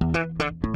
Thank 0.00 0.64
you. 0.64 0.75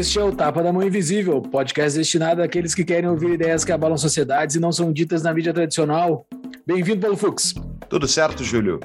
Este 0.00 0.18
é 0.18 0.24
o 0.24 0.34
Tapa 0.34 0.62
da 0.62 0.72
Mão 0.72 0.82
Invisível, 0.82 1.42
podcast 1.42 1.98
destinado 1.98 2.42
àqueles 2.42 2.74
que 2.74 2.86
querem 2.86 3.06
ouvir 3.06 3.34
ideias 3.34 3.66
que 3.66 3.70
abalam 3.70 3.98
sociedades 3.98 4.56
e 4.56 4.58
não 4.58 4.72
são 4.72 4.90
ditas 4.90 5.22
na 5.22 5.34
mídia 5.34 5.52
tradicional. 5.52 6.26
Bem-vindo, 6.66 7.02
Paulo 7.02 7.18
Fux. 7.18 7.54
Tudo 7.86 8.08
certo, 8.08 8.42
Júlio? 8.42 8.80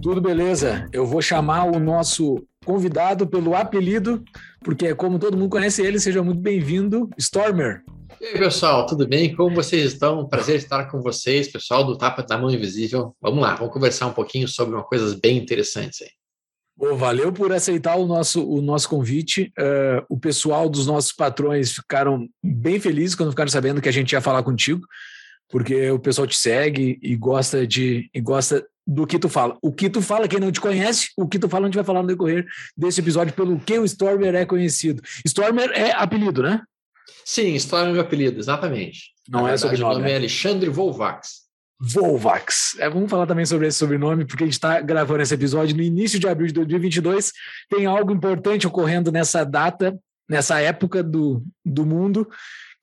Tudo 0.00 0.20
beleza. 0.20 0.86
Eu 0.92 1.04
vou 1.04 1.20
chamar 1.20 1.64
o 1.64 1.80
nosso 1.80 2.46
convidado 2.64 3.26
pelo 3.26 3.56
apelido, 3.56 4.22
porque 4.62 4.86
é 4.86 4.94
como 4.94 5.18
todo 5.18 5.36
mundo 5.36 5.50
conhece 5.50 5.82
ele, 5.82 5.98
seja 5.98 6.22
muito 6.22 6.40
bem-vindo, 6.40 7.10
Stormer. 7.18 7.82
E 8.20 8.26
aí, 8.26 8.38
pessoal, 8.38 8.86
tudo 8.86 9.08
bem? 9.08 9.34
Como 9.34 9.52
vocês 9.56 9.94
estão? 9.94 10.28
Prazer 10.28 10.58
estar 10.58 10.84
com 10.84 11.02
vocês, 11.02 11.48
pessoal 11.48 11.82
do 11.82 11.98
Tapa 11.98 12.22
da 12.22 12.38
Mão 12.38 12.52
Invisível. 12.52 13.16
Vamos 13.20 13.42
lá, 13.42 13.56
vamos 13.56 13.74
conversar 13.74 14.06
um 14.06 14.12
pouquinho 14.12 14.46
sobre 14.46 14.76
uma 14.76 14.84
coisas 14.84 15.12
bem 15.12 15.36
interessantes 15.38 16.02
aí. 16.02 16.19
Oh, 16.82 16.96
valeu 16.96 17.30
por 17.30 17.52
aceitar 17.52 17.96
o 17.96 18.06
nosso, 18.06 18.42
o 18.42 18.62
nosso 18.62 18.88
convite. 18.88 19.52
Uh, 19.58 20.02
o 20.08 20.18
pessoal 20.18 20.66
dos 20.66 20.86
nossos 20.86 21.12
patrões 21.12 21.72
ficaram 21.74 22.26
bem 22.42 22.80
felizes 22.80 23.14
quando 23.14 23.32
ficaram 23.32 23.50
sabendo 23.50 23.82
que 23.82 23.88
a 23.88 23.92
gente 23.92 24.12
ia 24.12 24.20
falar 24.22 24.42
contigo, 24.42 24.80
porque 25.50 25.90
o 25.90 25.98
pessoal 25.98 26.26
te 26.26 26.38
segue 26.38 26.98
e 27.02 27.14
gosta 27.16 27.66
de 27.66 28.08
e 28.14 28.20
gosta 28.22 28.66
do 28.86 29.06
que 29.06 29.18
tu 29.18 29.28
fala. 29.28 29.58
O 29.60 29.70
que 29.70 29.90
tu 29.90 30.00
fala, 30.00 30.26
quem 30.26 30.40
não 30.40 30.50
te 30.50 30.58
conhece, 30.58 31.10
o 31.18 31.28
que 31.28 31.38
tu 31.38 31.50
fala, 31.50 31.66
a 31.66 31.68
gente 31.68 31.74
vai 31.74 31.84
falar 31.84 32.00
no 32.00 32.08
decorrer 32.08 32.46
desse 32.74 33.00
episódio 33.00 33.34
pelo 33.34 33.60
que 33.60 33.78
o 33.78 33.84
Stormer 33.84 34.34
é 34.34 34.46
conhecido. 34.46 35.02
Stormer 35.26 35.70
é 35.74 35.92
apelido, 35.92 36.42
né? 36.42 36.62
Sim, 37.26 37.54
Stormer 37.56 37.96
é 37.96 38.00
apelido, 38.00 38.40
exatamente. 38.40 39.10
Não 39.28 39.42
Na 39.42 39.48
é 39.48 39.50
verdade, 39.50 39.76
sobrenome. 39.76 39.94
O 39.94 39.98
nome 39.98 40.12
é 40.12 40.16
Alexandre 40.16 40.70
Volvax. 40.70 41.49
Volvax. 41.80 42.76
É, 42.78 42.90
vamos 42.90 43.10
falar 43.10 43.26
também 43.26 43.46
sobre 43.46 43.66
esse 43.66 43.78
sobrenome, 43.78 44.26
porque 44.26 44.44
a 44.44 44.46
gente 44.46 44.54
está 44.54 44.80
gravando 44.80 45.22
esse 45.22 45.32
episódio 45.32 45.74
no 45.74 45.82
início 45.82 46.20
de 46.20 46.28
abril 46.28 46.46
de 46.48 46.52
2022. 46.52 47.32
Tem 47.70 47.86
algo 47.86 48.12
importante 48.12 48.66
ocorrendo 48.66 49.10
nessa 49.10 49.44
data, 49.44 49.98
nessa 50.28 50.60
época 50.60 51.02
do, 51.02 51.42
do 51.64 51.86
mundo, 51.86 52.28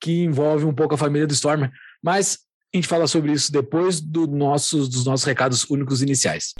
que 0.00 0.24
envolve 0.24 0.64
um 0.64 0.74
pouco 0.74 0.94
a 0.94 0.98
família 0.98 1.26
do 1.26 1.32
Stormer. 1.32 1.70
Mas 2.02 2.40
a 2.74 2.76
gente 2.76 2.88
fala 2.88 3.06
sobre 3.06 3.32
isso 3.32 3.52
depois 3.52 4.00
do 4.00 4.26
dos 4.26 5.04
nossos 5.04 5.24
recados 5.24 5.64
únicos 5.70 6.02
iniciais. 6.02 6.54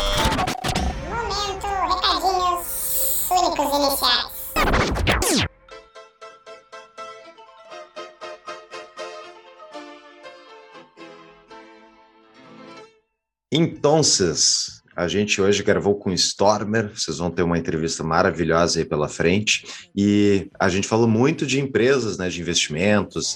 Então, 13.50 14.02
a 14.94 15.08
gente 15.08 15.40
hoje 15.40 15.62
gravou 15.62 15.94
com 15.94 16.10
o 16.10 16.12
Stormer, 16.12 16.90
vocês 16.94 17.16
vão 17.16 17.30
ter 17.30 17.42
uma 17.42 17.56
entrevista 17.56 18.02
maravilhosa 18.02 18.78
aí 18.78 18.84
pela 18.84 19.08
frente, 19.08 19.64
e 19.96 20.50
a 20.58 20.68
gente 20.68 20.86
falou 20.86 21.08
muito 21.08 21.46
de 21.46 21.58
empresas, 21.58 22.18
né, 22.18 22.28
de 22.28 22.40
investimentos, 22.40 23.34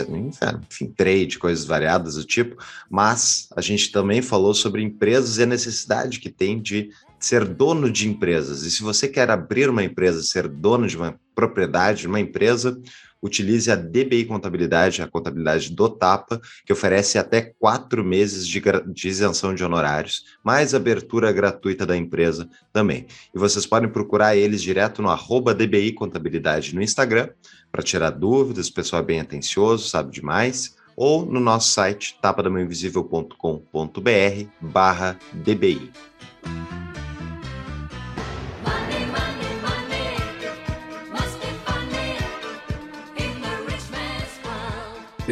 enfim, 0.69 0.93
trade, 0.95 1.39
coisas 1.39 1.65
variadas 1.65 2.17
do 2.17 2.25
tipo, 2.25 2.57
mas 2.91 3.49
a 3.57 3.61
gente 3.63 3.91
também 3.91 4.21
falou 4.21 4.53
sobre 4.53 4.83
empresas 4.83 5.39
e 5.39 5.45
a 5.45 5.47
necessidade 5.47 6.21
que 6.21 6.29
tem 6.29 6.61
de 6.61 6.91
ser 7.19 7.47
dono 7.47 7.91
de 7.91 8.09
empresas. 8.09 8.65
E 8.65 8.71
se 8.71 8.83
você 8.83 9.09
quer 9.09 9.31
abrir 9.31 9.71
uma 9.71 9.85
empresa, 9.85 10.21
ser 10.23 10.49
dono 10.49 10.89
de 10.89 10.97
uma 10.97 11.19
propriedade, 11.35 12.01
de 12.03 12.09
uma 12.09 12.21
empresa, 12.21 12.79
utilize 13.23 13.71
a 13.71 13.77
DBI 13.77 14.25
Contabilidade, 14.25 15.01
a 15.01 15.07
contabilidade 15.07 15.71
do 15.71 15.89
Tapa, 15.89 16.41
que 16.67 16.73
oferece 16.73 17.19
até 17.19 17.41
quatro 17.41 18.05
meses 18.05 18.47
de, 18.47 18.61
de, 18.87 19.09
isenção 19.09 19.55
de 19.55 19.65
honorários, 19.65 20.25
mais 20.43 20.75
abertura 20.75 21.31
gratuita 21.31 21.87
da 21.87 21.97
empresa 21.97 22.49
também. 22.73 23.07
E 23.35 23.39
vocês 23.39 23.65
podem 23.65 23.89
procurar 23.89 24.37
eles 24.37 24.61
direto 24.61 25.01
no 25.01 25.09
arroba 25.09 25.55
DBI 25.55 25.93
Contabilidade 25.93 26.75
no 26.75 26.83
Instagram, 26.83 27.29
para 27.71 27.83
tirar 27.83 28.11
dúvidas, 28.11 28.69
o 28.69 28.75
pessoal 28.75 29.03
é 29.03 29.05
bem 29.05 29.21
atencioso, 29.21 29.89
sabe 29.89 30.11
demais, 30.11 30.75
ou 30.97 31.25
no 31.25 31.39
nosso 31.41 31.71
site 31.71 32.19
tapadamãoinvisível.com.br 32.21 34.47
barra 34.61 35.19
DBI. 35.33 35.91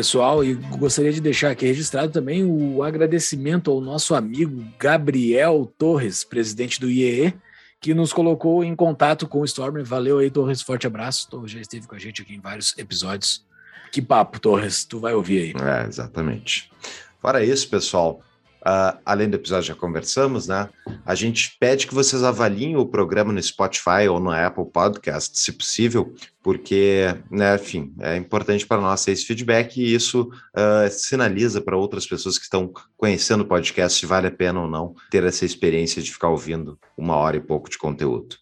Pessoal, 0.00 0.42
e 0.42 0.54
gostaria 0.54 1.12
de 1.12 1.20
deixar 1.20 1.50
aqui 1.50 1.66
registrado 1.66 2.10
também 2.10 2.42
o 2.42 2.82
agradecimento 2.82 3.70
ao 3.70 3.82
nosso 3.82 4.14
amigo 4.14 4.64
Gabriel 4.78 5.70
Torres, 5.76 6.24
presidente 6.24 6.80
do 6.80 6.88
IEE, 6.88 7.34
que 7.78 7.92
nos 7.92 8.10
colocou 8.10 8.64
em 8.64 8.74
contato 8.74 9.28
com 9.28 9.42
o 9.42 9.44
Stormer. 9.44 9.84
Valeu 9.84 10.16
aí, 10.16 10.30
Torres, 10.30 10.62
forte 10.62 10.86
abraço. 10.86 11.28
Torres 11.28 11.50
já 11.52 11.60
esteve 11.60 11.86
com 11.86 11.94
a 11.94 11.98
gente 11.98 12.22
aqui 12.22 12.34
em 12.34 12.40
vários 12.40 12.74
episódios. 12.78 13.44
Que 13.92 14.00
papo, 14.00 14.40
Torres, 14.40 14.86
tu 14.86 14.98
vai 15.00 15.12
ouvir 15.12 15.54
aí. 15.54 15.62
É, 15.62 15.86
exatamente. 15.86 16.72
Fora 17.20 17.44
isso, 17.44 17.68
pessoal, 17.68 18.22
Uh, 18.60 19.00
além 19.06 19.28
do 19.28 19.36
episódio 19.36 19.68
já 19.68 19.74
conversamos, 19.74 20.46
né? 20.46 20.68
A 21.04 21.14
gente 21.14 21.56
pede 21.58 21.86
que 21.86 21.94
vocês 21.94 22.22
avaliem 22.22 22.76
o 22.76 22.84
programa 22.84 23.32
no 23.32 23.42
Spotify 23.42 24.06
ou 24.08 24.20
no 24.20 24.30
Apple 24.30 24.66
Podcast, 24.70 25.38
se 25.38 25.52
possível, 25.52 26.14
porque, 26.42 27.06
né, 27.30 27.54
enfim, 27.54 27.94
é 28.00 28.16
importante 28.16 28.66
para 28.66 28.80
nós 28.80 29.02
ter 29.02 29.12
esse 29.12 29.24
feedback 29.24 29.78
e 29.78 29.94
isso 29.94 30.30
uh, 30.54 30.90
sinaliza 30.90 31.62
para 31.62 31.76
outras 31.76 32.06
pessoas 32.06 32.36
que 32.36 32.44
estão 32.44 32.70
conhecendo 32.98 33.42
o 33.42 33.46
podcast 33.46 33.98
se 33.98 34.04
vale 34.04 34.26
a 34.26 34.30
pena 34.30 34.60
ou 34.60 34.68
não 34.68 34.94
ter 35.10 35.24
essa 35.24 35.46
experiência 35.46 36.02
de 36.02 36.12
ficar 36.12 36.28
ouvindo 36.28 36.78
uma 36.98 37.16
hora 37.16 37.38
e 37.38 37.40
pouco 37.40 37.70
de 37.70 37.78
conteúdo. 37.78 38.36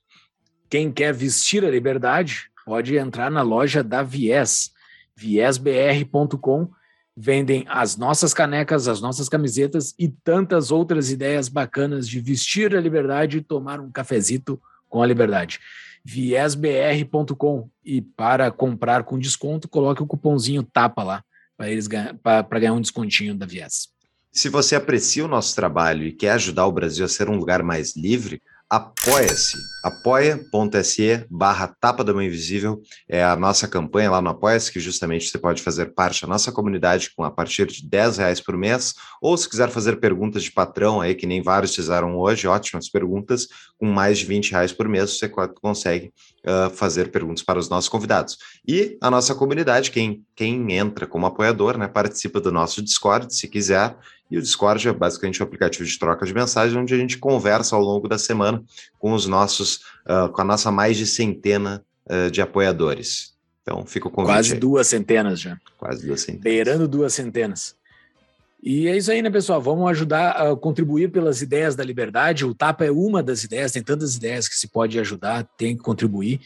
Quem 0.69 0.91
quer 0.91 1.15
vestir 1.15 1.65
a 1.65 1.71
liberdade 1.71 2.51
pode 2.65 2.97
entrar 2.97 3.31
na 3.31 3.43
loja 3.43 3.85
da 3.85 4.03
Viés, 4.03 4.73
viesbr.com 5.17 6.71
vendem 7.21 7.65
as 7.69 7.97
nossas 7.97 8.33
canecas, 8.33 8.87
as 8.87 9.01
nossas 9.01 9.29
camisetas 9.29 9.93
e 9.99 10.09
tantas 10.09 10.71
outras 10.71 11.11
ideias 11.11 11.49
bacanas 11.49 12.09
de 12.09 12.21
vestir 12.21 12.77
a 12.77 12.81
liberdade 12.81 13.39
e 13.39 13.43
tomar 13.43 13.81
um 13.81 13.91
cafezito 13.91 14.61
com 14.89 15.03
a 15.03 15.07
liberdade. 15.07 15.59
viesbr.com 16.05 17.69
e 17.85 18.01
para 18.01 18.53
comprar 18.53 19.03
com 19.03 19.19
desconto, 19.19 19.69
coloque 19.69 20.01
o 20.01 20.07
cupomzinho 20.07 20.63
TAPA 20.63 21.03
lá 21.03 21.25
para 21.57 21.69
eles 21.69 21.89
para 22.23 22.61
ganhar 22.61 22.75
um 22.75 22.81
descontinho 22.81 23.35
da 23.35 23.45
Vies. 23.45 23.89
Se 24.31 24.49
você 24.49 24.77
aprecia 24.77 25.25
o 25.25 25.29
nosso 25.29 25.57
trabalho 25.57 26.05
e 26.07 26.13
quer 26.13 26.31
ajudar 26.33 26.67
o 26.67 26.73
Brasil 26.73 27.05
a 27.05 27.09
ser 27.09 27.29
um 27.29 27.37
lugar 27.37 27.65
mais 27.65 27.97
livre, 27.97 28.41
apoia-se, 28.71 29.57
apoia.se 29.83 31.25
barra 31.31 31.75
Tapa 31.81 32.05
da 32.05 32.13
Mão 32.13 32.23
Invisível, 32.23 32.83
é 33.09 33.25
a 33.25 33.35
nossa 33.35 33.67
campanha 33.67 34.11
lá 34.11 34.21
no 34.21 34.29
Apoia-se, 34.29 34.71
que 34.71 34.79
justamente 34.79 35.29
você 35.29 35.39
pode 35.39 35.63
fazer 35.63 35.95
parte 35.95 36.21
da 36.21 36.29
nossa 36.29 36.53
comunidade 36.53 37.11
com 37.17 37.25
a 37.25 37.31
partir 37.31 37.67
de 37.67 37.89
10 37.89 38.19
reais 38.19 38.41
por 38.41 38.57
mês, 38.59 38.95
ou 39.23 39.37
se 39.39 39.49
quiser 39.49 39.71
fazer 39.71 39.97
perguntas 39.97 40.43
de 40.43 40.53
patrão 40.53 41.01
aí, 41.01 41.15
que 41.15 41.27
nem 41.27 41.41
vários 41.41 41.75
fizeram 41.75 42.19
hoje, 42.19 42.47
ótimas 42.47 42.91
perguntas, 42.91 43.49
com 43.79 43.87
mais 43.87 44.19
de 44.19 44.27
20 44.27 44.51
reais 44.53 44.73
por 44.73 44.87
mês, 44.87 45.17
você 45.17 45.29
consegue 45.29 46.13
uh, 46.49 46.71
fazer 46.71 47.11
perguntas 47.11 47.43
para 47.43 47.59
os 47.59 47.69
nossos 47.69 47.89
convidados. 47.89 48.39
E 48.67 48.97
a 49.01 49.11
nossa 49.11 49.35
comunidade, 49.35 49.91
quem, 49.91 50.25
quem 50.35 50.73
entra 50.73 51.07
como 51.07 51.27
apoiador, 51.27 51.77
né, 51.77 51.87
participa 51.87 52.41
do 52.41 52.51
nosso 52.51 52.83
Discord, 52.83 53.35
se 53.35 53.47
quiser, 53.47 53.97
e 54.31 54.39
o 54.39 54.43
Discord 54.43 54.89
é 54.89 54.93
basicamente 54.93 55.43
um 55.43 55.47
aplicativo 55.47 55.85
de 55.85 55.99
troca 55.99 56.25
de 56.25 56.35
mensagens, 56.35 56.77
onde 56.77 56.95
a 56.95 56.99
gente 56.99 57.19
conversa 57.19 57.77
ao 57.77 57.83
longo 57.83 58.09
da 58.09 58.19
semana 58.19 58.63
com 58.99 59.13
os 59.13 59.27
nossos, 59.27 59.77
uh, 60.07 60.29
com 60.33 60.41
a 60.41 60.45
nossa 60.45 60.71
mais 60.71 60.97
de 60.97 61.07
centena 61.07 61.85
uh, 62.11 62.31
de 62.31 62.41
apoiadores. 62.41 63.37
Então, 63.63 63.85
fica 63.85 64.09
o 64.09 64.11
convite. 64.11 64.35
Quase 64.35 64.55
aí. 64.55 64.59
duas 64.59 64.87
centenas 64.87 65.41
já. 65.41 65.59
Quase 65.77 66.07
duas 66.07 66.23
centenas. 66.23 66.43
Beirando 66.43 66.89
duas 66.89 67.13
centenas. 67.13 67.78
E 68.61 68.89
é 68.89 68.97
isso 68.97 69.11
aí, 69.11 69.23
né, 69.23 69.31
pessoal? 69.31 69.61
Vamos 69.63 69.89
ajudar 69.91 70.31
a 70.31 70.57
contribuir 70.57 71.13
pelas 71.13 71.41
ideias 71.43 71.77
da 71.77 71.85
liberdade. 71.85 72.45
O 72.45 72.55
TAPA 72.55 72.87
é 72.87 72.91
uma 72.91 73.23
das 73.23 73.45
ideias, 73.45 73.73
tem 73.73 73.83
tantas 73.83 74.17
ideias 74.17 74.49
que 74.49 74.57
se 74.57 74.69
pode 74.69 74.99
ajudar, 74.99 75.45
tem 75.57 75.77
que 75.77 75.83
contribuir. 75.83 76.41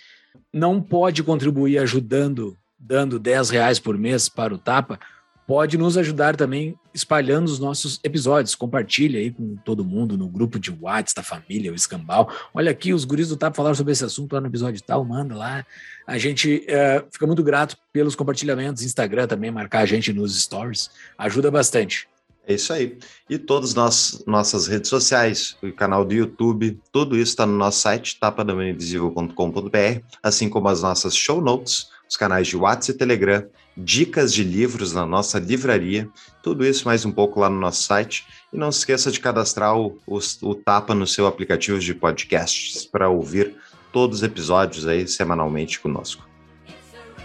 Não 0.52 0.80
pode 0.82 1.22
contribuir 1.22 1.78
ajudando, 1.78 2.56
dando 2.78 3.18
10 3.18 3.50
reais 3.50 3.78
por 3.78 3.96
mês 3.96 4.28
para 4.28 4.54
o 4.54 4.58
TAPA, 4.58 5.00
pode 5.46 5.76
nos 5.76 5.96
ajudar 5.96 6.36
também 6.36 6.76
espalhando 6.94 7.48
os 7.48 7.58
nossos 7.58 7.98
episódios. 8.04 8.54
Compartilha 8.54 9.18
aí 9.18 9.30
com 9.30 9.56
todo 9.64 9.84
mundo 9.84 10.16
no 10.16 10.28
grupo 10.28 10.58
de 10.58 10.70
WhatsApp 10.70 11.16
da 11.16 11.22
família, 11.22 11.72
o 11.72 11.74
Escambau. 11.74 12.30
Olha 12.54 12.70
aqui, 12.70 12.92
os 12.92 13.04
guris 13.04 13.28
do 13.28 13.36
TAP 13.36 13.54
falaram 13.54 13.74
sobre 13.74 13.92
esse 13.92 14.04
assunto 14.04 14.32
lá 14.32 14.40
no 14.40 14.46
episódio 14.46 14.82
tal, 14.82 15.04
manda 15.04 15.34
lá. 15.34 15.66
A 16.06 16.18
gente 16.18 16.64
é, 16.68 17.04
fica 17.10 17.26
muito 17.26 17.42
grato 17.42 17.76
pelos 17.92 18.14
compartilhamentos, 18.14 18.82
Instagram 18.82 19.26
também, 19.26 19.50
marcar 19.50 19.80
a 19.80 19.86
gente 19.86 20.12
nos 20.12 20.40
stories. 20.40 20.90
Ajuda 21.18 21.50
bastante. 21.50 22.08
É 22.46 22.54
isso 22.54 22.72
aí. 22.72 22.98
E 23.30 23.38
todas 23.38 23.72
nós, 23.74 24.22
nossas 24.26 24.66
redes 24.66 24.90
sociais, 24.90 25.56
o 25.62 25.72
canal 25.72 26.04
do 26.04 26.12
YouTube, 26.12 26.80
tudo 26.90 27.16
isso 27.16 27.32
está 27.32 27.46
no 27.46 27.56
nosso 27.56 27.80
site, 27.80 28.18
tapadamaninvisível.com.br, 28.18 30.00
assim 30.22 30.48
como 30.48 30.68
as 30.68 30.82
nossas 30.82 31.14
show 31.16 31.40
notes, 31.40 31.88
os 32.08 32.16
canais 32.16 32.48
de 32.48 32.56
WhatsApp 32.56 32.96
e 32.96 32.98
Telegram, 32.98 33.46
dicas 33.76 34.32
de 34.32 34.44
livros 34.44 34.92
na 34.92 35.06
nossa 35.06 35.38
livraria, 35.38 36.08
tudo 36.42 36.64
isso 36.64 36.84
mais 36.84 37.04
um 37.04 37.12
pouco 37.12 37.40
lá 37.40 37.48
no 37.48 37.58
nosso 37.58 37.82
site. 37.82 38.26
E 38.52 38.56
não 38.56 38.70
se 38.70 38.80
esqueça 38.80 39.10
de 39.10 39.20
cadastrar 39.20 39.76
o, 39.76 39.98
o, 40.06 40.18
o 40.42 40.54
Tapa 40.54 40.94
no 40.94 41.06
seu 41.06 41.26
aplicativo 41.26 41.78
de 41.78 41.94
podcasts 41.94 42.84
para 42.84 43.08
ouvir 43.08 43.54
todos 43.92 44.18
os 44.18 44.22
episódios 44.22 44.86
aí 44.86 45.06
semanalmente 45.06 45.80
conosco. 45.80 46.26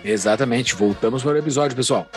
Exatamente. 0.04 0.76
Voltamos 0.76 1.24
para 1.24 1.34
o 1.34 1.38
episódio, 1.38 1.76
pessoal. 1.76 2.08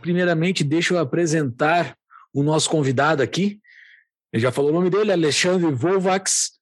Primeiramente, 0.00 0.62
deixa 0.62 0.94
eu 0.94 0.98
apresentar 0.98 1.96
o 2.32 2.42
nosso 2.42 2.70
convidado 2.70 3.22
aqui. 3.22 3.60
Ele 4.32 4.42
já 4.42 4.52
falou 4.52 4.70
o 4.70 4.74
nome 4.74 4.90
dele, 4.90 5.12
Alexandre 5.12 5.70
Volvax, 5.72 6.52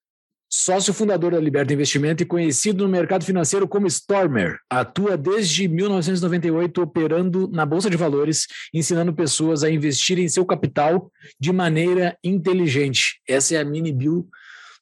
sócio 0.49 0.95
fundador 0.95 1.33
da 1.33 1.41
Liberta 1.41 1.73
Investimento 1.73 2.23
e 2.23 2.27
conhecido 2.27 2.85
no 2.85 2.91
mercado 2.91 3.25
financeiro 3.25 3.67
como 3.67 3.87
Stormer. 3.87 4.59
Atua 4.71 5.17
desde 5.17 5.69
1998 5.69 6.83
operando 6.83 7.49
na 7.53 7.67
Bolsa 7.67 7.91
de 7.91 7.97
Valores, 7.97 8.47
ensinando 8.73 9.13
pessoas 9.13 9.65
a 9.65 9.71
investirem 9.71 10.29
seu 10.29 10.45
capital 10.45 11.11
de 11.41 11.53
maneira 11.53 12.17
inteligente. 12.23 13.21
Essa 13.29 13.57
é 13.57 13.59
a 13.59 13.65
mini 13.65 13.93
bill 13.93 14.29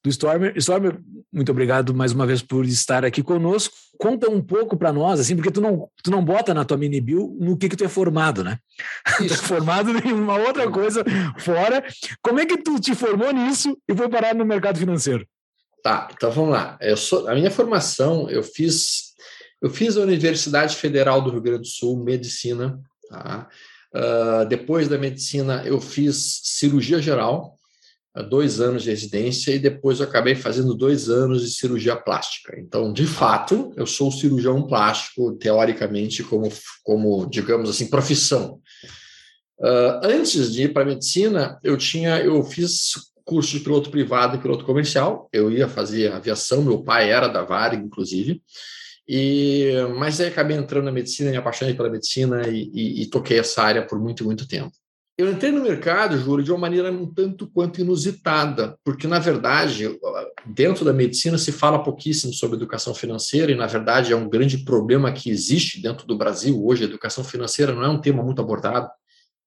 do 0.03 0.11
Stormer. 0.11 0.53
Stormer, 0.57 0.99
muito 1.33 1.53
obrigado 1.53 1.95
mais 1.95 2.13
uma 2.13 2.27
vez 2.27 2.43
por 2.43 2.65
estar 2.67 3.05
aqui 3.05 3.23
conosco. 3.23 3.75
Conta 3.99 4.29
um 4.29 4.43
pouco 4.43 4.77
para 4.77 4.93
nós, 4.93 5.21
assim, 5.21 5.37
porque 5.37 5.51
tu 5.51 5.61
não, 5.61 5.89
tu 6.03 6.11
não 6.11 6.25
bota 6.25 6.53
na 6.53 6.65
tua 6.65 6.77
mini 6.77 7.01
bill 7.01 7.37
no 7.41 7.57
que, 7.57 7.69
que 7.69 7.77
tu 7.77 7.85
é 7.85 7.89
formado, 7.89 8.43
né? 8.43 8.59
tu 9.17 9.25
é 9.25 9.37
formado 9.37 9.91
em 9.91 10.13
uma 10.13 10.37
outra 10.37 10.69
coisa 10.71 11.05
fora. 11.39 11.85
Como 12.21 12.41
é 12.41 12.47
que 12.47 12.59
tu 12.59 12.81
te 12.81 12.95
formou 12.95 13.33
nisso 13.33 13.79
e 13.89 13.95
foi 13.95 14.09
parar 14.09 14.35
no 14.35 14.45
mercado 14.45 14.79
financeiro? 14.79 15.27
Tá, 15.83 16.09
então 16.13 16.31
vamos 16.31 16.53
lá. 16.53 16.79
Eu 16.81 16.97
sou, 16.97 17.29
a 17.29 17.35
minha 17.35 17.51
formação, 17.51 18.31
eu 18.31 18.43
fiz, 18.43 19.15
eu 19.61 19.69
fiz 19.69 19.97
a 19.97 20.03
Universidade 20.03 20.77
Federal 20.77 21.21
do 21.21 21.31
Rio 21.31 21.43
Grande 21.43 21.63
do 21.63 21.67
Sul, 21.67 22.05
medicina. 22.05 22.81
Tá? 23.09 23.49
Uh, 23.93 24.49
depois 24.49 24.89
da 24.89 24.97
medicina, 24.97 25.63
eu 25.67 25.81
fiz 25.81 26.41
cirurgia 26.45 27.03
geral, 27.03 27.59
dois 28.29 28.61
anos 28.61 28.85
de 28.85 28.91
residência, 28.91 29.53
e 29.53 29.59
depois 29.59 29.99
eu 29.99 30.07
acabei 30.07 30.35
fazendo 30.35 30.75
dois 30.75 31.09
anos 31.09 31.43
de 31.43 31.51
cirurgia 31.51 31.97
plástica. 31.97 32.55
Então, 32.61 32.93
de 32.93 33.07
fato, 33.07 33.73
eu 33.77 33.87
sou 33.87 34.13
cirurgião 34.13 34.67
plástico, 34.67 35.33
teoricamente, 35.33 36.23
como, 36.23 36.49
como 36.85 37.27
digamos 37.27 37.69
assim, 37.69 37.91
profissão. 37.91 38.61
Uh, 39.59 40.01
antes 40.05 40.53
de 40.53 40.65
ir 40.65 40.73
para 40.73 40.83
a 40.83 40.87
medicina, 40.87 41.59
eu 41.65 41.77
tinha, 41.77 42.21
eu 42.21 42.43
fiz 42.45 43.12
curso 43.25 43.53
de 43.53 43.61
piloto 43.61 43.91
privado 43.91 44.37
e 44.37 44.41
piloto 44.41 44.65
comercial. 44.65 45.29
Eu 45.33 45.51
ia 45.51 45.69
fazer 45.69 46.13
aviação, 46.13 46.63
meu 46.63 46.83
pai 46.83 47.11
era 47.11 47.29
da 47.29 47.43
Varig, 47.43 47.85
inclusive. 47.85 48.43
E, 49.09 49.73
mas 49.99 50.21
aí 50.21 50.29
acabei 50.29 50.57
entrando 50.57 50.85
na 50.85 50.93
medicina, 50.93 51.31
me 51.31 51.37
apaixonei 51.37 51.75
pela 51.75 51.91
medicina 51.91 52.49
e, 52.49 52.71
e, 52.73 53.03
e, 53.03 53.07
toquei 53.07 53.39
essa 53.39 53.63
área 53.63 53.85
por 53.85 53.99
muito, 54.01 54.25
muito 54.25 54.47
tempo. 54.47 54.73
Eu 55.19 55.31
entrei 55.31 55.53
no 55.53 55.63
mercado, 55.63 56.17
Júlio, 56.17 56.45
de 56.45 56.51
uma 56.51 56.59
maneira 56.59 56.91
um 56.91 57.07
tanto 57.07 57.47
quanto 57.47 57.81
inusitada, 57.81 58.79
porque, 58.83 59.07
na 59.07 59.19
verdade, 59.19 59.99
dentro 60.47 60.85
da 60.85 60.93
medicina 60.93 61.37
se 61.37 61.53
fala 61.53 61.83
pouquíssimo 61.83 62.33
sobre 62.33 62.57
educação 62.57 62.95
financeira 62.95 63.53
e, 63.53 63.55
na 63.55 63.67
verdade, 63.67 64.13
é 64.13 64.17
um 64.17 64.29
grande 64.29 64.59
problema 64.59 65.13
que 65.13 65.31
existe 65.31 65.83
dentro 65.83 66.07
do 66.07 66.17
Brasil 66.17 66.65
hoje. 66.65 66.85
A 66.85 66.87
educação 66.87 67.23
financeira 67.23 67.75
não 67.75 67.85
é 67.85 67.89
um 67.89 68.01
tema 68.01 68.23
muito 68.23 68.41
abordado. 68.41 68.89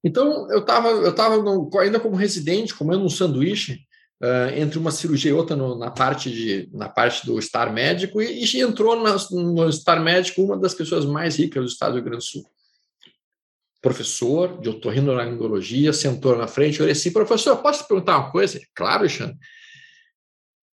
Então, 0.05 0.47
eu 0.51 0.59
estava 0.59 0.89
eu 0.89 1.15
tava 1.15 1.43
ainda 1.81 1.99
como 1.99 2.15
residente, 2.15 2.75
comendo 2.75 3.03
um 3.03 3.09
sanduíche, 3.09 3.79
uh, 4.21 4.55
entre 4.55 4.77
uma 4.77 4.91
cirurgia 4.91 5.31
e 5.31 5.33
outra 5.33 5.55
no, 5.55 5.75
na, 5.75 5.89
parte 5.89 6.29
de, 6.29 6.69
na 6.71 6.87
parte 6.87 7.25
do 7.25 7.39
estar 7.39 7.73
médico, 7.73 8.21
e, 8.21 8.45
e 8.45 8.61
entrou 8.61 9.01
na, 9.01 9.17
no 9.31 9.67
estar 9.67 9.99
médico 9.99 10.43
uma 10.43 10.55
das 10.55 10.75
pessoas 10.75 11.05
mais 11.05 11.37
ricas 11.37 11.63
do 11.63 11.67
estado 11.67 11.93
do 11.93 11.95
Rio 11.95 12.03
Grande 12.03 12.23
do 12.23 12.23
Sul. 12.23 12.45
Professor 13.81 14.61
de 14.61 14.69
otorrinolaringologia, 14.69 15.91
sentou 15.91 16.37
na 16.37 16.47
frente, 16.47 16.79
eu 16.79 16.83
olhei 16.83 16.91
assim, 16.91 17.11
professor, 17.11 17.57
posso 17.57 17.81
te 17.81 17.87
perguntar 17.87 18.19
uma 18.19 18.31
coisa? 18.31 18.61
Claro, 18.75 18.99
Alexandre. 18.99 19.39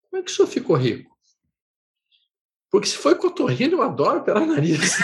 Como 0.09 0.21
é 0.21 0.25
que 0.25 0.29
o 0.29 0.35
senhor 0.35 0.49
ficou 0.49 0.75
rico? 0.75 1.09
Porque 2.69 2.87
se 2.87 2.97
foi 2.97 3.15
cotorrino, 3.15 3.77
eu 3.77 3.81
adoro 3.81 4.23
pela 4.23 4.45
nariz. 4.45 4.97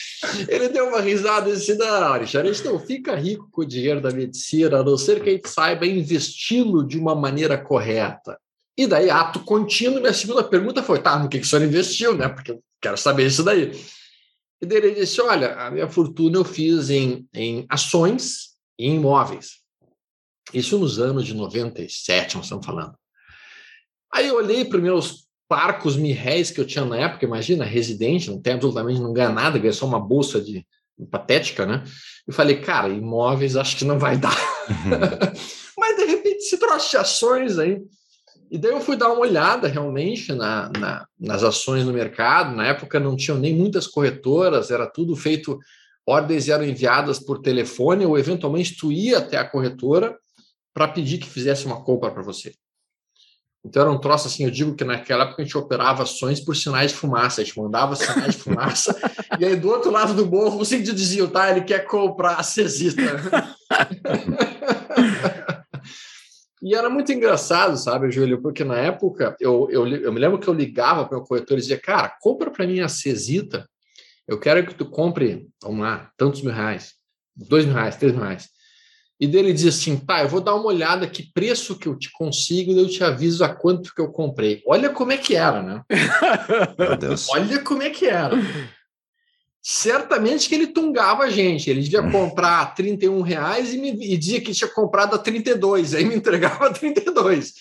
Ele 0.48 0.68
deu 0.68 0.88
uma 0.88 1.00
risada 1.00 1.48
e 1.48 1.54
disse: 1.54 1.74
Não, 1.74 2.12
a 2.12 2.24
gente 2.24 2.64
não 2.64 2.78
fica 2.78 3.14
rico 3.14 3.48
com 3.50 3.62
o 3.62 3.66
dinheiro 3.66 4.00
da 4.00 4.10
medicina, 4.10 4.78
a 4.78 4.84
não 4.84 4.96
ser 4.96 5.22
que 5.22 5.30
a 5.30 5.32
gente 5.32 5.48
saiba 5.48 5.86
investi-lo 5.86 6.86
de 6.86 6.98
uma 6.98 7.14
maneira 7.14 7.56
correta. 7.56 8.38
E 8.76 8.86
daí, 8.86 9.10
ato 9.10 9.40
contínuo, 9.40 10.00
minha 10.00 10.12
segunda 10.12 10.44
pergunta 10.44 10.82
foi: 10.82 11.00
tá, 11.00 11.18
no 11.18 11.28
que, 11.28 11.38
que 11.38 11.46
o 11.46 11.48
senhor 11.48 11.64
investiu, 11.64 12.16
né? 12.16 12.28
Porque 12.28 12.52
eu 12.52 12.62
quero 12.80 12.96
saber 12.96 13.26
isso 13.26 13.42
daí. 13.42 13.72
E 14.60 14.66
daí 14.66 14.78
ele 14.78 14.94
disse: 14.94 15.20
Olha, 15.20 15.54
a 15.54 15.70
minha 15.70 15.88
fortuna 15.88 16.38
eu 16.38 16.44
fiz 16.44 16.90
em, 16.90 17.26
em 17.34 17.66
ações 17.68 18.50
e 18.78 18.88
imóveis. 18.88 19.60
Isso 20.52 20.78
nos 20.78 20.98
anos 20.98 21.24
de 21.24 21.34
97, 21.34 22.36
nós 22.36 22.46
estamos 22.46 22.66
falando. 22.66 22.94
Aí 24.12 24.26
eu 24.26 24.34
olhei 24.34 24.64
para 24.64 24.78
os 24.78 24.82
meus 24.82 25.19
parcos 25.50 25.96
mil 25.96 26.14
réis 26.14 26.48
que 26.52 26.60
eu 26.60 26.64
tinha 26.64 26.84
na 26.84 26.96
época, 26.96 27.26
imagina, 27.26 27.64
residente, 27.64 28.30
não 28.30 28.40
tem 28.40 28.52
absolutamente, 28.52 29.00
não 29.00 29.12
ganha 29.12 29.30
nada, 29.30 29.58
ganha 29.58 29.72
só 29.72 29.84
uma 29.84 29.98
bolsa 29.98 30.40
de 30.40 30.64
patética, 31.10 31.66
né? 31.66 31.82
Eu 32.24 32.32
falei, 32.32 32.60
cara, 32.60 32.88
imóveis 32.88 33.56
acho 33.56 33.76
que 33.76 33.84
não 33.84 33.98
vai 33.98 34.16
dar. 34.16 34.38
Uhum. 34.68 35.32
Mas 35.76 35.96
de 35.96 36.04
repente 36.04 36.42
se 36.42 36.56
trouxe 36.56 36.96
ações 36.96 37.58
aí. 37.58 37.82
E 38.48 38.58
daí 38.58 38.70
eu 38.70 38.80
fui 38.80 38.94
dar 38.94 39.08
uma 39.08 39.22
olhada 39.22 39.66
realmente 39.66 40.32
na, 40.32 40.70
na, 40.78 41.06
nas 41.18 41.42
ações 41.42 41.84
no 41.84 41.92
mercado. 41.92 42.54
Na 42.54 42.68
época 42.68 43.00
não 43.00 43.16
tinham 43.16 43.36
nem 43.36 43.52
muitas 43.52 43.88
corretoras, 43.88 44.70
era 44.70 44.86
tudo 44.86 45.16
feito, 45.16 45.58
ordens 46.06 46.48
eram 46.48 46.64
enviadas 46.64 47.18
por 47.18 47.40
telefone 47.40 48.06
ou 48.06 48.16
eventualmente 48.16 48.76
tu 48.76 48.92
ia 48.92 49.18
até 49.18 49.36
a 49.36 49.44
corretora 49.44 50.16
para 50.72 50.86
pedir 50.86 51.18
que 51.18 51.28
fizesse 51.28 51.66
uma 51.66 51.82
compra 51.82 52.12
para 52.12 52.22
você. 52.22 52.54
Então 53.64 53.82
era 53.82 53.90
um 53.90 53.98
troço 53.98 54.26
assim, 54.26 54.44
eu 54.44 54.50
digo 54.50 54.74
que 54.74 54.84
naquela 54.84 55.24
época 55.24 55.42
a 55.42 55.44
gente 55.44 55.56
operava 55.56 56.02
ações 56.02 56.40
por 56.40 56.56
sinais 56.56 56.92
de 56.92 56.96
fumaça, 56.96 57.40
a 57.40 57.44
gente 57.44 57.58
mandava 57.58 57.94
sinais 57.94 58.34
de 58.34 58.42
fumaça, 58.42 58.98
e 59.38 59.44
aí 59.44 59.54
do 59.54 59.68
outro 59.68 59.90
lado 59.90 60.14
do 60.14 60.26
morro 60.26 60.58
você 60.58 60.80
dizia, 60.80 61.26
tá, 61.28 61.50
ele 61.50 61.62
quer 61.62 61.86
comprar 61.86 62.36
a 62.36 62.42
Cesita. 62.42 63.02
e 66.62 66.74
era 66.74 66.88
muito 66.88 67.12
engraçado, 67.12 67.76
sabe, 67.76 68.10
Júlio, 68.10 68.40
porque 68.40 68.64
na 68.64 68.78
época 68.78 69.36
eu, 69.38 69.68
eu, 69.70 69.86
eu 69.86 70.12
me 70.12 70.18
lembro 70.18 70.38
que 70.38 70.48
eu 70.48 70.54
ligava 70.54 71.06
para 71.06 71.18
o 71.18 71.24
corretor 71.24 71.58
e 71.58 71.60
dizia, 71.60 71.78
cara, 71.78 72.16
compra 72.18 72.50
para 72.50 72.66
mim 72.66 72.80
a 72.80 72.88
Cesita, 72.88 73.68
eu 74.26 74.40
quero 74.40 74.66
que 74.66 74.74
tu 74.74 74.86
compre, 74.86 75.46
vamos 75.62 75.80
lá, 75.80 76.10
tantos 76.16 76.40
mil 76.40 76.54
reais, 76.54 76.94
dois 77.36 77.66
mil 77.66 77.74
reais, 77.74 77.96
três 77.96 78.14
mil 78.14 78.22
reais. 78.22 78.48
E 79.20 79.26
dele 79.26 79.52
diz 79.52 79.66
assim, 79.66 79.98
tá, 79.98 80.22
eu 80.22 80.28
vou 80.30 80.40
dar 80.40 80.54
uma 80.54 80.64
olhada 80.64 81.06
que 81.06 81.30
preço 81.34 81.78
que 81.78 81.86
eu 81.86 81.94
te 81.94 82.10
consigo 82.10 82.72
e 82.72 82.78
eu 82.78 82.88
te 82.88 83.04
aviso 83.04 83.44
a 83.44 83.54
quanto 83.54 83.94
que 83.94 84.00
eu 84.00 84.10
comprei. 84.10 84.62
Olha 84.66 84.88
como 84.88 85.12
é 85.12 85.18
que 85.18 85.36
era, 85.36 85.62
né? 85.62 85.82
Meu 86.78 86.96
Deus. 86.96 87.28
Olha 87.28 87.58
como 87.58 87.82
é 87.82 87.90
que 87.90 88.06
era. 88.06 88.34
Certamente 89.60 90.48
que 90.48 90.54
ele 90.54 90.68
tungava 90.68 91.24
a 91.24 91.30
gente. 91.30 91.68
Ele 91.68 91.82
devia 91.82 92.02
comprar 92.10 92.74
31 92.74 93.20
reais 93.20 93.74
e, 93.74 93.78
me, 93.78 93.90
e 93.90 94.16
dizia 94.16 94.40
que 94.40 94.54
tinha 94.54 94.70
comprado 94.70 95.14
a 95.14 95.18
32, 95.18 95.94
aí 95.94 96.04
me 96.06 96.14
entregava 96.14 96.68
a 96.68 96.72
32. 96.72 97.52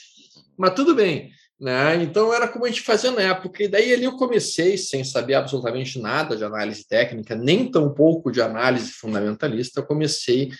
Mas 0.58 0.74
tudo 0.74 0.96
bem. 0.96 1.30
Né? 1.60 2.02
Então 2.02 2.34
era 2.34 2.48
como 2.48 2.64
a 2.64 2.70
gente 2.70 2.84
fazia 2.84 3.12
na 3.12 3.24
época. 3.24 3.62
E 3.62 3.68
daí 3.68 3.94
ali 3.94 4.06
eu 4.06 4.16
comecei 4.16 4.78
sem 4.78 5.04
saber 5.04 5.34
absolutamente 5.34 6.00
nada 6.00 6.38
de 6.38 6.44
análise 6.46 6.88
técnica, 6.88 7.36
nem 7.36 7.70
tão 7.70 7.94
pouco 7.94 8.32
de 8.32 8.42
análise 8.42 8.92
fundamentalista. 8.94 9.82
Eu 9.82 9.86
comecei 9.86 10.52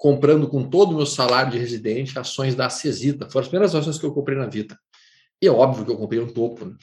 comprando 0.00 0.48
com 0.48 0.64
todo 0.64 0.92
o 0.92 0.96
meu 0.96 1.04
salário 1.04 1.52
de 1.52 1.58
residente 1.58 2.18
ações 2.18 2.54
da 2.54 2.70
Cesita. 2.70 3.28
Foram 3.28 3.42
as 3.42 3.48
primeiras 3.48 3.74
ações 3.74 3.98
que 3.98 4.06
eu 4.06 4.14
comprei 4.14 4.36
na 4.36 4.46
vida. 4.46 4.74
E 5.42 5.46
é 5.46 5.50
óbvio 5.50 5.84
que 5.84 5.92
eu 5.92 5.96
comprei 5.98 6.18
um 6.18 6.26
topo, 6.26 6.64
né? 6.64 6.74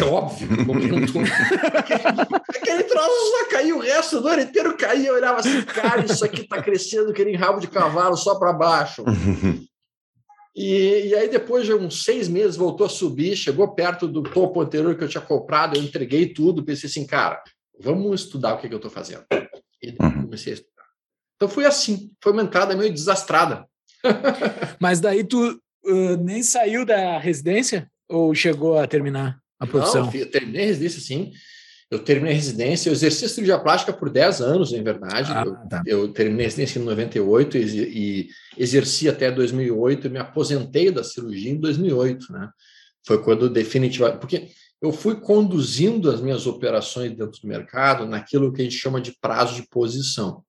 É 0.00 0.04
óbvio 0.04 0.46
que 0.46 0.60
eu 0.60 0.66
comprei 0.66 0.92
um 0.92 1.04
topo. 1.04 1.18
Aquele 2.56 2.84
troço 2.84 3.30
só 3.30 3.48
caiu, 3.50 3.78
o 3.78 3.80
resto 3.80 4.20
do 4.20 4.28
ano 4.28 4.42
inteiro 4.42 4.76
caía. 4.76 5.08
Eu 5.08 5.16
olhava 5.16 5.40
assim, 5.40 5.60
cara, 5.62 6.04
isso 6.04 6.24
aqui 6.24 6.46
tá 6.46 6.62
crescendo 6.62 7.12
que 7.12 7.24
nem 7.24 7.34
rabo 7.34 7.58
de 7.58 7.66
cavalo 7.66 8.16
só 8.16 8.36
para 8.36 8.52
baixo. 8.52 9.02
E, 10.54 11.08
e, 11.08 11.14
aí, 11.16 11.28
depois 11.28 11.66
de 11.66 11.74
uns 11.74 12.04
seis 12.04 12.28
meses, 12.28 12.56
voltou 12.56 12.86
a 12.86 12.90
subir, 12.90 13.34
chegou 13.34 13.74
perto 13.74 14.06
do 14.06 14.22
topo 14.22 14.60
anterior 14.60 14.94
que 14.96 15.02
eu 15.02 15.08
tinha 15.08 15.20
comprado, 15.20 15.76
eu 15.76 15.82
entreguei 15.82 16.32
tudo, 16.32 16.62
pensei 16.62 16.88
assim, 16.88 17.06
cara, 17.06 17.42
vamos 17.80 18.20
estudar 18.20 18.54
o 18.54 18.58
que, 18.58 18.68
que 18.68 18.74
eu 18.74 18.78
estou 18.78 18.90
fazendo. 18.90 19.24
E 19.82 19.96
uhum. 20.00 20.24
comecei 20.24 20.52
a 20.52 20.56
estudar. 20.56 20.81
Então 21.42 21.52
foi 21.52 21.66
assim, 21.66 22.12
foi 22.22 22.32
uma 22.32 22.42
entrada 22.42 22.76
meio 22.76 22.92
desastrada. 22.92 23.66
Mas 24.78 25.00
daí 25.00 25.24
tu 25.24 25.60
uh, 25.84 26.16
nem 26.18 26.40
saiu 26.40 26.86
da 26.86 27.18
residência 27.18 27.90
ou 28.08 28.32
chegou 28.32 28.78
a 28.78 28.86
terminar 28.86 29.40
a 29.58 29.66
profissão? 29.66 30.06
Não, 30.06 30.14
eu 30.14 30.30
terminei 30.30 30.62
a 30.62 30.66
residência, 30.66 31.00
sim. 31.00 31.32
Eu 31.90 31.98
terminei 31.98 32.32
a 32.32 32.36
residência, 32.36 32.88
eu 32.88 32.92
exerci 32.92 33.24
a 33.24 33.28
cirurgia 33.28 33.58
plástica 33.58 33.92
por 33.92 34.08
10 34.08 34.40
anos, 34.40 34.72
em 34.72 34.84
verdade. 34.84 35.32
Ah, 35.32 35.42
eu, 35.44 35.68
tá. 35.68 35.82
eu, 35.84 36.12
terminei 36.12 36.46
a 36.46 36.48
residência 36.48 36.78
em 36.78 36.84
98 36.84 37.58
e, 37.58 37.62
e 37.62 38.28
exerci 38.56 39.08
até 39.08 39.28
2008 39.28 40.06
e 40.06 40.10
me 40.10 40.20
aposentei 40.20 40.92
da 40.92 41.02
cirurgia 41.02 41.50
em 41.50 41.58
2008, 41.58 42.32
né? 42.32 42.50
Foi 43.04 43.20
quando 43.20 43.50
definitivamente... 43.50 44.20
Porque 44.20 44.46
eu 44.80 44.92
fui 44.92 45.16
conduzindo 45.16 46.08
as 46.08 46.20
minhas 46.20 46.46
operações 46.46 47.10
dentro 47.10 47.40
do 47.40 47.48
mercado 47.48 48.06
naquilo 48.06 48.52
que 48.52 48.60
a 48.60 48.64
gente 48.64 48.78
chama 48.78 49.00
de 49.00 49.18
prazo 49.20 49.56
de 49.56 49.68
posição. 49.68 50.44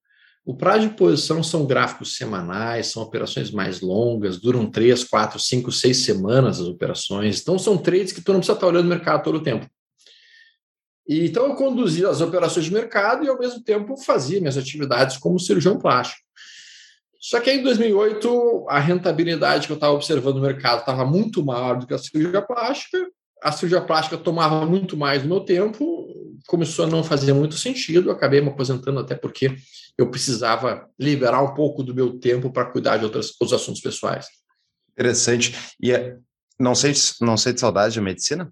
O 0.46 0.54
prazo 0.54 0.90
de 0.90 0.96
posição 0.96 1.42
são 1.42 1.66
gráficos 1.66 2.18
semanais, 2.18 2.88
são 2.88 3.02
operações 3.02 3.50
mais 3.50 3.80
longas, 3.80 4.40
duram 4.40 4.70
três, 4.70 5.04
quatro, 5.04 5.40
cinco, 5.40 5.72
seis 5.72 5.98
semanas 6.00 6.60
as 6.60 6.68
operações. 6.68 7.42
Então, 7.42 7.58
são 7.58 7.78
trades 7.78 8.12
que 8.12 8.22
tu 8.22 8.34
não 8.34 8.40
precisa 8.40 8.58
estar 8.58 8.68
olhando 8.68 8.86
o 8.86 8.90
mercado 8.90 9.24
todo 9.24 9.38
o 9.38 9.44
tempo. 9.44 9.66
E, 11.08 11.26
então, 11.26 11.48
eu 11.48 11.56
conduzia 11.56 12.10
as 12.10 12.20
operações 12.20 12.66
de 12.66 12.74
mercado 12.74 13.24
e, 13.24 13.30
ao 13.30 13.40
mesmo 13.40 13.64
tempo, 13.64 13.96
fazia 13.96 14.40
minhas 14.40 14.58
atividades 14.58 15.18
como 15.18 15.40
cirurgião 15.40 15.80
plástico. 15.80 16.22
Só 17.22 17.40
que 17.40 17.50
em 17.50 17.64
2008, 17.64 18.66
a 18.68 18.80
rentabilidade 18.80 19.66
que 19.66 19.72
eu 19.72 19.76
estava 19.76 19.94
observando 19.94 20.36
no 20.36 20.42
mercado 20.42 20.80
estava 20.80 21.06
muito 21.06 21.44
maior 21.44 21.80
do 21.80 21.88
que 21.88 21.94
a 21.94 21.98
cirurgia 21.98 22.42
plástica. 22.42 22.98
A 23.42 23.50
cirurgia 23.54 23.80
plástica 23.80 24.18
tomava 24.18 24.66
muito 24.66 24.98
mais 24.98 25.22
do 25.22 25.30
meu 25.30 25.40
tempo, 25.40 26.06
começou 26.48 26.84
a 26.84 26.88
não 26.90 27.02
fazer 27.02 27.32
muito 27.32 27.56
sentido. 27.56 28.12
Acabei 28.12 28.42
me 28.42 28.50
aposentando, 28.50 29.00
até 29.00 29.16
porque 29.16 29.56
eu 29.98 30.10
precisava 30.10 30.90
liberar 31.00 31.42
um 31.42 31.54
pouco 31.54 31.84
do 31.84 31.94
meu 31.94 32.20
tempo 32.20 32.52
para 32.52 32.72
cuidar 32.72 32.98
de 32.98 33.06
outros 33.06 33.54
assuntos 33.54 33.82
pessoais. 33.82 34.28
Interessante. 34.92 35.56
E 35.82 35.92
é, 35.92 36.18
não 36.60 36.76
sente, 36.76 37.16
não 37.22 37.38
sente 37.38 37.60
saudade 37.60 37.96
da 37.96 38.02
medicina? 38.02 38.52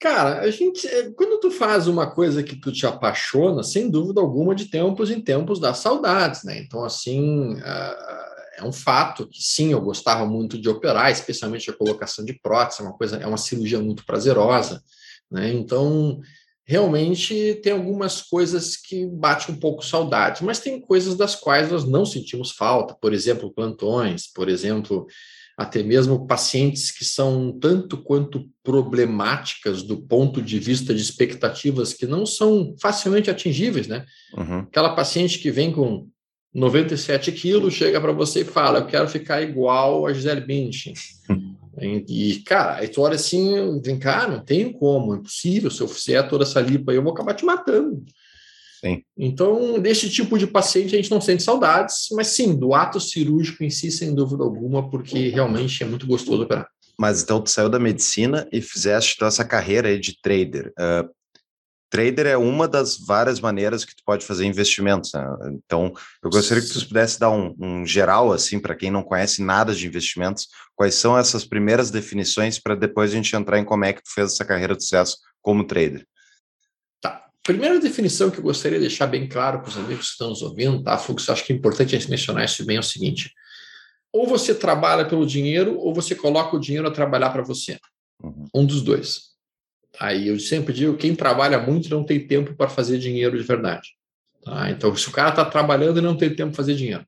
Cara, 0.00 0.40
a 0.40 0.50
gente, 0.50 0.86
é, 0.86 1.10
quando 1.10 1.40
tu 1.40 1.50
faz 1.50 1.88
uma 1.88 2.08
coisa 2.08 2.42
que 2.42 2.56
tu 2.56 2.70
te 2.70 2.86
apaixona, 2.86 3.62
sem 3.62 3.90
dúvida 3.90 4.20
alguma, 4.20 4.54
de 4.54 4.66
tempos 4.66 5.10
em 5.10 5.20
tempos 5.20 5.58
dá 5.58 5.74
saudades, 5.74 6.44
né? 6.44 6.58
Então, 6.60 6.84
assim, 6.84 7.56
é 8.56 8.64
um 8.64 8.72
fato 8.72 9.26
que 9.26 9.42
sim, 9.42 9.72
eu 9.72 9.80
gostava 9.80 10.24
muito 10.24 10.60
de 10.60 10.68
operar, 10.68 11.10
especialmente 11.10 11.68
a 11.70 11.76
colocação 11.76 12.24
de 12.24 12.32
prótese, 12.34 12.80
é 12.80 12.84
uma 12.84 12.92
coisa, 12.92 13.16
é 13.16 13.26
uma 13.26 13.36
cirurgia 13.36 13.80
muito 13.80 14.04
prazerosa, 14.06 14.82
né? 15.28 15.52
Então, 15.52 16.20
realmente 16.68 17.58
tem 17.62 17.72
algumas 17.72 18.20
coisas 18.20 18.76
que 18.76 19.06
bate 19.06 19.50
um 19.50 19.56
pouco 19.56 19.82
saudade, 19.82 20.44
mas 20.44 20.60
tem 20.60 20.78
coisas 20.78 21.16
das 21.16 21.34
quais 21.34 21.72
nós 21.72 21.88
não 21.88 22.04
sentimos 22.04 22.50
falta, 22.50 22.94
por 22.94 23.14
exemplo, 23.14 23.50
plantões, 23.50 24.26
por 24.26 24.50
exemplo, 24.50 25.06
até 25.56 25.82
mesmo 25.82 26.26
pacientes 26.26 26.90
que 26.90 27.06
são 27.06 27.58
tanto 27.58 27.96
quanto 27.96 28.50
problemáticas 28.62 29.82
do 29.82 29.96
ponto 29.96 30.42
de 30.42 30.58
vista 30.58 30.92
de 30.94 31.00
expectativas 31.00 31.94
que 31.94 32.06
não 32.06 32.26
são 32.26 32.76
facilmente 32.78 33.30
atingíveis, 33.30 33.88
né? 33.88 34.04
Uhum. 34.36 34.58
Aquela 34.58 34.94
paciente 34.94 35.38
que 35.38 35.50
vem 35.50 35.72
com 35.72 36.06
97 36.52 37.32
quilos, 37.32 37.72
chega 37.72 37.98
para 37.98 38.12
você 38.12 38.42
e 38.42 38.44
fala, 38.44 38.80
eu 38.80 38.86
quero 38.86 39.08
ficar 39.08 39.40
igual 39.40 40.06
a 40.06 40.12
Gisele 40.12 40.42
Bündchen. 40.42 40.92
e, 41.80 42.42
cara, 42.44 42.76
aí 42.76 42.88
tu 42.88 43.00
olha 43.02 43.14
assim, 43.14 43.80
vem 43.80 43.98
cá, 43.98 44.26
não 44.26 44.44
tem 44.44 44.72
como, 44.72 45.14
é 45.14 45.18
impossível, 45.18 45.70
se 45.70 45.80
eu 45.80 45.88
fizer 45.88 46.22
toda 46.28 46.44
essa 46.44 46.60
lipa 46.60 46.92
aí, 46.92 46.98
eu 46.98 47.02
vou 47.02 47.12
acabar 47.12 47.34
te 47.34 47.44
matando. 47.44 48.04
Sim. 48.80 49.02
Então, 49.16 49.80
desse 49.80 50.08
tipo 50.08 50.38
de 50.38 50.46
paciente, 50.46 50.94
a 50.94 50.98
gente 50.98 51.10
não 51.10 51.20
sente 51.20 51.42
saudades, 51.42 52.08
mas 52.12 52.28
sim, 52.28 52.54
do 52.56 52.74
ato 52.74 53.00
cirúrgico 53.00 53.64
em 53.64 53.70
si, 53.70 53.90
sem 53.90 54.14
dúvida 54.14 54.44
alguma, 54.44 54.88
porque 54.88 55.28
realmente 55.28 55.82
é 55.82 55.86
muito 55.86 56.06
gostoso 56.06 56.44
operar. 56.44 56.68
Mas 57.00 57.22
então 57.22 57.40
tu 57.40 57.50
saiu 57.50 57.68
da 57.68 57.78
medicina 57.78 58.48
e 58.52 58.60
fizeste 58.60 59.14
então, 59.16 59.28
essa 59.28 59.44
carreira 59.44 59.88
aí 59.88 60.00
de 60.00 60.20
trader. 60.20 60.72
Uh, 60.78 61.08
trader 61.90 62.26
é 62.26 62.36
uma 62.36 62.68
das 62.68 62.98
várias 62.98 63.40
maneiras 63.40 63.84
que 63.84 63.94
tu 63.94 64.02
pode 64.04 64.24
fazer 64.24 64.44
investimentos. 64.44 65.12
Né? 65.12 65.24
Então, 65.64 65.92
eu 66.22 66.30
gostaria 66.30 66.62
que 66.62 66.70
tu 66.70 66.86
pudesse 66.86 67.18
dar 67.18 67.30
um, 67.30 67.54
um 67.58 67.86
geral, 67.86 68.32
assim, 68.32 68.58
para 68.58 68.74
quem 68.74 68.90
não 68.90 69.02
conhece 69.02 69.42
nada 69.42 69.74
de 69.74 69.86
investimentos, 69.86 70.48
quais 70.74 70.94
são 70.94 71.16
essas 71.16 71.44
primeiras 71.44 71.90
definições 71.90 72.58
para 72.58 72.74
depois 72.74 73.10
a 73.10 73.14
gente 73.14 73.34
entrar 73.34 73.58
em 73.58 73.64
como 73.64 73.84
é 73.84 73.92
que 73.92 74.02
tu 74.02 74.12
fez 74.12 74.32
essa 74.32 74.44
carreira 74.44 74.76
de 74.76 74.82
sucesso 74.82 75.18
como 75.42 75.66
trader. 75.66 76.06
Primeira 77.48 77.80
definição 77.80 78.30
que 78.30 78.40
eu 78.40 78.42
gostaria 78.42 78.78
de 78.78 78.86
deixar 78.86 79.06
bem 79.06 79.26
claro 79.26 79.60
para 79.60 79.70
os 79.70 79.76
amigos 79.78 80.08
que 80.08 80.12
estão 80.12 80.28
nos 80.28 80.42
ouvindo, 80.42 80.82
tá, 80.82 80.98
Fux? 80.98 81.30
Acho 81.30 81.42
que 81.46 81.50
é 81.50 81.56
importante 81.56 81.96
a 81.96 81.98
gente 81.98 82.10
mencionar 82.10 82.44
isso 82.44 82.62
bem 82.62 82.76
é 82.76 82.80
o 82.80 82.82
seguinte: 82.82 83.32
ou 84.12 84.26
você 84.26 84.54
trabalha 84.54 85.08
pelo 85.08 85.24
dinheiro, 85.24 85.78
ou 85.78 85.94
você 85.94 86.14
coloca 86.14 86.54
o 86.54 86.60
dinheiro 86.60 86.86
a 86.86 86.90
trabalhar 86.90 87.30
para 87.30 87.42
você. 87.42 87.78
Uhum. 88.22 88.44
Um 88.54 88.66
dos 88.66 88.82
dois. 88.82 89.27
Aí 90.00 90.28
eu 90.28 90.38
sempre 90.38 90.72
digo: 90.72 90.96
quem 90.96 91.14
trabalha 91.14 91.58
muito 91.58 91.88
não 91.90 92.04
tem 92.04 92.26
tempo 92.26 92.54
para 92.54 92.68
fazer 92.68 92.98
dinheiro 92.98 93.36
de 93.36 93.44
verdade. 93.44 93.90
Tá? 94.44 94.70
Então, 94.70 94.94
se 94.94 95.08
o 95.08 95.12
cara 95.12 95.30
está 95.30 95.44
trabalhando 95.44 95.98
e 95.98 96.02
não 96.02 96.16
tem 96.16 96.30
tempo 96.30 96.52
para 96.52 96.56
fazer 96.56 96.74
dinheiro. 96.74 97.04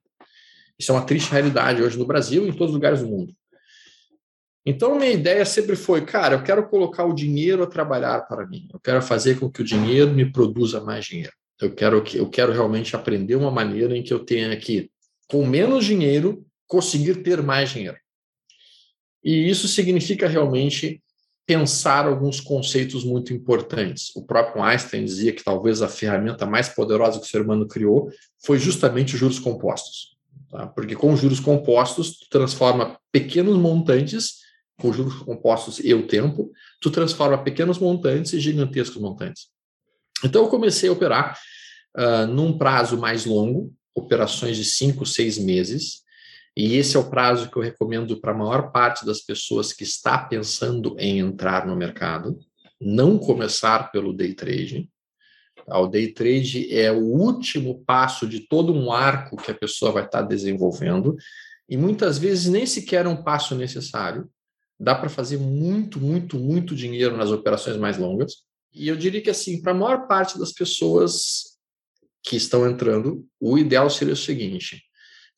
Isso 0.78 0.90
é 0.90 0.94
uma 0.94 1.04
triste 1.04 1.30
realidade 1.30 1.82
hoje 1.82 1.98
no 1.98 2.06
Brasil 2.06 2.46
e 2.46 2.48
em 2.48 2.52
todos 2.52 2.68
os 2.68 2.74
lugares 2.74 3.00
do 3.00 3.08
mundo. 3.08 3.34
Então, 4.64 4.94
minha 4.94 5.10
ideia 5.10 5.44
sempre 5.44 5.74
foi, 5.76 6.04
cara, 6.04 6.34
eu 6.34 6.42
quero 6.42 6.68
colocar 6.68 7.04
o 7.04 7.14
dinheiro 7.14 7.62
a 7.62 7.66
trabalhar 7.66 8.20
para 8.22 8.46
mim. 8.46 8.68
Eu 8.72 8.80
quero 8.80 9.00
fazer 9.02 9.38
com 9.38 9.50
que 9.50 9.62
o 9.62 9.64
dinheiro 9.64 10.10
me 10.10 10.30
produza 10.30 10.80
mais 10.80 11.04
dinheiro. 11.04 11.32
Eu 11.60 11.74
quero, 11.74 12.02
eu 12.14 12.28
quero 12.28 12.52
realmente 12.52 12.96
aprender 12.96 13.36
uma 13.36 13.50
maneira 13.50 13.96
em 13.96 14.02
que 14.02 14.12
eu 14.12 14.20
tenha 14.20 14.54
que, 14.56 14.90
com 15.28 15.46
menos 15.46 15.84
dinheiro, 15.84 16.44
conseguir 16.66 17.22
ter 17.22 17.42
mais 17.42 17.70
dinheiro. 17.70 17.98
E 19.22 19.48
isso 19.48 19.68
significa 19.68 20.26
realmente 20.26 21.02
pensar 21.50 22.06
alguns 22.06 22.40
conceitos 22.40 23.02
muito 23.02 23.34
importantes. 23.34 24.14
O 24.14 24.24
próprio 24.24 24.62
Einstein 24.62 25.04
dizia 25.04 25.32
que 25.32 25.42
talvez 25.42 25.82
a 25.82 25.88
ferramenta 25.88 26.46
mais 26.46 26.68
poderosa 26.68 27.18
que 27.18 27.26
o 27.26 27.28
ser 27.28 27.42
humano 27.42 27.66
criou 27.66 28.08
foi 28.38 28.56
justamente 28.56 29.14
os 29.14 29.20
juros 29.20 29.40
compostos. 29.40 30.16
Tá? 30.48 30.68
Porque 30.68 30.94
com 30.94 31.12
os 31.12 31.18
juros 31.18 31.40
compostos, 31.40 32.20
tu 32.20 32.28
transforma 32.30 32.96
pequenos 33.10 33.58
montantes 33.58 34.36
com 34.80 34.92
juros 34.92 35.14
compostos 35.14 35.80
e 35.80 35.92
o 35.92 36.06
tempo, 36.06 36.52
tu 36.80 36.88
transforma 36.88 37.36
pequenos 37.42 37.80
montantes 37.80 38.32
em 38.32 38.38
gigantescos 38.38 39.02
montantes. 39.02 39.48
Então, 40.24 40.44
eu 40.44 40.48
comecei 40.48 40.88
a 40.88 40.92
operar 40.92 41.36
uh, 41.98 42.28
num 42.28 42.56
prazo 42.56 42.96
mais 42.96 43.26
longo, 43.26 43.74
operações 43.92 44.56
de 44.56 44.64
cinco, 44.64 45.04
seis 45.04 45.36
meses, 45.36 46.02
e 46.60 46.76
esse 46.76 46.96
é 46.96 47.00
o 47.00 47.08
prazo 47.08 47.50
que 47.50 47.56
eu 47.56 47.62
recomendo 47.62 48.20
para 48.20 48.32
a 48.32 48.36
maior 48.36 48.72
parte 48.72 49.06
das 49.06 49.20
pessoas 49.20 49.72
que 49.72 49.84
está 49.84 50.18
pensando 50.18 50.96
em 50.98 51.18
entrar 51.18 51.66
no 51.66 51.76
mercado, 51.76 52.38
não 52.80 53.18
começar 53.18 53.90
pelo 53.92 54.12
day 54.12 54.34
trade. 54.34 54.88
Tá? 55.66 55.78
O 55.78 55.86
day 55.86 56.12
trade 56.12 56.72
é 56.74 56.90
o 56.90 57.00
último 57.00 57.82
passo 57.84 58.26
de 58.26 58.40
todo 58.40 58.72
um 58.72 58.92
arco 58.92 59.36
que 59.36 59.50
a 59.50 59.54
pessoa 59.54 59.92
vai 59.92 60.04
estar 60.04 60.22
desenvolvendo, 60.22 61.16
e 61.68 61.76
muitas 61.76 62.18
vezes 62.18 62.46
nem 62.50 62.66
sequer 62.66 63.06
é 63.06 63.08
um 63.08 63.22
passo 63.22 63.54
necessário 63.54 64.28
dá 64.80 64.94
para 64.94 65.10
fazer 65.10 65.36
muito, 65.36 66.00
muito, 66.00 66.38
muito 66.38 66.74
dinheiro 66.74 67.14
nas 67.14 67.30
operações 67.30 67.76
mais 67.76 67.98
longas. 67.98 68.36
E 68.72 68.88
eu 68.88 68.96
diria 68.96 69.20
que, 69.20 69.28
assim, 69.28 69.60
para 69.60 69.72
a 69.72 69.74
maior 69.74 70.06
parte 70.06 70.38
das 70.38 70.52
pessoas 70.52 71.58
que 72.22 72.36
estão 72.36 72.68
entrando, 72.68 73.26
o 73.38 73.58
ideal 73.58 73.90
seria 73.90 74.14
o 74.14 74.16
seguinte: 74.16 74.82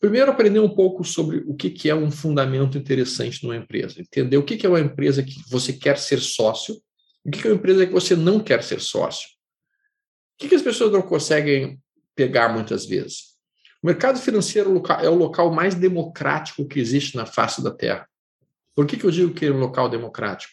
primeiro, 0.03 0.33
aprender 0.33 0.59
um 0.59 0.69
pouco 0.69 1.05
sobre 1.05 1.45
o 1.47 1.55
que, 1.55 1.89
é 1.89 1.95
um 1.95 2.11
fundamento 2.11 2.77
interessante 2.77 3.41
numa 3.45 3.57
empresa, 3.57 4.01
entender 4.01 4.37
o 4.37 4.43
que, 4.43 4.67
é 4.67 4.69
uma 4.69 4.81
empresa 4.81 5.23
que 5.23 5.37
você 5.49 5.73
quer 5.73 5.97
ser 5.97 6.19
sócio, 6.19 6.75
o 7.25 7.31
que, 7.31 7.47
é 7.47 7.51
uma 7.51 7.57
empresa 7.57 7.87
que 7.87 7.93
você 7.93 8.17
não 8.17 8.41
quer 8.41 8.65
ser 8.65 8.81
sócio. 8.81 9.29
O 10.35 10.49
que, 10.49 10.53
as 10.53 10.61
pessoas 10.61 10.91
não 10.91 11.03
conseguem 11.03 11.81
pegar 12.17 12.49
muitas 12.49 12.85
vezes? 12.85 13.37
O 13.81 13.87
mercado 13.87 14.19
financeiro 14.19 14.83
é 15.01 15.09
o 15.09 15.15
local 15.15 15.53
mais 15.53 15.77
democrático 15.77 16.67
que 16.67 16.81
existe 16.81 17.17
na 17.17 17.25
face 17.25 17.63
da 17.63 17.71
Terra. 17.71 18.09
Por 18.75 18.87
que 18.87 19.05
eu 19.05 19.11
digo 19.11 19.33
que 19.33 19.47
é 19.47 19.53
um 19.53 19.61
local 19.61 19.89
democrático? 19.89 20.53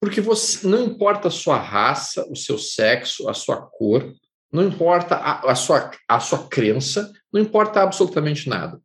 Porque 0.00 0.22
você 0.22 0.66
não 0.66 0.82
importa 0.82 1.28
a 1.28 1.30
sua 1.30 1.58
raça, 1.58 2.26
o 2.30 2.34
seu 2.34 2.56
sexo, 2.56 3.28
a 3.28 3.34
sua 3.34 3.60
cor, 3.60 4.14
não 4.50 4.66
importa 4.66 5.16
a, 5.16 5.50
a, 5.50 5.54
sua, 5.54 5.90
a 6.08 6.18
sua 6.20 6.48
crença, 6.48 7.12
não 7.32 7.40
importa 7.40 7.82
absolutamente 7.82 8.48
nada. 8.48 8.80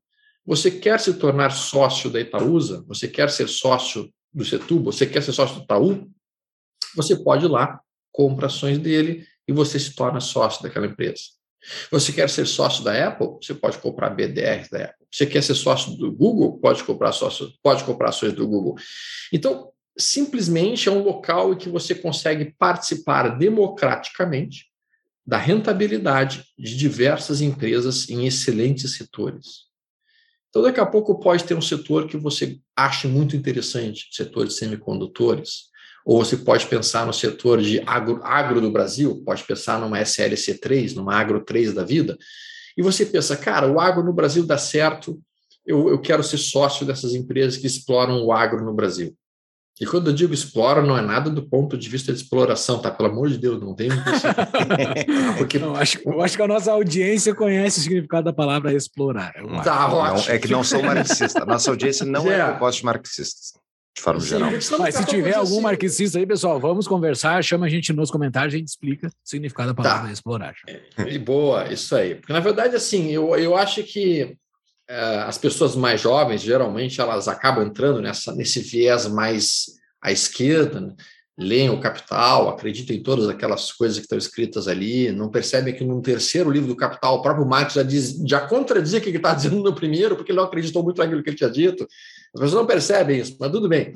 Você 0.46 0.70
quer 0.70 1.00
se 1.00 1.14
tornar 1.16 1.52
sócio 1.52 2.10
da 2.10 2.20
Itaúsa? 2.20 2.84
Você 2.88 3.08
quer 3.08 3.30
ser 3.32 3.48
sócio 3.48 4.12
do 4.32 4.46
Setúbal? 4.46 4.94
Você 4.94 5.06
quer 5.06 5.24
ser 5.24 5.32
sócio 5.32 5.58
do 5.58 5.64
Itaú? 5.64 6.08
Você 6.96 7.16
pode 7.16 7.46
ir 7.46 7.50
lá, 7.50 7.80
compra 8.12 8.46
ações 8.46 8.78
dele 8.78 9.26
e 9.48 9.52
você 9.52 9.80
se 9.80 9.96
torna 9.96 10.20
sócio 10.20 10.62
daquela 10.62 10.86
empresa. 10.86 11.24
Você 11.92 12.14
quer 12.14 12.30
ser 12.30 12.46
sócio 12.46 12.84
da 12.84 13.08
Apple? 13.08 13.38
Você 13.42 13.54
pode 13.56 13.80
comprar 13.80 14.12
BDR 14.12 14.70
da 14.72 14.86
Apple. 14.86 15.08
Você 15.12 15.26
quer 15.26 15.42
ser 15.42 15.56
sócio 15.56 15.96
do 15.98 16.12
Google? 16.12 16.60
Pode 16.60 16.84
comprar 16.84 17.12
sócio, 17.12 17.52
pode 17.64 17.84
comprar 17.84 18.10
ações 18.10 18.34
do 18.34 18.48
Google. 18.48 18.76
Então, 19.34 19.72
simplesmente 19.98 20.88
é 20.88 20.92
um 20.92 21.04
local 21.04 21.54
em 21.54 21.58
que 21.58 21.70
você 21.70 21.96
consegue 21.96 22.54
participar 22.58 23.30
democraticamente 23.30 24.68
da 25.26 25.38
rentabilidade 25.38 26.44
de 26.58 26.76
diversas 26.78 27.42
empresas 27.42 28.10
em 28.10 28.28
excelentes 28.28 28.96
setores. 28.96 29.66
Então, 30.50 30.62
daqui 30.62 30.80
a 30.80 30.86
pouco 30.86 31.20
pode 31.20 31.44
ter 31.44 31.56
um 31.56 31.62
setor 31.62 32.08
que 32.08 32.16
você 32.16 32.60
ache 32.76 33.08
muito 33.08 33.36
interessante, 33.36 34.08
setor 34.12 34.48
de 34.48 34.54
semicondutores, 34.54 35.66
ou 36.06 36.24
você 36.24 36.38
pode 36.38 36.68
pensar 36.68 37.06
no 37.06 37.12
setor 37.12 37.60
de 37.60 37.82
agro, 37.86 38.22
agro 38.24 38.62
do 38.62 38.72
Brasil, 38.72 39.24
pode 39.26 39.44
pensar 39.44 39.80
numa 39.80 40.00
SLC3, 40.00 40.94
numa 40.96 41.16
Agro 41.16 41.44
3 41.44 41.74
da 41.74 41.84
vida, 41.84 42.18
e 42.78 42.84
você 42.84 43.06
pensa, 43.06 43.36
cara, 43.36 43.68
o 43.70 43.80
agro 43.80 44.04
no 44.04 44.14
Brasil 44.14 44.46
dá 44.46 44.58
certo, 44.58 45.20
eu, 45.66 45.90
eu 45.90 46.00
quero 46.00 46.24
ser 46.24 46.38
sócio 46.38 46.86
dessas 46.86 47.16
empresas 47.16 47.58
que 47.58 47.66
exploram 47.66 48.24
o 48.24 48.32
agro 48.32 48.64
no 48.64 48.74
Brasil. 48.74 49.18
E 49.80 49.86
quando 49.86 50.10
eu 50.10 50.14
digo 50.14 50.34
explora, 50.34 50.82
não 50.82 50.98
é 50.98 51.02
nada 51.02 51.30
do 51.30 51.44
ponto 51.44 51.78
de 51.78 51.90
vista 51.90 52.14
de 52.14 52.20
exploração, 52.22 52.80
tá? 52.80 52.90
Pelo 52.90 53.10
amor 53.10 53.28
de 53.30 53.38
Deus, 53.38 53.60
não 53.60 53.76
tem. 53.76 53.90
Porque... 55.38 55.60
não, 55.60 55.76
acho, 55.76 56.00
eu 56.06 56.22
acho 56.22 56.38
que 56.38 56.42
a 56.42 56.48
nossa 56.48 56.72
audiência 56.72 57.36
conhece 57.36 57.80
o 57.80 57.84
significado 57.84 58.24
da 58.24 58.34
palavra 58.34 58.74
explorar. 58.74 59.34
Tá, 59.64 59.90
não, 59.90 60.34
é 60.34 60.40
que 60.40 60.48
não 60.48 60.64
sou 60.64 60.82
marxista. 60.82 61.44
Nossa 61.46 61.70
audiência 61.70 62.06
não 62.06 62.32
é, 62.32 62.40
é 62.40 62.52
composta 62.54 62.80
de 62.80 62.86
marxistas, 62.86 63.54
de 63.96 64.02
forma 64.02 64.22
Sim, 64.22 64.28
geral. 64.28 64.52
Mas 64.80 64.96
se 64.96 65.06
tiver 65.06 65.36
algum 65.36 65.56
assim... 65.56 65.62
marxista 65.62 66.20
aí, 66.20 66.26
pessoal, 66.26 66.60
vamos 66.60 66.88
conversar, 66.88 67.44
chama 67.44 67.66
a 67.66 67.70
gente 67.70 67.92
nos 67.92 68.10
comentários, 68.10 68.54
a 68.54 68.58
gente 68.58 68.70
explica 68.70 69.08
o 69.08 69.12
significado 69.24 69.70
da 69.70 69.76
palavra 69.76 70.08
tá. 70.08 70.14
explorar. 70.14 70.56
É, 70.68 70.82
e 71.10 71.20
boa, 71.20 71.72
isso 71.72 71.96
aí. 71.96 72.16
Porque, 72.16 72.32
na 72.32 72.40
verdade, 72.40 72.76
assim, 72.76 73.12
eu, 73.12 73.36
eu 73.36 73.56
acho 73.56 73.84
que 73.84 74.38
as 74.88 75.38
pessoas 75.38 75.76
mais 75.76 76.02
jovens, 76.02 76.42
geralmente, 76.42 77.02
elas 77.02 77.28
acabam 77.28 77.66
entrando 77.66 78.02
nessa, 78.02 78.34
nesse 78.36 78.60
viés 78.60 79.08
mais 79.08 79.66
à 80.02 80.12
esquerda, 80.12 80.80
né? 80.80 80.94
leem 81.38 81.70
o 81.70 81.80
Capital, 81.80 82.48
acreditam 82.48 82.96
em 82.96 83.04
todas 83.04 83.28
aquelas 83.28 83.72
coisas 83.72 83.98
que 83.98 84.04
estão 84.04 84.18
escritas 84.18 84.68
ali, 84.68 85.12
não 85.12 85.30
percebem 85.30 85.76
que 85.76 85.84
no 85.84 86.02
terceiro 86.02 86.50
livro 86.50 86.70
do 86.70 86.78
Capital, 86.78 87.16
o 87.16 87.22
próprio 87.22 87.46
Marx 87.46 87.74
já, 87.74 87.84
diz, 87.84 88.16
já 88.26 88.48
contradizia 88.48 89.00
o 89.00 89.02
que 89.02 89.10
ele 89.10 89.18
está 89.18 89.34
dizendo 89.34 89.62
no 89.62 89.76
primeiro, 89.76 90.16
porque 90.16 90.32
ele 90.32 90.38
não 90.40 90.46
acreditou 90.46 90.82
muito 90.82 90.98
naquilo 90.98 91.22
que 91.22 91.30
ele 91.30 91.38
tinha 91.38 91.50
dito. 91.50 91.84
As 92.34 92.40
pessoas 92.40 92.54
não 92.54 92.66
percebem 92.66 93.20
isso, 93.20 93.36
mas 93.38 93.52
tudo 93.52 93.68
bem. 93.68 93.94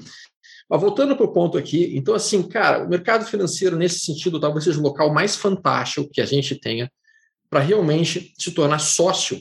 Mas 0.69 0.81
voltando 0.81 1.15
para 1.15 1.25
o 1.25 1.31
ponto 1.31 1.58
aqui, 1.58 1.96
então, 1.96 2.13
assim, 2.13 2.43
cara, 2.43 2.84
o 2.84 2.89
mercado 2.89 3.25
financeiro, 3.25 3.77
nesse 3.77 4.01
sentido, 4.01 4.39
talvez 4.39 4.65
seja 4.65 4.79
o 4.79 4.84
local 4.84 5.12
mais 5.13 5.36
fantástico 5.36 6.10
que 6.12 6.22
a 6.22 6.25
gente 6.25 6.55
tenha 6.60 6.91
para 7.50 7.62
realmente 7.62 8.34
se 8.38 8.51
tornar 8.51 8.79
sócio 8.79 9.39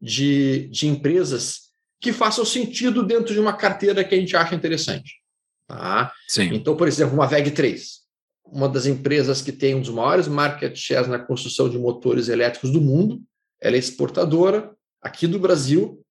de, 0.00 0.68
de 0.68 0.86
empresas 0.86 1.70
que 2.00 2.12
façam 2.12 2.44
sentido 2.44 3.02
dentro 3.02 3.32
de 3.32 3.40
uma 3.40 3.52
carteira 3.56 4.04
que 4.04 4.14
a 4.14 4.18
gente 4.18 4.36
acha 4.36 4.54
interessante. 4.54 5.14
Tá? 5.66 6.12
Sim. 6.28 6.50
Então, 6.52 6.76
por 6.76 6.86
exemplo, 6.86 7.14
uma 7.14 7.28
VEG3, 7.28 7.82
uma 8.44 8.68
das 8.68 8.86
empresas 8.86 9.40
que 9.40 9.50
tem 9.50 9.74
um 9.74 9.80
dos 9.80 9.90
maiores 9.90 10.28
market 10.28 10.76
shares 10.76 11.08
na 11.08 11.18
construção 11.18 11.68
de 11.68 11.78
motores 11.78 12.28
elétricos 12.28 12.70
do 12.70 12.80
mundo, 12.80 13.22
ela 13.60 13.76
é 13.76 13.78
exportadora 13.78 14.74
aqui 15.00 15.26
do 15.26 15.38
Brasil, 15.38 16.04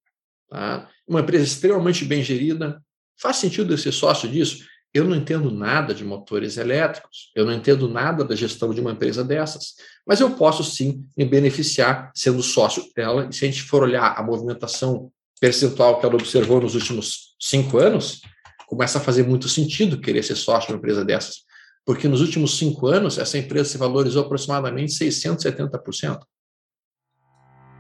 tá? 0.50 0.90
uma 1.08 1.22
empresa 1.22 1.44
extremamente 1.44 2.04
bem 2.06 2.24
gerida. 2.24 2.82
Faz 3.20 3.38
sentido 3.38 3.74
eu 3.74 3.78
ser 3.78 3.92
sócio 3.92 4.28
disso? 4.28 4.66
Eu 4.94 5.06
não 5.06 5.16
entendo 5.16 5.50
nada 5.50 5.94
de 5.94 6.06
motores 6.06 6.58
elétricos, 6.58 7.32
eu 7.36 7.46
não 7.46 7.54
entendo 7.54 7.90
nada 7.90 8.24
da 8.24 8.36
gestão 8.36 8.72
de 8.74 8.80
uma 8.80 8.92
empresa 8.92 9.24
dessas, 9.24 9.74
mas 10.06 10.20
eu 10.20 10.32
posso 10.32 10.64
sim 10.64 11.04
me 11.18 11.26
beneficiar 11.26 12.12
sendo 12.14 12.44
sócio 12.44 12.84
dela. 12.96 13.28
E 13.30 13.34
se 13.34 13.44
a 13.44 13.48
gente 13.48 13.64
for 13.64 13.82
olhar 13.82 14.14
a 14.16 14.22
movimentação 14.22 15.12
percentual 15.42 16.00
que 16.00 16.06
ela 16.06 16.16
observou 16.16 16.62
nos 16.62 16.76
últimos 16.76 17.36
cinco 17.40 17.80
anos, 17.80 18.22
começa 18.68 19.00
a 19.00 19.02
fazer 19.02 19.24
muito 19.24 19.50
sentido 19.50 20.00
querer 20.00 20.24
ser 20.24 20.36
sócio 20.36 20.68
de 20.68 20.74
uma 20.74 20.78
empresa 20.78 21.04
dessas, 21.04 21.38
porque 21.86 22.08
nos 22.08 22.22
últimos 22.22 22.58
cinco 22.58 22.88
anos 22.88 23.18
essa 23.18 23.38
empresa 23.38 23.70
se 23.70 23.78
valorizou 23.78 24.24
aproximadamente 24.24 24.94
670%. 24.94 26.20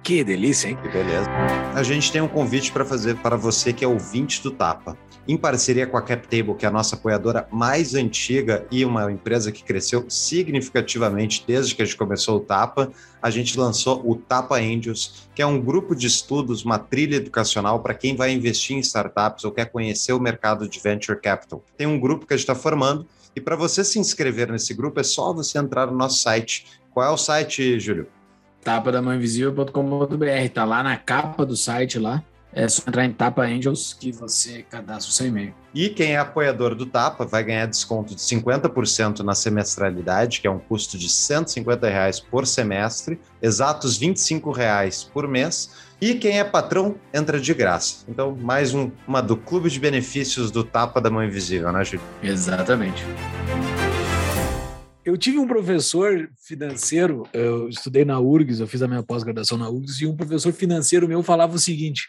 Que 0.04 0.22
delícia, 0.24 0.68
hein? 0.68 0.78
Que 0.82 0.90
beleza. 0.90 1.30
A 1.74 1.82
gente 1.82 2.12
tem 2.12 2.22
um 2.22 2.28
convite 2.28 2.72
para 2.72 2.84
fazer 2.84 3.16
para 3.22 3.38
você 3.38 3.72
que 3.72 3.86
é 3.86 3.88
ouvinte 3.88 4.44
do 4.44 4.52
Tapa. 4.52 4.98
Em 5.26 5.38
parceria 5.38 5.88
com 5.88 5.96
a 5.96 6.02
CapTable, 6.02 6.54
que 6.56 6.66
é 6.66 6.68
a 6.68 6.72
nossa 6.72 6.96
apoiadora 6.98 7.48
mais 7.50 7.96
antiga 7.96 8.68
e 8.70 8.84
uma 8.84 9.10
empresa 9.10 9.54
que 9.54 9.64
cresceu 9.64 10.06
significativamente 10.10 11.46
desde 11.48 11.74
que 11.74 11.82
a 11.82 11.86
gente 11.86 11.96
começou 11.96 12.38
o 12.38 12.40
Tapa, 12.42 12.92
a 13.22 13.30
gente 13.30 13.58
lançou 13.58 14.02
o 14.06 14.18
Tapa 14.18 14.58
Angels, 14.58 15.30
que 15.34 15.42
é 15.42 15.46
um 15.46 15.62
grupo 15.62 15.96
de 15.96 16.08
estudos, 16.08 16.66
uma 16.66 16.78
trilha 16.78 17.16
educacional 17.16 17.80
para 17.80 17.94
quem 17.94 18.18
vai 18.18 18.34
investir 18.34 18.76
em 18.76 18.80
startups 18.80 19.46
ou 19.46 19.52
quer 19.52 19.72
conhecer 19.72 20.12
o 20.12 20.20
mercado 20.20 20.68
de 20.68 20.78
venture 20.82 21.18
capital. 21.18 21.64
Tem 21.78 21.88
um 21.88 21.98
grupo 21.98 22.26
que 22.26 22.34
a 22.34 22.38
gente 22.38 22.44
está 22.44 22.56
formando 22.56 23.08
e 23.34 23.40
para 23.40 23.56
você 23.56 23.82
se 23.82 23.98
inscrever 24.00 24.52
nesse 24.52 24.74
grupo 24.74 25.00
é 25.00 25.04
só 25.04 25.32
você 25.34 25.58
entrar 25.58 25.88
no 25.88 25.98
nosso 25.98 26.20
site. 26.20 26.66
Qual 26.92 27.06
é 27.06 27.10
o 27.10 27.18
site, 27.18 27.80
Júlio? 27.80 28.08
tapadamãoinvisível.com.br, 28.64 30.50
tá 30.54 30.66
lá 30.66 30.82
na 30.82 30.98
capa 30.98 31.46
do 31.46 31.56
site 31.56 32.00
lá. 32.00 32.24
É 32.56 32.68
só 32.68 32.84
entrar 32.88 33.04
em 33.04 33.12
Tapa 33.12 33.42
Angels 33.42 33.94
que 34.00 34.12
você 34.12 34.62
cadastra 34.70 35.10
o 35.10 35.14
seu 35.14 35.26
e-mail. 35.26 35.56
E 35.74 35.90
quem 35.90 36.12
é 36.12 36.18
apoiador 36.20 36.76
do 36.76 36.86
Tapa 36.86 37.26
vai 37.26 37.44
ganhar 37.44 37.66
desconto 37.66 38.14
de 38.14 38.22
50% 38.22 39.22
na 39.22 39.34
semestralidade, 39.34 40.40
que 40.40 40.46
é 40.46 40.52
um 40.52 40.60
custo 40.60 40.96
de 40.96 41.10
150 41.10 41.90
reais 41.90 42.20
por 42.20 42.46
semestre, 42.46 43.20
exatos 43.42 43.98
25 43.98 44.52
reais 44.52 45.04
por 45.04 45.28
mês. 45.28 45.72
E 46.00 46.14
quem 46.14 46.38
é 46.38 46.44
patrão 46.44 46.96
entra 47.12 47.40
de 47.40 47.54
graça. 47.56 48.06
Então, 48.08 48.36
mais 48.36 48.76
um, 48.76 48.92
uma 49.08 49.22
do 49.22 49.36
Clube 49.36 49.70
de 49.70 49.80
Benefícios 49.80 50.52
do 50.52 50.64
Tapa 50.64 51.02
da 51.02 51.10
Mão 51.10 51.24
Invisível, 51.24 51.72
né, 51.72 51.84
Júlio? 51.84 52.02
Exatamente. 52.22 53.04
Eu 55.04 55.18
tive 55.18 55.40
um 55.40 55.48
professor 55.48 56.30
financeiro, 56.38 57.24
eu 57.34 57.68
estudei 57.68 58.06
na 58.06 58.20
URGS, 58.20 58.60
eu 58.60 58.68
fiz 58.68 58.82
a 58.82 58.88
minha 58.88 59.02
pós-graduação 59.02 59.58
na 59.58 59.70
URGS, 59.70 60.02
e 60.02 60.06
um 60.06 60.16
professor 60.16 60.54
financeiro 60.54 61.08
meu 61.08 61.24
falava 61.24 61.56
o 61.56 61.60
seguinte: 61.60 62.08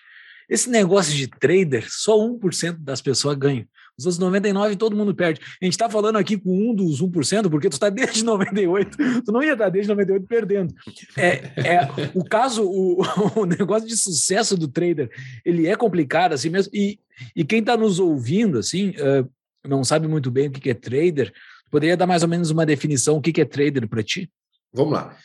esse 0.49 0.69
negócio 0.69 1.15
de 1.15 1.27
trader, 1.27 1.87
só 1.89 2.17
1% 2.17 2.79
das 2.79 3.01
pessoas 3.01 3.37
ganham. 3.37 3.65
Os 3.97 4.07
outros 4.07 4.25
99% 4.25 4.77
todo 4.77 4.97
mundo 4.97 5.15
perde. 5.15 5.41
A 5.63 5.65
gente 5.65 5.75
está 5.75 5.89
falando 5.89 6.17
aqui 6.17 6.37
com 6.37 6.71
um 6.71 6.75
dos 6.75 7.01
1%, 7.01 7.49
porque 7.49 7.69
tu 7.69 7.75
está 7.75 7.89
desde 7.89 8.25
98, 8.25 8.97
tu 9.25 9.33
não 9.33 9.43
ia 9.43 9.53
estar 9.53 9.69
desde 9.69 9.89
98 9.89 10.27
perdendo. 10.27 10.75
É, 11.17 11.53
é, 11.57 11.89
o 12.15 12.25
caso, 12.25 12.65
o, 12.65 13.03
o 13.41 13.47
negócio 13.47 13.89
de 13.89 13.97
sucesso 13.97 14.57
do 14.57 14.67
trader, 14.67 15.11
ele 15.45 15.67
é 15.67 15.77
complicado 15.77 16.33
assim 16.33 16.51
mesmo. 16.51 16.73
E, 16.75 16.99
e 17.37 17.45
quem 17.45 17.61
está 17.61 17.77
nos 17.77 18.01
ouvindo, 18.01 18.59
assim, 18.59 18.91
uh, 18.91 19.29
não 19.65 19.85
sabe 19.85 20.09
muito 20.09 20.31
bem 20.31 20.49
o 20.49 20.51
que 20.51 20.71
é 20.71 20.75
trader, 20.75 21.33
Poderia 21.75 21.97
dar 21.97 22.07
mais 22.07 22.23
ou 22.23 22.29
menos 22.29 22.53
uma 22.53 22.65
definição? 22.65 23.17
O 23.17 23.21
que 23.21 23.41
é 23.41 23.45
trader 23.45 23.89
para 23.89 24.01
ti? 24.01 24.31
Vamos 24.73 24.93
lá. 24.93 25.17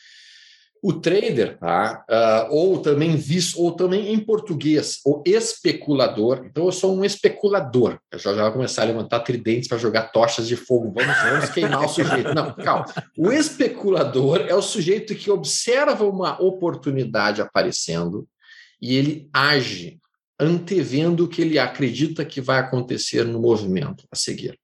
O 0.82 0.94
trader, 0.94 1.58
tá? 1.58 2.06
Uh, 2.10 2.56
ou 2.56 2.82
também 2.82 3.16
visto, 3.16 3.62
ou 3.62 3.72
também 3.72 4.14
em 4.14 4.20
português, 4.20 5.00
o 5.06 5.22
especulador. 5.26 6.46
Então, 6.46 6.66
eu 6.66 6.72
sou 6.72 6.96
um 6.96 7.04
especulador. 7.04 8.00
Eu 8.12 8.20
já, 8.20 8.34
já 8.34 8.44
vou 8.44 8.54
começar 8.54 8.84
a 8.84 8.86
levantar 8.86 9.20
tridentes 9.20 9.68
para 9.68 9.78
jogar 9.78 10.12
tochas 10.12 10.48
de 10.48 10.56
fogo. 10.56 10.94
Vamos, 10.96 11.18
vamos 11.22 11.50
queimar 11.50 11.84
o 11.84 11.90
sujeito. 11.90 12.34
Não, 12.34 12.54
calma. 12.54 12.86
O 13.18 13.32
especulador 13.32 14.46
é 14.48 14.56
o 14.56 14.62
sujeito 14.62 15.16
que 15.16 15.30
observa 15.30 16.06
uma 16.06 16.42
oportunidade 16.42 17.42
aparecendo 17.42 18.28
e 18.82 18.96
ele 18.96 19.30
age 19.34 20.00
antevendo 20.40 21.26
o 21.26 21.28
que 21.28 21.42
ele 21.42 21.60
acredita 21.60 22.24
que 22.24 22.40
vai 22.40 22.60
acontecer 22.60 23.26
no 23.26 23.42
movimento 23.42 24.06
a 24.10 24.16
seguir. 24.16 24.58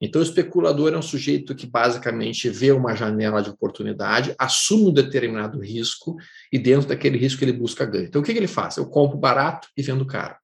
Então, 0.00 0.20
o 0.20 0.24
especulador 0.24 0.92
é 0.92 0.96
um 0.96 1.02
sujeito 1.02 1.54
que 1.54 1.66
basicamente 1.66 2.48
vê 2.48 2.70
uma 2.70 2.94
janela 2.94 3.42
de 3.42 3.50
oportunidade, 3.50 4.34
assume 4.38 4.90
um 4.90 4.92
determinado 4.92 5.58
risco 5.60 6.16
e, 6.52 6.58
dentro 6.58 6.88
daquele 6.88 7.18
risco, 7.18 7.42
ele 7.42 7.52
busca 7.52 7.84
ganho. 7.84 8.06
Então, 8.06 8.22
o 8.22 8.24
que, 8.24 8.30
ele 8.30 8.46
faz? 8.46 8.76
Eu 8.76 8.86
compro 8.86 9.18
barato 9.18 9.68
e 9.76 9.82
vendo 9.82 10.06
caro. 10.06 10.36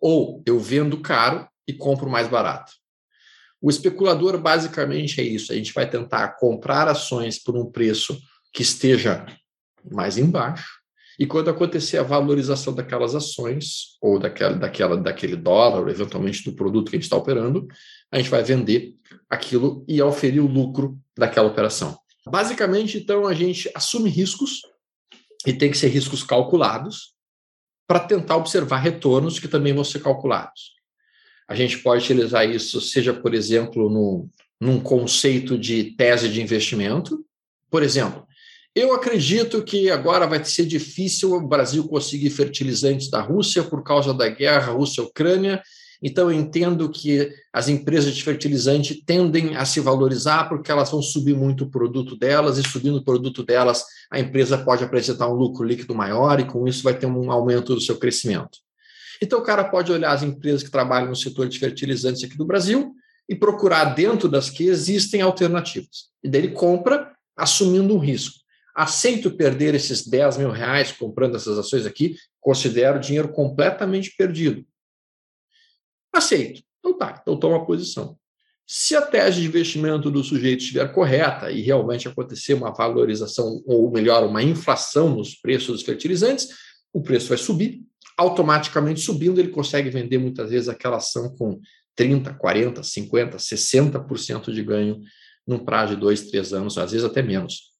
Ou 0.00 0.42
eu 0.44 0.60
vendo 0.60 1.00
caro 1.00 1.48
e 1.66 1.72
compro 1.72 2.10
mais 2.10 2.28
barato. 2.28 2.72
O 3.60 3.70
especulador, 3.70 4.36
basicamente, 4.38 5.20
é 5.20 5.24
isso. 5.24 5.52
A 5.52 5.54
gente 5.54 5.72
vai 5.72 5.88
tentar 5.88 6.36
comprar 6.36 6.88
ações 6.88 7.42
por 7.42 7.56
um 7.56 7.70
preço 7.70 8.20
que 8.52 8.62
esteja 8.62 9.24
mais 9.90 10.18
embaixo. 10.18 10.82
E 11.18 11.26
quando 11.26 11.50
acontecer 11.50 11.98
a 11.98 12.02
valorização 12.02 12.74
daquelas 12.74 13.14
ações, 13.14 13.96
ou 14.00 14.18
daquela, 14.18 14.54
daquela, 14.54 14.96
daquele 14.96 15.36
dólar, 15.36 15.82
ou 15.82 15.88
eventualmente 15.88 16.42
do 16.44 16.56
produto 16.56 16.90
que 16.90 16.96
a 16.96 16.98
gente 16.98 17.04
está 17.04 17.16
operando, 17.16 17.68
a 18.12 18.18
gente 18.18 18.30
vai 18.30 18.42
vender 18.42 18.94
aquilo 19.28 19.84
e 19.88 20.00
oferir 20.02 20.42
o 20.42 20.46
lucro 20.46 20.98
daquela 21.16 21.48
operação. 21.48 21.98
Basicamente, 22.26 22.98
então, 22.98 23.26
a 23.26 23.34
gente 23.34 23.70
assume 23.74 24.10
riscos 24.10 24.60
e 25.46 25.52
tem 25.52 25.70
que 25.70 25.78
ser 25.78 25.88
riscos 25.88 26.22
calculados 26.22 27.14
para 27.88 27.98
tentar 27.98 28.36
observar 28.36 28.78
retornos 28.78 29.38
que 29.38 29.48
também 29.48 29.72
vão 29.72 29.82
ser 29.82 30.00
calculados. 30.00 30.72
A 31.48 31.54
gente 31.54 31.78
pode 31.78 32.04
utilizar 32.04 32.48
isso, 32.48 32.80
seja, 32.80 33.12
por 33.12 33.34
exemplo, 33.34 33.90
no, 33.90 34.28
num 34.60 34.78
conceito 34.78 35.58
de 35.58 35.94
tese 35.96 36.28
de 36.28 36.40
investimento. 36.40 37.24
Por 37.70 37.82
exemplo, 37.82 38.26
Eu 38.74 38.94
acredito 38.94 39.62
que 39.62 39.90
agora 39.90 40.26
vai 40.26 40.42
ser 40.42 40.64
difícil 40.64 41.34
o 41.34 41.46
Brasil 41.46 41.86
conseguir 41.86 42.30
fertilizantes 42.30 43.10
da 43.10 43.20
Rússia 43.20 43.62
por 43.62 43.82
causa 43.82 44.14
da 44.14 44.28
guerra 44.30 44.72
Rússia-Ucrânia. 44.72 45.62
Então, 46.02 46.30
eu 46.30 46.36
entendo 46.36 46.90
que 46.90 47.32
as 47.52 47.68
empresas 47.68 48.12
de 48.12 48.24
fertilizante 48.24 49.04
tendem 49.06 49.54
a 49.56 49.64
se 49.64 49.78
valorizar 49.78 50.48
porque 50.48 50.70
elas 50.70 50.90
vão 50.90 51.00
subir 51.00 51.36
muito 51.36 51.64
o 51.64 51.70
produto 51.70 52.16
delas, 52.16 52.58
e 52.58 52.62
subindo 52.62 52.96
o 52.96 53.04
produto 53.04 53.44
delas, 53.44 53.84
a 54.10 54.18
empresa 54.18 54.58
pode 54.58 54.82
apresentar 54.82 55.28
um 55.28 55.34
lucro 55.34 55.64
líquido 55.64 55.94
maior 55.94 56.40
e, 56.40 56.44
com 56.44 56.66
isso, 56.66 56.82
vai 56.82 56.98
ter 56.98 57.06
um 57.06 57.30
aumento 57.30 57.74
do 57.74 57.80
seu 57.80 57.96
crescimento. 57.96 58.58
Então, 59.22 59.38
o 59.38 59.42
cara 59.42 59.62
pode 59.62 59.92
olhar 59.92 60.10
as 60.10 60.24
empresas 60.24 60.64
que 60.64 60.70
trabalham 60.70 61.08
no 61.08 61.16
setor 61.16 61.48
de 61.48 61.56
fertilizantes 61.56 62.24
aqui 62.24 62.36
do 62.36 62.44
Brasil 62.44 62.92
e 63.28 63.36
procurar 63.36 63.84
dentro 63.94 64.28
das 64.28 64.50
que 64.50 64.64
existem 64.64 65.22
alternativas. 65.22 66.10
E 66.24 66.28
daí 66.28 66.42
ele 66.42 66.52
compra 66.52 67.12
assumindo 67.36 67.94
um 67.94 67.98
risco. 67.98 68.40
Aceito 68.74 69.30
perder 69.30 69.74
esses 69.74 70.06
10 70.06 70.38
mil 70.38 70.50
reais 70.50 70.90
comprando 70.90 71.36
essas 71.36 71.58
ações 71.58 71.86
aqui, 71.86 72.16
considero 72.40 72.98
dinheiro 72.98 73.28
completamente 73.28 74.14
perdido. 74.16 74.64
Aceito. 76.12 76.62
Então 76.78 76.98
tá, 76.98 77.18
então 77.20 77.36
toma 77.36 77.64
posição. 77.64 78.18
Se 78.66 78.94
a 78.94 79.02
tese 79.02 79.40
de 79.40 79.46
investimento 79.46 80.10
do 80.10 80.22
sujeito 80.22 80.60
estiver 80.60 80.92
correta 80.92 81.50
e 81.50 81.60
realmente 81.60 82.08
acontecer 82.08 82.54
uma 82.54 82.72
valorização, 82.72 83.62
ou 83.66 83.90
melhor, 83.90 84.24
uma 84.24 84.42
inflação 84.42 85.14
nos 85.14 85.34
preços 85.34 85.68
dos 85.68 85.82
fertilizantes, 85.82 86.48
o 86.92 87.02
preço 87.02 87.28
vai 87.28 87.38
subir, 87.38 87.82
automaticamente 88.16 89.00
subindo, 89.00 89.40
ele 89.40 89.48
consegue 89.48 89.90
vender 89.90 90.18
muitas 90.18 90.50
vezes 90.50 90.68
aquela 90.68 90.98
ação 90.98 91.34
com 91.36 91.60
30, 91.96 92.34
40, 92.34 92.82
50, 92.82 93.36
60% 93.36 94.52
de 94.52 94.62
ganho 94.62 95.00
num 95.46 95.58
prazo 95.58 95.94
de 95.94 96.00
dois, 96.00 96.22
três 96.30 96.52
anos, 96.52 96.78
às 96.78 96.92
vezes 96.92 97.04
até 97.04 97.22
menos. 97.22 97.72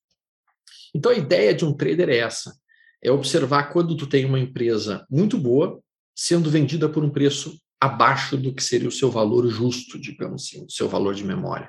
Então 0.95 1.11
a 1.11 1.17
ideia 1.17 1.55
de 1.55 1.65
um 1.65 1.73
trader 1.73 2.09
é 2.09 2.19
essa: 2.19 2.55
é 3.03 3.11
observar 3.11 3.73
quando 3.73 3.97
tu 3.97 4.07
tem 4.07 4.25
uma 4.25 4.39
empresa 4.39 5.07
muito 5.11 5.39
boa 5.39 5.81
sendo 6.15 6.51
vendida 6.51 6.89
por 6.89 7.03
um 7.05 7.11
preço 7.11 7.59
abaixo 7.83 8.37
do 8.37 8.55
que 8.55 8.63
seria 8.63 8.89
o 8.89 8.93
seu 8.93 9.11
valor 9.11 9.51
justo, 9.51 9.99
digamos 9.99 10.45
assim, 10.45 10.65
o 10.65 10.71
seu 10.71 10.89
valor 10.89 11.17
de 11.17 11.25
memória. 11.25 11.69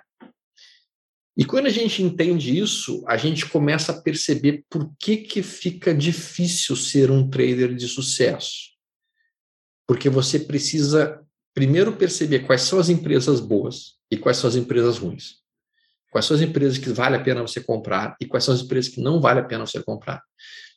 E 1.36 1.44
quando 1.44 1.66
a 1.66 1.72
gente 1.72 2.04
entende 2.04 2.56
isso, 2.56 3.04
a 3.08 3.18
gente 3.18 3.48
começa 3.48 3.92
a 3.92 4.00
perceber 4.00 4.64
por 4.70 4.94
que, 5.00 5.18
que 5.18 5.42
fica 5.42 5.92
difícil 5.92 6.76
ser 6.76 7.10
um 7.10 7.28
trader 7.28 7.74
de 7.74 7.88
sucesso. 7.88 8.74
Porque 9.88 10.08
você 10.08 10.38
precisa 10.40 11.20
primeiro 11.52 11.94
perceber 11.94 12.42
quais 12.42 12.62
são 12.62 12.78
as 12.78 12.90
empresas 12.90 13.40
boas 13.40 13.96
e 14.12 14.16
quais 14.16 14.38
são 14.38 14.48
as 14.48 14.56
empresas 14.56 15.00
ruins. 15.00 15.38
Quais 16.12 16.28
são 16.28 16.38
as 16.38 16.44
empresas 16.44 16.78
que 16.78 16.90
vale 16.90 17.16
a 17.16 17.24
pena 17.24 17.42
você 17.42 17.60
comprar 17.60 18.16
e 18.22 18.28
quais 18.28 18.44
são 18.44 18.54
as 18.54 18.62
empresas 18.62 18.94
que 18.94 19.02
não 19.02 19.20
vale 19.20 19.40
a 19.40 19.44
pena 19.44 19.66
você 19.66 19.82
comprar. 19.82 20.22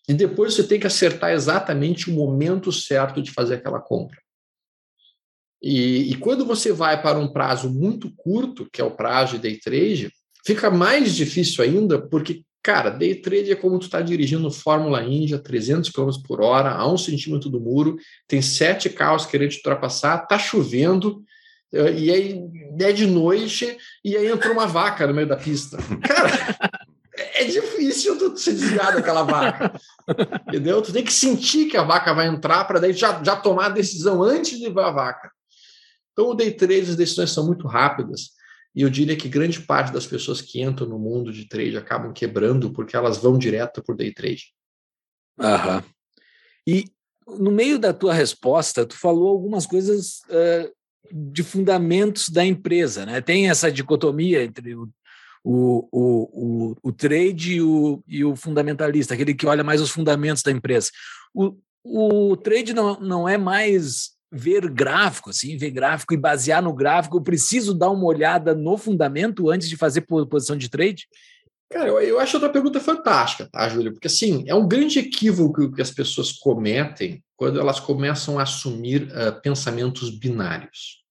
E 0.09 0.15
depois 0.15 0.55
você 0.55 0.67
tem 0.67 0.81
que 0.81 0.87
acertar 0.87 1.33
exatamente 1.33 2.09
o 2.09 2.15
momento 2.15 2.73
certo 2.73 3.21
de 3.21 3.31
fazer 3.31 3.57
aquela 3.57 3.83
compra. 3.83 4.19
E, 5.63 6.13
e, 6.13 6.15
quando 6.17 6.45
você 6.45 6.73
vai 6.73 7.01
para 7.01 7.19
um 7.19 7.29
prazo 7.29 7.71
muito 7.71 8.13
curto, 8.15 8.69
que 8.71 8.81
é 8.81 8.85
o 8.85 8.95
prazo 8.95 9.37
de 9.37 9.43
day 9.43 9.59
trade, 9.59 10.13
Fica 10.47 10.71
mais 10.71 11.13
difícil 11.13 11.65
ainda 11.65 12.01
porque, 12.01 12.43
cara, 12.63 12.89
day 12.89 13.17
trade 13.17 13.51
é 13.51 13.57
como 13.57 13.81
tu 13.81 13.87
está 13.87 14.01
dirigindo 14.01 14.49
Fórmula 14.49 15.03
Indy 15.03 15.35
a 15.35 15.41
300 15.41 15.91
km 15.91 16.09
por 16.25 16.41
hora, 16.41 16.71
a 16.71 16.89
um 16.89 16.97
centímetro 16.97 17.51
do 17.51 17.61
muro, 17.61 17.97
tem 18.29 18.41
sete 18.41 18.89
carros 18.89 19.27
querendo 19.27 19.51
te 19.51 19.57
ultrapassar, 19.57 20.19
tá 20.19 20.39
chovendo, 20.39 21.21
eh, 21.75 21.93
e 21.95 22.11
aí 22.13 22.41
é 22.81 22.93
de 22.93 23.09
noite, 23.09 23.77
e 24.05 24.17
aí 24.17 24.29
entrou 24.29 24.53
uma 24.53 24.69
vaca 24.69 25.05
no 25.05 25.13
meio 25.13 25.27
da 25.27 25.37
pista. 25.37 25.79
Cara, 26.07 26.31
é 27.35 27.43
difícil 27.43 28.17
tu 28.17 28.37
se 28.37 28.53
desviar 28.53 28.95
daquela 28.95 29.25
vaca. 29.25 29.73
Entendeu? 30.47 30.81
Tu 30.81 30.93
tem 30.93 31.03
que 31.03 31.13
sentir 31.13 31.67
que 31.67 31.77
a 31.77 31.83
vaca 31.83 32.15
vai 32.15 32.29
entrar 32.29 32.65
para 32.67 32.79
daí 32.79 32.93
já, 32.93 33.21
já 33.21 33.35
tomar 33.35 33.67
a 33.67 33.71
decisão 33.71 34.23
antes 34.23 34.61
de 34.61 34.71
ver 34.71 34.85
a 34.85 34.93
vaca. 34.93 35.33
Então, 36.17 36.31
o 36.31 36.35
day 36.35 36.51
trade, 36.51 36.91
as 36.91 36.97
decisões 36.97 37.31
são 37.31 37.45
muito 37.45 37.69
rápidas. 37.69 38.31
E 38.75 38.81
eu 38.81 38.89
diria 38.89 39.15
que 39.15 39.29
grande 39.29 39.61
parte 39.61 39.93
das 39.93 40.07
pessoas 40.07 40.41
que 40.41 40.63
entram 40.63 40.89
no 40.89 40.99
mundo 40.99 41.31
de 41.31 41.47
trade 41.47 41.77
acabam 41.77 42.11
quebrando 42.11 42.73
porque 42.73 42.97
elas 42.97 43.19
vão 43.19 43.37
direto 43.37 43.83
por 43.83 43.95
day 43.95 44.13
trade. 44.13 44.55
Aham. 45.39 45.85
E 46.67 46.87
no 47.27 47.51
meio 47.51 47.79
da 47.79 47.93
tua 47.93 48.15
resposta, 48.15 48.87
tu 48.87 48.99
falou 48.99 49.29
algumas 49.29 49.67
coisas 49.67 50.21
uh, 50.31 50.73
de 51.13 51.43
fundamentos 51.43 52.31
da 52.31 52.45
empresa, 52.45 53.05
né? 53.05 53.21
Tem 53.21 53.51
essa 53.51 53.71
dicotomia 53.71 54.43
entre 54.43 54.75
o, 54.75 54.89
o, 55.45 55.89
o, 55.93 56.71
o, 56.73 56.77
o 56.83 56.93
trade 56.93 57.57
e 57.57 57.61
o, 57.61 58.03
e 58.09 58.25
o 58.25 58.35
fundamentalista, 58.35 59.13
aquele 59.13 59.35
que 59.35 59.47
olha 59.47 59.63
mais 59.63 59.83
os 59.83 59.91
fundamentos 59.91 60.43
da 60.43 60.51
empresa. 60.51 60.91
O, 61.35 61.57
o 61.85 62.37
trade 62.37 62.73
não, 62.73 62.99
não 63.01 63.29
é 63.29 63.37
mais 63.37 64.16
ver 64.37 64.69
gráfico, 64.71 65.31
assim, 65.31 65.57
ver 65.57 65.71
gráfico 65.71 66.15
e 66.15 66.17
basear 66.17 66.63
no 66.63 66.73
gráfico, 66.73 67.17
eu 67.17 67.23
preciso 67.23 67.75
dar 67.75 67.91
uma 67.91 68.05
olhada 68.05 68.55
no 68.55 68.77
fundamento 68.77 69.51
antes 69.51 69.69
de 69.69 69.77
fazer 69.77 70.03
posição 70.03 70.57
de 70.57 70.69
trade? 70.69 71.09
Cara, 71.71 71.89
eu, 71.89 72.01
eu 72.01 72.21
acho 72.21 72.37
outra 72.37 72.53
pergunta 72.53 72.79
fantástica, 72.79 73.49
tá, 73.51 73.69
Júlio? 73.69 73.93
Porque, 73.93 74.07
assim, 74.07 74.45
é 74.47 74.55
um 74.55 74.69
grande 74.69 75.01
equívoco 75.01 75.73
que 75.73 75.83
as 75.83 75.91
pessoas 75.91 76.33
cometem 76.33 77.23
quando 77.37 77.59
elas 77.59 77.81
começam 77.81 78.39
a 78.39 78.43
assumir 78.43 79.05
uh, 79.05 79.41
pensamentos 79.43 80.11
binários. 80.11 81.05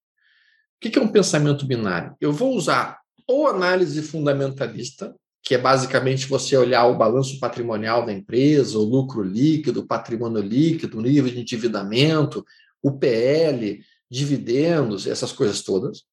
O 0.78 0.90
que 0.90 0.98
é 0.98 1.02
um 1.02 1.08
pensamento 1.08 1.66
binário? 1.66 2.16
Eu 2.22 2.32
vou 2.32 2.56
usar 2.56 3.00
ou 3.28 3.48
análise 3.48 4.02
fundamentalista, 4.02 5.16
que 5.44 5.56
é 5.56 5.58
basicamente 5.58 6.28
você 6.28 6.56
olhar 6.58 6.86
o 6.86 6.98
balanço 6.98 7.40
patrimonial 7.40 8.06
da 8.06 8.14
empresa, 8.14 8.78
o 8.78 8.84
lucro 8.84 9.22
líquido, 9.22 9.82
o 9.82 9.88
patrimônio 9.88 10.42
líquido, 10.42 10.98
o 10.98 11.02
nível 11.02 11.32
de 11.32 11.40
endividamento, 11.40 12.46
o 12.86 13.00
PL, 13.00 13.84
dividendos, 14.12 15.08
essas 15.08 15.32
coisas 15.32 15.64
todas. 15.64 16.04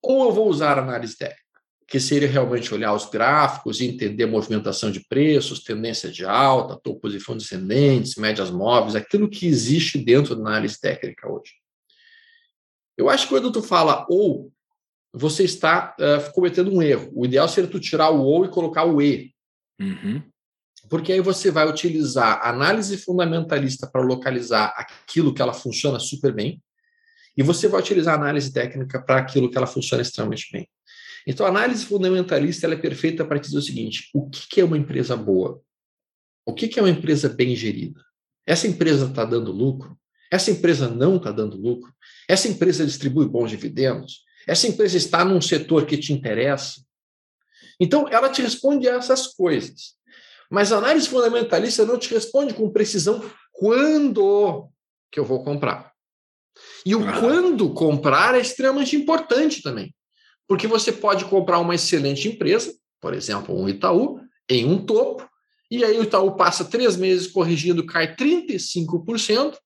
Ou 0.00 0.26
eu 0.26 0.32
vou 0.32 0.48
usar 0.48 0.78
análise 0.78 1.16
técnica, 1.16 1.42
que 1.88 1.98
seria 1.98 2.28
realmente 2.28 2.72
olhar 2.72 2.94
os 2.94 3.10
gráficos 3.10 3.80
e 3.80 3.86
entender 3.86 4.26
movimentação 4.26 4.92
de 4.92 5.00
preços, 5.00 5.64
tendência 5.64 6.08
de 6.08 6.24
alta, 6.24 6.78
topo 6.80 7.00
posição 7.00 7.36
descendentes, 7.36 8.14
médias 8.14 8.48
móveis, 8.48 8.94
aquilo 8.94 9.28
que 9.28 9.44
existe 9.44 9.98
dentro 9.98 10.36
da 10.36 10.42
análise 10.42 10.80
técnica 10.80 11.28
hoje. 11.28 11.54
Eu 12.96 13.10
acho 13.10 13.24
que 13.24 13.34
quando 13.34 13.50
tu 13.50 13.60
fala 13.60 14.06
ou, 14.08 14.52
você 15.12 15.42
está 15.42 15.96
uh, 15.98 16.32
cometendo 16.32 16.72
um 16.72 16.80
erro. 16.80 17.10
O 17.12 17.26
ideal 17.26 17.48
seria 17.48 17.68
tu 17.68 17.80
tirar 17.80 18.10
o 18.10 18.22
ou 18.22 18.44
e 18.44 18.48
colocar 18.48 18.84
o 18.84 19.02
e. 19.02 19.34
Uhum 19.80 20.29
porque 20.90 21.12
aí 21.12 21.20
você 21.20 21.52
vai 21.52 21.68
utilizar 21.68 22.44
análise 22.44 22.98
fundamentalista 22.98 23.86
para 23.86 24.02
localizar 24.02 24.74
aquilo 24.76 25.32
que 25.32 25.40
ela 25.40 25.54
funciona 25.54 26.00
super 26.00 26.34
bem, 26.34 26.60
e 27.36 27.44
você 27.44 27.68
vai 27.68 27.80
utilizar 27.80 28.16
análise 28.16 28.52
técnica 28.52 29.00
para 29.00 29.18
aquilo 29.18 29.48
que 29.48 29.56
ela 29.56 29.68
funciona 29.68 30.02
extremamente 30.02 30.48
bem. 30.52 30.68
Então, 31.24 31.46
a 31.46 31.48
análise 31.48 31.86
fundamentalista 31.86 32.66
ela 32.66 32.74
é 32.74 32.78
perfeita 32.78 33.24
para 33.24 33.38
dizer 33.38 33.56
o 33.56 33.62
seguinte: 33.62 34.10
o 34.12 34.28
que 34.28 34.60
é 34.60 34.64
uma 34.64 34.76
empresa 34.76 35.16
boa? 35.16 35.62
O 36.44 36.52
que 36.52 36.76
é 36.76 36.82
uma 36.82 36.90
empresa 36.90 37.28
bem 37.28 37.54
gerida? 37.54 38.00
Essa 38.44 38.66
empresa 38.66 39.06
está 39.06 39.24
dando 39.24 39.52
lucro? 39.52 39.96
Essa 40.28 40.50
empresa 40.50 40.88
não 40.88 41.16
está 41.16 41.30
dando 41.30 41.56
lucro? 41.56 41.94
Essa 42.28 42.48
empresa 42.48 42.84
distribui 42.84 43.28
bons 43.28 43.50
dividendos? 43.50 44.24
Essa 44.44 44.66
empresa 44.66 44.96
está 44.96 45.24
num 45.24 45.40
setor 45.40 45.86
que 45.86 45.96
te 45.96 46.12
interessa? 46.12 46.82
Então, 47.78 48.08
ela 48.08 48.28
te 48.28 48.42
responde 48.42 48.88
a 48.88 48.96
essas 48.96 49.28
coisas. 49.28 49.99
Mas 50.50 50.72
a 50.72 50.78
análise 50.78 51.08
fundamentalista 51.08 51.86
não 51.86 51.96
te 51.96 52.12
responde 52.12 52.52
com 52.54 52.70
precisão 52.70 53.22
quando 53.52 54.68
que 55.10 55.20
eu 55.20 55.24
vou 55.24 55.42
comprar. 55.44 55.92
E 56.84 56.94
o 56.94 57.06
ah. 57.06 57.20
quando 57.20 57.72
comprar 57.72 58.34
é 58.34 58.40
extremamente 58.40 58.96
importante 58.96 59.62
também. 59.62 59.94
Porque 60.48 60.66
você 60.66 60.92
pode 60.92 61.24
comprar 61.26 61.58
uma 61.58 61.74
excelente 61.74 62.28
empresa, 62.28 62.74
por 63.00 63.14
exemplo, 63.14 63.56
um 63.56 63.68
Itaú, 63.68 64.20
em 64.48 64.66
um 64.66 64.84
topo, 64.84 65.28
e 65.70 65.84
aí 65.84 65.98
o 65.98 66.02
Itaú 66.02 66.34
passa 66.34 66.64
três 66.64 66.96
meses 66.96 67.28
corrigindo, 67.28 67.86
cai 67.86 68.16
35%, 68.16 69.56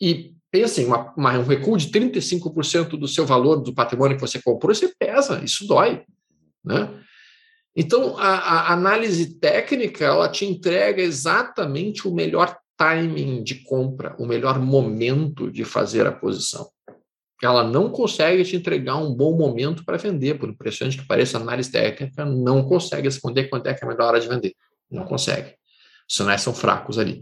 e 0.00 0.34
pensem, 0.50 0.86
uma, 0.86 1.12
uma, 1.14 1.38
um 1.38 1.44
recuo 1.44 1.76
de 1.76 1.88
35% 1.88 2.98
do 2.98 3.06
seu 3.06 3.26
valor 3.26 3.56
do 3.56 3.74
patrimônio 3.74 4.16
que 4.16 4.22
você 4.22 4.40
comprou, 4.40 4.72
isso 4.72 4.90
pesa, 4.98 5.42
isso 5.44 5.66
dói. 5.66 6.04
Né? 6.64 7.04
Então, 7.76 8.16
a, 8.16 8.38
a, 8.38 8.72
análise 8.72 9.38
técnica 9.38 10.06
ela 10.06 10.30
te 10.30 10.46
entrega 10.46 11.02
exatamente 11.02 12.08
o 12.08 12.14
melhor 12.14 12.56
timing 12.76 13.42
de 13.42 13.56
compra, 13.64 14.16
o 14.18 14.26
melhor 14.26 14.58
momento 14.58 15.50
de 15.50 15.62
fazer 15.62 16.06
a 16.06 16.12
posição. 16.12 16.70
Ela 17.42 17.62
não 17.62 17.90
consegue 17.90 18.42
te 18.44 18.56
entregar 18.56 18.96
um 18.96 19.14
bom 19.14 19.36
momento 19.36 19.84
para 19.84 19.98
vender, 19.98 20.38
por 20.38 20.48
impressionante 20.48 20.96
que 20.96 21.06
pareça, 21.06 21.36
a 21.36 21.40
análise 21.42 21.70
técnica 21.70 22.24
não 22.24 22.66
consegue 22.66 23.08
responder 23.08 23.48
quando 23.48 23.66
é 23.66 23.74
que 23.74 23.84
é 23.84 23.86
a 23.86 23.90
melhor 23.90 24.08
hora 24.08 24.20
de 24.20 24.28
vender. 24.28 24.54
Não 24.90 25.04
consegue. 25.04 25.54
Os 26.08 26.16
sinais 26.16 26.40
são 26.40 26.54
fracos 26.54 26.98
ali. 26.98 27.20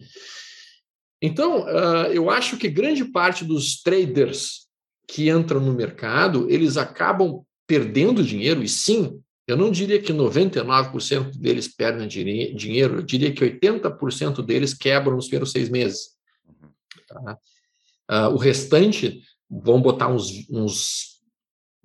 Então, 1.21 1.65
uh, 1.65 2.13
eu 2.13 2.31
acho 2.31 2.57
que 2.57 2.69
grande 2.69 3.05
parte 3.05 3.45
dos 3.45 3.83
traders 3.83 4.69
que 5.09 5.31
entram 5.31 5.59
no 5.59 5.73
mercado, 5.73 6.49
eles 6.49 6.77
acabam 6.77 7.43
perdendo 7.67 8.23
dinheiro, 8.23 8.63
e 8.63 8.69
sim, 8.69 9.21
Eu 9.47 9.57
não 9.57 9.71
diria 9.71 10.01
que 10.01 10.13
99% 10.13 11.37
deles 11.37 11.69
perdem 11.69 12.09
dinheiro, 12.09 12.97
eu 12.97 13.03
diria 13.03 13.33
que 13.33 13.45
80% 13.45 14.43
deles 14.43 14.73
quebram 14.73 15.17
nos 15.17 15.27
primeiros 15.27 15.53
seis 15.53 15.69
meses. 15.69 16.15
Tá? 17.07 17.39
Uh, 18.11 18.35
o 18.35 18.37
restante 18.37 19.21
vão 19.51 19.81
botar 19.81 20.09
uns, 20.09 20.49
uns 20.51 21.15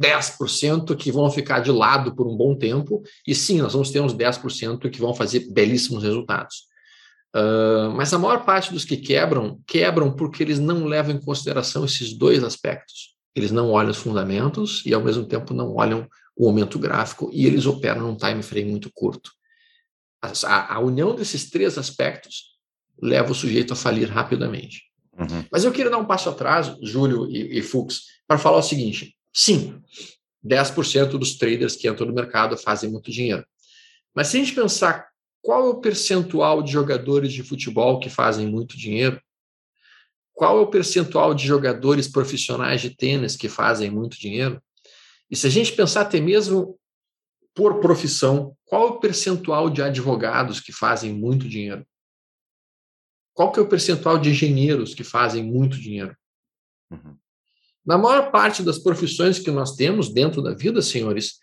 10% 0.01 0.95
que 0.95 1.11
vão 1.11 1.29
ficar 1.29 1.59
de 1.59 1.71
lado 1.71 2.15
por 2.15 2.27
um 2.27 2.35
bom 2.35 2.55
tempo, 2.55 3.03
e 3.27 3.35
sim, 3.35 3.59
nós 3.61 3.73
vamos 3.73 3.91
ter 3.91 3.99
uns 3.99 4.13
10% 4.13 4.89
que 4.89 5.01
vão 5.01 5.13
fazer 5.13 5.51
belíssimos 5.51 6.03
resultados. 6.03 6.69
Uh, 7.35 7.91
mas 7.95 8.13
a 8.13 8.17
maior 8.17 8.43
parte 8.43 8.71
dos 8.71 8.85
que 8.85 8.97
quebram, 8.97 9.59
quebram 9.67 10.11
porque 10.11 10.41
eles 10.41 10.57
não 10.57 10.85
levam 10.85 11.13
em 11.13 11.21
consideração 11.21 11.85
esses 11.85 12.13
dois 12.13 12.43
aspectos. 12.43 13.15
Eles 13.35 13.51
não 13.51 13.69
olham 13.69 13.91
os 13.91 13.97
fundamentos 13.97 14.81
e, 14.85 14.93
ao 14.93 15.03
mesmo 15.03 15.25
tempo, 15.25 15.53
não 15.53 15.75
olham 15.75 16.07
o 16.39 16.45
momento 16.45 16.79
gráfico 16.79 17.29
e 17.33 17.45
eles 17.45 17.65
operam 17.65 17.99
num 17.99 18.15
time 18.15 18.41
frame 18.41 18.71
muito 18.71 18.89
curto. 18.93 19.29
A, 20.21 20.75
a 20.75 20.79
união 20.79 21.13
desses 21.13 21.49
três 21.49 21.77
aspectos 21.77 22.57
leva 23.01 23.33
o 23.33 23.35
sujeito 23.35 23.73
a 23.73 23.75
falir 23.75 24.09
rapidamente. 24.09 24.83
Uhum. 25.17 25.43
Mas 25.51 25.65
eu 25.65 25.71
queria 25.73 25.91
dar 25.91 25.97
um 25.97 26.05
passo 26.05 26.29
atrás, 26.29 26.73
Júlio 26.81 27.29
e, 27.29 27.59
e 27.59 27.61
Fux, 27.61 28.03
para 28.25 28.37
falar 28.37 28.57
o 28.57 28.63
seguinte: 28.63 29.17
sim, 29.33 29.81
10% 30.45 31.17
dos 31.17 31.37
traders 31.37 31.75
que 31.75 31.89
entram 31.89 32.07
no 32.07 32.13
mercado 32.13 32.57
fazem 32.57 32.89
muito 32.89 33.11
dinheiro. 33.11 33.45
Mas 34.15 34.27
se 34.27 34.37
a 34.37 34.39
gente 34.39 34.55
pensar 34.55 35.09
qual 35.41 35.67
é 35.67 35.69
o 35.69 35.81
percentual 35.81 36.63
de 36.63 36.71
jogadores 36.71 37.33
de 37.33 37.43
futebol 37.43 37.99
que 37.99 38.09
fazem 38.09 38.47
muito 38.47 38.77
dinheiro, 38.77 39.21
qual 40.33 40.57
é 40.57 40.61
o 40.61 40.67
percentual 40.67 41.33
de 41.33 41.45
jogadores 41.45 42.07
profissionais 42.07 42.79
de 42.79 42.91
tênis 42.91 43.35
que 43.35 43.49
fazem 43.49 43.89
muito 43.91 44.17
dinheiro, 44.17 44.61
e 45.29 45.35
se 45.35 45.45
a 45.47 45.49
gente 45.49 45.73
pensar 45.73 46.01
até 46.01 46.19
mesmo 46.19 46.79
por 47.53 47.79
profissão, 47.79 48.55
qual 48.65 48.87
é 48.87 48.91
o 48.91 48.99
percentual 48.99 49.69
de 49.69 49.81
advogados 49.81 50.59
que 50.59 50.71
fazem 50.71 51.13
muito 51.13 51.47
dinheiro? 51.47 51.85
Qual 53.33 53.51
que 53.51 53.59
é 53.59 53.63
o 53.63 53.67
percentual 53.67 54.17
de 54.17 54.29
engenheiros 54.29 54.93
que 54.93 55.03
fazem 55.03 55.43
muito 55.43 55.79
dinheiro? 55.79 56.15
Uhum. 56.91 57.17
Na 57.85 57.97
maior 57.97 58.31
parte 58.31 58.63
das 58.63 58.77
profissões 58.77 59.39
que 59.39 59.51
nós 59.51 59.75
temos 59.75 60.11
dentro 60.13 60.41
da 60.41 60.53
vida, 60.53 60.81
senhores, 60.81 61.39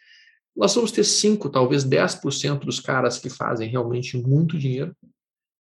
nós 0.54 0.74
vamos 0.74 0.90
ter 0.90 1.04
5, 1.04 1.50
talvez 1.50 1.84
10% 1.84 2.60
dos 2.60 2.80
caras 2.80 3.18
que 3.18 3.28
fazem 3.28 3.68
realmente 3.68 4.16
muito 4.16 4.58
dinheiro, 4.58 4.96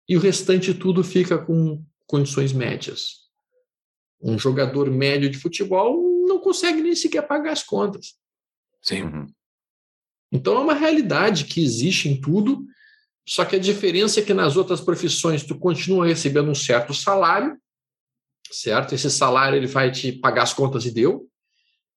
e 0.08 0.16
o 0.16 0.20
restante 0.20 0.74
tudo 0.74 1.02
fica 1.02 1.38
com 1.38 1.82
condições 2.06 2.52
médias. 2.52 3.22
Um 4.20 4.38
jogador 4.38 4.90
médio 4.90 5.30
de 5.30 5.38
futebol 5.38 6.11
não 6.26 6.38
consegue 6.38 6.80
nem 6.80 6.94
sequer 6.94 7.26
pagar 7.26 7.52
as 7.52 7.62
contas. 7.62 8.14
Sim. 8.80 9.02
Uhum. 9.02 9.26
Então 10.30 10.56
é 10.56 10.60
uma 10.60 10.74
realidade 10.74 11.44
que 11.44 11.62
existe 11.62 12.08
em 12.08 12.20
tudo, 12.20 12.64
só 13.26 13.44
que 13.44 13.56
a 13.56 13.58
diferença 13.58 14.20
é 14.20 14.22
que 14.22 14.34
nas 14.34 14.56
outras 14.56 14.80
profissões 14.80 15.44
tu 15.44 15.58
continua 15.58 16.06
recebendo 16.06 16.50
um 16.50 16.54
certo 16.54 16.94
salário, 16.94 17.56
certo? 18.50 18.94
Esse 18.94 19.10
salário 19.10 19.56
ele 19.56 19.66
vai 19.66 19.90
te 19.90 20.12
pagar 20.12 20.42
as 20.42 20.54
contas 20.54 20.84
e 20.86 20.90
deu. 20.90 21.28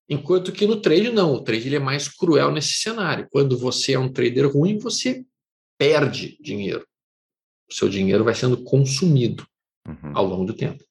Enquanto 0.07 0.51
que 0.51 0.67
no 0.67 0.79
trade 0.79 1.09
não, 1.09 1.33
o 1.33 1.43
trade 1.43 1.67
ele 1.67 1.77
é 1.77 1.79
mais 1.79 2.07
cruel 2.07 2.51
nesse 2.51 2.73
cenário. 2.73 3.27
Quando 3.31 3.57
você 3.57 3.93
é 3.93 3.99
um 3.99 4.11
trader 4.11 4.51
ruim, 4.51 4.77
você 4.77 5.25
perde 5.77 6.37
dinheiro. 6.39 6.85
O 7.69 7.73
seu 7.73 7.89
dinheiro 7.89 8.23
vai 8.23 8.35
sendo 8.35 8.63
consumido 8.63 9.47
uhum. 9.87 10.11
ao 10.13 10.25
longo 10.25 10.45
do 10.45 10.53
tempo. 10.53 10.83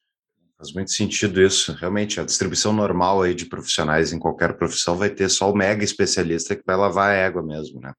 Faz 0.56 0.72
muito 0.72 0.92
sentido 0.92 1.42
isso. 1.42 1.72
Realmente, 1.72 2.20
a 2.20 2.24
distribuição 2.24 2.72
normal 2.72 3.22
aí 3.22 3.34
de 3.34 3.46
profissionais 3.46 4.12
em 4.12 4.18
qualquer 4.18 4.56
profissão 4.56 4.96
vai 4.96 5.10
ter 5.10 5.28
só 5.28 5.50
o 5.50 5.56
mega 5.56 5.84
especialista 5.84 6.54
que 6.54 6.62
vai 6.64 6.76
lavar 6.76 7.10
a 7.10 7.14
égua 7.14 7.42
mesmo, 7.42 7.80
né? 7.80 7.92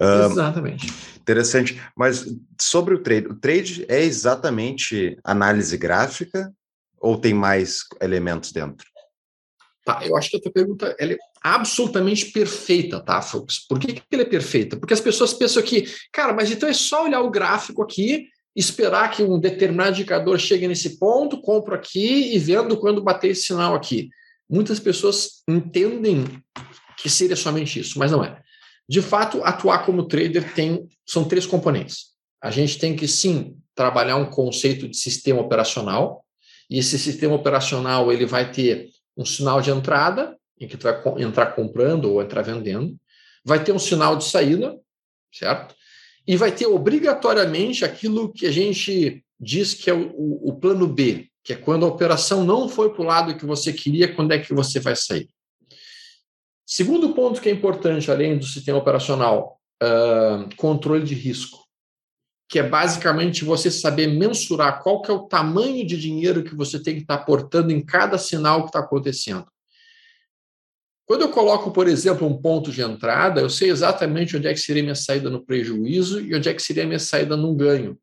Exatamente. 0.00 0.86
Interessante. 1.20 1.80
Mas 1.96 2.26
sobre 2.58 2.94
o 2.94 3.02
trade, 3.02 3.26
o 3.26 3.34
trade 3.34 3.84
é 3.88 4.02
exatamente 4.02 5.18
análise 5.22 5.76
gráfica 5.76 6.52
ou 7.00 7.18
tem 7.18 7.34
mais 7.34 7.84
elementos 8.00 8.52
dentro? 8.52 8.86
Tá, 9.84 10.00
eu 10.04 10.16
acho 10.16 10.30
que 10.30 10.36
a 10.36 10.40
tua 10.40 10.52
pergunta 10.52 10.94
é 11.00 11.16
absolutamente 11.42 12.26
perfeita, 12.26 13.00
tá, 13.00 13.22
Fux? 13.22 13.66
Por 13.66 13.78
que, 13.78 13.94
que 13.94 14.02
ela 14.12 14.22
é 14.22 14.26
perfeita? 14.26 14.76
Porque 14.76 14.92
as 14.92 15.00
pessoas 15.00 15.32
pensam 15.32 15.62
que, 15.62 15.86
cara, 16.12 16.34
mas 16.34 16.50
então 16.50 16.68
é 16.68 16.74
só 16.74 17.04
olhar 17.04 17.20
o 17.20 17.30
gráfico 17.30 17.82
aqui 17.82 18.28
esperar 18.58 19.10
que 19.10 19.22
um 19.22 19.38
determinado 19.38 19.90
indicador 19.90 20.38
chegue 20.38 20.66
nesse 20.66 20.98
ponto, 20.98 21.40
compro 21.40 21.74
aqui 21.74 22.34
e 22.34 22.38
vendo 22.38 22.76
quando 22.76 23.02
bater 23.02 23.30
esse 23.30 23.42
sinal 23.42 23.74
aqui. 23.74 24.08
Muitas 24.50 24.80
pessoas 24.80 25.42
entendem 25.48 26.24
que 26.96 27.08
seria 27.08 27.36
somente 27.36 27.78
isso, 27.78 27.98
mas 27.98 28.10
não 28.10 28.24
é. 28.24 28.40
De 28.88 29.00
fato, 29.00 29.44
atuar 29.44 29.84
como 29.84 30.08
trader 30.08 30.54
tem 30.54 30.88
são 31.06 31.24
três 31.24 31.46
componentes. 31.46 32.06
A 32.42 32.50
gente 32.50 32.78
tem 32.78 32.96
que 32.96 33.06
sim 33.06 33.56
trabalhar 33.74 34.16
um 34.16 34.30
conceito 34.30 34.88
de 34.88 34.96
sistema 34.96 35.40
operacional, 35.40 36.24
e 36.68 36.78
esse 36.78 36.98
sistema 36.98 37.34
operacional 37.34 38.12
ele 38.12 38.26
vai 38.26 38.50
ter 38.50 38.88
um 39.16 39.24
sinal 39.24 39.60
de 39.60 39.70
entrada, 39.70 40.36
em 40.60 40.66
que 40.66 40.76
tu 40.76 40.82
vai 40.82 41.00
entrar 41.22 41.54
comprando 41.54 42.06
ou 42.06 42.22
entrar 42.22 42.42
vendendo, 42.42 42.96
vai 43.44 43.62
ter 43.62 43.72
um 43.72 43.78
sinal 43.78 44.16
de 44.16 44.24
saída, 44.24 44.76
certo? 45.32 45.74
E 46.28 46.36
vai 46.36 46.52
ter 46.52 46.66
obrigatoriamente 46.66 47.86
aquilo 47.86 48.30
que 48.30 48.44
a 48.44 48.50
gente 48.50 49.24
diz 49.40 49.72
que 49.72 49.88
é 49.88 49.94
o, 49.94 50.10
o, 50.10 50.50
o 50.50 50.54
plano 50.56 50.86
B, 50.86 51.30
que 51.42 51.54
é 51.54 51.56
quando 51.56 51.86
a 51.86 51.88
operação 51.88 52.44
não 52.44 52.68
foi 52.68 52.92
para 52.92 53.02
o 53.02 53.06
lado 53.06 53.34
que 53.38 53.46
você 53.46 53.72
queria, 53.72 54.14
quando 54.14 54.32
é 54.32 54.38
que 54.38 54.52
você 54.52 54.78
vai 54.78 54.94
sair. 54.94 55.30
Segundo 56.66 57.14
ponto 57.14 57.40
que 57.40 57.48
é 57.48 57.52
importante, 57.52 58.10
além 58.10 58.36
do 58.36 58.44
sistema 58.44 58.76
operacional, 58.76 59.58
uh, 59.82 60.54
controle 60.56 61.02
de 61.02 61.14
risco, 61.14 61.66
que 62.46 62.58
é 62.58 62.62
basicamente 62.62 63.42
você 63.42 63.70
saber 63.70 64.08
mensurar 64.08 64.82
qual 64.82 65.00
que 65.00 65.10
é 65.10 65.14
o 65.14 65.26
tamanho 65.26 65.86
de 65.86 65.98
dinheiro 65.98 66.44
que 66.44 66.54
você 66.54 66.78
tem 66.78 66.96
que 66.96 67.02
estar 67.02 67.14
aportando 67.14 67.72
em 67.72 67.80
cada 67.80 68.18
sinal 68.18 68.62
que 68.62 68.68
está 68.68 68.80
acontecendo. 68.80 69.46
Quando 71.08 71.22
eu 71.22 71.30
coloco, 71.30 71.70
por 71.70 71.88
exemplo, 71.88 72.28
um 72.28 72.36
ponto 72.36 72.70
de 72.70 72.82
entrada, 72.82 73.40
eu 73.40 73.48
sei 73.48 73.70
exatamente 73.70 74.36
onde 74.36 74.46
é 74.46 74.52
que 74.52 74.60
seria 74.60 74.82
minha 74.82 74.94
saída 74.94 75.30
no 75.30 75.42
prejuízo 75.42 76.20
e 76.20 76.34
onde 76.34 76.50
é 76.50 76.52
que 76.52 76.60
seria 76.60 76.84
minha 76.84 76.98
saída 76.98 77.34
no 77.34 77.54
ganho. 77.54 77.98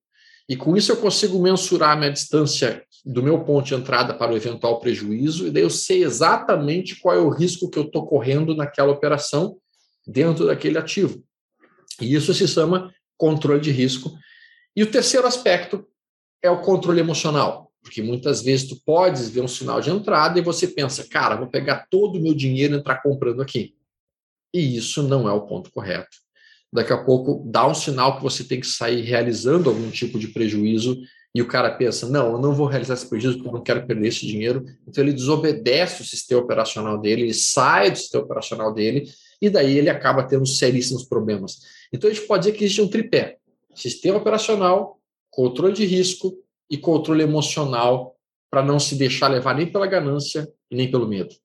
E 0.50 0.56
com 0.56 0.76
isso 0.76 0.92
eu 0.92 0.98
consigo 0.98 1.40
mensurar 1.40 1.92
a 1.92 1.96
minha 1.96 2.12
distância 2.12 2.84
do 3.06 3.22
meu 3.22 3.44
ponto 3.44 3.68
de 3.68 3.76
entrada 3.76 4.12
para 4.12 4.34
o 4.34 4.36
eventual 4.36 4.80
prejuízo, 4.80 5.46
e 5.46 5.52
daí 5.52 5.62
eu 5.62 5.70
sei 5.70 6.04
exatamente 6.04 7.00
qual 7.00 7.16
é 7.16 7.20
o 7.20 7.30
risco 7.30 7.70
que 7.70 7.78
eu 7.78 7.84
estou 7.84 8.08
correndo 8.08 8.56
naquela 8.56 8.92
operação 8.92 9.56
dentro 10.08 10.48
daquele 10.48 10.80
ativo. 10.80 11.24
E 12.02 12.16
isso 12.16 12.34
se 12.34 12.48
chama 12.48 12.92
controle 13.16 13.62
de 13.62 13.70
risco. 13.70 14.18
E 14.76 14.82
o 14.82 14.90
terceiro 14.90 15.28
aspecto 15.28 15.88
é 16.42 16.50
o 16.50 16.62
controle 16.62 17.02
emocional. 17.02 17.72
Porque 17.86 18.02
muitas 18.02 18.42
vezes 18.42 18.68
tu 18.68 18.82
podes 18.84 19.30
ver 19.30 19.42
um 19.42 19.48
sinal 19.48 19.80
de 19.80 19.92
entrada 19.92 20.40
e 20.40 20.42
você 20.42 20.68
pensa, 20.68 21.08
cara, 21.08 21.36
vou 21.36 21.46
pegar 21.46 21.86
todo 21.88 22.18
o 22.18 22.22
meu 22.22 22.34
dinheiro 22.34 22.74
e 22.74 22.80
entrar 22.80 23.00
comprando 23.00 23.44
aqui. 23.44 23.76
E 24.52 24.76
isso 24.76 25.04
não 25.04 25.30
é 25.30 25.32
o 25.32 25.46
ponto 25.46 25.72
correto. 25.72 26.18
Daqui 26.74 26.92
a 26.92 26.98
pouco 26.98 27.44
dá 27.46 27.68
um 27.68 27.76
sinal 27.76 28.18
que 28.18 28.24
você 28.24 28.44
tem 28.44 28.60
que 28.60 28.66
sair 28.66 29.02
realizando 29.02 29.70
algum 29.70 29.92
tipo 29.92 30.18
de 30.18 30.30
prejuízo 30.30 31.00
e 31.34 31.44
o 31.44 31.48
cara 31.48 31.76
pensa, 31.76 32.10
não, 32.10 32.32
eu 32.32 32.40
não 32.40 32.56
vou 32.56 32.66
realizar 32.66 32.96
esse 32.96 33.08
prejuízo 33.08 33.38
porque 33.38 33.50
eu 33.50 33.54
não 33.54 33.62
quero 33.62 33.86
perder 33.86 34.08
esse 34.08 34.26
dinheiro. 34.26 34.66
Então 34.88 35.04
ele 35.04 35.14
desobedece 35.14 36.02
o 36.02 36.06
sistema 36.06 36.42
operacional 36.42 37.00
dele, 37.00 37.22
ele 37.22 37.36
sai 37.36 37.92
do 37.92 38.00
sistema 38.00 38.24
operacional 38.24 38.74
dele 38.74 39.08
e 39.40 39.48
daí 39.48 39.78
ele 39.78 39.90
acaba 39.90 40.24
tendo 40.24 40.48
seríssimos 40.48 41.04
problemas. 41.04 41.60
Então 41.94 42.10
a 42.10 42.14
gente 42.14 42.26
pode 42.26 42.46
dizer 42.46 42.58
que 42.58 42.64
existe 42.64 42.82
um 42.82 42.88
tripé: 42.88 43.38
sistema 43.76 44.18
operacional, 44.18 45.00
controle 45.30 45.74
de 45.74 45.86
risco 45.86 46.36
e 46.70 46.78
controle 46.78 47.24
emocional 47.24 48.16
para 48.50 48.64
não 48.64 48.80
se 48.80 48.96
deixar 48.96 49.28
levar 49.28 49.56
nem 49.56 49.72
pela 49.72 49.88
ganância 49.88 50.48
e 50.72 50.76
nem 50.76 50.90
pelo 50.90 51.08
medo. 51.08 51.36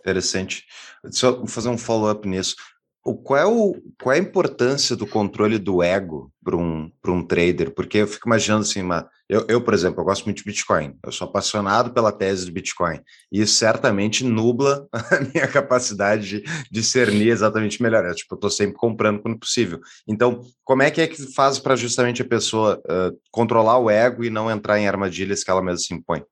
Interessante. 0.00 0.64
Só 1.10 1.46
fazer 1.46 1.68
um 1.68 1.78
follow-up 1.78 2.26
nisso. 2.26 2.56
O, 3.04 3.16
qual, 3.16 3.40
é 3.40 3.46
o, 3.46 3.74
qual 4.02 4.14
é 4.14 4.18
a 4.18 4.22
importância 4.22 4.94
do 4.94 5.06
controle 5.06 5.58
do 5.58 5.82
ego 5.82 6.30
para 6.44 6.56
um, 6.56 6.90
um 7.06 7.22
trader? 7.24 7.70
Porque 7.74 7.98
eu 7.98 8.06
fico 8.06 8.28
imaginando 8.28 8.62
assim, 8.62 8.82
uma, 8.82 9.08
eu, 9.28 9.46
eu, 9.48 9.60
por 9.62 9.72
exemplo, 9.72 10.00
eu 10.00 10.04
gosto 10.04 10.24
muito 10.24 10.38
de 10.38 10.44
Bitcoin, 10.44 10.94
eu 11.04 11.12
sou 11.12 11.26
apaixonado 11.26 11.92
pela 11.92 12.10
tese 12.10 12.46
do 12.46 12.52
Bitcoin, 12.52 13.00
e 13.30 13.40
isso 13.40 13.54
certamente 13.54 14.24
nubla 14.24 14.86
a 14.92 15.20
minha 15.20 15.46
capacidade 15.46 16.40
de 16.40 16.44
discernir 16.70 17.28
exatamente 17.28 17.82
melhor. 17.82 18.04
Eu, 18.04 18.14
tipo, 18.14 18.34
eu 18.34 18.36
estou 18.36 18.50
sempre 18.50 18.76
comprando 18.76 19.20
quando 19.20 19.38
possível. 19.38 19.80
Então, 20.06 20.42
como 20.64 20.82
é 20.82 20.90
que 20.90 21.00
é 21.00 21.06
que 21.06 21.32
faz 21.34 21.58
para 21.58 21.76
justamente 21.76 22.22
a 22.22 22.28
pessoa 22.28 22.82
uh, 22.86 23.18
controlar 23.30 23.78
o 23.78 23.88
ego 23.88 24.24
e 24.24 24.30
não 24.30 24.50
entrar 24.50 24.78
em 24.78 24.88
armadilhas 24.88 25.44
que 25.44 25.50
ela 25.50 25.62
mesma 25.62 25.78
se 25.78 25.94
impõe? 25.94 26.22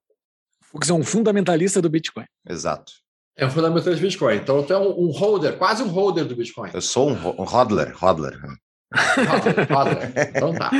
Porque 0.72 0.90
é 0.90 0.94
um 0.94 1.04
fundamentalista 1.04 1.80
do 1.80 1.88
Bitcoin. 1.88 2.26
Exato. 2.48 2.92
É 3.36 3.44
um 3.44 3.50
fundamentalista 3.50 4.00
do 4.00 4.08
Bitcoin. 4.08 4.36
Então, 4.36 4.62
tu 4.62 4.72
é 4.72 4.78
um, 4.78 5.08
um 5.08 5.10
holder, 5.10 5.58
quase 5.58 5.82
um 5.82 5.88
holder 5.88 6.24
do 6.24 6.34
Bitcoin. 6.34 6.70
Eu 6.72 6.80
sou 6.80 7.10
um, 7.10 7.12
um 7.12 7.44
hodler, 7.44 7.94
hodler. 7.94 8.40
hodler, 8.94 9.72
hodler. 9.72 10.32
Então 10.34 10.54
tá. 10.54 10.70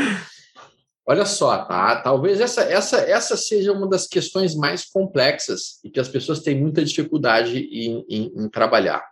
Olha 1.09 1.27
só, 1.27 1.65
tá? 1.67 2.01
Talvez 2.01 2.41
essa, 2.41 2.63
essa, 2.63 2.97
essa 2.99 3.37
seja 3.37 3.73
uma 3.73 3.89
das 3.89 4.09
questões 4.09 4.57
mais 4.57 4.87
complexas 4.87 5.79
e 5.85 5.91
que 5.91 6.01
as 6.01 6.09
pessoas 6.09 6.41
têm 6.41 6.59
muita 6.59 6.85
dificuldade 6.85 7.59
em, 7.59 8.05
em, 8.09 8.33
em 8.35 8.49
trabalhar. 8.49 9.07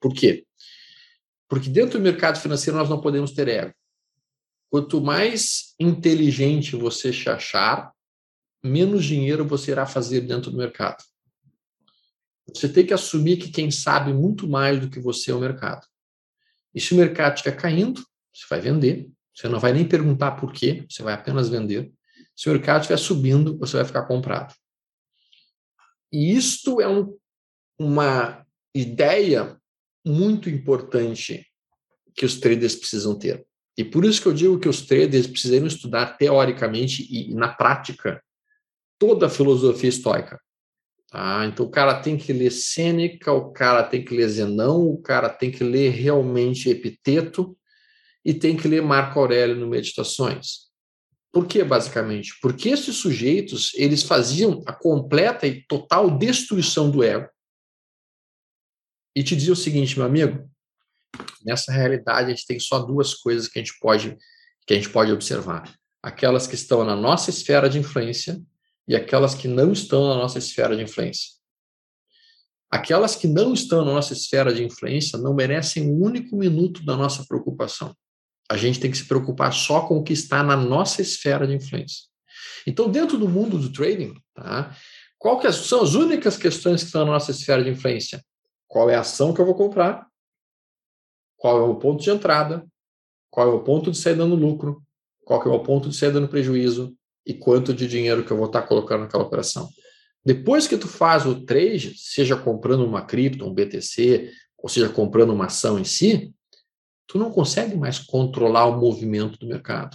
Por 0.00 0.12
quê? 0.12 0.44
Porque 1.48 1.68
dentro 1.68 1.98
do 1.98 2.02
mercado 2.02 2.40
financeiro 2.40 2.78
nós 2.78 2.88
não 2.88 3.00
podemos 3.00 3.32
ter 3.32 3.46
ego. 3.46 3.74
Quanto 4.70 5.00
mais 5.00 5.74
inteligente 5.78 6.74
você 6.74 7.12
se 7.12 7.28
achar, 7.28 7.92
menos 8.62 9.04
dinheiro 9.04 9.46
você 9.46 9.70
irá 9.70 9.86
fazer 9.86 10.22
dentro 10.22 10.50
do 10.50 10.56
mercado. 10.56 11.02
Você 12.54 12.68
tem 12.68 12.86
que 12.86 12.94
assumir 12.94 13.36
que 13.36 13.50
quem 13.50 13.70
sabe 13.70 14.12
muito 14.12 14.48
mais 14.48 14.80
do 14.80 14.88
que 14.88 15.00
você 15.00 15.30
é 15.30 15.34
o 15.34 15.40
mercado. 15.40 15.86
E 16.74 16.80
se 16.80 16.94
o 16.94 16.96
mercado 16.96 17.36
estiver 17.36 17.56
caindo, 17.56 18.02
você 18.32 18.46
vai 18.48 18.60
vender. 18.60 19.10
Você 19.34 19.48
não 19.48 19.60
vai 19.60 19.72
nem 19.72 19.86
perguntar 19.86 20.32
por 20.32 20.52
quê, 20.52 20.84
você 20.88 21.02
vai 21.02 21.14
apenas 21.14 21.48
vender. 21.48 21.92
Se 22.34 22.48
o 22.48 22.52
mercado 22.52 22.82
estiver 22.82 22.98
subindo, 22.98 23.56
você 23.58 23.76
vai 23.76 23.84
ficar 23.84 24.06
comprado. 24.06 24.54
E 26.12 26.34
isto 26.34 26.80
é 26.80 26.88
um, 26.88 27.16
uma 27.78 28.44
ideia 28.74 29.60
muito 30.04 30.48
importante 30.48 31.46
que 32.14 32.24
os 32.24 32.40
traders 32.40 32.74
precisam 32.74 33.16
ter. 33.16 33.46
E 33.76 33.84
por 33.84 34.04
isso 34.04 34.20
que 34.20 34.26
eu 34.26 34.34
digo 34.34 34.58
que 34.58 34.68
os 34.68 34.82
traders 34.82 35.26
precisam 35.26 35.66
estudar 35.66 36.16
teoricamente 36.16 37.06
e, 37.08 37.30
e 37.30 37.34
na 37.34 37.48
prática 37.48 38.22
toda 38.98 39.26
a 39.26 39.30
filosofia 39.30 39.88
estoica. 39.88 40.40
Tá? 41.10 41.46
Então 41.46 41.66
o 41.66 41.70
cara 41.70 42.00
tem 42.00 42.16
que 42.16 42.32
ler 42.32 42.50
Sêneca, 42.50 43.32
o 43.32 43.50
cara 43.52 43.82
tem 43.82 44.04
que 44.04 44.14
ler 44.14 44.28
Zenão, 44.28 44.86
o 44.86 45.00
cara 45.00 45.28
tem 45.28 45.50
que 45.50 45.64
ler 45.64 45.90
realmente 45.90 46.68
Epiteto 46.68 47.56
e 48.24 48.34
tem 48.34 48.56
que 48.56 48.68
ler 48.68 48.82
Marco 48.82 49.18
Aurélio 49.18 49.56
no 49.56 49.68
Meditações. 49.68 50.68
Por 51.32 51.46
que, 51.46 51.62
basicamente? 51.62 52.38
Porque 52.40 52.70
esses 52.70 52.96
sujeitos, 52.96 53.72
eles 53.74 54.02
faziam 54.02 54.62
a 54.66 54.72
completa 54.72 55.46
e 55.46 55.62
total 55.66 56.10
destruição 56.10 56.90
do 56.90 57.02
ego 57.02 57.28
e 59.14 59.22
te 59.22 59.34
diziam 59.34 59.52
o 59.52 59.56
seguinte, 59.56 59.96
meu 59.96 60.06
amigo, 60.06 60.48
nessa 61.44 61.72
realidade 61.72 62.26
a 62.26 62.34
gente 62.34 62.46
tem 62.46 62.60
só 62.60 62.80
duas 62.80 63.14
coisas 63.14 63.48
que 63.48 63.58
a 63.58 63.62
gente 63.62 63.78
pode 63.78 64.16
que 64.66 64.74
a 64.74 64.76
gente 64.76 64.90
pode 64.90 65.10
observar. 65.10 65.74
Aquelas 66.02 66.46
que 66.46 66.54
estão 66.54 66.84
na 66.84 66.94
nossa 66.94 67.30
esfera 67.30 67.70
de 67.70 67.78
influência 67.78 68.38
e 68.88 68.96
aquelas 68.96 69.34
que 69.34 69.46
não 69.46 69.70
estão 69.70 70.08
na 70.08 70.14
nossa 70.16 70.38
esfera 70.38 70.74
de 70.74 70.82
influência. 70.82 71.36
Aquelas 72.70 73.14
que 73.14 73.28
não 73.28 73.52
estão 73.52 73.84
na 73.84 73.92
nossa 73.92 74.14
esfera 74.14 74.52
de 74.52 74.64
influência 74.64 75.18
não 75.18 75.34
merecem 75.34 75.88
um 75.88 76.02
único 76.02 76.34
minuto 76.34 76.84
da 76.84 76.96
nossa 76.96 77.24
preocupação. 77.26 77.94
A 78.50 78.56
gente 78.56 78.80
tem 78.80 78.90
que 78.90 78.96
se 78.96 79.06
preocupar 79.06 79.52
só 79.52 79.86
com 79.86 79.98
o 79.98 80.02
que 80.02 80.14
está 80.14 80.42
na 80.42 80.56
nossa 80.56 81.02
esfera 81.02 81.46
de 81.46 81.54
influência. 81.54 82.06
Então, 82.66 82.90
dentro 82.90 83.18
do 83.18 83.28
mundo 83.28 83.58
do 83.58 83.70
trading, 83.70 84.14
tá, 84.34 84.74
qual 85.18 85.38
que 85.38 85.50
são 85.52 85.82
as 85.82 85.94
únicas 85.94 86.36
questões 86.36 86.80
que 86.82 86.86
estão 86.86 87.04
na 87.04 87.12
nossa 87.12 87.30
esfera 87.30 87.62
de 87.62 87.70
influência? 87.70 88.24
Qual 88.66 88.88
é 88.88 88.94
a 88.94 89.00
ação 89.00 89.34
que 89.34 89.40
eu 89.40 89.46
vou 89.46 89.54
comprar? 89.54 90.06
Qual 91.36 91.58
é 91.58 91.62
o 91.62 91.76
ponto 91.76 92.02
de 92.02 92.10
entrada? 92.10 92.66
Qual 93.30 93.48
é 93.48 93.52
o 93.52 93.62
ponto 93.62 93.90
de 93.90 93.98
saída 93.98 94.26
no 94.26 94.34
lucro? 94.34 94.82
Qual 95.24 95.42
é 95.42 95.48
o 95.48 95.62
ponto 95.62 95.88
de 95.88 95.96
saída 95.96 96.20
no 96.20 96.28
prejuízo? 96.28 96.97
E 97.28 97.34
quanto 97.34 97.74
de 97.74 97.86
dinheiro 97.86 98.24
que 98.24 98.30
eu 98.30 98.38
vou 98.38 98.46
estar 98.46 98.62
colocando 98.62 99.02
naquela 99.02 99.22
operação. 99.22 99.68
Depois 100.24 100.66
que 100.66 100.78
tu 100.78 100.88
faz 100.88 101.26
o 101.26 101.44
trade, 101.44 101.94
seja 101.98 102.34
comprando 102.34 102.86
uma 102.86 103.02
cripto, 103.02 103.44
um 103.44 103.52
BTC, 103.52 104.32
ou 104.56 104.68
seja, 104.68 104.88
comprando 104.88 105.34
uma 105.34 105.44
ação 105.44 105.78
em 105.78 105.84
si, 105.84 106.32
tu 107.06 107.18
não 107.18 107.30
consegue 107.30 107.76
mais 107.76 107.98
controlar 107.98 108.64
o 108.64 108.80
movimento 108.80 109.38
do 109.38 109.46
mercado. 109.46 109.94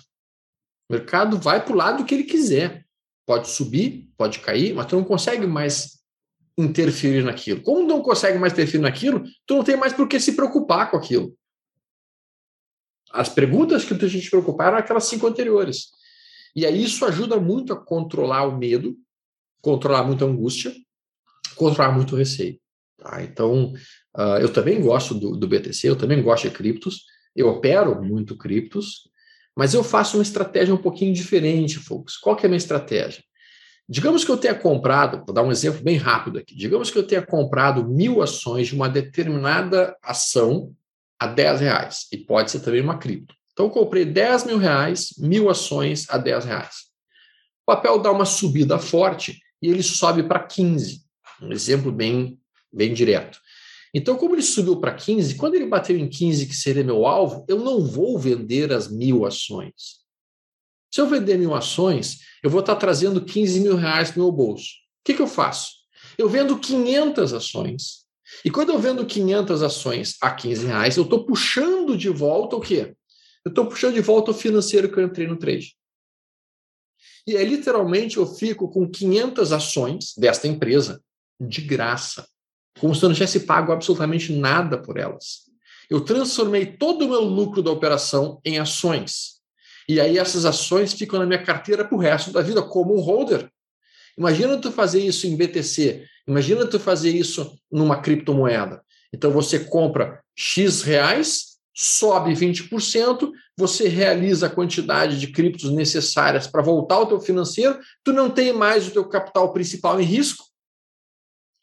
O 0.88 0.94
mercado 0.94 1.40
vai 1.40 1.64
para 1.64 1.74
o 1.74 1.76
lado 1.76 2.06
que 2.06 2.14
ele 2.14 2.24
quiser. 2.24 2.86
Pode 3.26 3.50
subir, 3.50 4.10
pode 4.16 4.40
cair, 4.40 4.76
mas 4.76 4.86
tu 4.86 4.96
não 4.96 5.04
consegue 5.04 5.48
mais 5.48 6.00
interferir 6.56 7.24
naquilo. 7.24 7.64
Como 7.64 7.88
não 7.88 8.02
consegue 8.04 8.38
mais 8.38 8.54
interferir 8.54 8.82
naquilo, 8.82 9.24
tu 9.48 9.56
não 9.56 9.64
tem 9.64 9.76
mais 9.76 9.92
por 9.92 10.08
que 10.08 10.20
se 10.20 10.36
preocupar 10.36 10.92
com 10.92 10.98
aquilo. 10.98 11.36
As 13.12 13.28
perguntas 13.28 13.84
que 13.84 13.96
tu 13.96 14.08
tinha 14.08 14.22
te 14.22 14.30
preocupar 14.30 14.68
eram 14.68 14.78
aquelas 14.78 15.06
cinco 15.06 15.26
anteriores. 15.26 15.92
E 16.56 16.66
aí 16.66 16.84
isso 16.84 17.06
ajuda 17.06 17.40
muito 17.40 17.74
a 17.74 17.76
controlar 17.76 18.46
o 18.48 18.58
medo, 18.58 18.96
controlar 19.62 20.04
muito 20.04 20.24
a 20.24 20.28
angústia, 20.28 20.74
controlar 21.56 21.92
muito 21.92 22.14
o 22.14 22.18
receio. 22.18 22.60
Tá? 22.98 23.24
Então, 23.24 23.74
uh, 24.16 24.38
eu 24.40 24.52
também 24.52 24.82
gosto 24.82 25.14
do, 25.14 25.36
do 25.36 25.48
BTC, 25.48 25.90
eu 25.90 25.96
também 25.96 26.22
gosto 26.22 26.48
de 26.48 26.56
criptos, 26.56 27.04
eu 27.36 27.48
opero 27.48 28.02
muito 28.04 28.38
criptos, 28.38 29.10
mas 29.56 29.74
eu 29.74 29.84
faço 29.84 30.18
uma 30.18 30.24
estratégia 30.24 30.74
um 30.74 30.82
pouquinho 30.82 31.14
diferente, 31.14 31.80
folks. 31.80 32.18
Qual 32.18 32.36
que 32.36 32.46
é 32.46 32.48
a 32.48 32.50
minha 32.50 32.58
estratégia? 32.58 33.24
Digamos 33.88 34.24
que 34.24 34.32
eu 34.32 34.38
tenha 34.38 34.56
comprado, 34.56 35.24
vou 35.26 35.34
dar 35.34 35.44
um 35.44 35.52
exemplo 35.52 35.84
bem 35.84 35.98
rápido 35.98 36.40
aqui. 36.40 36.56
Digamos 36.56 36.90
que 36.90 36.98
eu 36.98 37.06
tenha 37.06 37.22
comprado 37.22 37.88
mil 37.88 38.22
ações 38.22 38.68
de 38.68 38.76
uma 38.76 38.88
determinada 38.88 39.96
ação 40.02 40.74
a 41.20 41.28
10 41.28 41.62
reais, 41.62 42.08
e 42.12 42.18
pode 42.18 42.52
ser 42.52 42.60
também 42.60 42.82
uma 42.82 42.98
cripto. 42.98 43.36
Então, 43.54 43.68
eu 43.68 43.72
comprei 43.72 44.04
10 44.04 44.46
mil 44.46 44.58
reais, 44.58 45.14
mil 45.18 45.50
ações 45.50 46.10
a 46.10 46.18
10 46.18 46.46
reais. 46.46 46.76
O 47.66 47.72
papel 47.72 48.00
dá 48.00 48.12
uma 48.12 48.26
subida 48.26 48.78
forte 48.78 49.40
e 49.62 49.70
ele 49.70 49.84
sobe 49.84 50.24
para 50.24 50.44
15. 50.44 51.02
Um 51.42 51.52
exemplo 51.52 51.92
bem, 51.92 52.40
bem 52.72 52.94
direto. 52.94 53.40
Então, 53.94 54.18
como 54.18 54.34
ele 54.34 54.42
subiu 54.42 54.78
para 54.78 54.96
15, 54.96 55.36
quando 55.36 55.54
ele 55.54 55.68
bateu 55.68 55.96
em 55.96 56.10
15, 56.10 56.48
que 56.48 56.56
seria 56.56 56.84
meu 56.84 57.06
alvo, 57.06 57.46
eu 57.48 57.60
não 57.60 57.86
vou 57.86 58.18
vender 58.18 58.74
as 58.74 58.92
mil 58.92 59.24
ações. 59.24 60.02
Se 60.92 61.00
eu 61.00 61.08
vender 61.08 61.38
mil 61.38 61.54
ações, 61.54 62.20
eu 62.44 62.50
vou 62.50 62.60
estar 62.60 62.76
trazendo 62.76 63.24
15 63.24 63.60
mil 63.60 63.76
reais 63.76 64.10
para 64.10 64.20
o 64.20 64.24
meu 64.24 64.32
bolso. 64.32 64.66
O 64.66 65.06
que, 65.06 65.14
que 65.14 65.22
eu 65.22 65.28
faço? 65.28 65.72
Eu 66.18 66.28
vendo 66.28 66.58
500 66.58 67.34
ações. 67.34 68.04
E 68.44 68.50
quando 68.50 68.72
eu 68.72 68.80
vendo 68.80 69.06
500 69.06 69.62
ações 69.62 70.18
a 70.22 70.32
15 70.32 70.66
reais, 70.66 70.98
eu 70.98 71.04
estou 71.04 71.26
puxando 71.26 71.96
de 71.96 72.10
volta 72.10 72.56
o 72.56 72.62
quê? 72.62 72.96
Eu 73.46 73.50
estou 73.50 73.66
puxando 73.66 73.96
de 73.96 74.02
volta 74.02 74.32
o 74.32 74.34
financeiro 74.34 74.90
que 74.90 75.00
eu 75.00 75.04
entrei 75.04 75.28
no 75.28 75.38
trade. 75.38 75.76
E 77.26 77.38
aí, 77.38 77.46
literalmente, 77.46 78.18
eu 78.18 78.26
fico 78.26 78.70
com 78.70 78.90
500 78.90 79.52
ações 79.54 80.14
desta 80.18 80.48
empresa 80.48 81.02
de 81.40 81.62
graça, 81.62 82.28
como 82.80 82.94
se 82.94 83.04
eu 83.04 83.10
não 83.10 83.14
tivesse 83.14 83.42
pago 83.42 83.72
absolutamente 83.72 84.34
nada 84.34 84.78
por 84.78 84.98
elas. 84.98 85.44
Eu 85.90 86.02
transformei 86.02 86.66
todo 86.66 87.06
o 87.06 87.10
meu 87.10 87.22
lucro 87.22 87.62
da 87.62 87.72
operação 87.72 88.42
em 88.44 88.60
ações. 88.60 89.42
E 89.88 90.00
aí 90.00 90.18
essas 90.18 90.46
ações 90.46 90.94
ficam 90.94 91.20
na 91.20 91.26
minha 91.26 91.44
carteira 91.44 91.86
para 91.86 91.96
o 91.96 92.00
resto 92.00 92.32
da 92.32 92.42
vida 92.42 92.62
como 92.62 92.96
um 92.96 93.02
holder. 93.02 93.50
Imagina 94.18 94.58
tu 94.58 94.72
fazer 94.72 95.02
isso 95.06 95.28
em 95.28 95.36
BTC, 95.36 96.06
imagina 96.28 96.66
tu 96.68 96.80
fazer 96.80 97.12
isso 97.12 97.58
numa 97.72 98.02
criptomoeda. 98.02 98.82
Então 99.12 99.32
você 99.32 99.60
compra 99.60 100.22
X 100.36 100.82
reais 100.82 101.53
sobe 101.74 102.34
20%, 102.34 103.32
você 103.58 103.88
realiza 103.88 104.48
a 104.48 104.50
quantidade 104.50 105.20
de 105.20 105.28
criptos 105.28 105.72
necessárias 105.72 106.46
para 106.46 106.62
voltar 106.62 106.96
ao 106.96 107.08
teu 107.08 107.20
financeiro, 107.20 107.80
tu 108.04 108.14
não 108.14 108.30
tem 108.30 108.54
mais 108.54 108.88
o 108.88 108.92
teu 108.92 109.08
capital 109.08 109.52
principal 109.52 110.00
em 110.00 110.04
risco. 110.04 110.46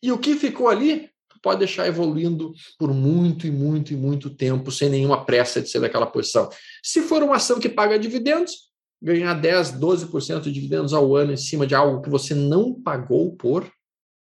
E 0.03 0.11
o 0.11 0.18
que 0.18 0.35
ficou 0.35 0.68
ali, 0.68 1.09
tu 1.29 1.38
pode 1.42 1.61
deixar 1.61 1.87
evoluindo 1.87 2.53
por 2.79 2.92
muito 2.92 3.46
e 3.46 3.51
muito 3.51 3.92
e 3.92 3.96
muito 3.96 4.31
tempo, 4.31 4.73
sem 4.73 4.88
nenhuma 4.88 5.25
pressa 5.25 5.61
de 5.61 5.68
ser 5.68 5.81
daquela 5.81 6.07
posição. 6.07 6.49
Se 6.83 7.03
for 7.03 7.23
uma 7.23 7.37
ação 7.37 7.61
que 7.61 7.68
paga 7.68 7.99
dividendos, 7.99 8.70
ganhar 9.01 9.35
10, 9.35 9.73
12% 9.79 10.40
de 10.42 10.53
dividendos 10.53 10.92
ao 10.92 11.14
ano 11.14 11.33
em 11.33 11.37
cima 11.37 11.66
de 11.66 11.75
algo 11.75 12.03
que 12.03 12.11
você 12.11 12.35
não 12.35 12.75
pagou 12.75 13.37
por, 13.37 13.70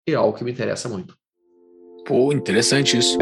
é 0.07 0.13
algo 0.13 0.37
que 0.37 0.43
me 0.43 0.51
interessa 0.51 0.87
muito. 0.87 1.17
Pô, 2.05 2.31
interessante 2.33 2.97
isso. 2.97 3.17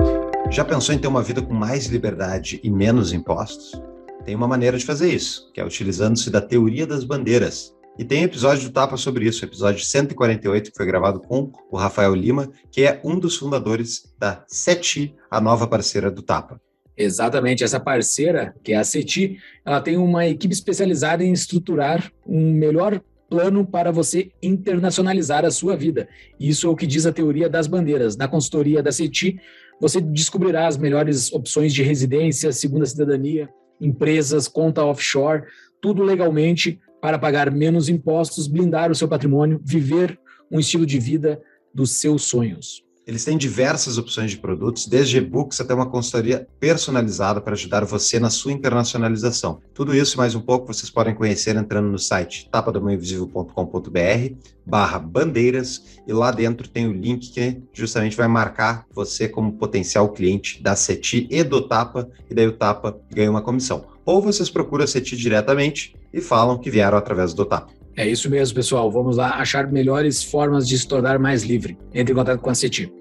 Já 0.50 0.64
pensou 0.64 0.96
em 0.96 0.98
ter 0.98 1.08
uma 1.08 1.22
vida 1.22 1.42
com 1.42 1.54
mais 1.54 1.88
liberdade 1.88 2.60
e 2.64 2.70
menos 2.70 3.12
impostos? 3.12 3.80
Tem 4.24 4.34
uma 4.34 4.48
maneira 4.48 4.78
de 4.78 4.86
fazer 4.86 5.14
isso, 5.14 5.52
que 5.54 5.60
é 5.60 5.66
utilizando-se 5.66 6.30
da 6.30 6.40
teoria 6.40 6.88
das 6.88 7.04
bandeiras. 7.04 7.76
E 8.00 8.06
tem 8.06 8.24
episódio 8.24 8.64
do 8.64 8.72
Tapa 8.72 8.96
sobre 8.96 9.26
isso, 9.26 9.44
episódio 9.44 9.84
148, 9.84 10.72
que 10.72 10.78
foi 10.78 10.86
gravado 10.86 11.20
com 11.20 11.52
o 11.70 11.78
Rafael 11.78 12.16
Lima, 12.16 12.50
que 12.72 12.84
é 12.84 13.02
um 13.04 13.20
dos 13.20 13.36
fundadores 13.36 14.14
da 14.18 14.44
CETI, 14.48 15.16
a 15.30 15.42
nova 15.42 15.68
parceira 15.68 16.10
do 16.10 16.22
Tapa. 16.22 16.62
Exatamente, 16.96 17.64
essa 17.64 17.80
parceira, 17.80 18.56
que 18.64 18.72
é 18.72 18.78
a 18.78 18.84
CETI, 18.84 19.38
ela 19.66 19.82
tem 19.82 19.98
uma 19.98 20.28
equipe 20.28 20.54
especializada 20.54 21.24
em 21.24 21.34
estruturar 21.34 22.12
um 22.26 22.54
melhor 22.54 23.02
plano 23.30 23.66
para 23.66 23.92
você 23.92 24.32
internacionalizar 24.42 25.46
a 25.46 25.52
sua 25.52 25.76
vida. 25.76 26.08
Isso 26.40 26.68
é 26.68 26.70
o 26.70 26.76
que 26.76 26.88
diz 26.88 27.06
a 27.06 27.12
teoria 27.12 27.50
das 27.50 27.68
bandeiras. 27.68 28.16
Na 28.16 28.28
consultoria 28.28 28.82
da 28.82 28.92
CETI, 28.92 29.40
você 29.80 30.02
descobrirá 30.02 30.68
as 30.68 30.78
melhores 30.78 31.32
opções 31.32 31.74
de 31.74 31.84
residência, 31.84 32.52
segunda 32.52 32.86
cidadania, 32.86 33.50
empresas, 33.80 34.48
conta 34.48 34.84
offshore, 34.84 35.44
tudo 35.82 36.04
legalmente 36.04 36.80
para 37.02 37.20
pagar 37.20 37.52
menos 37.52 37.90
impostos, 37.90 38.48
blindar 38.48 38.92
o 38.92 38.96
seu 38.96 39.08
patrimônio, 39.08 39.62
viver 39.64 40.20
um 40.52 40.60
estilo 40.60 40.86
de 40.86 40.98
vida 41.00 41.42
dos 41.74 41.92
seus 41.92 42.24
sonhos. 42.24 42.87
Eles 43.08 43.24
têm 43.24 43.38
diversas 43.38 43.98
opções 43.98 44.32
de 44.32 44.38
produtos, 44.38 44.86
desde 44.86 45.18
e-books 45.18 45.62
até 45.62 45.74
uma 45.74 45.90
consultoria 45.90 46.46
personalizada 46.60 47.40
para 47.40 47.54
ajudar 47.54 47.86
você 47.86 48.20
na 48.20 48.30
sua 48.30 48.52
internacionalização. 48.52 49.62
Tudo 49.74 49.96
isso 49.96 50.16
e 50.16 50.18
mais 50.18 50.36
um 50.36 50.42
pouco 50.42 50.68
vocês 50.68 50.90
podem 50.90 51.16
conhecer 51.16 51.56
entrando 51.56 51.88
no 51.88 51.98
site 51.98 52.50
tapadomainvisível.com.br 52.52 54.36
barra 54.66 55.00
bandeiras 55.00 56.02
e 56.06 56.12
lá 56.12 56.32
dentro 56.32 56.68
tem 56.68 56.86
o 56.86 56.92
link 56.92 57.32
que 57.32 57.62
justamente 57.72 58.18
vai 58.18 58.28
marcar 58.28 58.86
você 58.94 59.30
como 59.30 59.54
potencial 59.54 60.10
cliente 60.10 60.62
da 60.62 60.76
CETI 60.76 61.30
e 61.32 61.46
do 61.46 61.66
Tapa, 61.66 62.10
e 62.30 62.36
daí 62.36 62.48
o 62.48 62.58
Tapa 62.58 63.00
ganha 63.10 63.32
uma 63.32 63.42
comissão. 63.42 63.86
Ou 64.06 64.22
vocês 64.22 64.50
procuram 64.50 64.84
a 64.84 64.88
CETI 64.88 65.16
diretamente 65.16 65.96
e 66.14 66.20
falam 66.20 66.58
que 66.58 66.70
vieram 66.70 66.98
através 66.98 67.34
do 67.34 67.46
Tapa. 67.46 67.77
É 67.98 68.08
isso 68.08 68.30
mesmo, 68.30 68.54
pessoal. 68.54 68.92
Vamos 68.92 69.18
lá 69.18 69.38
achar 69.38 69.66
melhores 69.72 70.24
formas 70.24 70.68
de 70.68 70.78
se 70.78 70.88
tornar 70.88 71.18
mais 71.18 71.42
livre. 71.42 71.76
Entre 71.92 72.14
em 72.14 72.16
contato 72.16 72.40
com 72.40 72.50
a 72.52 72.54
CETI. 72.54 72.94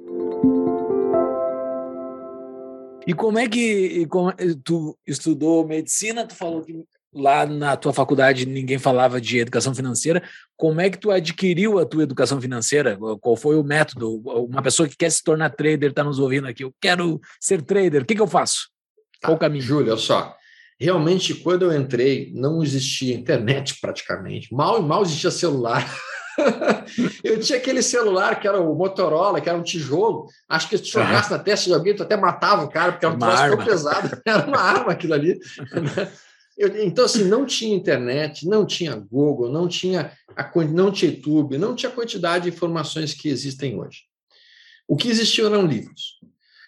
E 3.06 3.12
como 3.12 3.38
é 3.38 3.46
que 3.46 4.06
como, 4.06 4.32
tu 4.64 4.98
estudou 5.06 5.68
medicina? 5.68 6.26
Tu 6.26 6.34
falou 6.34 6.62
que 6.62 6.82
lá 7.14 7.44
na 7.44 7.76
tua 7.76 7.92
faculdade 7.92 8.46
ninguém 8.46 8.78
falava 8.78 9.20
de 9.20 9.38
educação 9.38 9.74
financeira. 9.74 10.22
Como 10.56 10.80
é 10.80 10.88
que 10.88 10.98
tu 10.98 11.10
adquiriu 11.10 11.78
a 11.78 11.84
tua 11.84 12.02
educação 12.02 12.40
financeira? 12.40 12.98
Qual 13.20 13.36
foi 13.36 13.56
o 13.56 13.62
método? 13.62 14.22
Uma 14.24 14.62
pessoa 14.62 14.88
que 14.88 14.96
quer 14.96 15.10
se 15.12 15.22
tornar 15.22 15.50
trader 15.50 15.90
está 15.90 16.02
nos 16.02 16.18
ouvindo 16.18 16.48
aqui. 16.48 16.64
Eu 16.64 16.74
quero 16.80 17.20
ser 17.38 17.60
trader. 17.60 18.00
O 18.00 18.06
que, 18.06 18.14
que 18.14 18.22
eu 18.22 18.26
faço? 18.26 18.70
Qual 19.22 19.36
o 19.36 19.38
caminho? 19.38 19.62
Júlio, 19.62 19.92
olha 19.92 20.00
só. 20.00 20.34
Realmente, 20.78 21.34
quando 21.34 21.62
eu 21.62 21.72
entrei, 21.72 22.30
não 22.34 22.62
existia 22.62 23.14
internet 23.14 23.78
praticamente. 23.80 24.52
Mal 24.52 24.78
e 24.78 24.82
mal 24.82 25.02
existia 25.02 25.30
celular. 25.30 25.90
eu 27.24 27.40
tinha 27.40 27.58
aquele 27.58 27.80
celular 27.82 28.38
que 28.38 28.46
era 28.46 28.60
o 28.60 28.74
Motorola, 28.74 29.40
que 29.40 29.48
era 29.48 29.56
um 29.56 29.62
tijolo. 29.62 30.26
Acho 30.46 30.68
que 30.68 30.76
se 30.76 30.84
jogasse 30.84 31.30
na 31.30 31.38
testa 31.38 31.66
de 31.66 31.74
alguém, 31.74 31.96
tu 31.96 32.02
até 32.02 32.16
matava 32.16 32.64
o 32.64 32.68
cara, 32.68 32.92
porque 32.92 33.06
era 33.06 33.14
um 33.14 33.18
troço 33.18 33.56
tão 33.56 33.64
pesado. 33.64 34.20
Era 34.26 34.46
uma 34.46 34.60
arma 34.60 34.92
aquilo 34.92 35.14
ali. 35.14 35.38
Eu, 36.56 36.74
então, 36.82 37.04
assim, 37.04 37.24
não 37.24 37.44
tinha 37.44 37.76
internet, 37.76 38.48
não 38.48 38.64
tinha 38.64 38.96
Google, 38.96 39.52
não 39.52 39.68
tinha, 39.68 40.10
a, 40.34 40.50
não 40.64 40.90
tinha 40.90 41.10
YouTube, 41.10 41.58
não 41.58 41.74
tinha 41.74 41.90
a 41.90 41.94
quantidade 41.94 42.44
de 42.44 42.56
informações 42.56 43.12
que 43.12 43.28
existem 43.28 43.78
hoje. 43.78 44.04
O 44.88 44.96
que 44.96 45.08
existiam 45.08 45.48
eram 45.48 45.66
livros. 45.66 46.18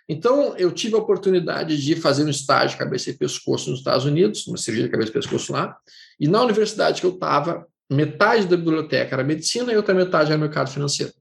Então, 0.09 0.57
eu 0.57 0.73
tive 0.73 0.95
a 0.95 0.99
oportunidade 0.99 1.81
de 1.81 1.95
fazer 1.95 2.25
um 2.25 2.31
estágio 2.31 2.71
de 2.71 2.77
cabeça 2.77 3.11
e 3.11 3.13
pescoço 3.13 3.71
nos 3.71 3.81
Estados 3.81 4.07
Unidos, 4.07 4.47
uma 4.47 4.57
cirurgia 4.57 4.87
de 4.87 4.91
cabeça 4.91 5.11
e 5.11 5.13
pescoço 5.13 5.53
lá, 5.53 5.77
e 6.19 6.27
na 6.27 6.43
universidade 6.43 7.01
que 7.01 7.07
eu 7.07 7.13
estava, 7.13 7.67
metade 7.91 8.47
da 8.47 8.57
biblioteca 8.57 9.15
era 9.15 9.25
medicina 9.25 9.73
e 9.73 9.77
outra 9.77 9.95
metade 9.95 10.31
era 10.31 10.41
mercado 10.41 10.71
financeiro. 10.71 11.13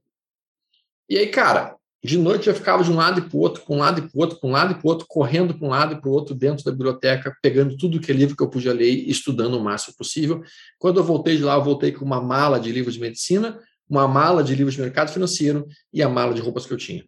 E 1.08 1.18
aí, 1.18 1.26
cara, 1.26 1.76
de 2.02 2.16
noite 2.16 2.48
eu 2.48 2.54
ficava 2.54 2.82
de 2.84 2.90
um 2.90 2.96
lado 2.96 3.18
e 3.20 3.22
para 3.22 3.36
o 3.36 3.40
outro, 3.40 3.62
com 3.62 3.76
um 3.76 3.78
lado 3.78 3.98
e 3.98 4.02
para 4.02 4.16
o 4.16 4.20
outro, 4.20 4.38
com 4.38 4.48
um 4.48 4.52
lado 4.52 4.72
e 4.72 4.74
para 4.76 4.86
o 4.86 4.88
outro, 4.88 5.06
correndo 5.08 5.54
para 5.54 5.66
um 5.66 5.70
lado 5.70 5.94
e 5.94 6.00
para 6.00 6.08
o 6.08 6.12
outro 6.12 6.34
dentro 6.34 6.64
da 6.64 6.70
biblioteca, 6.70 7.36
pegando 7.42 7.76
tudo 7.76 8.00
que 8.00 8.10
é 8.10 8.14
livro 8.14 8.36
que 8.36 8.42
eu 8.42 8.48
podia 8.48 8.72
ler 8.72 8.90
e 8.90 9.10
estudando 9.10 9.54
o 9.54 9.62
máximo 9.62 9.96
possível. 9.96 10.42
Quando 10.78 10.98
eu 10.98 11.04
voltei 11.04 11.36
de 11.36 11.42
lá, 11.42 11.56
eu 11.56 11.64
voltei 11.64 11.92
com 11.92 12.04
uma 12.04 12.22
mala 12.22 12.60
de 12.60 12.70
livros 12.70 12.94
de 12.94 13.00
medicina, 13.00 13.58
uma 13.88 14.06
mala 14.06 14.44
de 14.44 14.54
livros 14.54 14.74
de 14.74 14.80
mercado 14.80 15.10
financeiro 15.10 15.66
e 15.92 16.02
a 16.02 16.08
mala 16.08 16.32
de 16.32 16.40
roupas 16.40 16.66
que 16.66 16.72
eu 16.72 16.76
tinha. 16.78 17.04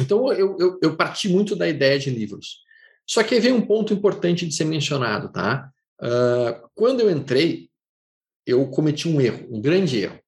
Então, 0.00 0.32
eu, 0.32 0.56
eu, 0.58 0.78
eu 0.82 0.96
parti 0.96 1.28
muito 1.28 1.54
da 1.54 1.68
ideia 1.68 1.98
de 1.98 2.10
livros. 2.10 2.58
Só 3.06 3.22
que 3.22 3.34
aí 3.34 3.40
vem 3.40 3.52
um 3.52 3.66
ponto 3.66 3.92
importante 3.92 4.46
de 4.46 4.54
ser 4.54 4.64
mencionado, 4.64 5.32
tá? 5.32 5.70
Uh, 6.00 6.68
quando 6.74 7.00
eu 7.00 7.10
entrei, 7.10 7.68
eu 8.46 8.66
cometi 8.68 9.08
um 9.08 9.20
erro, 9.20 9.46
um 9.50 9.60
grande 9.60 9.98
erro. 9.98 10.18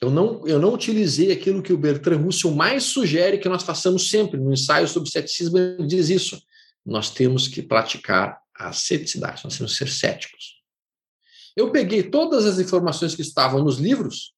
Eu 0.00 0.10
não, 0.10 0.46
eu 0.46 0.58
não 0.58 0.74
utilizei 0.74 1.32
aquilo 1.32 1.62
que 1.62 1.72
o 1.72 1.78
Bertrand 1.78 2.18
Russell 2.18 2.50
mais 2.50 2.84
sugere 2.84 3.38
que 3.38 3.48
nós 3.48 3.62
façamos 3.62 4.10
sempre 4.10 4.38
no 4.38 4.52
ensaio 4.52 4.86
sobre 4.86 5.10
ceticismo. 5.10 5.56
Ele 5.56 5.86
diz 5.86 6.10
isso. 6.10 6.40
Nós 6.84 7.10
temos 7.10 7.48
que 7.48 7.62
praticar 7.62 8.38
a 8.54 8.72
ceticidade, 8.72 9.42
nós 9.44 9.56
temos 9.56 9.72
que 9.72 9.78
ser 9.78 9.90
céticos. 9.90 10.62
Eu 11.56 11.70
peguei 11.70 12.02
todas 12.02 12.44
as 12.44 12.58
informações 12.58 13.14
que 13.14 13.22
estavam 13.22 13.64
nos 13.64 13.78
livros 13.78 14.34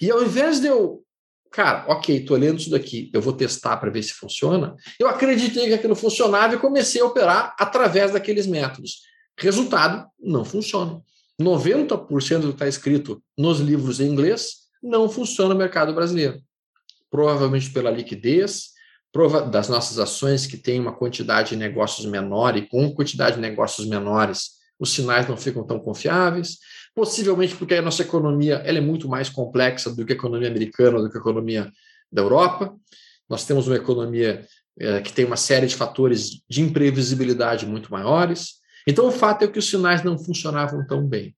e 0.00 0.10
ao 0.10 0.22
invés 0.22 0.60
de 0.60 0.66
eu 0.66 1.04
cara, 1.50 1.84
ok, 1.88 2.16
estou 2.16 2.36
lendo 2.36 2.58
isso 2.58 2.70
daqui, 2.70 3.10
eu 3.12 3.20
vou 3.20 3.32
testar 3.32 3.76
para 3.76 3.90
ver 3.90 4.02
se 4.02 4.12
funciona. 4.12 4.76
Eu 4.98 5.08
acreditei 5.08 5.66
que 5.66 5.74
aquilo 5.74 5.94
funcionava 5.94 6.54
e 6.54 6.58
comecei 6.58 7.00
a 7.00 7.04
operar 7.04 7.54
através 7.58 8.12
daqueles 8.12 8.46
métodos. 8.46 9.02
Resultado, 9.38 10.06
não 10.18 10.44
funciona. 10.44 11.00
90% 11.40 12.40
do 12.40 12.48
que 12.48 12.54
está 12.54 12.66
escrito 12.66 13.22
nos 13.36 13.60
livros 13.60 14.00
em 14.00 14.08
inglês 14.08 14.68
não 14.82 15.08
funciona 15.08 15.54
no 15.54 15.58
mercado 15.58 15.94
brasileiro. 15.94 16.40
Provavelmente 17.10 17.70
pela 17.70 17.90
liquidez, 17.90 18.70
prova 19.12 19.42
das 19.42 19.68
nossas 19.68 19.98
ações 19.98 20.46
que 20.46 20.56
têm 20.56 20.80
uma 20.80 20.94
quantidade 20.94 21.50
de 21.50 21.56
negócios 21.56 22.06
menor 22.06 22.56
e 22.56 22.66
com 22.66 22.92
quantidade 22.92 23.36
de 23.36 23.42
negócios 23.42 23.86
menores, 23.86 24.58
os 24.78 24.92
sinais 24.92 25.28
não 25.28 25.36
ficam 25.36 25.64
tão 25.64 25.78
confiáveis 25.78 26.58
possivelmente 26.98 27.54
porque 27.54 27.76
a 27.76 27.82
nossa 27.82 28.02
economia 28.02 28.56
ela 28.64 28.78
é 28.78 28.80
muito 28.80 29.08
mais 29.08 29.28
complexa 29.28 29.94
do 29.94 30.04
que 30.04 30.12
a 30.12 30.16
economia 30.16 30.48
americana, 30.48 31.00
do 31.00 31.08
que 31.08 31.16
a 31.16 31.20
economia 31.20 31.72
da 32.10 32.22
Europa. 32.22 32.74
Nós 33.28 33.46
temos 33.46 33.68
uma 33.68 33.76
economia 33.76 34.44
é, 34.76 35.00
que 35.00 35.12
tem 35.12 35.24
uma 35.24 35.36
série 35.36 35.68
de 35.68 35.76
fatores 35.76 36.42
de 36.50 36.60
imprevisibilidade 36.60 37.64
muito 37.66 37.92
maiores. 37.92 38.54
Então, 38.84 39.06
o 39.06 39.12
fato 39.12 39.44
é 39.44 39.46
que 39.46 39.60
os 39.60 39.70
sinais 39.70 40.02
não 40.02 40.18
funcionavam 40.18 40.84
tão 40.88 41.06
bem. 41.06 41.36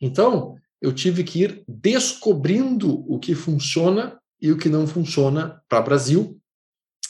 Então, 0.00 0.56
eu 0.80 0.90
tive 0.90 1.22
que 1.22 1.42
ir 1.42 1.62
descobrindo 1.68 3.04
o 3.12 3.18
que 3.18 3.34
funciona 3.34 4.18
e 4.40 4.50
o 4.50 4.56
que 4.56 4.70
não 4.70 4.86
funciona 4.86 5.60
para 5.68 5.80
o 5.80 5.84
Brasil. 5.84 6.40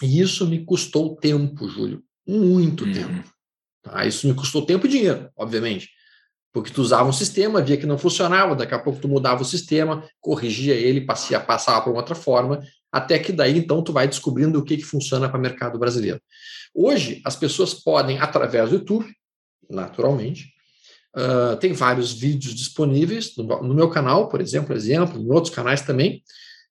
E 0.02 0.20
isso 0.20 0.48
me 0.48 0.64
custou 0.64 1.14
tempo, 1.14 1.68
Júlio, 1.68 2.02
muito 2.26 2.84
uhum. 2.84 2.92
tempo. 2.92 3.32
Tá? 3.84 4.04
Isso 4.04 4.26
me 4.26 4.34
custou 4.34 4.66
tempo 4.66 4.84
e 4.88 4.90
dinheiro, 4.90 5.30
obviamente. 5.36 5.96
Porque 6.60 6.74
tu 6.74 6.82
usava 6.82 7.08
um 7.08 7.12
sistema, 7.12 7.62
via 7.62 7.76
que 7.76 7.86
não 7.86 7.98
funcionava, 7.98 8.56
daqui 8.56 8.74
a 8.74 8.78
pouco 8.78 9.00
tu 9.00 9.08
mudava 9.08 9.42
o 9.42 9.44
sistema, 9.44 10.04
corrigia 10.20 10.74
ele, 10.74 11.00
passia, 11.00 11.38
passava 11.38 11.82
para 11.82 11.92
outra 11.92 12.14
forma, 12.14 12.60
até 12.90 13.18
que 13.18 13.32
daí 13.32 13.58
então 13.58 13.82
tu 13.82 13.92
vai 13.92 14.08
descobrindo 14.08 14.58
o 14.58 14.64
que, 14.64 14.76
que 14.76 14.84
funciona 14.84 15.28
para 15.28 15.38
o 15.38 15.42
mercado 15.42 15.78
brasileiro. 15.78 16.20
Hoje, 16.74 17.20
as 17.24 17.36
pessoas 17.36 17.74
podem, 17.74 18.18
através 18.18 18.70
do 18.70 18.76
YouTube, 18.76 19.06
naturalmente, 19.70 20.52
uh, 21.16 21.56
tem 21.56 21.72
vários 21.72 22.12
vídeos 22.12 22.54
disponíveis 22.54 23.36
no, 23.36 23.44
no, 23.62 23.74
meu 23.74 23.88
canal, 23.88 24.28
por 24.28 24.40
exemplo, 24.40 24.74
exemplo, 24.74 25.20
em 25.20 25.30
outros 25.30 25.54
canais 25.54 25.82
também, 25.82 26.22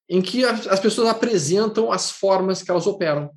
em 0.10 0.22
que 0.22 0.44
as, 0.44 0.68
as 0.68 0.80
pessoas 0.80 1.10
apresentam 1.10 1.92
as 1.92 2.10
formas 2.10 2.62
que 2.62 2.72
elas 2.72 2.88
operam 2.88 3.30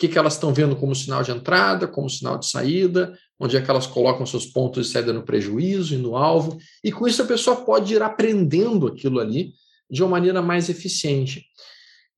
que, 0.00 0.08
que 0.08 0.18
elas 0.18 0.32
estão 0.32 0.50
vendo 0.54 0.74
como 0.74 0.94
sinal 0.94 1.22
de 1.22 1.30
entrada, 1.30 1.86
como 1.86 2.08
sinal 2.08 2.38
de 2.38 2.46
saída, 2.46 3.14
onde 3.38 3.54
é 3.54 3.60
que 3.60 3.70
elas 3.70 3.86
colocam 3.86 4.24
seus 4.24 4.46
pontos 4.46 4.86
de 4.86 4.92
saída 4.94 5.12
no 5.12 5.22
prejuízo 5.22 5.94
e 5.94 5.98
no 5.98 6.16
alvo, 6.16 6.56
e 6.82 6.90
com 6.90 7.06
isso 7.06 7.20
a 7.20 7.26
pessoa 7.26 7.56
pode 7.66 7.92
ir 7.92 8.02
aprendendo 8.02 8.86
aquilo 8.86 9.20
ali 9.20 9.52
de 9.90 10.02
uma 10.02 10.12
maneira 10.12 10.40
mais 10.40 10.70
eficiente. 10.70 11.44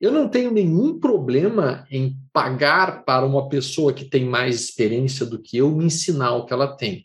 Eu 0.00 0.12
não 0.12 0.28
tenho 0.28 0.52
nenhum 0.52 1.00
problema 1.00 1.84
em 1.90 2.16
pagar 2.32 3.04
para 3.04 3.26
uma 3.26 3.48
pessoa 3.48 3.92
que 3.92 4.04
tem 4.04 4.24
mais 4.24 4.60
experiência 4.60 5.26
do 5.26 5.42
que 5.42 5.56
eu 5.56 5.68
me 5.72 5.86
ensinar 5.86 6.36
o 6.36 6.46
que 6.46 6.52
ela 6.52 6.76
tem. 6.76 7.04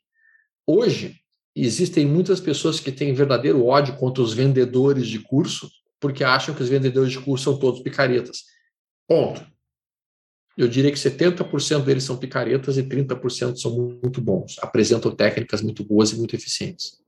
Hoje, 0.67 1.15
existem 1.55 2.05
muitas 2.05 2.39
pessoas 2.39 2.80
que 2.80 2.91
têm 2.91 3.15
verdadeiro 3.15 3.65
ódio 3.65 3.95
contra 3.95 4.21
os 4.21 4.32
vendedores 4.32 5.07
de 5.07 5.17
curso, 5.17 5.71
porque 5.99 6.23
acham 6.23 6.53
que 6.53 6.61
os 6.61 6.69
vendedores 6.69 7.11
de 7.11 7.19
curso 7.19 7.45
são 7.45 7.57
todos 7.57 7.82
picaretas. 7.82 8.43
Ponto 9.07 9.57
eu 10.58 10.68
diria 10.68 10.91
que 10.91 10.97
70% 10.97 11.84
deles 11.84 12.03
são 12.03 12.18
picaretas 12.18 12.78
e 12.78 12.84
30% 12.84 13.58
são 13.58 13.99
muito 14.03 14.20
bons, 14.20 14.55
apresentam 14.60 15.12
técnicas 15.12 15.62
muito 15.62 15.84
boas 15.84 16.12
e 16.12 16.18
muito 16.18 16.36
eficientes. 16.36 16.99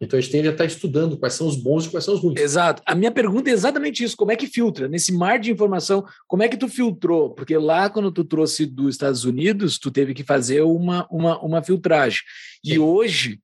Então 0.00 0.18
a 0.18 0.20
gente 0.20 0.32
tende 0.32 0.48
a 0.48 0.52
estar 0.52 0.64
estudando 0.64 1.18
quais 1.18 1.34
são 1.34 1.46
os 1.46 1.56
bons 1.56 1.84
e 1.84 1.90
quais 1.90 2.04
são 2.04 2.14
os 2.14 2.20
ruins. 2.20 2.40
Exato. 2.40 2.82
A 2.86 2.94
minha 2.94 3.12
pergunta 3.12 3.50
é 3.50 3.52
exatamente 3.52 4.02
isso: 4.02 4.16
como 4.16 4.32
é 4.32 4.36
que 4.36 4.46
filtra? 4.46 4.88
Nesse 4.88 5.12
mar 5.12 5.38
de 5.38 5.52
informação, 5.52 6.04
como 6.26 6.42
é 6.42 6.48
que 6.48 6.56
tu 6.56 6.68
filtrou? 6.68 7.34
Porque 7.34 7.56
lá, 7.58 7.90
quando 7.90 8.10
tu 8.10 8.24
trouxe 8.24 8.64
dos 8.64 8.94
Estados 8.94 9.24
Unidos, 9.24 9.78
tu 9.78 9.90
teve 9.90 10.14
que 10.14 10.24
fazer 10.24 10.62
uma, 10.62 11.06
uma, 11.10 11.38
uma 11.40 11.62
filtragem. 11.62 12.20
E 12.64 12.72
Sim. 12.72 12.78
hoje 12.78 13.40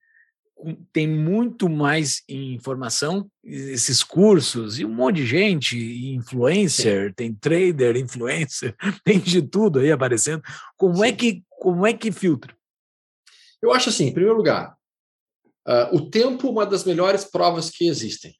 tem 0.93 1.07
muito 1.07 1.69
mais 1.69 2.23
informação, 2.29 3.31
esses 3.45 4.03
cursos, 4.03 4.79
e 4.79 4.85
um 4.85 4.95
monte 4.95 5.17
de 5.17 5.27
gente, 5.27 6.15
influencer, 6.15 7.09
Sim. 7.09 7.15
tem 7.15 7.35
trader, 7.35 7.97
influencer, 7.99 8.75
tem 9.05 9.19
de 9.19 9.43
tudo 9.43 9.81
aí 9.81 9.93
aparecendo. 9.93 10.43
Como 10.77 11.05
é 11.05 11.13
que 11.13 11.43
como 11.59 11.87
é 11.87 11.93
que 11.93 12.13
filtra? 12.13 12.57
Eu 13.63 13.73
acho 13.73 13.89
assim, 13.89 14.07
em 14.07 14.13
primeiro 14.13 14.37
lugar, 14.37 14.77
uh, 15.67 15.97
o 15.97 16.11
tempo 16.11 16.47
é 16.47 16.51
uma 16.51 16.67
das 16.67 16.85
melhores 16.85 17.25
provas 17.25 17.71
que 17.71 17.89
existem. 17.89 18.35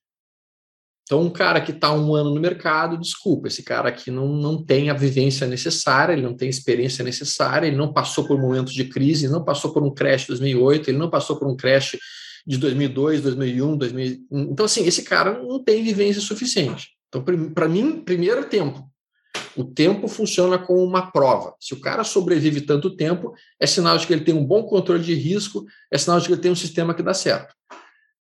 Então, 1.07 1.23
um 1.23 1.31
cara 1.31 1.61
que 1.61 1.71
está 1.71 1.93
um 1.93 2.17
ano 2.17 2.35
no 2.35 2.41
mercado, 2.41 2.99
desculpa, 2.99 3.47
esse 3.47 3.63
cara 3.63 3.89
aqui 3.89 4.11
não, 4.11 4.27
não 4.27 4.61
tem 4.61 4.91
a 4.91 4.95
vivência 4.95 5.47
necessária, 5.47 6.13
ele 6.13 6.23
não 6.23 6.35
tem 6.35 6.49
a 6.49 6.51
experiência 6.51 7.05
necessária, 7.05 7.69
ele 7.69 7.77
não 7.77 7.93
passou 7.93 8.27
por 8.27 8.37
momentos 8.41 8.75
de 8.75 8.85
crise, 8.87 9.29
não 9.29 9.45
passou 9.45 9.73
por 9.73 9.85
um 9.85 9.95
crash 9.95 10.23
de 10.23 10.29
2008, 10.29 10.91
ele 10.91 10.99
não 10.99 11.09
passou 11.09 11.37
por 11.37 11.47
um 11.47 11.57
crash 11.57 11.97
de 12.45 12.59
2002, 12.59 13.23
2001, 13.23 13.77
2000. 13.77 14.27
Então, 14.33 14.67
assim, 14.67 14.85
esse 14.85 15.05
cara 15.05 15.41
não 15.41 15.63
tem 15.63 15.85
vivência 15.85 16.21
suficiente. 16.21 16.91
Então, 17.09 17.23
para 17.55 17.69
mim, 17.69 18.03
primeiro 18.03 18.45
tempo. 18.47 18.91
O 19.57 19.63
tempo 19.63 20.09
funciona 20.09 20.59
como 20.59 20.83
uma 20.83 21.13
prova. 21.13 21.55
Se 21.61 21.73
o 21.73 21.81
cara 21.81 22.03
sobrevive 22.03 22.63
tanto 22.63 22.97
tempo, 22.97 23.33
é 23.61 23.67
sinal 23.67 23.97
de 23.97 24.09
que 24.09 24.13
ele 24.13 24.25
tem 24.25 24.35
um 24.35 24.45
bom 24.45 24.65
controle 24.65 25.05
de 25.05 25.15
risco, 25.15 25.65
é 25.89 25.97
sinal 25.97 26.19
de 26.19 26.27
que 26.27 26.33
ele 26.33 26.41
tem 26.41 26.51
um 26.51 26.57
sistema 26.57 26.93
que 26.93 27.03
dá 27.03 27.15
certo. 27.15 27.55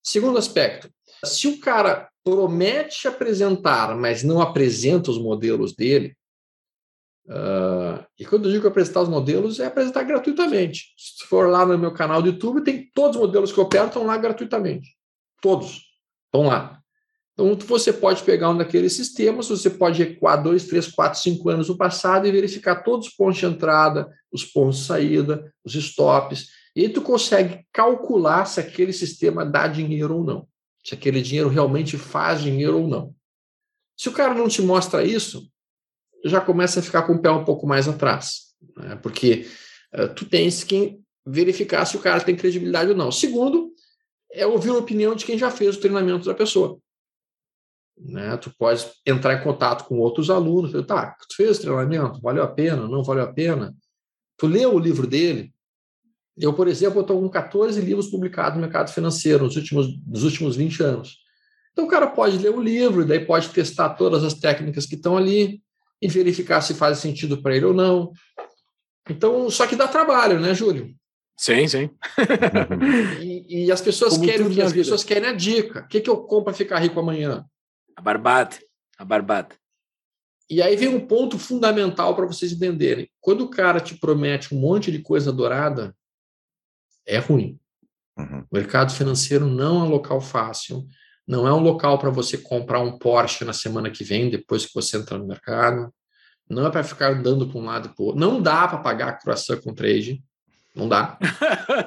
Segundo 0.03 0.37
aspecto, 0.37 0.87
se 1.23 1.47
o 1.47 1.59
cara 1.59 2.09
promete 2.23 3.07
apresentar, 3.07 3.95
mas 3.95 4.23
não 4.23 4.41
apresenta 4.41 5.11
os 5.11 5.19
modelos 5.19 5.73
dele, 5.73 6.15
uh, 7.27 8.03
e 8.19 8.25
quando 8.25 8.47
eu 8.47 8.51
digo 8.51 8.67
apresentar 8.67 9.01
os 9.01 9.09
modelos, 9.09 9.59
é 9.59 9.67
apresentar 9.67 10.03
gratuitamente. 10.03 10.93
Se 10.97 11.25
for 11.27 11.49
lá 11.49 11.65
no 11.65 11.77
meu 11.77 11.93
canal 11.93 12.21
do 12.21 12.29
YouTube, 12.29 12.63
tem 12.63 12.89
todos 12.93 13.15
os 13.15 13.21
modelos 13.21 13.51
que 13.51 13.59
eu 13.59 13.63
opero 13.63 13.87
estão 13.87 14.05
lá 14.05 14.17
gratuitamente. 14.17 14.95
Todos 15.41 15.83
estão 16.25 16.47
lá. 16.47 16.79
Então, 17.33 17.53
você 17.67 17.91
pode 17.91 18.23
pegar 18.23 18.49
um 18.49 18.57
daqueles 18.57 18.93
sistemas, 18.93 19.49
você 19.49 19.69
pode 19.69 20.01
recuar 20.01 20.41
dois, 20.41 20.67
três, 20.67 20.87
quatro, 20.87 21.19
cinco 21.19 21.49
anos 21.49 21.67
no 21.67 21.77
passado 21.77 22.25
e 22.25 22.31
verificar 22.31 22.81
todos 22.81 23.07
os 23.07 23.13
pontos 23.13 23.37
de 23.37 23.45
entrada, 23.45 24.09
os 24.31 24.45
pontos 24.45 24.79
de 24.79 24.85
saída, 24.85 25.53
os 25.63 25.75
stops, 25.75 26.47
e 26.73 26.81
aí 26.81 26.89
tu 26.89 27.01
consegue 27.01 27.65
calcular 27.73 28.45
se 28.45 28.59
aquele 28.59 28.93
sistema 28.93 29.45
dá 29.45 29.67
dinheiro 29.67 30.17
ou 30.17 30.23
não, 30.23 30.47
se 30.85 30.93
aquele 30.93 31.19
dinheiro 31.21 31.49
realmente 31.49 31.97
faz 31.97 32.41
dinheiro 32.41 32.79
ou 32.79 32.87
não. 32.87 33.15
Se 33.97 34.07
o 34.07 34.11
cara 34.11 34.35
não 34.35 34.47
te 34.47 34.61
mostra 34.61 35.03
isso, 35.03 35.51
já 36.23 36.39
começa 36.39 36.79
a 36.79 36.83
ficar 36.83 37.03
com 37.03 37.13
o 37.13 37.21
pé 37.21 37.31
um 37.31 37.43
pouco 37.43 37.65
mais 37.65 37.87
atrás, 37.87 38.53
né? 38.77 38.95
porque 38.97 39.47
uh, 39.95 40.13
tu 40.13 40.25
tens 40.25 40.63
que 40.63 40.99
verificar 41.25 41.85
se 41.85 41.97
o 41.97 41.99
cara 41.99 42.23
tem 42.23 42.35
credibilidade 42.35 42.91
ou 42.91 42.95
não. 42.95 43.11
Segundo, 43.11 43.73
é 44.31 44.45
ouvir 44.45 44.69
a 44.69 44.77
opinião 44.77 45.15
de 45.15 45.25
quem 45.25 45.37
já 45.37 45.49
fez 45.49 45.75
o 45.75 45.79
treinamento 45.79 46.25
da 46.25 46.35
pessoa. 46.35 46.79
Né? 47.97 48.37
Tu 48.37 48.53
pode 48.55 48.85
entrar 49.05 49.33
em 49.33 49.43
contato 49.43 49.85
com 49.85 49.97
outros 49.97 50.29
alunos, 50.29 50.71
tá, 50.85 51.15
tu 51.27 51.35
fez 51.35 51.57
o 51.57 51.61
treinamento, 51.61 52.21
valeu 52.21 52.43
a 52.43 52.47
pena, 52.47 52.87
não 52.87 53.03
valeu 53.03 53.23
a 53.23 53.33
pena? 53.33 53.75
Tu 54.37 54.45
leu 54.45 54.75
o 54.75 54.79
livro 54.79 55.07
dele? 55.07 55.54
Eu, 56.37 56.53
por 56.53 56.67
exemplo, 56.67 57.01
estou 57.01 57.21
com 57.21 57.29
14 57.29 57.79
livros 57.79 58.07
publicados 58.07 58.55
no 58.55 58.61
mercado 58.61 58.91
financeiro 58.91 59.45
nos 59.45 59.55
últimos, 59.55 59.87
nos 60.05 60.23
últimos 60.23 60.55
20 60.55 60.83
anos. 60.83 61.17
Então 61.71 61.85
o 61.85 61.89
cara 61.89 62.07
pode 62.07 62.37
ler 62.37 62.53
o 62.53 62.61
livro, 62.61 63.01
e 63.01 63.05
daí 63.05 63.25
pode 63.25 63.49
testar 63.49 63.89
todas 63.89 64.23
as 64.23 64.33
técnicas 64.33 64.85
que 64.85 64.95
estão 64.95 65.17
ali 65.17 65.61
e 66.01 66.07
verificar 66.07 66.61
se 66.61 66.73
faz 66.73 66.99
sentido 66.99 67.41
para 67.41 67.55
ele 67.55 67.65
ou 67.65 67.73
não. 67.73 68.11
Então, 69.09 69.49
só 69.49 69.67
que 69.67 69.75
dá 69.75 69.87
trabalho, 69.87 70.39
né, 70.39 70.53
Júlio? 70.53 70.93
Sim, 71.37 71.67
sim. 71.67 71.89
e, 73.21 73.65
e, 73.65 73.71
as 73.71 73.81
pessoas 73.81 74.13
Como 74.13 74.25
querem 74.25 74.49
que 74.49 74.61
as 74.61 74.71
vida. 74.71 74.83
pessoas 74.83 75.03
querem 75.03 75.29
a 75.29 75.33
dica. 75.33 75.81
O 75.81 75.87
que, 75.87 75.99
que 75.99 76.09
eu 76.09 76.17
compro 76.17 76.45
para 76.45 76.53
ficar 76.53 76.79
rico 76.79 76.99
amanhã? 76.99 77.45
A 77.95 78.01
barbada. 78.01 78.55
A 78.97 79.03
barbada. 79.03 79.55
E 80.49 80.61
aí 80.61 80.75
vem 80.75 80.87
um 80.87 81.05
ponto 81.05 81.37
fundamental 81.37 82.15
para 82.15 82.25
vocês 82.25 82.51
entenderem. 82.51 83.09
Quando 83.19 83.41
o 83.41 83.49
cara 83.49 83.79
te 83.79 83.95
promete 83.95 84.55
um 84.55 84.59
monte 84.59 84.91
de 84.91 84.99
coisa 84.99 85.31
dourada, 85.31 85.95
é 87.07 87.17
ruim. 87.17 87.59
Uhum. 88.17 88.45
O 88.49 88.55
mercado 88.55 88.93
financeiro 88.93 89.45
não 89.47 89.81
é 89.81 89.83
um 89.83 89.89
local 89.89 90.21
fácil, 90.21 90.87
não 91.27 91.47
é 91.47 91.53
um 91.53 91.59
local 91.59 91.97
para 91.97 92.09
você 92.09 92.37
comprar 92.37 92.79
um 92.79 92.97
Porsche 92.97 93.43
na 93.43 93.53
semana 93.53 93.89
que 93.89 94.03
vem, 94.03 94.29
depois 94.29 94.65
que 94.65 94.73
você 94.73 94.97
entrar 94.97 95.17
no 95.17 95.27
mercado. 95.27 95.93
Não 96.47 96.67
é 96.67 96.69
para 96.69 96.83
ficar 96.83 97.11
andando 97.11 97.47
para 97.47 97.59
um 97.59 97.65
lado 97.65 97.89
e 97.89 97.95
para 97.95 98.03
o 98.03 98.05
outro. 98.07 98.21
Não 98.21 98.39
dá 98.39 98.67
para 98.67 98.77
pagar 98.77 99.19
croissant 99.19 99.59
com 99.61 99.73
trade. 99.73 100.23
Não 100.75 100.87
dá. 100.87 101.17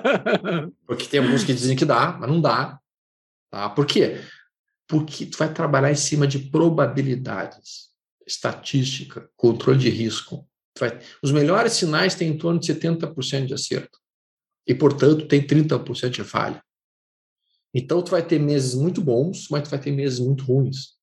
Porque 0.84 1.06
tem 1.06 1.20
alguns 1.20 1.44
que 1.44 1.54
dizem 1.54 1.76
que 1.76 1.84
dá, 1.84 2.16
mas 2.18 2.28
não 2.28 2.40
dá. 2.40 2.78
Tá? 3.50 3.68
Por 3.68 3.86
quê? 3.86 4.20
porque 4.88 5.26
tu 5.26 5.36
vai 5.36 5.52
trabalhar 5.52 5.92
em 5.92 5.96
cima 5.96 6.26
de 6.26 6.38
probabilidades, 6.38 7.90
estatística, 8.26 9.28
controle 9.36 9.78
de 9.78 9.90
risco. 9.90 10.48
Vai... 10.78 10.98
Os 11.22 11.30
melhores 11.30 11.74
sinais 11.74 12.14
têm 12.14 12.30
em 12.30 12.38
torno 12.38 12.58
de 12.58 12.72
70% 12.72 13.46
de 13.46 13.54
acerto. 13.54 13.98
E, 14.68 14.74
portanto, 14.74 15.26
tem 15.26 15.44
30% 15.44 16.10
de 16.10 16.22
falha. 16.22 16.62
Então, 17.74 18.02
tu 18.02 18.10
vai 18.10 18.22
ter 18.22 18.38
meses 18.38 18.74
muito 18.74 19.00
bons, 19.00 19.48
mas 19.50 19.62
tu 19.62 19.70
vai 19.70 19.80
ter 19.80 19.90
meses 19.90 20.18
muito 20.18 20.44
ruins. 20.44 20.98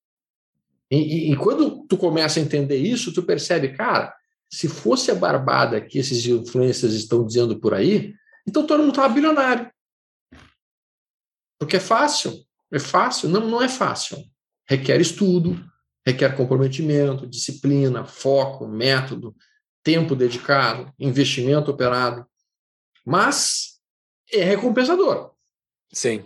E, 0.91 0.97
e, 0.97 1.33
e 1.33 1.35
quando 1.35 1.85
tu 1.87 1.97
começa 1.97 2.39
a 2.39 2.43
entender 2.43 2.77
isso, 2.77 3.11
tu 3.11 3.23
percebe, 3.23 3.73
cara, 3.73 4.15
se 4.51 4.67
fosse 4.67 5.09
a 5.09 5.15
barbada 5.15 5.81
que 5.81 5.97
esses 5.97 6.25
influencers 6.25 6.93
estão 6.93 7.25
dizendo 7.25 7.59
por 7.59 7.73
aí, 7.73 8.13
então 8.47 8.65
todo 8.65 8.79
mundo 8.79 8.89
estava 8.89 9.13
bilionário. 9.13 9.69
Porque 11.59 11.77
é 11.77 11.79
fácil. 11.79 12.45
É 12.71 12.79
fácil? 12.79 13.29
Não, 13.29 13.47
não 13.47 13.61
é 13.61 13.69
fácil. 13.69 14.23
Requer 14.67 14.99
estudo, 15.01 15.59
requer 16.05 16.35
comprometimento, 16.35 17.27
disciplina, 17.27 18.05
foco, 18.05 18.67
método, 18.67 19.35
tempo 19.83 20.15
dedicado, 20.15 20.93
investimento 20.99 21.71
operado. 21.71 22.25
Mas 23.05 23.79
é 24.31 24.43
recompensador. 24.43 25.31
Sim. 25.93 26.25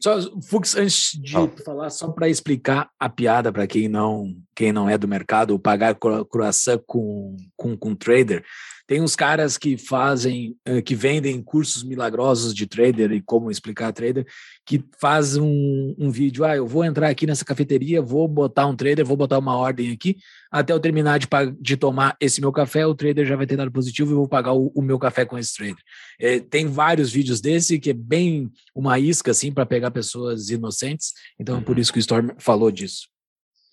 Só, 0.00 0.20
Fux, 0.42 0.76
antes 0.76 1.12
de 1.18 1.34
oh. 1.34 1.48
falar, 1.64 1.88
só 1.88 2.08
para 2.08 2.28
explicar 2.28 2.90
a 3.00 3.08
piada 3.08 3.50
para 3.50 3.66
quem 3.66 3.88
não, 3.88 4.36
quem 4.54 4.70
não 4.70 4.86
é 4.86 4.98
do 4.98 5.08
mercado, 5.08 5.58
pagar 5.58 5.94
croissant 5.94 6.78
com, 6.86 7.36
com, 7.56 7.74
com 7.74 7.94
trader, 7.94 8.44
tem 8.86 9.00
uns 9.00 9.16
caras 9.16 9.56
que 9.56 9.78
fazem, 9.78 10.58
eh, 10.66 10.82
que 10.82 10.94
vendem 10.94 11.42
cursos 11.42 11.82
milagrosos 11.82 12.54
de 12.54 12.66
trader 12.66 13.12
e 13.12 13.22
como 13.22 13.50
explicar 13.50 13.92
trader, 13.92 14.26
que 14.66 14.82
faz 14.98 15.36
um, 15.36 15.94
um 15.98 16.10
vídeo, 16.10 16.44
ah, 16.44 16.56
eu 16.56 16.66
vou 16.66 16.84
entrar 16.84 17.08
aqui 17.08 17.26
nessa 17.26 17.44
cafeteria, 17.44 18.00
vou 18.00 18.26
botar 18.26 18.66
um 18.66 18.74
trader, 18.74 19.04
vou 19.04 19.16
botar 19.16 19.38
uma 19.38 19.54
ordem 19.54 19.92
aqui, 19.92 20.16
até 20.50 20.72
eu 20.72 20.80
terminar 20.80 21.18
de, 21.18 21.28
de 21.60 21.76
tomar 21.76 22.16
esse 22.18 22.40
meu 22.40 22.50
café, 22.50 22.86
o 22.86 22.94
trader 22.94 23.26
já 23.26 23.36
vai 23.36 23.46
ter 23.46 23.56
dado 23.56 23.70
positivo 23.70 24.10
e 24.10 24.14
eu 24.14 24.18
vou 24.18 24.28
pagar 24.28 24.54
o, 24.54 24.72
o 24.74 24.80
meu 24.80 24.98
café 24.98 25.26
com 25.26 25.38
esse 25.38 25.54
trader. 25.54 25.82
É, 26.18 26.40
tem 26.40 26.66
vários 26.66 27.12
vídeos 27.12 27.40
desse 27.40 27.78
que 27.78 27.90
é 27.90 27.94
bem 27.94 28.50
uma 28.74 28.98
isca, 28.98 29.32
assim, 29.32 29.52
para 29.52 29.66
pegar 29.66 29.90
pessoas 29.90 30.48
inocentes, 30.48 31.12
então 31.38 31.58
é 31.58 31.60
por 31.60 31.76
uhum. 31.76 31.82
isso 31.82 31.92
que 31.92 31.98
o 31.98 32.00
Storm 32.00 32.30
falou 32.38 32.70
disso. 32.70 33.08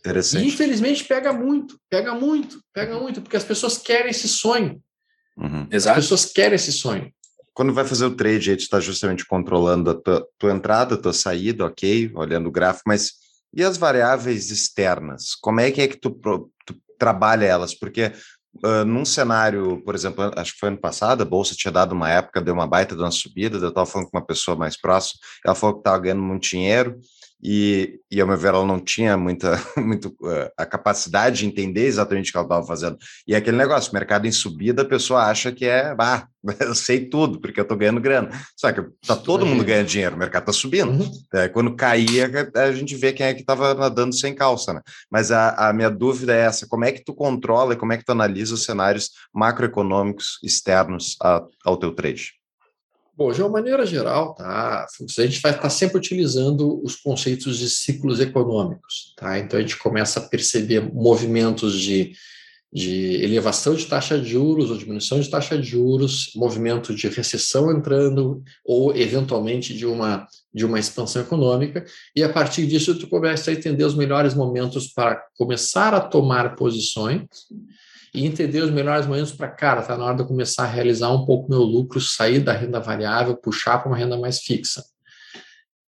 Interessante. 0.02 0.44
E, 0.44 0.48
infelizmente 0.48 1.06
pega 1.06 1.32
muito, 1.32 1.80
pega 1.90 2.14
muito, 2.14 2.60
pega 2.74 3.00
muito, 3.00 3.22
porque 3.22 3.38
as 3.38 3.44
pessoas 3.44 3.78
querem 3.78 4.10
esse 4.10 4.28
sonho. 4.28 4.82
Uhum. 5.38 5.68
As 5.72 5.86
pessoas 5.86 6.26
querem 6.26 6.56
esse 6.56 6.72
sonho. 6.72 7.12
Quando 7.54 7.74
vai 7.74 7.86
fazer 7.86 8.06
o 8.06 8.16
trade, 8.16 8.52
aí 8.52 8.58
tu 8.58 8.62
está 8.62 8.80
justamente 8.80 9.26
controlando 9.26 9.92
a 9.92 9.96
tua, 9.96 10.28
tua 10.38 10.52
entrada, 10.52 10.96
a 10.96 10.98
tua 10.98 11.14
saída, 11.14 11.66
ok, 11.66 12.12
olhando 12.16 12.48
o 12.48 12.52
gráfico, 12.52 12.84
mas 12.88 13.12
e 13.54 13.64
as 13.64 13.78
variáveis 13.78 14.50
externas? 14.50 15.36
Como 15.36 15.60
é 15.60 15.72
que 15.72 15.82
é 15.82 15.88
que 15.88 15.98
tu, 15.98 16.12
tu 16.66 16.76
trabalha 16.98 17.46
elas? 17.46 17.74
Porque 17.74 18.12
uh, 18.64 18.86
num 18.86 19.04
cenário, 19.04 19.82
por 19.84 19.94
exemplo, 19.94 20.32
acho 20.36 20.54
que 20.54 20.60
foi 20.60 20.70
ano 20.70 20.80
passado, 20.80 21.22
a 21.22 21.26
Bolsa 21.26 21.56
tinha 21.56 21.72
dado 21.72 21.94
uma 21.94 22.10
época, 22.10 22.42
deu 22.42 22.54
uma 22.54 22.68
baita 22.68 22.96
de 22.96 23.02
uma 23.02 23.12
subida, 23.12 23.58
eu 23.58 23.70
estava 23.70 23.86
falando 23.86 24.10
com 24.10 24.18
uma 24.18 24.26
pessoa 24.26 24.56
mais 24.56 24.80
próxima, 24.80 25.20
ela 25.46 25.56
falou 25.56 25.76
que 25.76 25.82
estava 25.82 26.00
ganhando 26.00 26.22
muito 26.22 26.48
dinheiro, 26.48 26.98
e, 27.44 28.00
e 28.10 28.22
ao 28.22 28.28
meu 28.28 28.38
ver, 28.38 28.50
ela 28.50 28.66
não 28.66 28.80
tinha 28.80 29.18
muita 29.18 29.60
muito, 29.78 30.10
uh, 30.22 30.50
a 30.56 30.66
capacidade 30.66 31.40
de 31.40 31.46
entender 31.48 31.86
exatamente 31.86 32.30
o 32.30 32.32
que 32.32 32.38
ela 32.38 32.46
estava 32.46 32.66
fazendo. 32.66 32.98
E 33.28 33.34
é 33.34 33.38
aquele 33.38 33.58
negócio, 33.58 33.94
mercado 33.94 34.28
em 34.28 34.32
subida, 34.32 34.84
a 34.84 34.86
pessoa 34.86 35.24
acha 35.24 35.52
que 35.52 35.66
é, 35.66 35.96
ah, 35.98 36.28
eu 36.60 36.76
sei 36.76 37.06
tudo, 37.06 37.40
porque 37.40 37.60
eu 37.60 37.64
estou 37.64 37.78
ganhando 37.78 38.00
grana. 38.00 38.30
Só 38.56 38.72
que 38.72 38.82
tá 39.06 39.16
todo 39.16 39.46
mundo 39.46 39.64
ganhando 39.64 39.88
dinheiro, 39.88 40.16
o 40.16 40.20
mercado 40.20 40.44
está 40.44 40.54
subindo. 40.54 40.92
Uhum. 40.92 41.12
É, 41.34 41.48
quando 41.48 41.76
caía, 41.76 42.30
a 42.56 42.72
gente 42.72 42.96
vê 42.96 43.12
quem 43.12 43.26
é 43.26 43.34
que 43.34 43.42
estava 43.42 43.74
nadando 43.74 44.14
sem 44.14 44.36
calça, 44.36 44.74
né? 44.74 44.82
Mas 45.10 45.32
a, 45.32 45.70
a 45.70 45.74
minha 45.74 45.90
dúvida 45.90 46.36
é 46.36 46.42
essa, 46.42 46.68
como 46.68 46.86
é 46.86 46.92
que 46.92 47.04
tu 47.04 47.14
controla 47.14 47.74
e 47.74 47.78
como 47.78 47.94
é 47.94 47.98
que 47.98 48.06
tu 48.06 48.12
analisa 48.12 48.54
os 48.54 48.64
cenários 48.64 49.10
macroeconômicos 49.34 50.40
externos 50.44 51.16
a, 51.22 51.44
ao 51.66 51.78
teu 51.78 51.92
trade? 51.94 52.41
Bom, 53.14 53.32
de 53.32 53.42
uma 53.42 53.50
maneira 53.50 53.86
geral, 53.86 54.34
tá, 54.34 54.86
a 54.86 55.22
gente 55.22 55.42
vai 55.42 55.54
estar 55.54 55.70
sempre 55.70 55.98
utilizando 55.98 56.82
os 56.84 56.96
conceitos 56.96 57.58
de 57.58 57.70
ciclos 57.70 58.20
econômicos. 58.20 59.14
Tá? 59.18 59.38
Então, 59.38 59.60
a 59.60 59.62
gente 59.62 59.78
começa 59.78 60.20
a 60.20 60.24
perceber 60.24 60.94
movimentos 60.94 61.78
de, 61.78 62.14
de 62.72 63.22
elevação 63.22 63.76
de 63.76 63.86
taxa 63.86 64.18
de 64.18 64.30
juros 64.30 64.72
ou 64.72 64.78
diminuição 64.78 65.20
de 65.20 65.30
taxa 65.30 65.58
de 65.58 65.68
juros, 65.68 66.32
movimento 66.36 66.96
de 66.96 67.10
recessão 67.10 67.70
entrando 67.70 68.42
ou, 68.66 68.96
eventualmente, 68.96 69.74
de 69.76 69.86
uma, 69.86 70.26
de 70.54 70.66
uma 70.66 70.80
expansão 70.80 71.22
econômica. 71.22 71.86
E, 72.16 72.24
a 72.24 72.32
partir 72.32 72.66
disso, 72.66 72.98
tu 72.98 73.08
começa 73.08 73.52
a 73.52 73.54
entender 73.54 73.84
os 73.84 73.96
melhores 73.96 74.34
momentos 74.34 74.88
para 74.88 75.22
começar 75.38 75.94
a 75.94 76.00
tomar 76.00 76.56
posições 76.56 77.28
e 78.14 78.26
entender 78.26 78.62
os 78.62 78.72
melhores 78.72 79.08
momentos 79.08 79.32
para, 79.32 79.48
cara, 79.48 79.82
tá 79.82 79.98
na 79.98 80.06
hora 80.06 80.16
de 80.16 80.22
eu 80.22 80.28
começar 80.28 80.64
a 80.64 80.68
realizar 80.68 81.12
um 81.12 81.26
pouco 81.26 81.50
meu 81.50 81.62
lucro, 81.62 82.00
sair 82.02 82.40
da 82.40 82.52
renda 82.52 82.80
variável, 82.80 83.38
puxar 83.38 83.78
para 83.78 83.90
uma 83.90 83.98
renda 83.98 84.18
mais 84.18 84.40
fixa. 84.40 84.84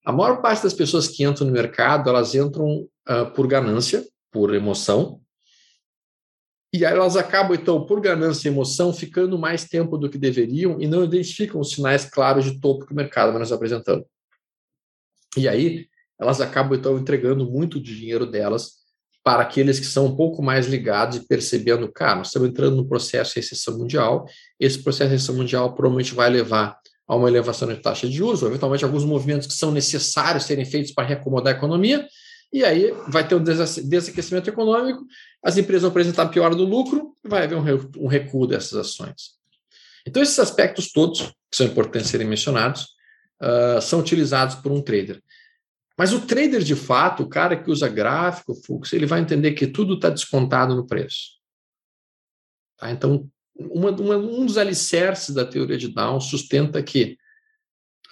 A 0.05 0.13
maior 0.13 0.41
parte 0.41 0.63
das 0.63 0.73
pessoas 0.73 1.09
que 1.09 1.25
entram 1.25 1.47
no 1.47 1.53
mercado, 1.53 2.09
elas 2.09 2.35
entram 2.35 2.89
uh, 3.09 3.31
por 3.35 3.47
ganância, 3.47 4.05
por 4.31 4.55
emoção, 4.55 5.21
e 6.73 6.85
aí 6.85 6.93
elas 6.93 7.17
acabam, 7.17 7.55
então, 7.55 7.87
por 7.87 8.01
ganância 8.01 8.49
e 8.49 8.53
emoção, 8.53 8.93
ficando 8.93 9.39
mais 9.39 9.65
tempo 9.65 9.97
do 9.97 10.11
que 10.11 10.19
deveriam 10.19 10.81
e 10.81 10.87
não 10.87 11.05
identificam 11.05 11.61
os 11.61 11.71
sinais 11.71 12.05
claros 12.05 12.45
de 12.45 12.61
topo 12.61 12.85
que 12.85 12.93
o 12.93 12.97
mercado 12.97 13.31
vai 13.31 13.41
nos 13.41 13.53
apresentando. 13.53 14.05
E 15.37 15.49
aí, 15.49 15.89
elas 16.19 16.41
acabam, 16.41 16.79
então, 16.79 16.99
entregando 16.99 17.51
muito 17.51 17.81
dinheiro 17.81 18.27
delas 18.27 18.86
para 19.27 19.43
aqueles 19.43 19.81
que 19.81 19.87
são 19.87 20.07
um 20.07 20.15
pouco 20.15 20.41
mais 20.41 20.69
ligados 20.69 21.17
e 21.17 21.27
percebendo, 21.27 21.91
cara, 21.91 22.15
nós 22.15 22.29
estamos 22.29 22.49
entrando 22.49 22.77
no 22.77 22.87
processo 22.87 23.35
de 23.35 23.41
recessão 23.41 23.77
mundial, 23.77 24.25
esse 24.61 24.81
processo 24.81 25.09
de 25.11 25.17
recessão 25.17 25.35
mundial 25.35 25.75
provavelmente 25.75 26.15
vai 26.15 26.31
levar 26.31 26.79
a 27.09 27.17
uma 27.17 27.27
elevação 27.27 27.67
de 27.67 27.75
taxa 27.75 28.09
de 28.09 28.23
ou 28.23 28.33
eventualmente 28.47 28.85
alguns 28.85 29.05
movimentos 29.05 29.49
que 29.49 29.55
são 29.55 29.73
necessários 29.73 30.45
serem 30.45 30.65
feitos 30.65 30.93
para 30.93 31.09
reacomodar 31.09 31.53
a 31.53 31.57
economia, 31.57 32.07
e 32.53 32.65
aí 32.65 32.95
vai 33.09 33.27
ter 33.27 33.35
um 33.35 33.43
desaquecimento 33.43 34.49
econômico, 34.49 35.05
as 35.43 35.59
empresas 35.59 35.83
vão 35.83 35.91
apresentar 35.91 36.29
pior 36.29 36.55
do 36.55 36.63
lucro, 36.63 37.17
vai 37.25 37.43
haver 37.43 37.59
um 37.99 38.07
recuo 38.07 38.47
dessas 38.47 38.75
ações. 38.75 39.33
Então, 40.07 40.23
esses 40.23 40.39
aspectos 40.39 40.93
todos, 40.93 41.23
que 41.51 41.57
são 41.57 41.67
importantes 41.67 42.11
serem 42.11 42.29
mencionados, 42.29 42.83
uh, 43.43 43.83
são 43.83 43.99
utilizados 43.99 44.55
por 44.55 44.71
um 44.71 44.81
trader. 44.81 45.21
Mas 45.97 46.13
o 46.13 46.27
trader, 46.27 46.63
de 46.63 46.75
fato, 46.75 47.23
o 47.23 47.29
cara 47.29 47.57
que 47.57 47.71
usa 47.71 47.89
gráfico, 47.89 48.55
fluxo, 48.55 48.95
ele 48.95 49.07
vai 49.07 49.21
entender 49.21 49.53
que 49.53 49.67
tudo 49.67 49.95
está 49.95 50.11
descontado 50.11 50.75
no 50.75 50.87
preço. 50.87 51.37
Tá? 52.77 52.91
Então, 52.91 53.31
uma, 53.59 53.91
uma, 53.91 54.17
um 54.17 54.45
dos 54.45 54.59
alicerces 54.59 55.35
da 55.35 55.45
teoria 55.45 55.79
de 55.79 55.89
Down 55.89 56.21
sustenta 56.21 56.83
que 56.83 57.17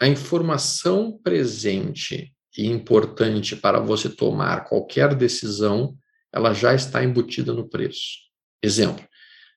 a 0.00 0.08
informação 0.08 1.18
presente 1.22 2.34
e 2.56 2.66
importante 2.66 3.54
para 3.54 3.80
você 3.80 4.08
tomar 4.08 4.64
qualquer 4.64 5.14
decisão, 5.14 5.96
ela 6.32 6.54
já 6.54 6.74
está 6.74 7.04
embutida 7.04 7.52
no 7.52 7.68
preço. 7.68 8.24
Exemplo, 8.62 9.04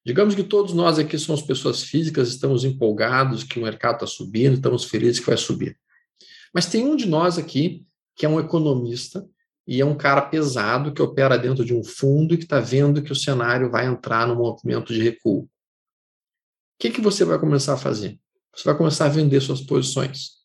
digamos 0.06 0.36
que 0.36 0.44
todos 0.44 0.74
nós 0.74 1.00
aqui 1.00 1.18
somos 1.18 1.42
pessoas 1.42 1.84
físicas, 1.84 2.28
estamos 2.28 2.64
empolgados 2.64 3.44
que 3.44 3.60
o 3.60 3.64
mercado 3.64 3.96
está 3.96 4.08
subindo, 4.08 4.56
estamos 4.56 4.84
felizes 4.84 5.20
que 5.20 5.28
vai 5.28 5.38
subir. 5.38 5.80
Mas 6.54 6.66
tem 6.66 6.86
um 6.86 6.96
de 6.96 7.06
nós 7.06 7.38
aqui 7.38 7.86
que 8.18 8.26
é 8.26 8.30
um 8.30 8.40
economista 8.40 9.26
e 9.68 9.80
é 9.80 9.86
um 9.86 9.96
cara 9.96 10.22
pesado 10.24 10.92
que 10.92 11.02
opera 11.02 11.38
dentro 11.38 11.64
de 11.64 11.74
um 11.74 11.84
fundo 11.84 12.34
e 12.34 12.38
que 12.38 12.44
está 12.44 12.60
vendo 12.60 13.02
que 13.02 13.12
o 13.12 13.16
cenário 13.16 13.70
vai 13.70 13.86
entrar 13.86 14.28
no 14.28 14.36
movimento 14.36 14.92
de 14.92 15.02
recuo. 15.02 15.42
O 15.44 15.50
que, 16.80 16.90
que 16.90 17.02
você 17.02 17.24
vai 17.24 17.38
começar 17.38 17.74
a 17.74 17.78
fazer? 17.78 18.20
Você 18.56 18.64
vai 18.64 18.76
começar 18.76 19.06
a 19.06 19.10
vender 19.10 19.40
suas 19.40 19.62
posições. 19.62 20.38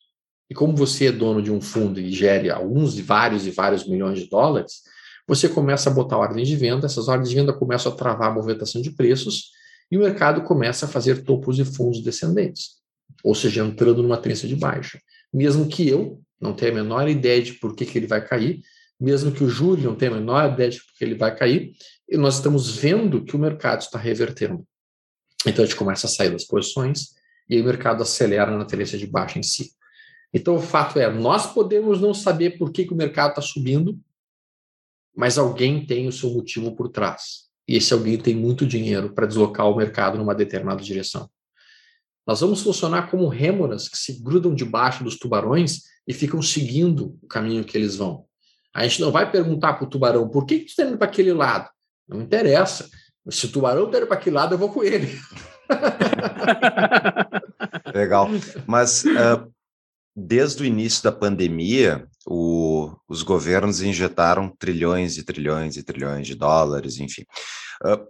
E 0.51 0.55
como 0.55 0.77
você 0.77 1.07
é 1.07 1.13
dono 1.13 1.41
de 1.41 1.51
um 1.51 1.63
fundo 1.63 1.99
e 1.99 2.13
gere 2.13 2.51
alguns 2.51 2.99
e 2.99 3.03
vários 3.03 3.47
e 3.47 3.51
vários 3.51 3.87
milhões 3.89 4.19
de 4.19 4.29
dólares, 4.29 4.83
você 5.27 5.49
começa 5.49 5.89
a 5.89 5.93
botar 5.93 6.19
ordens 6.19 6.49
de 6.49 6.57
venda, 6.57 6.85
essas 6.85 7.09
ordens 7.09 7.31
de 7.31 7.37
venda 7.37 7.53
começam 7.55 7.91
a 7.91 7.95
travar 7.95 8.31
a 8.31 8.35
movimentação 8.35 8.83
de 8.83 8.91
preços 8.91 9.51
e 9.91 9.97
o 9.97 10.01
mercado 10.01 10.43
começa 10.43 10.85
a 10.85 10.89
fazer 10.89 11.23
topos 11.23 11.59
e 11.59 11.65
fundos 11.65 12.03
descendentes, 12.03 12.83
ou 13.23 13.35
seja, 13.35 13.65
entrando 13.65 14.03
numa 14.03 14.19
tendência 14.19 14.49
de 14.49 14.57
baixa. 14.57 15.01
Mesmo 15.33 15.69
que 15.69 15.89
eu, 15.89 16.21
não 16.43 16.53
tem 16.53 16.71
a 16.71 16.75
menor 16.75 17.09
ideia 17.09 17.41
de 17.41 17.53
por 17.55 17.75
que, 17.75 17.87
que 17.87 17.97
ele 17.97 18.07
vai 18.07 18.27
cair, 18.27 18.61
mesmo 18.99 19.33
que 19.33 19.45
o 19.45 19.49
Júlio 19.49 19.85
não 19.85 19.95
tenha 19.95 20.11
a 20.11 20.15
menor 20.15 20.53
ideia 20.53 20.71
de 20.71 20.83
por 20.83 20.93
que 20.95 21.05
ele 21.05 21.15
vai 21.15 21.35
cair, 21.35 21.73
e 22.09 22.17
nós 22.17 22.37
estamos 22.37 22.77
vendo 22.77 23.25
que 23.25 23.37
o 23.37 23.39
mercado 23.39 23.81
está 23.81 23.99
revertendo. 23.99 24.67
Então 25.47 25.65
a 25.65 25.67
gente 25.67 25.77
começa 25.77 26.07
a 26.07 26.11
sair 26.11 26.31
das 26.31 26.45
posições 26.45 27.15
e 27.49 27.61
o 27.61 27.65
mercado 27.65 28.03
acelera 28.03 28.51
na 28.57 28.65
tendência 28.65 28.99
de 28.99 29.07
baixa 29.07 29.39
em 29.39 29.43
si. 29.43 29.73
Então 30.33 30.57
o 30.57 30.61
fato 30.61 30.99
é, 30.99 31.11
nós 31.11 31.53
podemos 31.53 32.01
não 32.01 32.13
saber 32.15 32.59
por 32.59 32.73
que, 32.73 32.85
que 32.85 32.93
o 32.93 32.97
mercado 32.97 33.31
está 33.31 33.43
subindo, 33.43 33.99
mas 35.15 35.39
alguém 35.39 35.85
tem 35.85 36.07
o 36.09 36.13
seu 36.13 36.31
motivo 36.31 36.75
por 36.75 36.89
trás. 36.89 37.51
E 37.69 37.77
esse 37.77 37.93
alguém 37.93 38.19
tem 38.19 38.35
muito 38.35 38.67
dinheiro 38.67 39.15
para 39.15 39.27
deslocar 39.27 39.69
o 39.69 39.77
mercado 39.77 40.19
numa 40.19 40.35
determinada 40.35 40.83
direção. 40.83 41.31
Nós 42.27 42.41
vamos 42.41 42.63
funcionar 42.63 43.11
como 43.11 43.29
rêmoras 43.29 43.89
que 43.89 43.99
se 43.99 44.23
grudam 44.23 44.55
debaixo 44.55 45.03
dos 45.03 45.19
tubarões 45.19 45.83
e 46.07 46.13
ficam 46.13 46.41
seguindo 46.41 47.19
o 47.23 47.27
caminho 47.27 47.65
que 47.65 47.77
eles 47.77 47.97
vão. 47.97 48.25
A 48.75 48.87
gente 48.87 49.01
não 49.01 49.11
vai 49.11 49.31
perguntar 49.31 49.75
para 49.75 49.85
o 49.85 49.91
tubarão 49.91 50.29
por 50.29 50.47
que, 50.47 50.61
que 50.61 50.71
você 50.71 50.83
está 50.83 50.85
indo 50.85 50.99
para 50.99 51.09
aquele 51.09 51.33
lado. 51.33 51.69
Não 52.09 52.21
interessa. 52.21 52.89
Se 53.29 53.47
o 53.47 53.53
tubarão 53.53 53.87
está 53.87 53.99
indo 53.99 54.07
para 54.07 54.17
aquele 54.17 54.37
lado, 54.37 54.55
eu 54.55 54.59
vou 54.59 54.73
com 54.73 54.83
ele. 54.83 55.19
Legal. 57.95 58.29
Mas 58.67 59.05
uh, 59.05 59.53
desde 60.15 60.63
o 60.63 60.67
início 60.67 61.03
da 61.03 61.13
pandemia, 61.13 62.07
o, 62.27 62.95
os 63.09 63.23
governos 63.23 63.83
injetaram 63.83 64.55
trilhões 64.59 65.19
e 65.19 65.23
trilhões 65.23 65.77
e 65.77 65.83
trilhões 65.83 66.27
de 66.27 66.35
dólares, 66.35 66.99
enfim. 66.99 67.25
Uh, 67.85 68.07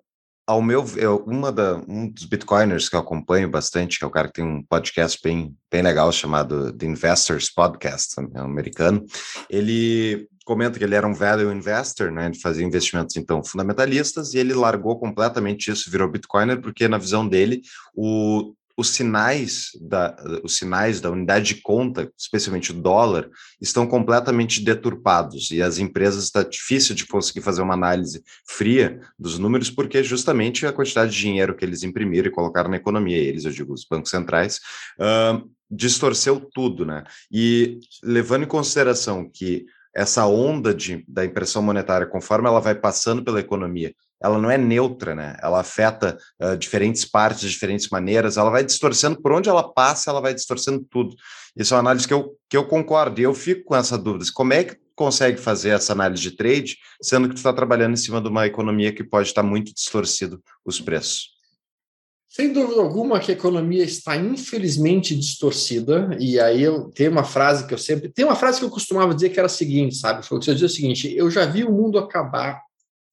ao 0.46 0.60
meu 0.60 0.84
eu, 0.96 1.24
uma 1.26 1.52
da, 1.52 1.76
um 1.88 2.08
dos 2.08 2.24
bitcoiners 2.24 2.88
que 2.88 2.96
eu 2.96 3.00
acompanho 3.00 3.48
bastante, 3.48 3.98
que 3.98 4.04
é 4.04 4.08
o 4.08 4.10
cara 4.10 4.28
que 4.28 4.34
tem 4.34 4.44
um 4.44 4.62
podcast 4.62 5.18
bem, 5.22 5.56
bem 5.70 5.82
legal 5.82 6.10
chamado 6.12 6.72
The 6.72 6.86
Investors 6.86 7.50
Podcast, 7.50 8.14
é 8.18 8.40
um 8.40 8.44
americano, 8.44 9.04
ele 9.48 10.28
comenta 10.44 10.78
que 10.78 10.84
ele 10.84 10.94
era 10.94 11.06
um 11.06 11.14
value 11.14 11.52
investor, 11.52 12.10
né, 12.10 12.26
ele 12.26 12.38
fazia 12.38 12.66
investimentos 12.66 13.16
então 13.16 13.44
fundamentalistas 13.44 14.34
e 14.34 14.38
ele 14.38 14.52
largou 14.54 14.98
completamente 14.98 15.70
isso, 15.70 15.90
virou 15.90 16.10
bitcoiner 16.10 16.60
porque 16.60 16.88
na 16.88 16.98
visão 16.98 17.26
dele 17.26 17.62
o 17.94 18.52
os 18.82 18.90
sinais 18.90 19.70
da, 19.80 20.14
os 20.42 20.56
sinais 20.56 21.00
da 21.00 21.10
unidade 21.10 21.54
de 21.54 21.62
conta, 21.62 22.12
especialmente 22.18 22.72
o 22.72 22.74
dólar, 22.74 23.30
estão 23.60 23.86
completamente 23.86 24.62
deturpados 24.62 25.50
e 25.52 25.62
as 25.62 25.78
empresas 25.78 26.24
está 26.24 26.42
difícil 26.42 26.94
de 26.94 27.06
conseguir 27.06 27.40
fazer 27.40 27.62
uma 27.62 27.74
análise 27.74 28.22
fria 28.46 29.00
dos 29.18 29.38
números 29.38 29.70
porque 29.70 30.02
justamente 30.02 30.66
a 30.66 30.72
quantidade 30.72 31.12
de 31.12 31.18
dinheiro 31.18 31.56
que 31.56 31.64
eles 31.64 31.82
imprimiram 31.84 32.28
e 32.28 32.32
colocaram 32.32 32.68
na 32.68 32.76
economia, 32.76 33.16
eles, 33.16 33.44
eu 33.44 33.52
digo, 33.52 33.72
os 33.72 33.86
bancos 33.88 34.10
centrais, 34.10 34.60
uh, 34.98 35.48
distorceu 35.70 36.40
tudo, 36.52 36.84
né? 36.84 37.04
E 37.30 37.78
levando 38.02 38.42
em 38.42 38.48
consideração 38.48 39.30
que 39.32 39.64
essa 39.94 40.26
onda 40.26 40.74
de, 40.74 41.04
da 41.06 41.24
impressão 41.24 41.62
monetária, 41.62 42.06
conforme 42.06 42.48
ela 42.48 42.60
vai 42.60 42.74
passando 42.74 43.22
pela 43.22 43.40
economia, 43.40 43.94
ela 44.22 44.38
não 44.38 44.50
é 44.50 44.56
neutra, 44.56 45.14
né? 45.14 45.36
Ela 45.42 45.60
afeta 45.60 46.16
uh, 46.40 46.56
diferentes 46.56 47.04
partes 47.04 47.42
de 47.42 47.48
diferentes 47.50 47.88
maneiras, 47.88 48.36
ela 48.36 48.50
vai 48.50 48.64
distorcendo 48.64 49.20
por 49.20 49.32
onde 49.32 49.48
ela 49.48 49.72
passa, 49.72 50.10
ela 50.10 50.20
vai 50.20 50.32
distorcendo 50.32 50.86
tudo. 50.90 51.14
Isso 51.56 51.74
é 51.74 51.76
uma 51.76 51.80
análise 51.80 52.06
que 52.06 52.14
eu, 52.14 52.36
que 52.48 52.56
eu 52.56 52.66
concordo, 52.66 53.20
e 53.20 53.24
eu 53.24 53.34
fico 53.34 53.64
com 53.64 53.76
essa 53.76 53.98
dúvida. 53.98 54.24
Como 54.32 54.52
é 54.52 54.64
que 54.64 54.76
consegue 54.94 55.38
fazer 55.38 55.70
essa 55.70 55.92
análise 55.92 56.22
de 56.22 56.30
trade, 56.32 56.76
sendo 57.02 57.28
que 57.28 57.34
tu 57.34 57.38
está 57.38 57.52
trabalhando 57.52 57.94
em 57.94 57.96
cima 57.96 58.20
de 58.20 58.28
uma 58.28 58.46
economia 58.46 58.92
que 58.92 59.02
pode 59.02 59.28
estar 59.28 59.42
muito 59.42 59.74
distorcido 59.74 60.40
os 60.64 60.80
preços? 60.80 61.32
Sem 62.28 62.50
dúvida 62.50 62.80
alguma 62.80 63.20
que 63.20 63.30
a 63.30 63.34
economia 63.34 63.84
está 63.84 64.16
infelizmente 64.16 65.14
distorcida, 65.14 66.16
e 66.18 66.40
aí 66.40 66.62
eu 66.62 66.90
tenho 66.90 67.10
uma 67.10 67.24
frase 67.24 67.66
que 67.66 67.74
eu 67.74 67.78
sempre. 67.78 68.08
Tem 68.08 68.24
uma 68.24 68.36
frase 68.36 68.58
que 68.58 68.64
eu 68.64 68.70
costumava 68.70 69.14
dizer 69.14 69.28
que 69.28 69.38
era 69.38 69.46
a 69.46 69.50
seguinte, 69.50 69.96
sabe? 69.96 70.24
Foi 70.24 70.38
eu 70.38 70.40
dizia 70.40 70.66
o 70.66 70.70
seguinte: 70.70 71.14
eu 71.14 71.30
já 71.30 71.44
vi 71.44 71.62
o 71.62 71.70
mundo 71.70 71.98
acabar 71.98 72.62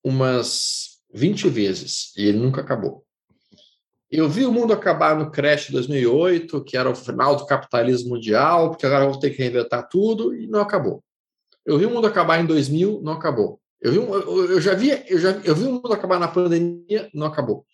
umas 0.01 0.88
20 1.13 1.49
vezes 1.49 2.15
e 2.17 2.27
ele 2.27 2.37
nunca 2.37 2.61
acabou. 2.61 3.03
Eu 4.11 4.27
vi 4.27 4.45
o 4.45 4.51
mundo 4.51 4.73
acabar 4.73 5.15
no 5.15 5.29
crash 5.29 5.67
de 5.67 5.73
2008, 5.73 6.63
que 6.63 6.75
era 6.75 6.89
o 6.89 6.95
final 6.95 7.35
do 7.35 7.45
capitalismo 7.45 8.09
mundial, 8.09 8.71
porque 8.71 8.85
agora 8.85 9.05
vou 9.05 9.19
ter 9.19 9.29
que 9.29 9.37
reinventar 9.37 9.87
tudo, 9.87 10.33
e 10.33 10.47
não 10.47 10.61
acabou. 10.61 11.03
Eu 11.63 11.77
vi 11.77 11.85
o 11.85 11.91
mundo 11.91 12.07
acabar 12.07 12.39
em 12.39 12.45
2000, 12.45 13.01
não 13.03 13.13
acabou. 13.13 13.61
Eu, 13.79 13.91
vi, 13.91 13.97
eu 13.97 14.59
já 14.59 14.73
vi, 14.73 14.89
eu 15.07 15.19
já 15.19 15.31
eu 15.43 15.55
vi 15.55 15.65
o 15.65 15.73
mundo 15.73 15.93
acabar 15.93 16.19
na 16.19 16.27
pandemia, 16.27 17.09
não 17.13 17.27
acabou. 17.27 17.65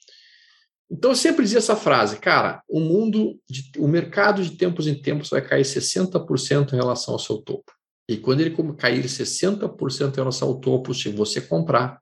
Então 0.91 1.11
eu 1.11 1.15
sempre 1.15 1.43
dizia 1.43 1.57
essa 1.59 1.75
frase, 1.75 2.17
cara, 2.17 2.61
o 2.69 2.79
mundo, 2.79 3.39
de, 3.49 3.71
o 3.79 3.87
mercado 3.87 4.43
de 4.43 4.51
tempos 4.51 4.87
em 4.87 5.01
tempos 5.01 5.29
vai 5.29 5.41
cair 5.41 5.63
60% 5.63 6.73
em 6.73 6.75
relação 6.75 7.13
ao 7.13 7.19
seu 7.19 7.37
topo. 7.37 7.71
E 8.07 8.17
quando 8.17 8.41
ele 8.41 8.55
cair 8.77 9.03
60% 9.03 10.13
em 10.13 10.15
relação 10.15 10.49
ao 10.49 10.59
topo, 10.59 10.93
se 10.93 11.09
você 11.09 11.41
comprar, 11.41 11.99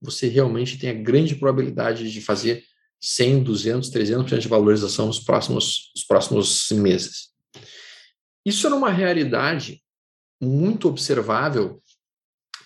você 0.00 0.28
realmente 0.28 0.78
tem 0.78 0.90
a 0.90 0.94
grande 0.94 1.34
probabilidade 1.34 2.10
de 2.10 2.20
fazer 2.20 2.64
100, 3.00 3.42
200, 3.42 3.90
300% 3.90 4.38
de 4.38 4.48
valorização 4.48 5.06
nos 5.06 5.20
próximos, 5.20 5.90
nos 5.94 6.04
próximos 6.04 6.70
meses. 6.70 7.34
Isso 8.44 8.66
era 8.66 8.76
uma 8.76 8.90
realidade 8.90 9.82
muito 10.40 10.88
observável 10.88 11.82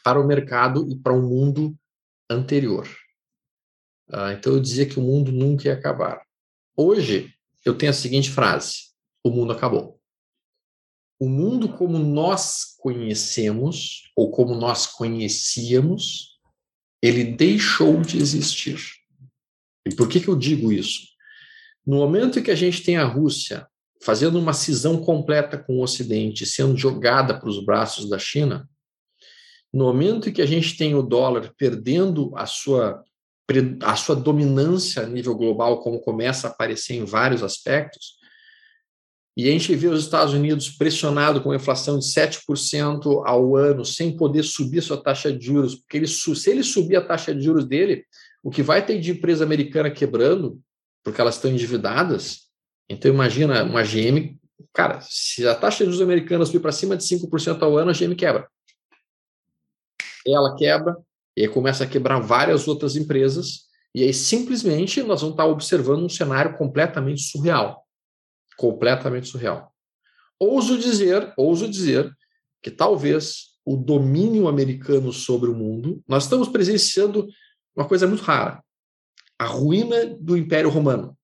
para 0.02 0.20
o 0.20 0.26
mercado 0.26 0.88
e 0.90 0.96
para 0.96 1.12
o 1.12 1.22
mundo 1.22 1.76
anterior. 2.30 2.88
Ah, 4.10 4.32
então 4.32 4.54
eu 4.54 4.60
dizia 4.60 4.86
que 4.86 4.98
o 4.98 5.02
mundo 5.02 5.30
nunca 5.30 5.68
ia 5.68 5.74
acabar. 5.74 6.22
Hoje 6.76 7.34
eu 7.64 7.76
tenho 7.76 7.90
a 7.90 7.94
seguinte 7.94 8.30
frase: 8.30 8.88
o 9.22 9.30
mundo 9.30 9.52
acabou. 9.52 10.00
O 11.20 11.28
mundo 11.28 11.76
como 11.76 11.98
nós 11.98 12.76
conhecemos 12.78 14.10
ou 14.16 14.30
como 14.30 14.54
nós 14.54 14.86
conhecíamos, 14.86 16.37
ele 17.02 17.24
deixou 17.24 18.00
de 18.00 18.18
existir. 18.18 18.78
E 19.86 19.94
por 19.94 20.08
que, 20.08 20.20
que 20.20 20.28
eu 20.28 20.36
digo 20.36 20.72
isso? 20.72 21.00
No 21.86 21.96
momento 21.96 22.38
em 22.38 22.42
que 22.42 22.50
a 22.50 22.56
gente 22.56 22.82
tem 22.82 22.96
a 22.96 23.04
Rússia 23.04 23.66
fazendo 24.02 24.38
uma 24.38 24.52
cisão 24.52 25.02
completa 25.02 25.58
com 25.58 25.78
o 25.78 25.82
Ocidente, 25.82 26.46
sendo 26.46 26.76
jogada 26.76 27.38
para 27.38 27.48
os 27.48 27.64
braços 27.64 28.08
da 28.08 28.18
China, 28.18 28.68
no 29.72 29.84
momento 29.84 30.28
em 30.28 30.32
que 30.32 30.42
a 30.42 30.46
gente 30.46 30.76
tem 30.76 30.94
o 30.94 31.02
dólar 31.02 31.52
perdendo 31.56 32.32
a 32.36 32.46
sua 32.46 33.02
a 33.82 33.96
sua 33.96 34.14
dominância 34.14 35.02
a 35.02 35.06
nível 35.06 35.34
global, 35.34 35.80
como 35.80 36.02
começa 36.02 36.46
a 36.46 36.50
aparecer 36.50 36.96
em 36.96 37.06
vários 37.06 37.42
aspectos, 37.42 38.17
e 39.38 39.48
a 39.48 39.52
gente 39.52 39.72
vê 39.76 39.86
os 39.86 40.02
Estados 40.02 40.34
Unidos 40.34 40.68
pressionado 40.68 41.40
com 41.40 41.54
inflação 41.54 41.96
de 41.96 42.06
7% 42.06 43.22
ao 43.24 43.54
ano, 43.54 43.84
sem 43.84 44.16
poder 44.16 44.42
subir 44.42 44.82
sua 44.82 45.00
taxa 45.00 45.32
de 45.32 45.46
juros, 45.46 45.76
porque 45.76 45.96
ele, 45.96 46.08
se 46.08 46.50
ele 46.50 46.64
subir 46.64 46.96
a 46.96 47.06
taxa 47.06 47.32
de 47.32 47.40
juros 47.40 47.64
dele, 47.64 48.04
o 48.42 48.50
que 48.50 48.64
vai 48.64 48.84
ter 48.84 48.98
de 48.98 49.12
empresa 49.12 49.44
americana 49.44 49.92
quebrando, 49.92 50.60
porque 51.04 51.20
elas 51.20 51.36
estão 51.36 51.52
endividadas, 51.52 52.48
então 52.88 53.08
imagina 53.14 53.62
uma 53.62 53.84
GM, 53.84 54.36
cara, 54.72 54.98
se 55.02 55.46
a 55.46 55.54
taxa 55.54 55.84
de 55.84 55.92
juros 55.92 56.02
americana 56.02 56.44
subir 56.44 56.58
para 56.58 56.72
cima 56.72 56.96
de 56.96 57.04
5% 57.04 57.62
ao 57.62 57.78
ano, 57.78 57.92
a 57.92 57.94
GM 57.94 58.16
quebra. 58.16 58.48
Ela 60.26 60.56
quebra, 60.56 60.96
e 61.36 61.42
aí 61.42 61.48
começa 61.48 61.84
a 61.84 61.86
quebrar 61.86 62.18
várias 62.18 62.66
outras 62.66 62.96
empresas, 62.96 63.68
e 63.94 64.02
aí 64.02 64.12
simplesmente 64.12 65.00
nós 65.00 65.20
vamos 65.20 65.34
estar 65.34 65.46
observando 65.46 66.02
um 66.02 66.08
cenário 66.08 66.58
completamente 66.58 67.22
surreal 67.22 67.87
completamente 68.58 69.28
surreal. 69.28 69.72
Ouso 70.38 70.76
dizer, 70.76 71.32
ouso 71.36 71.68
dizer 71.68 72.12
que 72.60 72.70
talvez 72.70 73.56
o 73.64 73.76
domínio 73.76 74.48
americano 74.48 75.12
sobre 75.12 75.48
o 75.48 75.54
mundo, 75.54 76.02
nós 76.08 76.24
estamos 76.24 76.48
presenciando 76.48 77.28
uma 77.76 77.86
coisa 77.86 78.06
muito 78.06 78.22
rara, 78.22 78.62
a 79.38 79.46
ruína 79.46 80.06
do 80.20 80.36
Império 80.36 80.68
Romano. 80.68 81.16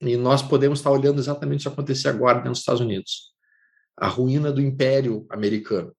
E 0.00 0.16
nós 0.16 0.42
podemos 0.42 0.78
estar 0.78 0.90
olhando 0.90 1.20
exatamente 1.20 1.60
isso 1.60 1.68
acontecer 1.68 2.08
agora 2.08 2.40
dos 2.40 2.58
Estados 2.58 2.80
Unidos. 2.80 3.32
A 3.96 4.08
ruína 4.08 4.50
do 4.50 4.60
Império 4.60 5.26
Americano. 5.30 5.94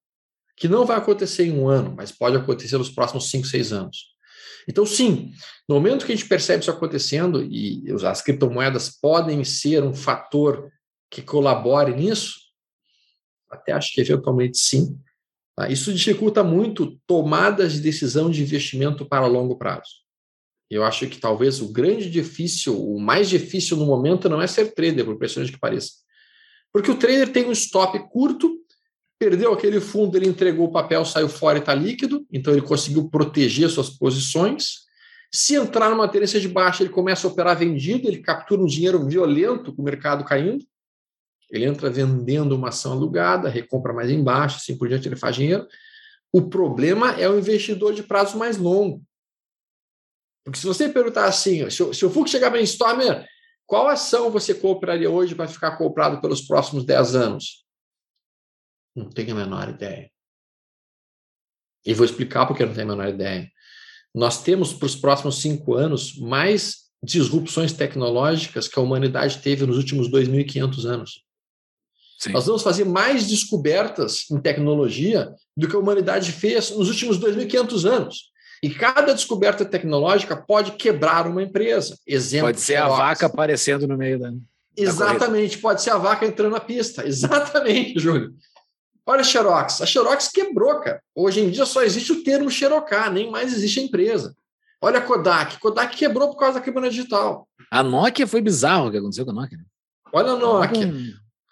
Que 0.58 0.68
não 0.68 0.86
vai 0.86 0.98
acontecer 0.98 1.46
em 1.46 1.58
um 1.58 1.70
ano, 1.70 1.94
mas 1.96 2.12
pode 2.12 2.36
acontecer 2.36 2.78
nos 2.78 2.90
próximos 2.90 3.30
cinco, 3.30 3.46
seis 3.48 3.72
anos. 3.72 4.13
Então, 4.68 4.86
sim, 4.86 5.34
no 5.68 5.76
momento 5.76 6.06
que 6.06 6.12
a 6.12 6.16
gente 6.16 6.28
percebe 6.28 6.62
isso 6.62 6.72
acontecendo, 6.72 7.44
e 7.44 7.84
as 8.06 8.22
criptomoedas 8.22 8.90
podem 8.90 9.44
ser 9.44 9.84
um 9.84 9.94
fator 9.94 10.72
que 11.10 11.22
colabore 11.22 11.94
nisso, 11.94 12.36
até 13.50 13.72
acho 13.72 13.94
que 13.94 14.02
eventualmente 14.02 14.58
sim, 14.58 15.00
tá? 15.56 15.70
isso 15.70 15.94
dificulta 15.94 16.44
muito 16.44 17.00
tomadas 17.06 17.74
de 17.74 17.82
decisão 17.82 18.30
de 18.30 18.42
investimento 18.42 19.06
para 19.06 19.28
longo 19.28 19.58
prazo. 19.58 20.04
Eu 20.70 20.84
acho 20.84 21.08
que 21.08 21.20
talvez 21.20 21.62
o 21.62 21.72
grande 21.72 22.10
difícil, 22.10 22.82
o 22.82 23.00
mais 23.00 23.30
difícil 23.30 23.78
no 23.78 23.86
momento 23.86 24.28
não 24.28 24.42
é 24.42 24.48
ser 24.48 24.74
trader, 24.74 25.06
por 25.06 25.14
impressionante 25.14 25.52
que 25.52 25.60
pareça. 25.60 25.92
Porque 26.72 26.90
o 26.90 26.98
trader 26.98 27.32
tem 27.32 27.46
um 27.46 27.52
stop 27.52 28.00
curto 28.10 28.63
perdeu 29.20 29.54
aquele 29.54 29.80
fundo, 29.80 30.18
ele 30.18 30.28
entregou 30.28 30.68
o 30.68 30.72
papel, 30.72 31.06
saiu 31.06 31.30
fora 31.30 31.58
e 31.58 31.62
está 31.62 31.74
líquido, 31.74 32.26
então 32.32 32.54
ele 32.54 32.62
conseguiu 32.62 33.10
proteger 33.10 33.70
suas 33.70 33.90
posições. 33.90 34.84
Se 35.34 35.56
entrar 35.56 35.90
numa 35.90 36.08
tendência 36.08 36.40
de 36.40 36.48
baixa, 36.48 36.84
ele 36.84 36.92
começa 36.92 37.26
a 37.26 37.32
operar 37.32 37.58
vendido, 37.58 38.08
ele 38.08 38.20
captura 38.20 38.62
um 38.62 38.66
dinheiro 38.66 39.06
violento 39.06 39.74
com 39.74 39.82
o 39.82 39.86
mercado 39.86 40.24
caindo. 40.24 40.64
Ele 41.50 41.66
entra 41.66 41.90
vendendo 41.90 42.56
uma 42.56 42.70
ação 42.70 42.94
alugada, 42.94 43.50
recompra 43.50 43.94
mais 43.94 44.10
embaixo, 44.10 44.58
assim 44.58 44.78
por 44.78 44.88
diante, 44.88 45.08
ele 45.08 45.16
faz 45.16 45.36
dinheiro. 45.36 45.68
O 46.32 46.50
problema 46.50 47.12
é 47.12 47.30
o 47.30 47.38
investidor 47.38 47.94
de 47.94 48.04
prazo 48.04 48.38
mais 48.38 48.58
longo. 48.58 49.04
Porque 50.44 50.60
se 50.60 50.66
você 50.66 50.90
perguntar 50.90 51.26
assim, 51.26 51.70
se 51.70 51.84
o, 51.84 51.94
se 51.94 52.06
o 52.06 52.10
Fux 52.10 52.30
chegar 52.30 52.54
em 52.56 52.64
Stormer, 52.64 53.26
qual 53.66 53.88
ação 53.88 54.30
você 54.30 54.54
compraria 54.54 55.10
hoje 55.10 55.36
para 55.36 55.48
ficar 55.48 55.78
comprado 55.78 56.20
pelos 56.20 56.42
próximos 56.42 56.86
10 56.86 57.16
anos? 57.16 57.63
Não 58.96 59.10
tenho 59.10 59.32
a 59.32 59.36
menor 59.36 59.70
ideia. 59.70 60.10
E 61.86 61.94
vou 61.94 62.06
explicar 62.06 62.46
porque 62.46 62.64
eu 62.64 62.68
não 62.68 62.74
tenho 62.74 62.92
a 62.92 62.96
menor 62.96 63.10
ideia. 63.10 63.50
Nós 64.14 64.44
temos 64.44 64.74
para 64.74 64.86
os 64.86 64.96
próximos 64.96 65.42
cinco 65.42 65.74
anos 65.74 66.18
mais 66.18 66.84
disrupções 67.04 67.74
tecnológicas 67.74 68.68
que 68.68 68.80
a 68.80 68.82
humanidade 68.82 69.40
teve 69.40 69.66
nos 69.66 69.78
últimos 69.78 70.10
2.500 70.10 70.86
anos. 70.86 71.24
Sim. 72.20 72.32
Nós 72.32 72.46
vamos 72.46 72.64
fazer 72.64 72.86
mais 72.86 73.28
descobertas 73.28 74.30
em 74.32 74.40
tecnologia 74.40 75.34
do 75.58 75.68
que 75.68 75.76
a 75.76 75.80
humanidade 75.80 76.32
fez 76.32 76.72
nos 76.72 76.88
últimos 76.88 77.20
2.500 77.20 77.86
anos. 77.86 78.32
E 78.62 78.70
cada 78.70 79.14
descoberta 79.14 79.66
tecnológica 79.66 80.38
pode 80.38 80.72
quebrar 80.74 81.28
uma 81.28 81.44
empresa. 81.44 82.00
Exemplo. 82.08 82.48
Pode 82.48 82.62
ser 82.62 82.78
a 82.78 82.88
vaca 82.88 83.26
aparecendo 83.26 83.86
no 83.86 83.98
meio 83.98 84.18
da. 84.18 84.32
Exatamente, 84.76 85.58
pode 85.58 85.82
ser 85.82 85.90
a 85.90 85.98
vaca 85.98 86.26
entrando 86.26 86.54
na 86.54 86.62
pista. 86.62 87.04
Exatamente, 87.06 88.00
Júlio. 88.00 88.34
Olha 89.06 89.22
a 89.22 89.24
Xerox. 89.24 89.82
A 89.82 89.86
Xerox 89.86 90.30
quebrou, 90.30 90.80
cara. 90.80 91.02
Hoje 91.14 91.42
em 91.42 91.50
dia 91.50 91.66
só 91.66 91.84
existe 91.84 92.12
o 92.12 92.24
termo 92.24 92.50
Xerocar, 92.50 93.12
nem 93.12 93.30
mais 93.30 93.54
existe 93.54 93.80
a 93.80 93.84
empresa. 93.84 94.36
Olha 94.82 95.00
a 95.00 95.02
Kodak. 95.02 95.60
Kodak 95.60 95.96
quebrou 95.96 96.30
por 96.30 96.38
causa 96.38 96.60
da 96.60 96.66
câmera 96.66 96.90
digital. 96.90 97.48
A 97.70 97.84
Nokia 97.84 98.28
foi 98.28 98.42
bizarro 98.42 98.88
o 98.88 98.92
que 98.92 98.98
aconteceu 98.98 99.26
com 99.26 99.32
a 99.32 99.34
Nokia. 99.34 99.58
Né? 99.58 99.64
Olha 100.12 100.32
a 100.32 100.36
Nokia. 100.36 100.94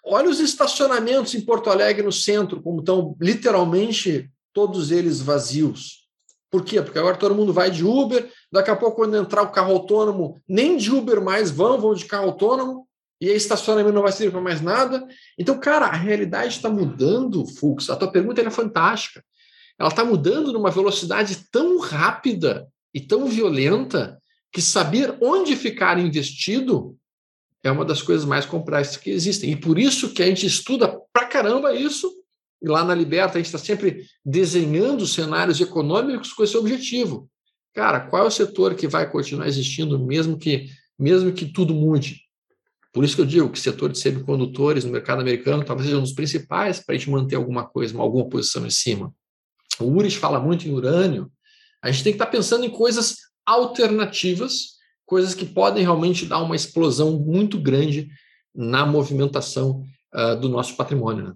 Olha 0.04 0.28
os 0.28 0.40
estacionamentos 0.40 1.34
em 1.34 1.40
Porto 1.40 1.70
Alegre, 1.70 2.02
no 2.02 2.12
centro, 2.12 2.60
como 2.60 2.80
estão 2.80 3.16
literalmente 3.20 4.30
todos 4.52 4.90
eles 4.90 5.20
vazios. 5.20 6.02
Por 6.50 6.64
quê? 6.64 6.82
Porque 6.82 6.98
agora 6.98 7.16
todo 7.16 7.34
mundo 7.34 7.52
vai 7.52 7.70
de 7.70 7.84
Uber, 7.84 8.30
daqui 8.50 8.70
a 8.70 8.76
pouco, 8.76 8.96
quando 8.96 9.16
entrar 9.16 9.42
o 9.42 9.50
carro 9.50 9.72
autônomo, 9.72 10.38
nem 10.46 10.76
de 10.76 10.90
Uber 10.92 11.22
mais 11.22 11.50
vão, 11.50 11.80
vão 11.80 11.94
de 11.94 12.04
carro 12.04 12.26
autônomo 12.26 12.86
e 13.22 13.30
aí 13.30 13.36
estacionamento 13.36 13.94
não 13.94 14.02
vai 14.02 14.10
servir 14.10 14.32
para 14.32 14.40
mais 14.40 14.60
nada. 14.60 15.06
Então, 15.38 15.56
cara, 15.60 15.86
a 15.86 15.92
realidade 15.92 16.56
está 16.56 16.68
mudando, 16.68 17.46
Fux. 17.46 17.88
A 17.88 17.94
tua 17.94 18.10
pergunta 18.10 18.40
é 18.40 18.50
fantástica. 18.50 19.24
Ela 19.78 19.90
está 19.90 20.04
mudando 20.04 20.52
numa 20.52 20.72
velocidade 20.72 21.46
tão 21.48 21.78
rápida 21.78 22.66
e 22.92 23.00
tão 23.00 23.26
violenta 23.26 24.18
que 24.50 24.60
saber 24.60 25.16
onde 25.20 25.54
ficar 25.54 26.00
investido 26.00 26.96
é 27.62 27.70
uma 27.70 27.84
das 27.84 28.02
coisas 28.02 28.24
mais 28.24 28.44
complexas 28.44 28.96
que 28.96 29.10
existem. 29.10 29.52
E 29.52 29.56
por 29.56 29.78
isso 29.78 30.12
que 30.12 30.20
a 30.20 30.26
gente 30.26 30.44
estuda 30.44 30.92
pra 31.12 31.24
caramba 31.24 31.72
isso. 31.72 32.12
E 32.60 32.66
lá 32.66 32.82
na 32.82 32.92
Liberta 32.92 33.34
a 33.34 33.38
gente 33.38 33.46
está 33.46 33.58
sempre 33.58 34.04
desenhando 34.26 35.06
cenários 35.06 35.60
econômicos 35.60 36.32
com 36.32 36.42
esse 36.42 36.56
objetivo. 36.56 37.30
Cara, 37.72 38.00
qual 38.00 38.24
é 38.24 38.26
o 38.26 38.32
setor 38.32 38.74
que 38.74 38.88
vai 38.88 39.08
continuar 39.08 39.46
existindo 39.46 39.96
mesmo 39.96 40.36
que 40.36 40.66
mesmo 40.98 41.32
que 41.32 41.46
tudo 41.46 41.72
mude? 41.72 42.20
Por 42.92 43.04
isso 43.04 43.16
que 43.16 43.22
eu 43.22 43.26
digo 43.26 43.48
que 43.48 43.58
o 43.58 43.62
setor 43.62 43.90
de 43.90 43.98
semicondutores 43.98 44.84
no 44.84 44.92
mercado 44.92 45.20
americano 45.20 45.64
talvez 45.64 45.86
seja 45.86 45.98
um 45.98 46.02
dos 46.02 46.12
principais 46.12 46.78
para 46.78 46.94
a 46.94 46.98
gente 46.98 47.10
manter 47.10 47.36
alguma 47.36 47.64
coisa, 47.64 47.98
alguma 47.98 48.28
posição 48.28 48.66
em 48.66 48.70
cima. 48.70 49.14
O 49.80 49.84
URIS 49.84 50.14
fala 50.14 50.38
muito 50.38 50.68
em 50.68 50.72
urânio. 50.72 51.32
A 51.82 51.90
gente 51.90 52.04
tem 52.04 52.12
que 52.12 52.16
estar 52.16 52.26
pensando 52.26 52.64
em 52.64 52.70
coisas 52.70 53.16
alternativas, 53.46 54.76
coisas 55.06 55.34
que 55.34 55.46
podem 55.46 55.82
realmente 55.82 56.26
dar 56.26 56.40
uma 56.40 56.54
explosão 56.54 57.18
muito 57.18 57.58
grande 57.58 58.10
na 58.54 58.84
movimentação 58.84 59.82
uh, 60.14 60.38
do 60.38 60.48
nosso 60.48 60.76
patrimônio. 60.76 61.28
Né? 61.28 61.34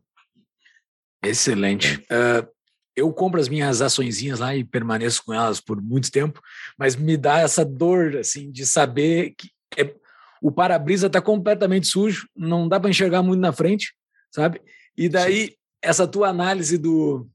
Excelente. 1.24 1.96
Uh, 2.02 2.46
eu 2.94 3.12
compro 3.12 3.40
as 3.40 3.48
minhas 3.48 3.80
açõezinhas 3.80 4.40
lá 4.40 4.54
e 4.54 4.64
permaneço 4.64 5.22
com 5.24 5.32
elas 5.32 5.60
por 5.60 5.80
muito 5.82 6.10
tempo, 6.10 6.40
mas 6.78 6.96
me 6.96 7.16
dá 7.16 7.40
essa 7.40 7.64
dor 7.64 8.16
assim 8.16 8.50
de 8.50 8.66
saber 8.66 9.34
que 9.36 9.50
é, 9.76 9.94
o 10.40 10.50
para-brisa 10.50 11.06
está 11.06 11.20
completamente 11.20 11.86
sujo, 11.86 12.28
não 12.36 12.68
dá 12.68 12.78
para 12.78 12.90
enxergar 12.90 13.22
muito 13.22 13.40
na 13.40 13.52
frente, 13.52 13.94
sabe? 14.30 14.60
E 14.96 15.08
daí, 15.08 15.48
Sim. 15.48 15.54
essa 15.82 16.06
tua 16.06 16.28
análise 16.28 16.78
do. 16.78 17.28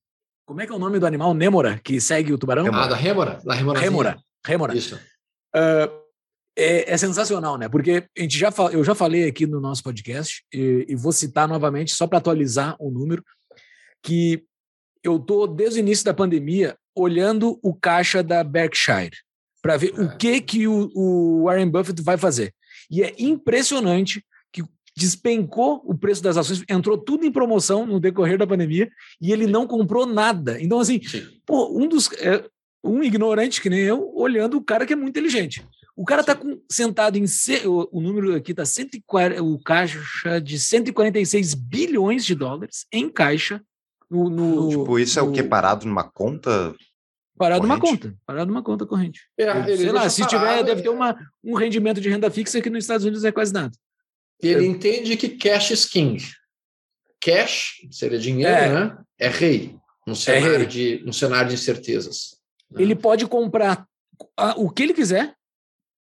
Como 0.45 0.61
é 0.61 0.65
que 0.65 0.71
é 0.71 0.75
o 0.75 0.79
nome 0.79 0.99
do 0.99 1.05
animal? 1.05 1.33
Nêmora, 1.33 1.79
que 1.83 2.01
segue 2.01 2.33
o 2.33 2.37
tubarão? 2.37 2.65
Ah, 2.73 2.87
da 2.87 2.95
Rêmora. 2.95 3.39
Da 3.43 3.53
Rêmora. 3.53 4.17
Rêmora. 4.45 4.75
Isso. 4.75 4.95
Uh, 5.55 6.01
é, 6.57 6.91
é, 6.91 6.97
sensacional, 6.97 7.57
né? 7.57 7.69
Porque 7.69 8.05
a 8.17 8.21
gente 8.21 8.37
já, 8.37 8.51
eu 8.71 8.83
já 8.83 8.93
falei 8.93 9.27
aqui 9.27 9.47
no 9.47 9.61
nosso 9.61 9.83
podcast, 9.83 10.43
e, 10.53 10.85
e 10.89 10.95
vou 10.95 11.11
citar 11.11 11.47
novamente, 11.47 11.93
só 11.93 12.05
para 12.07 12.17
atualizar 12.17 12.75
o 12.79 12.91
número, 12.91 13.23
que 14.03 14.43
eu 15.03 15.19
tô 15.19 15.47
desde 15.47 15.79
o 15.79 15.81
início 15.81 16.03
da 16.05 16.13
pandemia 16.13 16.77
olhando 16.95 17.59
o 17.63 17.73
caixa 17.73 18.21
da 18.21 18.43
Berkshire 18.43 19.15
para 19.61 19.77
ver 19.77 19.93
é. 19.95 20.01
o 20.01 20.17
que 20.17 20.41
que 20.41 20.67
o, 20.67 20.91
o 20.93 21.43
Warren 21.43 21.69
Buffett 21.69 22.01
vai 22.01 22.17
fazer. 22.17 22.53
E 22.91 23.01
é 23.01 23.15
impressionante 23.17 24.23
que 24.51 24.61
despencou 24.95 25.81
o 25.85 25.97
preço 25.97 26.21
das 26.21 26.35
ações, 26.35 26.63
entrou 26.67 26.97
tudo 26.97 27.25
em 27.25 27.31
promoção 27.31 27.85
no 27.85 27.99
decorrer 27.99 28.37
da 28.37 28.45
pandemia 28.45 28.91
e 29.21 29.31
ele 29.31 29.47
não 29.47 29.65
comprou 29.65 30.05
nada. 30.05 30.61
Então, 30.61 30.79
assim, 30.79 30.99
pô, 31.45 31.75
um 31.75 31.87
dos. 31.87 32.11
É, 32.19 32.43
um 32.83 33.03
ignorante 33.03 33.61
que 33.61 33.69
nem 33.69 33.79
eu, 33.79 34.11
olhando 34.15 34.57
o 34.57 34.63
cara 34.63 34.85
que 34.85 34.93
é 34.93 34.95
muito 34.95 35.11
inteligente. 35.11 35.63
O 35.95 36.03
cara 36.03 36.21
está 36.21 36.37
sentado 36.69 37.17
em. 37.17 37.25
O, 37.65 37.99
o 37.99 38.01
número 38.01 38.35
aqui 38.35 38.51
está 38.51 38.63
o 39.41 39.59
caixa 39.59 40.41
de 40.41 40.59
146 40.59 41.53
bilhões 41.53 42.25
de 42.25 42.35
dólares 42.35 42.85
em 42.91 43.07
caixa. 43.09 43.61
No, 44.09 44.29
no 44.29 44.69
tipo, 44.69 44.99
isso 44.99 45.19
no, 45.19 45.25
é 45.25 45.29
o 45.29 45.31
que? 45.31 45.43
Parado 45.43 45.85
numa 45.85 46.03
conta 46.03 46.75
Parado 47.41 47.63
numa 47.63 47.79
conta, 47.79 48.15
parado 48.23 48.51
numa 48.51 48.61
conta 48.61 48.85
corrente. 48.85 49.21
É, 49.35 49.75
Sei 49.75 49.91
lá, 49.91 50.07
se 50.07 50.21
parado, 50.21 50.37
tiver, 50.37 50.63
deve 50.63 50.83
ter 50.83 50.89
uma, 50.89 51.17
um 51.43 51.55
rendimento 51.55 51.99
de 51.99 52.07
renda 52.07 52.29
fixa 52.29 52.61
que 52.61 52.69
nos 52.69 52.83
Estados 52.83 53.03
Unidos 53.03 53.23
é 53.23 53.31
quase 53.31 53.51
nada. 53.51 53.71
Ele 54.39 54.63
é. 54.63 54.67
entende 54.67 55.17
que 55.17 55.27
cash 55.27 55.71
is 55.71 55.85
king. 55.85 56.23
Cash, 57.19 57.87
seria 57.89 58.19
dinheiro, 58.19 58.53
é. 58.53 58.69
né? 58.69 58.97
É 59.17 59.27
rei. 59.27 59.75
Num 60.05 60.13
é 60.13 60.15
cenário, 60.15 60.53
é 60.53 60.57
rei. 60.57 60.65
De, 60.67 61.01
num 61.03 61.11
cenário 61.11 61.49
de 61.49 61.55
incertezas. 61.55 62.37
Né? 62.69 62.83
Ele 62.83 62.95
pode 62.95 63.25
comprar 63.25 63.87
o 64.55 64.69
que 64.69 64.83
ele 64.83 64.93
quiser 64.93 65.33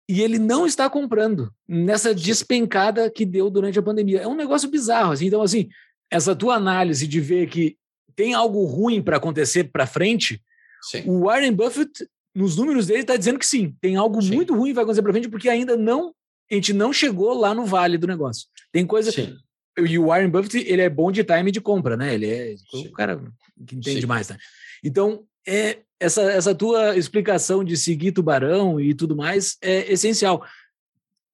e 0.10 0.22
ele 0.22 0.40
não 0.40 0.68
está 0.68 0.90
comprando 0.90 1.54
nessa 1.66 2.14
despencada 2.14 3.10
que 3.10 3.26
deu 3.26 3.50
durante 3.50 3.80
a 3.80 3.84
pandemia. 3.84 4.20
É 4.20 4.28
um 4.28 4.36
negócio 4.36 4.70
bizarro. 4.70 5.14
Assim. 5.14 5.28
Então, 5.28 5.42
assim, 5.42 5.70
essa 6.12 6.36
tua 6.36 6.56
análise 6.56 7.08
de 7.08 7.22
ver 7.22 7.48
que 7.48 7.78
tem 8.14 8.34
algo 8.34 8.66
ruim 8.66 9.02
para 9.02 9.16
acontecer 9.16 9.72
para 9.72 9.88
frente, 9.88 10.44
sim. 10.82 11.04
o 11.06 11.26
Warren 11.26 11.54
Buffett, 11.54 12.08
nos 12.36 12.56
números 12.56 12.88
dele, 12.88 13.02
está 13.02 13.16
dizendo 13.16 13.40
que 13.40 13.46
sim, 13.46 13.76
tem 13.82 13.96
algo 13.96 14.22
sim. 14.22 14.36
muito 14.36 14.56
ruim 14.56 14.70
que 14.70 14.76
vai 14.76 14.84
acontecer 14.84 15.02
para 15.02 15.12
frente, 15.12 15.30
porque 15.30 15.50
ainda 15.50 15.76
não 15.76 16.14
a 16.52 16.56
gente 16.56 16.74
não 16.74 16.92
chegou 16.92 17.34
lá 17.34 17.54
no 17.54 17.66
vale 17.66 17.98
do 17.98 18.08
negócio. 18.08 18.48
Tem 18.72 18.86
coisa. 18.86 19.12
Sim. 19.12 19.38
E 19.78 20.00
o 20.00 20.08
Warren 20.08 20.30
Buffett, 20.30 20.58
ele 20.68 20.82
é 20.82 20.90
bom 20.90 21.12
de 21.12 21.24
time 21.24 21.52
de 21.52 21.62
compra, 21.62 21.96
né? 21.96 22.16
Ele 22.16 22.28
é 22.28 22.56
sim. 22.58 22.88
o 22.88 22.92
cara 22.92 23.22
que 23.68 23.76
entende 23.76 24.08
mais, 24.08 24.28
né? 24.30 24.38
Então, 24.84 25.26
é, 25.48 25.80
essa, 26.00 26.24
essa 26.24 26.56
tua 26.56 26.98
explicação 26.98 27.64
de 27.64 27.78
seguir 27.78 28.12
tubarão 28.12 28.80
e 28.80 28.94
tudo 28.94 29.16
mais 29.16 29.58
é 29.62 29.92
essencial. 29.92 30.44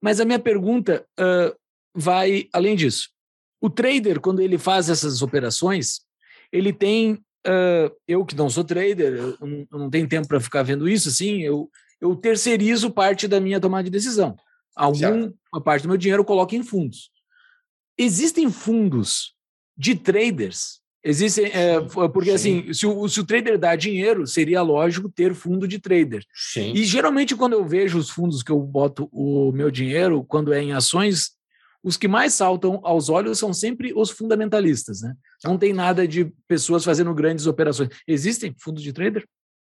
Mas 0.02 0.20
a 0.20 0.26
minha 0.26 0.40
pergunta 0.40 1.06
uh, 1.20 1.56
vai 1.94 2.48
além 2.52 2.76
disso. 2.76 3.10
O 3.62 3.70
trader, 3.70 4.20
quando 4.20 4.42
ele 4.42 4.58
faz 4.58 4.90
essas 4.90 5.22
operações, 5.22 6.02
ele 6.52 6.74
tem. 6.74 7.24
Uh, 7.46 7.96
eu 8.08 8.26
que 8.26 8.36
não 8.36 8.50
sou 8.50 8.64
trader, 8.64 9.14
eu 9.14 9.38
não, 9.40 9.68
eu 9.72 9.80
não 9.80 9.90
tenho 9.90 10.08
tempo 10.08 10.28
para 10.28 10.40
ficar 10.40 10.64
vendo 10.64 10.90
isso, 10.90 11.10
assim, 11.10 11.42
eu, 11.42 11.70
eu 12.02 12.16
terceirizo 12.16 12.92
parte 12.92 13.28
da 13.28 13.40
minha 13.40 13.60
tomada 13.60 13.84
de 13.84 13.92
decisão. 13.92 14.36
Alguma 14.76 15.32
parte 15.64 15.84
do 15.84 15.90
meu 15.90 15.98
dinheiro 15.98 16.22
eu 16.22 16.26
coloco 16.26 16.56
em 16.56 16.64
fundos. 16.64 17.12
Existem 17.98 18.52
fundos 18.52 19.34
de 19.78 19.96
traders 19.96 20.82
Existem, 21.08 21.52
é, 21.54 21.80
porque 22.12 22.36
Sim. 22.36 22.62
assim, 22.64 22.74
se 22.74 22.88
o, 22.88 23.08
se 23.08 23.20
o 23.20 23.24
trader 23.24 23.60
dá 23.60 23.76
dinheiro, 23.76 24.26
seria 24.26 24.64
lógico 24.64 25.08
ter 25.08 25.36
fundo 25.36 25.68
de 25.68 25.78
trader. 25.78 26.26
Sim. 26.34 26.74
E 26.74 26.84
geralmente, 26.84 27.36
quando 27.36 27.54
eu 27.54 27.64
vejo 27.64 28.00
os 28.00 28.10
fundos 28.10 28.42
que 28.42 28.52
eu 28.52 28.60
boto 28.60 29.08
o 29.12 29.52
meu 29.52 29.70
dinheiro, 29.70 30.24
quando 30.24 30.52
é 30.52 30.64
em 30.64 30.74
ações, 30.74 31.34
os 31.86 31.96
que 31.96 32.08
mais 32.08 32.34
saltam 32.34 32.82
aos 32.84 33.08
olhos 33.10 33.38
são 33.40 33.54
sempre 33.54 33.94
os 33.96 34.10
fundamentalistas, 34.10 35.02
né? 35.02 35.14
Não 35.44 35.58
tem 35.58 35.72
nada 35.72 36.08
de 36.08 36.34
pessoas 36.48 36.84
fazendo 36.84 37.14
grandes 37.14 37.46
operações. 37.46 37.90
Existem 38.08 38.54
fundos 38.58 38.82
de 38.82 38.92
trader? 38.92 39.26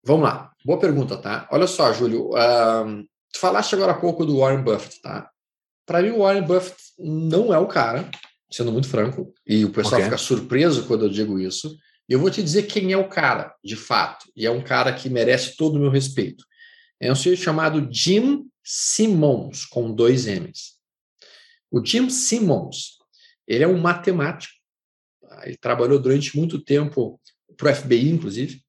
Vamos 0.07 0.25
lá, 0.25 0.53
boa 0.65 0.79
pergunta, 0.79 1.17
tá? 1.17 1.49
Olha 1.51 1.67
só, 1.67 1.93
Júlio, 1.93 2.29
uh, 2.29 3.03
tu 3.33 3.41
falaste 3.41 3.75
agora 3.75 3.93
há 3.93 3.99
pouco 3.99 4.25
do 4.25 4.39
Warren 4.39 4.63
Buffett, 4.63 5.03
tá? 5.03 5.29
Para 5.85 6.01
mim, 6.01 6.11
o 6.11 6.21
Warren 6.21 6.43
Buffett 6.43 6.77
não 6.99 7.53
é 7.53 7.59
o 7.59 7.67
cara 7.67 8.09
sendo 8.55 8.71
muito 8.71 8.89
franco, 8.89 9.33
e 9.47 9.65
o 9.65 9.71
pessoal 9.71 9.95
okay. 9.95 10.05
fica 10.05 10.17
surpreso 10.17 10.87
quando 10.87 11.05
eu 11.05 11.09
digo 11.09 11.39
isso. 11.39 11.77
Eu 12.09 12.21
vou 12.21 12.31
te 12.31 12.43
dizer 12.43 12.65
quem 12.65 12.93
é 12.93 12.97
o 12.97 13.09
cara, 13.09 13.55
de 13.65 13.75
fato, 13.75 14.27
e 14.37 14.47
é 14.47 14.51
um 14.51 14.63
cara 14.63 14.93
que 14.93 15.11
merece 15.11 15.57
todo 15.57 15.77
o 15.77 15.81
meu 15.81 15.91
respeito. 15.91 16.45
É 17.01 17.11
um 17.11 17.17
senhor 17.17 17.37
chamado 17.37 17.89
Jim 17.91 18.45
Simmons, 18.63 19.65
com 19.65 19.93
dois 19.93 20.27
M's. 20.27 20.74
O 21.75 21.85
Jim 21.85 22.09
Simmons, 22.09 22.99
ele 23.47 23.65
é 23.65 23.69
um 23.69 23.81
matemático. 23.81 24.55
Ele 25.43 25.57
trabalhou 25.57 25.99
durante 25.99 26.37
muito 26.37 26.63
tempo 26.63 27.21
para 27.57 27.73
o 27.73 27.75
FBI, 27.75 28.11
inclusive, 28.11 28.61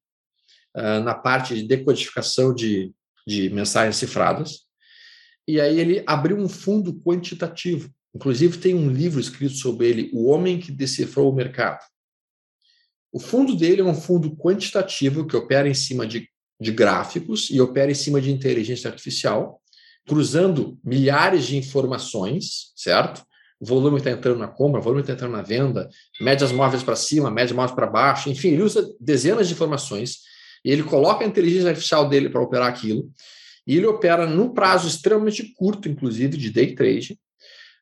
ah, 0.74 1.00
na 1.00 1.14
parte 1.14 1.54
de 1.54 1.62
decodificação 1.62 2.54
de, 2.54 2.92
de 3.26 3.50
mensagens 3.50 3.96
cifradas. 3.96 4.66
E 5.46 5.60
aí 5.60 5.78
ele 5.78 6.02
abriu 6.06 6.36
um 6.36 6.48
fundo 6.48 7.00
quantitativo 7.00 7.90
Inclusive, 8.16 8.56
tem 8.56 8.74
um 8.74 8.90
livro 8.90 9.20
escrito 9.20 9.56
sobre 9.56 9.88
ele, 9.88 10.10
O 10.14 10.30
Homem 10.30 10.58
que 10.58 10.72
Decifrou 10.72 11.30
o 11.30 11.34
Mercado. 11.34 11.84
O 13.12 13.20
fundo 13.20 13.54
dele 13.54 13.82
é 13.82 13.84
um 13.84 13.94
fundo 13.94 14.34
quantitativo 14.34 15.26
que 15.26 15.36
opera 15.36 15.68
em 15.68 15.74
cima 15.74 16.06
de, 16.06 16.26
de 16.58 16.72
gráficos 16.72 17.50
e 17.50 17.60
opera 17.60 17.90
em 17.90 17.94
cima 17.94 18.18
de 18.18 18.32
inteligência 18.32 18.88
artificial, 18.88 19.60
cruzando 20.06 20.78
milhares 20.84 21.46
de 21.46 21.56
informações, 21.56 22.72
certo? 22.76 23.24
O 23.58 23.66
volume 23.66 23.98
está 23.98 24.10
entrando 24.10 24.38
na 24.38 24.48
compra, 24.48 24.80
o 24.80 24.82
volume 24.82 25.00
está 25.00 25.14
entrando 25.14 25.32
na 25.32 25.42
venda, 25.42 25.88
médias 26.20 26.52
móveis 26.52 26.82
para 26.82 26.94
cima, 26.96 27.30
médias 27.30 27.56
móveis 27.56 27.74
para 27.74 27.86
baixo, 27.86 28.28
enfim, 28.28 28.48
ele 28.48 28.62
usa 28.62 28.86
dezenas 29.00 29.48
de 29.48 29.54
informações 29.54 30.18
e 30.64 30.70
ele 30.70 30.82
coloca 30.82 31.24
a 31.24 31.28
inteligência 31.28 31.70
artificial 31.70 32.08
dele 32.08 32.28
para 32.28 32.42
operar 32.42 32.68
aquilo. 32.68 33.10
E 33.66 33.76
ele 33.76 33.86
opera 33.86 34.26
num 34.26 34.52
prazo 34.52 34.86
extremamente 34.86 35.52
curto, 35.54 35.88
inclusive, 35.88 36.36
de 36.36 36.50
day 36.50 36.74
trade, 36.74 37.18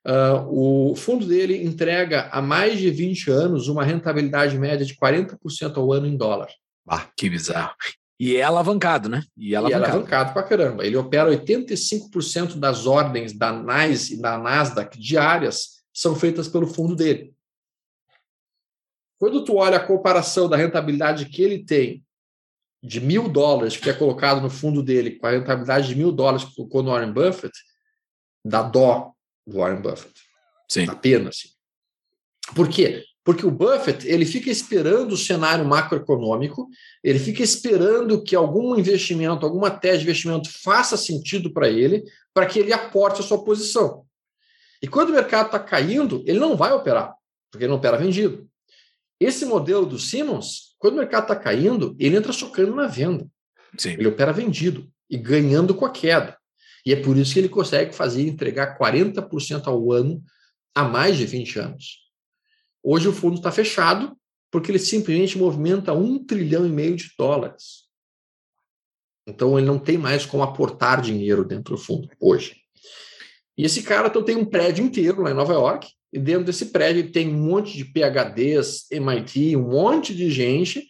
Uh, 0.06 0.90
o 0.90 0.94
fundo 0.94 1.24
dele 1.24 1.64
entrega 1.64 2.28
há 2.30 2.42
mais 2.42 2.78
de 2.78 2.90
20 2.90 3.30
anos 3.30 3.68
uma 3.68 3.82
rentabilidade 3.82 4.58
média 4.58 4.84
de 4.84 4.94
40% 4.94 5.78
ao 5.78 5.92
ano 5.92 6.06
em 6.06 6.14
dólar. 6.14 6.48
Ah, 6.86 7.08
que 7.16 7.30
bizarro. 7.30 7.74
E 8.18 8.36
é 8.36 8.42
alavancado, 8.42 9.08
né? 9.08 9.22
E 9.36 9.54
é 9.54 9.56
alavancado, 9.56 9.82
e 9.82 9.86
é 9.86 9.90
alavancado 9.90 10.32
pra 10.32 10.42
caramba. 10.42 10.86
Ele 10.86 10.96
opera 10.96 11.30
85% 11.30 12.58
das 12.58 12.86
ordens 12.86 13.32
da 13.32 13.52
NYSE 13.52 14.14
e 14.14 14.20
da 14.20 14.38
Nasdaq 14.38 14.98
diárias 14.98 15.84
são 15.92 16.14
feitas 16.14 16.48
pelo 16.48 16.66
fundo 16.66 16.94
dele. 16.94 17.34
Quando 19.18 19.44
tu 19.44 19.56
olha 19.56 19.78
a 19.78 19.86
comparação 19.86 20.48
da 20.48 20.56
rentabilidade 20.56 21.26
que 21.26 21.42
ele 21.42 21.64
tem 21.64 22.04
de 22.82 23.00
mil 23.00 23.28
dólares 23.28 23.76
que 23.76 23.88
é 23.88 23.94
colocado 23.94 24.40
no 24.40 24.50
fundo 24.50 24.82
dele 24.82 25.12
com 25.12 25.26
a 25.26 25.30
rentabilidade 25.30 25.88
de 25.88 25.94
mil 25.94 26.12
dólares 26.12 26.44
que 26.44 26.54
colocou 26.54 26.82
no 26.82 26.90
Warren 26.90 27.12
Buffett, 27.12 27.56
dá 28.44 28.62
dó 28.62 29.12
do 29.46 29.58
Warren 29.58 29.80
Buffett. 29.80 30.12
Sim. 30.68 30.86
Apenas. 30.88 31.36
Assim. 31.36 32.54
Por 32.54 32.68
quê? 32.68 33.04
Porque 33.24 33.46
o 33.46 33.50
Buffett 33.50 34.06
ele 34.06 34.26
fica 34.26 34.50
esperando 34.50 35.12
o 35.12 35.16
cenário 35.16 35.64
macroeconômico, 35.64 36.68
ele 37.02 37.18
fica 37.18 37.42
esperando 37.42 38.22
que 38.22 38.36
algum 38.36 38.78
investimento, 38.78 39.46
alguma 39.46 39.70
tese 39.70 39.98
de 39.98 40.04
investimento 40.04 40.50
faça 40.62 40.96
sentido 40.96 41.50
para 41.50 41.68
ele, 41.68 42.04
para 42.34 42.44
que 42.44 42.58
ele 42.58 42.72
aporte 42.72 43.20
a 43.20 43.24
sua 43.24 43.42
posição. 43.42 44.04
E 44.82 44.86
quando 44.86 45.08
o 45.08 45.14
mercado 45.14 45.46
está 45.46 45.58
caindo, 45.58 46.22
ele 46.26 46.38
não 46.38 46.54
vai 46.54 46.72
operar, 46.72 47.14
porque 47.50 47.64
ele 47.64 47.70
não 47.70 47.78
opera 47.78 47.96
vendido. 47.96 48.46
Esse 49.18 49.46
modelo 49.46 49.86
do 49.86 49.98
Simmons, 49.98 50.74
quando 50.78 50.94
o 50.94 50.98
mercado 50.98 51.22
está 51.22 51.36
caindo, 51.36 51.96
ele 51.98 52.16
entra 52.16 52.32
chocando 52.32 52.74
na 52.74 52.86
venda. 52.86 53.26
Sim. 53.78 53.92
Ele 53.92 54.06
opera 54.06 54.34
vendido 54.34 54.86
e 55.08 55.16
ganhando 55.16 55.74
com 55.74 55.86
a 55.86 55.90
queda. 55.90 56.36
E 56.84 56.92
é 56.92 56.96
por 56.96 57.16
isso 57.16 57.32
que 57.32 57.38
ele 57.38 57.48
consegue 57.48 57.94
fazer 57.94 58.28
entregar 58.28 58.76
40% 58.78 59.66
ao 59.66 59.90
ano 59.90 60.22
há 60.74 60.84
mais 60.84 61.16
de 61.16 61.24
20 61.24 61.58
anos. 61.58 62.03
Hoje 62.85 63.09
o 63.09 63.12
fundo 63.12 63.37
está 63.37 63.51
fechado 63.51 64.14
porque 64.53 64.70
ele 64.70 64.78
simplesmente 64.78 65.39
movimenta 65.39 65.95
um 65.95 66.22
trilhão 66.22 66.66
e 66.66 66.70
meio 66.70 66.95
de 66.95 67.11
dólares. 67.18 67.85
Então 69.26 69.59
ele 69.59 69.66
não 69.66 69.78
tem 69.78 69.97
mais 69.97 70.26
como 70.26 70.43
aportar 70.43 71.01
dinheiro 71.01 71.45
dentro 71.45 71.74
do 71.74 71.80
fundo 71.80 72.09
hoje. 72.20 72.57
E 73.57 73.64
esse 73.64 73.82
cara 73.82 74.09
então, 74.09 74.22
tem 74.22 74.37
um 74.37 74.45
prédio 74.45 74.85
inteiro 74.85 75.22
lá 75.22 75.30
em 75.30 75.35
Nova 75.35 75.55
York, 75.55 75.89
e 76.12 76.18
dentro 76.18 76.45
desse 76.45 76.66
prédio 76.66 77.11
tem 77.11 77.28
um 77.28 77.43
monte 77.43 77.76
de 77.76 77.85
PhDs, 77.85 78.87
MIT, 78.91 79.57
um 79.57 79.70
monte 79.70 80.14
de 80.14 80.30
gente 80.30 80.87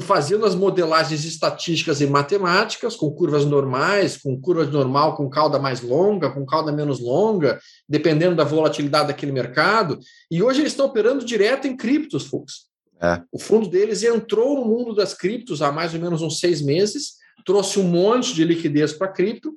fazendo 0.00 0.46
as 0.46 0.54
modelagens 0.54 1.24
estatísticas 1.24 2.00
e 2.00 2.06
matemáticas, 2.06 2.94
com 2.94 3.10
curvas 3.10 3.44
normais, 3.44 4.16
com 4.16 4.40
curva 4.40 4.64
normal 4.64 5.16
com 5.16 5.28
cauda 5.28 5.58
mais 5.58 5.80
longa, 5.80 6.30
com 6.30 6.46
cauda 6.46 6.70
menos 6.70 7.00
longa, 7.00 7.58
dependendo 7.88 8.36
da 8.36 8.44
volatilidade 8.44 9.08
daquele 9.08 9.32
mercado. 9.32 9.98
E 10.30 10.42
hoje 10.42 10.60
eles 10.60 10.72
estão 10.72 10.86
operando 10.86 11.24
direto 11.24 11.66
em 11.66 11.76
criptos, 11.76 12.26
Fux. 12.26 12.70
É. 13.00 13.20
O 13.32 13.38
fundo 13.38 13.68
deles 13.68 14.04
entrou 14.04 14.54
no 14.54 14.64
mundo 14.64 14.94
das 14.94 15.12
criptos 15.12 15.60
há 15.60 15.72
mais 15.72 15.92
ou 15.92 16.00
menos 16.00 16.22
uns 16.22 16.38
seis 16.38 16.62
meses, 16.62 17.14
trouxe 17.44 17.80
um 17.80 17.84
monte 17.84 18.32
de 18.34 18.44
liquidez 18.44 18.92
para 18.92 19.08
cripto 19.08 19.52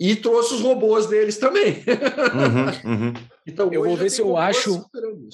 e 0.00 0.16
trouxe 0.16 0.54
os 0.54 0.62
robôs 0.62 1.06
deles 1.06 1.36
também. 1.36 1.84
Uhum, 2.34 2.92
uhum. 2.92 3.12
Então, 3.46 3.72
eu 3.72 3.82
vou 3.82 3.96
ver 3.96 4.10
se 4.10 4.20
eu 4.20 4.36
acho 4.36 4.84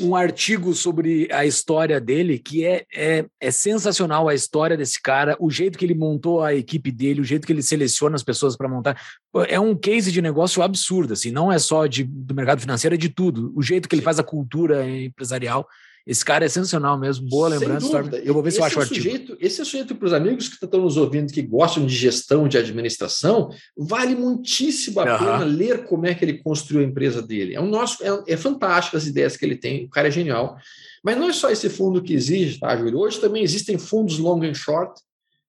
um 0.01 0.17
artigo 0.17 0.73
sobre 0.73 1.29
a 1.31 1.45
história 1.45 2.01
dele, 2.01 2.39
que 2.39 2.65
é, 2.65 2.87
é, 2.95 3.27
é 3.39 3.51
sensacional 3.51 4.27
a 4.27 4.35
história 4.35 4.77
desse 4.77 5.03
cara, 5.03 5.37
o 5.39 5.51
jeito 5.51 5.77
que 5.77 5.85
ele 5.85 5.95
montou 5.95 6.43
a 6.43 6.55
equipe 6.55 6.91
dele, 6.91 7.21
o 7.21 7.25
jeito 7.25 7.47
que 7.47 7.53
ele 7.53 7.63
seleciona 7.63 8.15
as 8.15 8.23
pessoas 8.23 8.57
para 8.57 8.69
montar. 8.69 8.99
É 9.49 9.61
um 9.61 9.75
case 9.77 10.11
de 10.11 10.23
negócio 10.23 10.63
absurdo, 10.63 11.13
assim, 11.13 11.31
não 11.31 11.53
é 11.53 11.59
só 11.59 11.87
de, 11.87 12.05
do 12.05 12.35
mercado 12.35 12.61
financeiro, 12.61 12.95
é 12.95 12.99
de 12.99 13.11
tudo. 13.11 13.53
O 13.55 13.61
jeito 13.61 13.89
que 13.89 13.95
ele 13.95 14.03
faz 14.03 14.19
a 14.19 14.25
cultura 14.25 14.89
empresarial. 14.89 15.67
Esse 16.07 16.25
cara 16.25 16.45
é 16.45 16.49
sensacional 16.49 16.97
mesmo, 16.97 17.29
boa 17.29 17.49
lembrança. 17.49 17.89
Eu 18.23 18.33
vou 18.33 18.41
ver 18.41 18.53
se 18.53 18.61
eu 18.61 18.65
acho 18.65 18.77
é 18.77 18.79
o 18.79 18.83
artigo. 18.83 19.03
Sujeito, 19.03 19.37
esse 19.41 19.59
é 19.59 19.63
o 19.63 19.67
sujeito 19.67 19.95
para 19.97 20.07
os 20.07 20.13
amigos 20.13 20.49
que 20.49 20.65
estão 20.65 20.81
nos 20.81 20.97
ouvindo, 20.97 21.33
que 21.33 21.43
gostam 21.43 21.85
de 21.85 21.93
gestão, 21.93 22.47
de 22.47 22.57
administração, 22.57 23.51
vale 23.77 24.15
muitíssimo 24.15 25.01
a 25.01 25.03
uhum. 25.03 25.19
pena 25.19 25.45
ler 25.45 25.85
como 25.87 26.07
é 26.07 26.15
que 26.15 26.25
ele 26.25 26.39
construiu 26.39 26.81
a 26.81 26.89
empresa 26.89 27.21
dele. 27.21 27.57
É 27.57 27.61
um 27.61 27.69
nosso, 27.69 28.05
é, 28.05 28.35
é 28.35 28.37
fantástico 28.37 28.97
as 28.97 29.05
ideias 29.05 29.37
que 29.37 29.45
ele 29.45 29.57
tem, 29.57 29.87
o 29.87 29.91
cara 29.91 30.07
é 30.07 30.11
genial. 30.13 30.57
Mas 31.03 31.17
não 31.17 31.29
é 31.29 31.33
só 31.33 31.51
esse 31.51 31.69
fundo 31.69 32.01
que 32.01 32.15
existe, 32.15 32.61
tá, 32.61 32.77
Júlio? 32.77 33.01
Hoje 33.01 33.19
também 33.19 33.43
existem 33.43 33.77
fundos 33.77 34.19
long 34.19 34.45
and 34.45 34.55
short, 34.55 35.01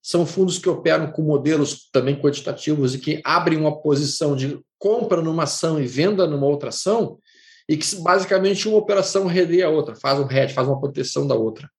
são 0.02 0.26
fundos 0.26 0.58
que 0.58 0.70
operam 0.70 1.12
com 1.12 1.22
modelos 1.22 1.88
também 1.92 2.20
quantitativos 2.20 2.96
e 2.96 3.00
que 3.00 3.22
abrem 3.24 3.60
uma 3.60 3.80
posição 3.80 4.36
de 4.36 4.60
compra 4.80 5.22
numa 5.22 5.44
ação 5.44 5.80
e 5.80 5.86
venda 5.86 6.26
numa 6.26 6.48
outra 6.48 6.70
ação, 6.70 7.20
e 7.68 7.76
que 7.76 7.96
basicamente 7.98 8.68
uma 8.68 8.78
operação 8.78 9.26
redeia 9.26 9.68
a 9.68 9.70
outra, 9.70 9.96
faz 9.96 10.20
um 10.20 10.32
hedge, 10.32 10.54
faz 10.54 10.68
uma 10.68 10.80
proteção 10.80 11.28
da 11.28 11.36
outra. 11.36 11.70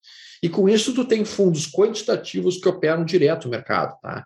E 0.43 0.49
com 0.49 0.68
isso 0.68 0.95
tu 0.95 1.05
tem 1.05 1.24
fundos 1.24 1.66
quantitativos 1.66 2.59
que 2.59 2.68
operam 2.68 3.05
direto 3.05 3.45
no 3.45 3.51
mercado. 3.51 3.99
Tá? 4.01 4.24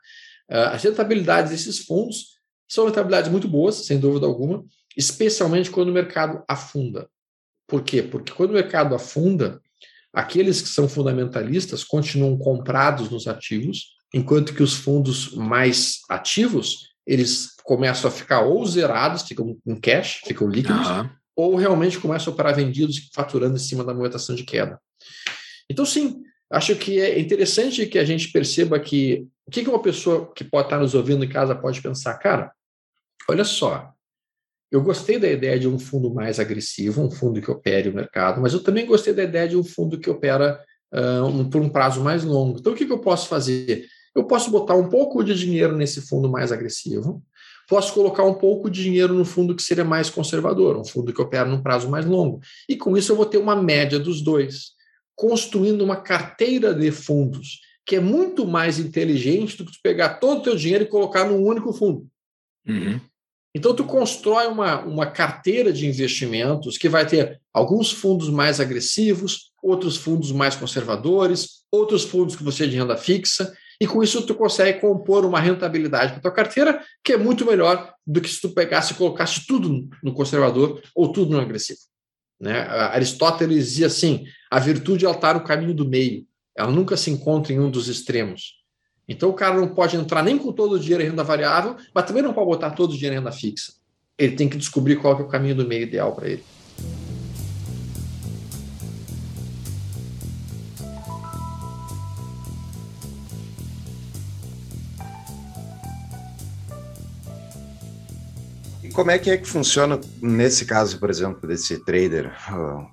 Ah, 0.50 0.70
as 0.70 0.82
rentabilidades 0.82 1.50
desses 1.50 1.78
fundos 1.78 2.32
são 2.68 2.86
rentabilidades 2.86 3.30
muito 3.30 3.48
boas, 3.48 3.76
sem 3.86 3.98
dúvida 3.98 4.26
alguma, 4.26 4.64
especialmente 4.96 5.70
quando 5.70 5.88
o 5.88 5.92
mercado 5.92 6.42
afunda. 6.48 7.08
Por 7.66 7.82
quê? 7.82 8.02
Porque 8.02 8.32
quando 8.32 8.50
o 8.50 8.54
mercado 8.54 8.94
afunda, 8.94 9.60
aqueles 10.12 10.60
que 10.60 10.68
são 10.68 10.88
fundamentalistas 10.88 11.84
continuam 11.84 12.36
comprados 12.36 13.08
nos 13.08 13.26
ativos, 13.26 13.96
enquanto 14.12 14.54
que 14.54 14.62
os 14.62 14.74
fundos 14.74 15.34
mais 15.34 16.00
ativos, 16.08 16.90
eles 17.06 17.56
começam 17.64 18.08
a 18.08 18.12
ficar 18.12 18.42
ou 18.42 18.64
zerados, 18.66 19.22
ficam 19.22 19.56
em 19.66 19.80
cash, 19.80 20.20
ficam 20.26 20.48
líquidos, 20.48 20.86
uhum. 20.86 21.08
Ou 21.36 21.56
realmente 21.56 21.98
começam 21.98 22.32
a 22.32 22.34
operar 22.34 22.54
vendidos 22.54 23.10
faturando 23.12 23.56
em 23.56 23.60
cima 23.60 23.84
da 23.84 23.92
movimentação 23.92 24.34
de 24.34 24.44
queda. 24.44 24.80
Então, 25.68 25.84
sim, 25.84 26.22
acho 26.50 26.76
que 26.76 27.00
é 27.00 27.18
interessante 27.18 27.86
que 27.86 27.98
a 27.98 28.04
gente 28.04 28.30
perceba 28.30 28.78
que 28.78 29.26
o 29.46 29.50
que 29.50 29.60
uma 29.62 29.82
pessoa 29.82 30.32
que 30.34 30.44
pode 30.44 30.66
estar 30.66 30.78
nos 30.78 30.94
ouvindo 30.94 31.24
em 31.24 31.28
casa 31.28 31.54
pode 31.54 31.80
pensar, 31.80 32.14
cara, 32.18 32.52
olha 33.28 33.44
só, 33.44 33.92
eu 34.70 34.82
gostei 34.82 35.18
da 35.18 35.28
ideia 35.28 35.58
de 35.58 35.68
um 35.68 35.78
fundo 35.78 36.12
mais 36.12 36.40
agressivo, 36.40 37.02
um 37.02 37.10
fundo 37.10 37.40
que 37.40 37.50
opere 37.50 37.90
o 37.90 37.94
mercado, 37.94 38.40
mas 38.40 38.54
eu 38.54 38.62
também 38.62 38.86
gostei 38.86 39.12
da 39.12 39.22
ideia 39.22 39.48
de 39.48 39.56
um 39.56 39.62
fundo 39.62 39.98
que 39.98 40.08
opera 40.08 40.62
uh, 40.92 41.26
um, 41.26 41.48
por 41.48 41.60
um 41.60 41.68
prazo 41.68 42.02
mais 42.02 42.24
longo. 42.24 42.58
Então, 42.58 42.72
o 42.72 42.76
que, 42.76 42.86
que 42.86 42.92
eu 42.92 42.98
posso 42.98 43.28
fazer? 43.28 43.86
Eu 44.14 44.24
posso 44.24 44.50
botar 44.50 44.74
um 44.74 44.88
pouco 44.88 45.22
de 45.22 45.34
dinheiro 45.34 45.76
nesse 45.76 46.00
fundo 46.00 46.30
mais 46.30 46.52
agressivo, 46.52 47.22
posso 47.72 47.94
colocar 47.94 48.22
um 48.22 48.34
pouco 48.34 48.68
de 48.68 48.82
dinheiro 48.82 49.14
no 49.14 49.24
fundo 49.24 49.56
que 49.56 49.62
seria 49.62 49.82
mais 49.82 50.10
conservador, 50.10 50.76
um 50.76 50.84
fundo 50.84 51.10
que 51.10 51.22
opera 51.22 51.48
num 51.48 51.62
prazo 51.62 51.88
mais 51.88 52.04
longo. 52.04 52.38
E 52.68 52.76
com 52.76 52.98
isso 52.98 53.10
eu 53.10 53.16
vou 53.16 53.24
ter 53.24 53.38
uma 53.38 53.56
média 53.56 53.98
dos 53.98 54.20
dois, 54.20 54.72
construindo 55.14 55.80
uma 55.80 55.96
carteira 55.96 56.74
de 56.74 56.90
fundos 56.90 57.60
que 57.86 57.96
é 57.96 58.00
muito 58.00 58.46
mais 58.46 58.78
inteligente 58.78 59.56
do 59.56 59.64
que 59.64 59.72
tu 59.72 59.78
pegar 59.82 60.20
todo 60.20 60.40
o 60.40 60.42
teu 60.42 60.54
dinheiro 60.54 60.84
e 60.84 60.86
colocar 60.86 61.24
num 61.24 61.42
único 61.42 61.72
fundo. 61.72 62.06
Uhum. 62.68 63.00
Então, 63.54 63.74
tu 63.74 63.84
constrói 63.84 64.48
uma, 64.48 64.82
uma 64.82 65.06
carteira 65.06 65.72
de 65.72 65.86
investimentos 65.86 66.76
que 66.76 66.90
vai 66.90 67.06
ter 67.06 67.40
alguns 67.54 67.90
fundos 67.90 68.28
mais 68.28 68.60
agressivos, 68.60 69.50
outros 69.62 69.96
fundos 69.96 70.30
mais 70.30 70.54
conservadores, 70.54 71.62
outros 71.72 72.04
fundos 72.04 72.36
que 72.36 72.44
você 72.44 72.64
é 72.64 72.66
de 72.66 72.76
renda 72.76 72.98
fixa, 72.98 73.50
e 73.82 73.86
com 73.88 74.00
isso 74.00 74.24
tu 74.24 74.32
consegue 74.32 74.78
compor 74.78 75.24
uma 75.24 75.40
rentabilidade 75.40 76.12
para 76.12 76.20
tua 76.20 76.30
carteira 76.30 76.80
que 77.02 77.14
é 77.14 77.16
muito 77.16 77.44
melhor 77.44 77.92
do 78.06 78.20
que 78.20 78.28
se 78.28 78.40
tu 78.40 78.50
pegasse 78.50 78.92
e 78.92 78.96
colocasse 78.96 79.44
tudo 79.44 79.88
no 80.00 80.14
conservador 80.14 80.80
ou 80.94 81.10
tudo 81.10 81.32
no 81.32 81.40
agressivo. 81.40 81.80
Né? 82.38 82.60
Aristóteles 82.60 83.66
dizia 83.66 83.88
assim: 83.88 84.24
a 84.48 84.60
virtude 84.60 85.04
é 85.04 85.08
altar 85.08 85.36
o 85.36 85.42
caminho 85.42 85.74
do 85.74 85.84
meio, 85.84 86.24
ela 86.56 86.70
nunca 86.70 86.96
se 86.96 87.10
encontra 87.10 87.52
em 87.52 87.58
um 87.58 87.68
dos 87.68 87.88
extremos. 87.88 88.62
Então 89.08 89.30
o 89.30 89.34
cara 89.34 89.56
não 89.56 89.74
pode 89.74 89.96
entrar 89.96 90.22
nem 90.22 90.38
com 90.38 90.52
todo 90.52 90.74
o 90.74 90.78
dinheiro 90.78 91.02
em 91.02 91.08
renda 91.08 91.24
variável, 91.24 91.74
mas 91.92 92.04
também 92.04 92.22
não 92.22 92.32
pode 92.32 92.46
botar 92.46 92.70
todo 92.70 92.92
o 92.92 92.94
dinheiro 92.94 93.16
em 93.16 93.18
renda 93.18 93.32
fixa. 93.32 93.72
Ele 94.16 94.36
tem 94.36 94.48
que 94.48 94.56
descobrir 94.56 94.94
qual 94.94 95.18
é 95.18 95.22
o 95.22 95.26
caminho 95.26 95.56
do 95.56 95.66
meio 95.66 95.82
ideal 95.82 96.14
para 96.14 96.28
ele. 96.28 96.44
Como 108.92 109.10
é 109.10 109.18
que 109.18 109.30
é 109.30 109.36
que 109.36 109.48
funciona 109.48 110.00
nesse 110.20 110.64
caso, 110.64 110.98
por 110.98 111.10
exemplo, 111.10 111.48
desse 111.48 111.78
trader, 111.78 112.32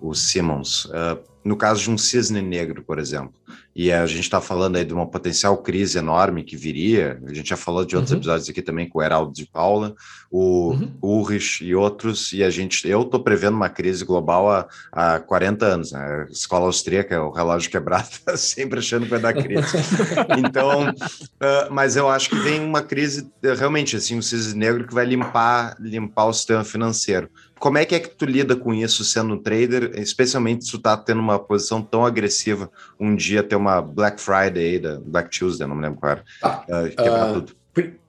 o 0.02 0.14
Simmons? 0.14 0.86
Uh, 0.86 1.20
no 1.44 1.56
caso 1.56 1.84
de 1.84 1.92
um 1.92 1.98
cisne 1.98 2.42
negro, 2.42 2.84
por 2.84 3.00
exemplo, 3.00 3.34
e 3.82 3.94
a 3.94 4.06
gente 4.06 4.24
está 4.24 4.42
falando 4.42 4.76
aí 4.76 4.84
de 4.84 4.94
uma 4.94 5.08
potencial 5.08 5.58
crise 5.58 5.98
enorme 5.98 6.44
que 6.44 6.58
viria, 6.58 7.18
a 7.26 7.34
gente 7.34 7.48
já 7.48 7.56
falou 7.56 7.86
de 7.86 7.96
outros 7.96 8.12
uhum. 8.12 8.18
episódios 8.18 8.50
aqui 8.50 8.62
também 8.62 8.90
com 8.90 9.00
o 9.00 9.02
Heraldo 9.02 9.32
de 9.32 9.46
Paula, 9.46 9.96
o 10.30 10.72
uhum. 10.72 10.98
Urrich 11.02 11.64
e 11.64 11.74
outros, 11.74 12.34
e 12.34 12.44
a 12.44 12.50
gente, 12.50 12.86
eu 12.86 13.04
estou 13.04 13.24
prevendo 13.24 13.56
uma 13.56 13.70
crise 13.70 14.04
global 14.04 14.52
há, 14.52 14.68
há 14.92 15.20
40 15.22 15.66
anos, 15.66 15.92
né? 15.94 16.28
A 16.28 16.30
escola 16.30 16.66
austríaca, 16.66 17.24
o 17.24 17.32
relógio 17.32 17.72
quebrado, 17.72 18.10
tá 18.26 18.36
sempre 18.36 18.80
achando 18.80 19.04
que 19.04 19.12
vai 19.12 19.20
dar 19.22 19.32
crise. 19.32 19.78
então, 20.46 20.90
uh, 20.90 21.72
mas 21.72 21.96
eu 21.96 22.10
acho 22.10 22.32
que 22.32 22.36
vem 22.36 22.60
uma 22.60 22.82
crise, 22.82 23.32
realmente, 23.58 23.96
assim, 23.96 24.18
um 24.18 24.22
cisne 24.22 24.60
negro 24.60 24.86
que 24.86 24.94
vai 24.94 25.06
limpar, 25.06 25.78
limpar 25.80 26.26
o 26.26 26.34
sistema 26.34 26.66
financeiro. 26.66 27.30
Como 27.60 27.78
é 27.78 27.84
que 27.84 27.94
é 27.94 28.00
que 28.00 28.10
tu 28.10 28.26
lida 28.26 28.56
com 28.56 28.74
isso 28.74 29.04
sendo 29.04 29.34
um 29.34 29.38
trader, 29.38 29.92
especialmente 29.96 30.64
se 30.64 30.72
tu 30.72 30.80
tá 30.80 30.96
tendo 30.96 31.20
uma 31.20 31.38
posição 31.38 31.82
tão 31.82 32.06
agressiva, 32.06 32.72
um 32.98 33.14
dia 33.14 33.44
ter 33.44 33.58
uma 33.58 33.69
Black 33.82 34.20
Friday, 34.22 34.80
da 34.80 35.00
Black 35.00 35.38
Tuesday, 35.38 35.68
não 35.68 35.76
me 35.76 35.82
lembro 35.82 36.00
qual 36.00 36.12
era, 36.14 36.24
tá. 36.42 36.66
uh, 36.68 36.90
quebrar 36.90 37.32
uh, 37.32 37.34
tudo. 37.34 37.56
Pr 37.74 38.00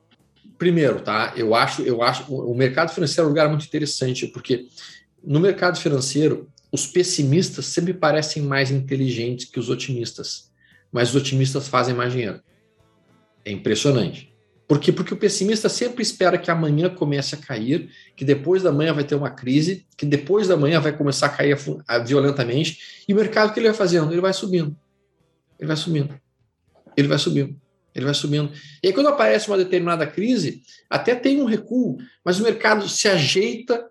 primeiro, 0.59 1.01
tá? 1.01 1.33
Eu 1.37 1.55
acho, 1.55 1.81
eu 1.81 2.03
acho 2.03 2.31
o 2.31 2.55
mercado 2.55 2.93
financeiro 2.93 3.23
é 3.23 3.27
um 3.27 3.29
lugar 3.31 3.49
muito 3.49 3.65
interessante, 3.65 4.27
porque 4.27 4.67
no 5.25 5.41
mercado 5.41 5.79
financeiro, 5.79 6.51
os 6.71 6.87
pessimistas 6.87 7.65
sempre 7.65 7.95
parecem 7.95 8.43
mais 8.43 8.71
inteligentes 8.71 9.47
que 9.47 9.59
os 9.59 9.71
otimistas, 9.71 10.51
mas 10.93 11.11
os 11.11 11.17
otimistas 11.17 11.67
fazem 11.67 11.95
mais 11.95 12.13
dinheiro. 12.13 12.41
É 13.43 13.51
impressionante. 13.51 14.31
Por 14.69 14.79
quê? 14.79 14.93
Porque 14.93 15.13
o 15.13 15.17
pessimista 15.17 15.69
sempre 15.69 16.03
espera 16.03 16.39
que 16.39 16.49
amanhã 16.51 16.89
comece 16.89 17.35
a 17.35 17.39
cair, 17.39 17.91
que 18.15 18.25
depois 18.25 18.63
da 18.63 18.71
manhã 18.71 18.93
vai 18.93 19.03
ter 19.03 19.17
uma 19.17 19.31
crise, 19.31 19.85
que 19.97 20.07
depois 20.07 20.47
da 20.47 20.57
manhã 20.57 20.79
vai 20.79 20.97
começar 20.97 21.27
a 21.27 21.31
cair 21.31 21.59
violentamente, 22.07 22.79
e 23.09 23.13
o 23.13 23.17
mercado 23.17 23.53
que 23.53 23.59
ele 23.59 23.69
vai 23.69 23.77
fazendo? 23.77 24.13
Ele 24.13 24.21
vai 24.21 24.33
subindo. 24.33 24.77
Ele 25.61 25.69
vai 25.69 25.77
subindo. 25.77 26.21
Ele 26.97 27.07
vai 27.07 27.19
subindo. 27.19 27.61
Ele 27.95 28.05
vai 28.05 28.15
subindo. 28.15 28.53
E 28.83 28.89
aí, 28.89 28.93
quando 28.93 29.09
aparece 29.09 29.49
uma 29.49 29.59
determinada 29.59 30.07
crise, 30.07 30.63
até 30.89 31.15
tem 31.15 31.43
um 31.43 31.45
recuo, 31.45 31.99
mas 32.25 32.41
o 32.41 32.43
mercado 32.43 32.89
se 32.89 33.07
ajeita, 33.09 33.89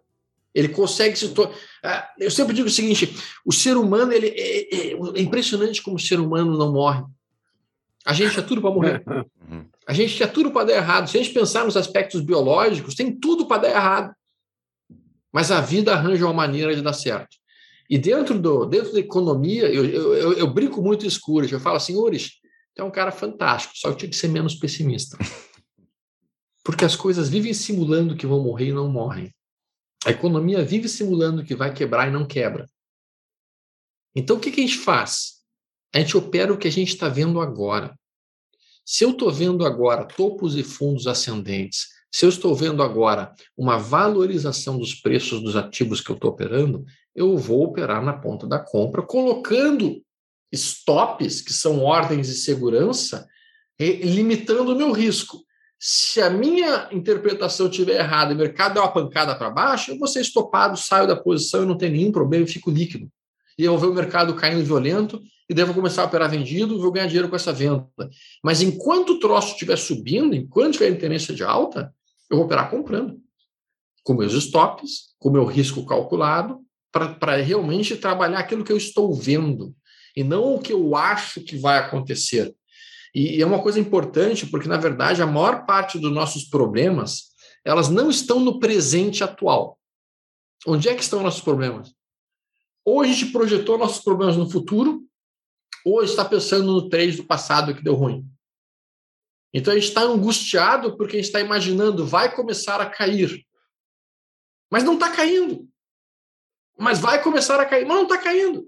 ele 0.54 0.70
consegue 0.70 1.16
se. 1.16 1.30
To... 1.30 1.50
Ah, 1.84 2.10
eu 2.18 2.32
sempre 2.32 2.56
digo 2.56 2.68
o 2.68 2.72
seguinte: 2.72 3.16
o 3.46 3.54
ser 3.54 3.78
humano, 3.78 4.12
ele 4.12 4.28
é, 4.28 4.76
é, 4.76 4.94
é 4.94 5.22
impressionante 5.22 5.82
como 5.82 5.98
o 5.98 6.00
ser 6.00 6.20
humano 6.20 6.58
não 6.58 6.74
morre. 6.74 7.04
A 8.06 8.14
gente 8.14 8.40
é 8.40 8.42
tudo 8.42 8.62
para 8.62 8.72
morrer. 8.72 9.04
Uhum. 9.50 9.66
A 9.88 9.94
gente 9.94 10.16
tinha 10.16 10.28
tudo 10.28 10.52
para 10.52 10.68
dar 10.68 10.74
errado. 10.74 11.10
Se 11.10 11.18
a 11.18 11.24
gente 11.24 11.34
pensar 11.34 11.66
nos 11.66 11.76
aspectos 11.76 12.22
biológicos, 12.22 12.94
tem 12.94 13.12
tudo 13.12 13.48
para 13.48 13.64
dar 13.64 13.70
errado. 13.70 14.14
Mas 15.34 15.50
a 15.50 15.60
vida 15.60 15.92
arranja 15.92 16.24
uma 16.24 16.34
maneira 16.34 16.76
de 16.76 16.84
dar 16.84 16.94
certo. 16.94 17.39
E 17.90 17.98
dentro, 17.98 18.40
do, 18.40 18.66
dentro 18.66 18.94
da 18.94 19.00
economia, 19.00 19.68
eu, 19.68 19.84
eu, 19.86 20.34
eu, 20.34 20.54
brinco 20.54 20.80
muito 20.82 21.08
escuro. 21.08 21.48
Eu 21.50 21.60
falo 21.60 21.80
Ures, 22.04 22.34
tu 22.76 22.82
é 22.82 22.84
um 22.84 22.92
cara 22.92 23.12
fantástico, 23.12 23.74
só 23.76 23.92
que 23.92 23.98
tinha 23.98 24.10
que 24.10 24.16
ser 24.16 24.28
menos 24.28 24.54
pessimista. 24.54 25.18
Porque 26.64 26.86
as 26.86 26.96
coisas 26.96 27.30
vivem 27.30 27.54
simulando 27.54 28.16
que 28.16 28.28
vão 28.28 28.44
morrer 28.44 28.68
e 28.68 28.74
não 28.74 28.88
morrem. 28.88 29.34
A 30.06 30.12
economia 30.12 30.64
vive 30.64 30.88
simulando 30.88 31.44
que 31.44 31.56
vai 31.56 31.74
quebrar 31.74 32.08
e 32.08 32.12
não 32.12 32.28
quebra. 32.28 32.70
Então, 34.16 34.38
o 34.38 34.40
que, 34.40 34.52
que 34.52 34.62
a 34.62 34.64
gente 34.64 34.78
faz? 34.78 35.40
A 35.94 36.00
gente 36.00 36.16
opera 36.16 36.54
o 36.54 36.58
que 36.58 36.68
a 36.68 36.72
gente 36.72 36.90
está 36.90 37.10
vendo 37.10 37.42
agora. 37.42 37.98
Se 38.86 39.04
eu 39.04 39.12
estou 39.12 39.32
vendo 39.32 39.66
agora 39.66 40.06
topos 40.06 40.56
e 40.56 40.64
fundos 40.64 41.08
ascendentes, 41.08 41.88
se 42.12 42.26
eu 42.26 42.30
estou 42.30 42.56
vendo 42.56 42.82
agora 42.82 43.34
uma 43.58 43.78
valorização 43.78 44.78
dos 44.78 44.94
preços 44.96 45.42
dos 45.42 45.56
ativos 45.56 46.02
que 46.02 46.12
eu 46.12 46.16
estou 46.16 46.32
operando, 46.32 46.86
eu 47.16 47.38
vou 47.38 47.64
operar 47.64 48.04
na 48.04 48.14
ponta 48.14 48.48
da 48.48 48.60
compra, 48.60 49.02
colocando 49.02 50.02
stops, 50.52 51.42
que 51.42 51.54
são 51.54 51.84
ordens 51.84 52.28
de 52.28 52.36
segurança, 52.36 53.28
limitando 53.80 54.74
o 54.74 54.76
meu 54.76 54.92
risco. 54.92 55.38
Se 55.80 56.22
a 56.22 56.30
minha 56.30 56.90
interpretação 56.92 57.68
estiver 57.68 58.00
errada 58.00 58.32
e 58.32 58.36
o 58.36 58.38
mercado 58.38 58.74
der 58.74 58.82
uma 58.82 58.92
pancada 58.92 59.34
para 59.36 59.50
baixo, 59.50 59.92
eu 59.92 59.98
vou 59.98 60.08
ser 60.08 60.22
estopado, 60.22 60.78
saio 60.78 61.08
da 61.08 61.16
posição 61.16 61.64
e 61.64 61.66
não 61.66 61.78
tem 61.78 61.90
nenhum 61.90 62.12
problema 62.12 62.44
e 62.44 62.52
fico 62.52 62.70
líquido. 62.70 63.10
E 63.58 63.64
eu 63.64 63.72
vou 63.72 63.80
ver 63.80 63.88
o 63.88 63.96
mercado 63.96 64.36
caindo 64.36 64.64
violento 64.64 65.22
e 65.50 65.54
devo 65.54 65.74
começar 65.74 66.04
a 66.04 66.06
operar 66.06 66.30
vendido 66.30 66.76
e 66.76 66.80
vou 66.80 66.92
ganhar 66.92 67.08
dinheiro 67.08 67.30
com 67.30 67.36
essa 67.36 67.54
venda. 67.54 67.88
Mas 68.44 68.62
enquanto 68.62 69.12
o 69.12 69.20
troço 69.20 69.54
estiver 69.54 69.78
subindo, 69.78 70.36
enquanto 70.36 70.74
tiver 70.74 70.94
tendência 70.98 71.34
de 71.34 71.44
alta, 71.44 71.94
eu 72.30 72.38
vou 72.38 72.46
operar 72.46 72.70
comprando. 72.70 73.18
Com 74.04 74.14
meus 74.14 74.34
stops, 74.34 75.16
com 75.18 75.30
meu 75.30 75.46
risco 75.46 75.86
calculado, 75.86 76.60
para 76.92 77.36
realmente 77.38 77.96
trabalhar 77.96 78.40
aquilo 78.40 78.64
que 78.64 78.72
eu 78.72 78.78
estou 78.78 79.14
vendo 79.14 79.76
e 80.16 80.24
não 80.24 80.56
o 80.56 80.60
que 80.60 80.74
eu 80.74 80.96
acho 80.96 81.42
que 81.42 81.58
vai 81.58 81.78
acontecer. 81.78 82.54
E 83.14 83.42
é 83.42 83.46
uma 83.46 83.62
coisa 83.62 83.80
importante, 83.80 84.46
porque, 84.46 84.68
na 84.68 84.78
verdade, 84.78 85.22
a 85.22 85.28
maior 85.28 85.66
parte 85.66 85.98
dos 85.98 86.12
nossos 86.12 86.44
problemas, 86.44 87.30
elas 87.66 87.90
não 87.90 88.10
estão 88.10 88.40
no 88.40 88.60
presente 88.60 89.24
atual. 89.24 89.80
Onde 90.68 90.90
é 90.90 90.96
que 90.96 91.02
estão 91.02 91.24
nossos 91.24 91.42
problemas? 91.42 91.94
Ou 92.86 93.02
a 93.02 93.08
gente 93.08 93.28
projetou 93.28 93.78
nossos 93.78 94.04
problemas 94.04 94.38
no 94.38 94.50
futuro, 94.50 95.04
ou 95.86 96.04
está 96.04 96.26
pensando 96.26 96.66
no 96.66 96.90
trade 96.90 97.18
do 97.18 97.24
passado 97.24 97.74
que 97.74 97.84
deu 97.84 97.96
ruim. 97.96 98.26
Então 99.54 99.74
a 99.74 99.76
gente 99.76 99.88
está 99.88 100.02
angustiado 100.02 100.96
porque 100.96 101.16
a 101.16 101.20
gente 101.20 101.28
está 101.28 101.40
imaginando 101.40 102.06
vai 102.06 102.36
começar 102.36 102.80
a 102.80 102.90
cair. 102.90 103.44
Mas 104.72 104.84
não 104.84 104.94
está 104.94 105.10
caindo. 105.12 105.68
Mas 106.80 107.00
vai 107.00 107.22
começar 107.22 107.60
a 107.60 107.66
cair. 107.66 107.86
Mas 107.86 107.98
não 107.98 108.04
está 108.04 108.18
caindo. 108.18 108.68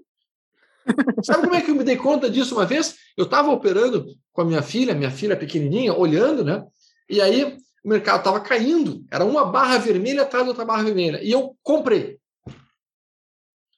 Sabe 1.24 1.42
como 1.42 1.54
é 1.54 1.60
que 1.60 1.70
eu 1.70 1.74
me 1.74 1.84
dei 1.84 1.96
conta 1.96 2.28
disso 2.28 2.54
uma 2.54 2.66
vez? 2.66 2.96
Eu 3.16 3.24
estava 3.24 3.50
operando 3.50 4.06
com 4.32 4.42
a 4.42 4.44
minha 4.44 4.62
filha, 4.62 4.94
minha 4.94 5.10
filha 5.10 5.36
pequenininha, 5.36 5.94
olhando, 5.94 6.44
né? 6.44 6.64
E 7.08 7.20
aí 7.20 7.56
o 7.84 7.88
mercado 7.88 8.18
estava 8.18 8.40
caindo. 8.40 9.04
Era 9.10 9.24
uma 9.24 9.44
barra 9.44 9.78
vermelha 9.78 10.22
atrás 10.22 10.44
da 10.44 10.50
outra 10.50 10.64
barra 10.64 10.82
vermelha. 10.82 11.22
E 11.22 11.30
eu 11.30 11.56
comprei. 11.62 12.18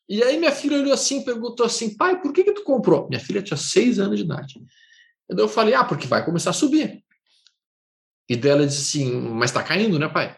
E 0.09 0.23
aí 0.23 0.37
minha 0.39 0.53
filha 0.53 0.79
olhou 0.79 0.93
assim 0.93 1.21
e 1.21 1.25
perguntou 1.25 1.65
assim, 1.65 1.97
pai, 1.97 2.21
por 2.21 2.33
que, 2.33 2.45
que 2.45 2.53
tu 2.53 2.63
comprou? 2.63 3.09
Minha 3.09 3.21
filha 3.21 3.43
tinha 3.43 3.57
seis 3.57 3.99
anos 3.99 4.19
de 4.19 4.25
idade. 4.25 4.61
Então 5.31 5.45
eu 5.45 5.49
falei, 5.49 5.75
ah, 5.75 5.85
porque 5.85 6.07
vai 6.07 6.25
começar 6.25 6.51
a 6.51 6.55
subir. 6.55 7.03
E 8.29 8.37
dela 8.37 8.67
disse 8.67 8.99
assim, 8.99 9.13
mas 9.13 9.51
está 9.51 9.63
caindo, 9.63 9.99
né, 9.99 10.09
pai? 10.09 10.37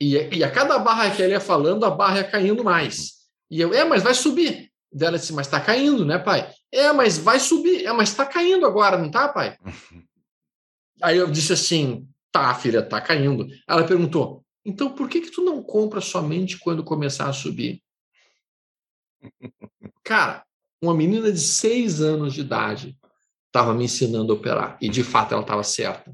E, 0.00 0.14
e, 0.36 0.44
a 0.44 0.50
cada 0.50 0.78
barra 0.78 1.10
que 1.10 1.22
ela 1.22 1.32
ia 1.32 1.40
falando, 1.40 1.84
a 1.84 1.90
barra 1.90 2.18
ia 2.18 2.30
caindo 2.30 2.62
mais. 2.62 3.17
E 3.50 3.60
eu, 3.60 3.72
é, 3.72 3.84
mas 3.84 4.02
vai 4.02 4.14
subir. 4.14 4.70
Dela 4.92 5.18
disse, 5.18 5.32
mas 5.32 5.46
está 5.46 5.60
caindo, 5.60 6.04
né, 6.04 6.18
pai? 6.18 6.50
É, 6.72 6.92
mas 6.92 7.18
vai 7.18 7.38
subir. 7.38 7.84
É, 7.86 7.92
mas 7.92 8.10
está 8.10 8.24
caindo 8.24 8.66
agora, 8.66 8.98
não 8.98 9.10
tá, 9.10 9.28
pai? 9.28 9.56
Aí 11.02 11.16
eu 11.16 11.30
disse 11.30 11.52
assim, 11.52 12.08
tá, 12.32 12.54
filha, 12.54 12.82
tá 12.82 13.00
caindo. 13.00 13.46
Ela 13.66 13.86
perguntou, 13.86 14.44
então 14.64 14.90
por 14.90 15.08
que 15.08 15.20
que 15.20 15.30
tu 15.30 15.42
não 15.42 15.62
compra 15.62 16.00
somente 16.00 16.58
quando 16.58 16.82
começar 16.82 17.28
a 17.28 17.32
subir? 17.32 17.82
Cara, 20.02 20.44
uma 20.82 20.94
menina 20.94 21.30
de 21.30 21.40
seis 21.40 22.00
anos 22.00 22.34
de 22.34 22.40
idade 22.40 22.98
estava 23.46 23.74
me 23.74 23.84
ensinando 23.84 24.32
a 24.32 24.36
operar. 24.36 24.78
E 24.80 24.88
de 24.88 25.02
fato 25.02 25.32
ela 25.32 25.42
estava 25.42 25.62
certa. 25.62 26.12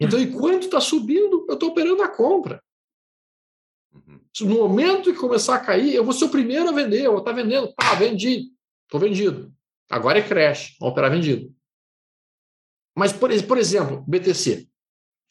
Então, 0.00 0.18
enquanto 0.20 0.64
está 0.64 0.80
subindo, 0.80 1.46
eu 1.48 1.54
estou 1.54 1.70
operando 1.70 2.02
a 2.02 2.08
compra. 2.08 2.62
Uhum. 3.94 4.20
No 4.40 4.54
momento 4.54 5.12
que 5.12 5.18
começar 5.18 5.56
a 5.56 5.60
cair, 5.60 5.94
eu 5.94 6.04
vou 6.04 6.12
ser 6.12 6.24
o 6.24 6.30
primeiro 6.30 6.68
a 6.68 6.72
vender. 6.72 7.02
Eu 7.02 7.12
vou 7.12 7.20
estar 7.20 7.32
vendendo. 7.32 7.72
Pá, 7.74 7.94
vendi. 7.94 8.50
Estou 8.84 9.00
vendido. 9.00 9.52
Agora 9.90 10.18
é 10.18 10.22
crash. 10.22 10.76
Vamos 10.80 10.92
operar 10.92 11.10
vendido. 11.10 11.54
Mas, 12.96 13.12
por, 13.12 13.30
por 13.44 13.58
exemplo, 13.58 14.04
BTC. 14.06 14.68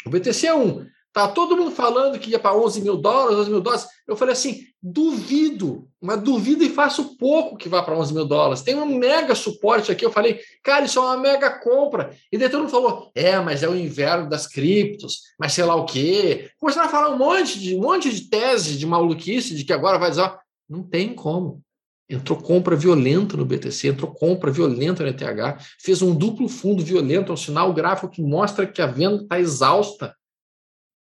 O 0.06 0.10
BTC 0.10 0.48
é 0.48 0.56
um. 0.56 0.88
Tá 1.14 1.28
todo 1.28 1.58
mundo 1.58 1.72
falando 1.72 2.18
que 2.18 2.30
ia 2.30 2.40
para 2.40 2.56
11 2.56 2.82
mil 2.82 2.96
dólares, 2.96 3.40
11 3.40 3.50
mil 3.50 3.60
dólares. 3.60 3.86
Eu 4.08 4.16
falei 4.16 4.32
assim: 4.32 4.62
duvido, 4.82 5.90
mas 6.02 6.22
duvido 6.22 6.64
e 6.64 6.70
faço 6.70 7.18
pouco 7.18 7.58
que 7.58 7.68
vá 7.68 7.84
para 7.84 7.98
11 7.98 8.14
mil 8.14 8.26
dólares. 8.26 8.62
Tem 8.62 8.76
um 8.76 8.86
mega 8.86 9.36
suporte 9.36 9.92
aqui. 9.92 10.06
Eu 10.06 10.12
falei, 10.12 10.40
cara, 10.64 10.86
isso 10.86 11.00
é 11.00 11.02
uma 11.02 11.18
mega 11.18 11.50
compra. 11.60 12.16
E 12.32 12.38
daí 12.38 12.48
todo 12.48 12.62
mundo 12.62 12.72
falou: 12.72 13.12
é, 13.14 13.38
mas 13.40 13.62
é 13.62 13.68
o 13.68 13.76
inverno 13.76 14.30
das 14.30 14.48
criptos, 14.48 15.20
mas 15.38 15.52
sei 15.52 15.66
lá 15.66 15.76
o 15.76 15.86
quê. 15.86 16.50
Começaram 16.58 16.88
a 16.88 16.92
falar 16.92 17.10
um 17.10 17.18
monte 17.18 17.60
de, 17.60 17.76
um 17.76 17.82
monte 17.82 18.10
de 18.10 18.30
tese 18.30 18.78
de 18.78 18.86
maluquice, 18.86 19.54
de 19.54 19.66
que 19.66 19.74
agora 19.74 20.00
vai 20.00 20.12
dizer: 20.12 20.32
não 20.70 20.82
tem 20.82 21.14
como. 21.14 21.62
Entrou 22.10 22.38
compra 22.38 22.76
violenta 22.76 23.36
no 23.36 23.46
BTC, 23.46 23.90
entrou 23.90 24.12
compra 24.12 24.52
violenta 24.52 25.04
no 25.04 25.10
ETH, 25.10 25.62
fez 25.80 26.02
um 26.02 26.14
duplo 26.14 26.50
fundo 26.50 26.84
violento, 26.84 27.32
é 27.32 27.34
um 27.34 27.38
sinal 27.38 27.74
gráfico 27.74 28.10
que 28.10 28.22
mostra 28.22 28.68
que 28.68 28.82
a 28.82 28.88
venda 28.88 29.24
está 29.24 29.40
exausta. 29.40 30.14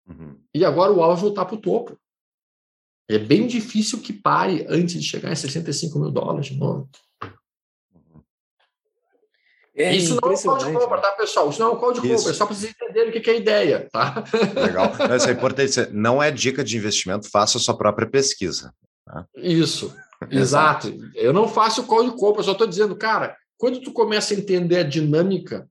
Uhum. 0.09 0.39
E 0.55 0.65
agora 0.65 0.93
o 0.93 1.03
alvo 1.03 1.21
voltar 1.23 1.45
para 1.45 1.55
o 1.55 1.61
topo. 1.61 1.99
É 3.09 3.19
bem 3.19 3.47
difícil 3.47 4.01
que 4.01 4.13
pare 4.13 4.67
antes 4.69 5.01
de 5.01 5.09
chegar 5.09 5.33
em 5.33 5.37
65 5.37 5.99
mil 5.99 6.11
dólares 6.11 6.47
de 6.47 6.57
novo. 6.57 6.89
É 9.75 9.95
Isso 9.95 10.19
não 10.21 10.33
é 10.33 10.35
um 10.35 10.43
call 10.43 10.59
de 10.59 10.73
compra, 10.73 11.01
tá, 11.01 11.13
pessoal? 11.13 11.49
Isso 11.49 11.61
não 11.61 11.69
é 11.69 11.73
um 11.73 11.77
call 11.77 11.93
de 11.93 12.01
compra, 12.01 12.31
é 12.31 12.35
só 12.35 12.45
para 12.45 12.55
vocês 12.55 12.73
entenderem 12.73 13.11
o 13.11 13.23
que 13.23 13.31
é 13.31 13.33
a 13.33 13.37
ideia, 13.37 13.89
tá? 13.93 14.25
Legal. 14.57 14.93
Isso 15.17 15.29
é 15.29 15.33
importante. 15.33 15.89
Não 15.93 16.21
é 16.21 16.33
dica 16.33 16.65
de 16.65 16.77
investimento, 16.77 17.31
faça 17.31 17.59
a 17.59 17.61
sua 17.61 17.79
própria 17.79 18.09
pesquisa. 18.09 18.75
Tá? 19.07 19.25
Isso. 19.37 19.95
Exato. 20.29 20.93
Eu 21.15 21.33
não 21.33 21.47
faço 21.47 21.87
call 21.87 22.11
de 22.11 22.17
compra, 22.17 22.43
só 22.43 22.53
estou 22.53 22.67
dizendo, 22.67 22.97
cara, 22.97 23.37
quando 23.57 23.81
tu 23.81 23.93
começa 23.93 24.35
a 24.35 24.37
entender 24.37 24.79
a 24.79 24.83
dinâmica, 24.83 25.69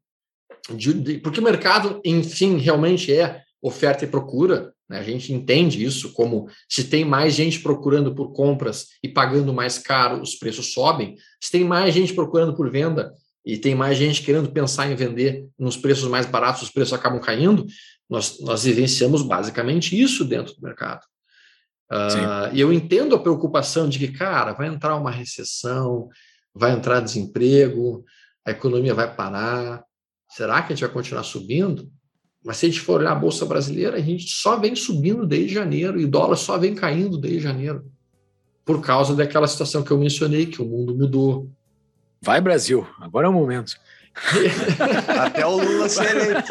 de, 0.69 0.93
de, 0.93 1.17
porque 1.17 1.41
o 1.41 1.43
mercado, 1.43 2.01
enfim, 2.05 2.57
realmente 2.57 3.13
é 3.13 3.43
oferta 3.62 4.05
e 4.05 4.08
procura, 4.08 4.74
né? 4.89 4.99
a 4.99 5.03
gente 5.03 5.34
entende 5.34 5.84
isso 5.84 6.14
como 6.14 6.47
se 6.70 6.86
tem 6.86 7.03
mais 7.03 7.34
gente 7.34 7.60
procurando 7.60 8.14
por 8.14 8.32
compras 8.34 8.88
e 9.03 9.10
pagando 9.10 9.53
mais 9.53 9.78
caro, 9.78 10.22
os 10.22 10.36
preços 10.36 10.74
sobem, 10.74 11.16
se 11.41 11.51
tem 11.51 11.64
mais 11.64 11.93
gente 11.93 12.14
procurando 12.14 12.55
por 12.55 12.72
venda 12.72 13.14
e 13.45 13.58
tem 13.58 13.74
mais 13.74 13.97
gente 13.97 14.22
querendo 14.24 14.51
pensar 14.51 14.91
em 14.91 14.95
vender 14.95 15.47
nos 15.58 15.78
preços 15.78 16.08
mais 16.10 16.26
baratos, 16.26 16.64
os 16.64 16.70
preços 16.70 16.93
acabam 16.93 17.20
caindo, 17.20 17.66
nós, 18.10 18.39
nós 18.41 18.64
vivenciamos 18.64 19.22
basicamente 19.22 19.99
isso 19.99 20.24
dentro 20.24 20.53
do 20.53 20.62
mercado. 20.62 21.01
Uh, 21.89 22.53
e 22.53 22.60
eu 22.60 22.74
entendo 22.74 23.16
a 23.16 23.20
preocupação 23.20 23.88
de 23.88 23.97
que, 23.97 24.10
cara, 24.10 24.51
vai 24.53 24.68
entrar 24.68 24.97
uma 24.97 25.12
recessão, 25.12 26.10
vai 26.53 26.74
entrar 26.74 26.99
desemprego, 26.99 28.03
a 28.45 28.51
economia 28.51 28.93
vai 28.93 29.14
parar. 29.14 29.84
Será 30.30 30.62
que 30.62 30.74
a 30.74 30.76
gente 30.76 30.86
vai 30.86 30.93
continuar 30.93 31.24
subindo? 31.24 31.89
Mas 32.47 32.55
se 32.55 32.65
a 32.65 32.69
gente 32.69 32.79
for 32.79 33.01
olhar 33.01 33.11
a 33.11 33.15
Bolsa 33.15 33.45
Brasileira, 33.45 33.97
a 33.97 33.99
gente 33.99 34.31
só 34.31 34.57
vem 34.57 34.73
subindo 34.73 35.27
desde 35.27 35.53
janeiro 35.53 35.99
e 35.99 36.05
o 36.05 36.07
dólar 36.07 36.37
só 36.37 36.57
vem 36.57 36.73
caindo 36.73 37.17
desde 37.17 37.41
janeiro. 37.41 37.83
Por 38.63 38.81
causa 38.81 39.13
daquela 39.13 39.45
situação 39.45 39.83
que 39.83 39.91
eu 39.91 39.97
mencionei, 39.97 40.45
que 40.45 40.61
o 40.61 40.65
mundo 40.65 40.95
mudou. 40.95 41.51
Vai, 42.21 42.39
Brasil, 42.39 42.87
agora 43.01 43.27
é 43.27 43.29
o 43.29 43.33
momento. 43.33 43.73
Até 45.25 45.45
o 45.45 45.57
Lula 45.57 45.89
ser 45.89 46.09
eleito. 46.09 46.47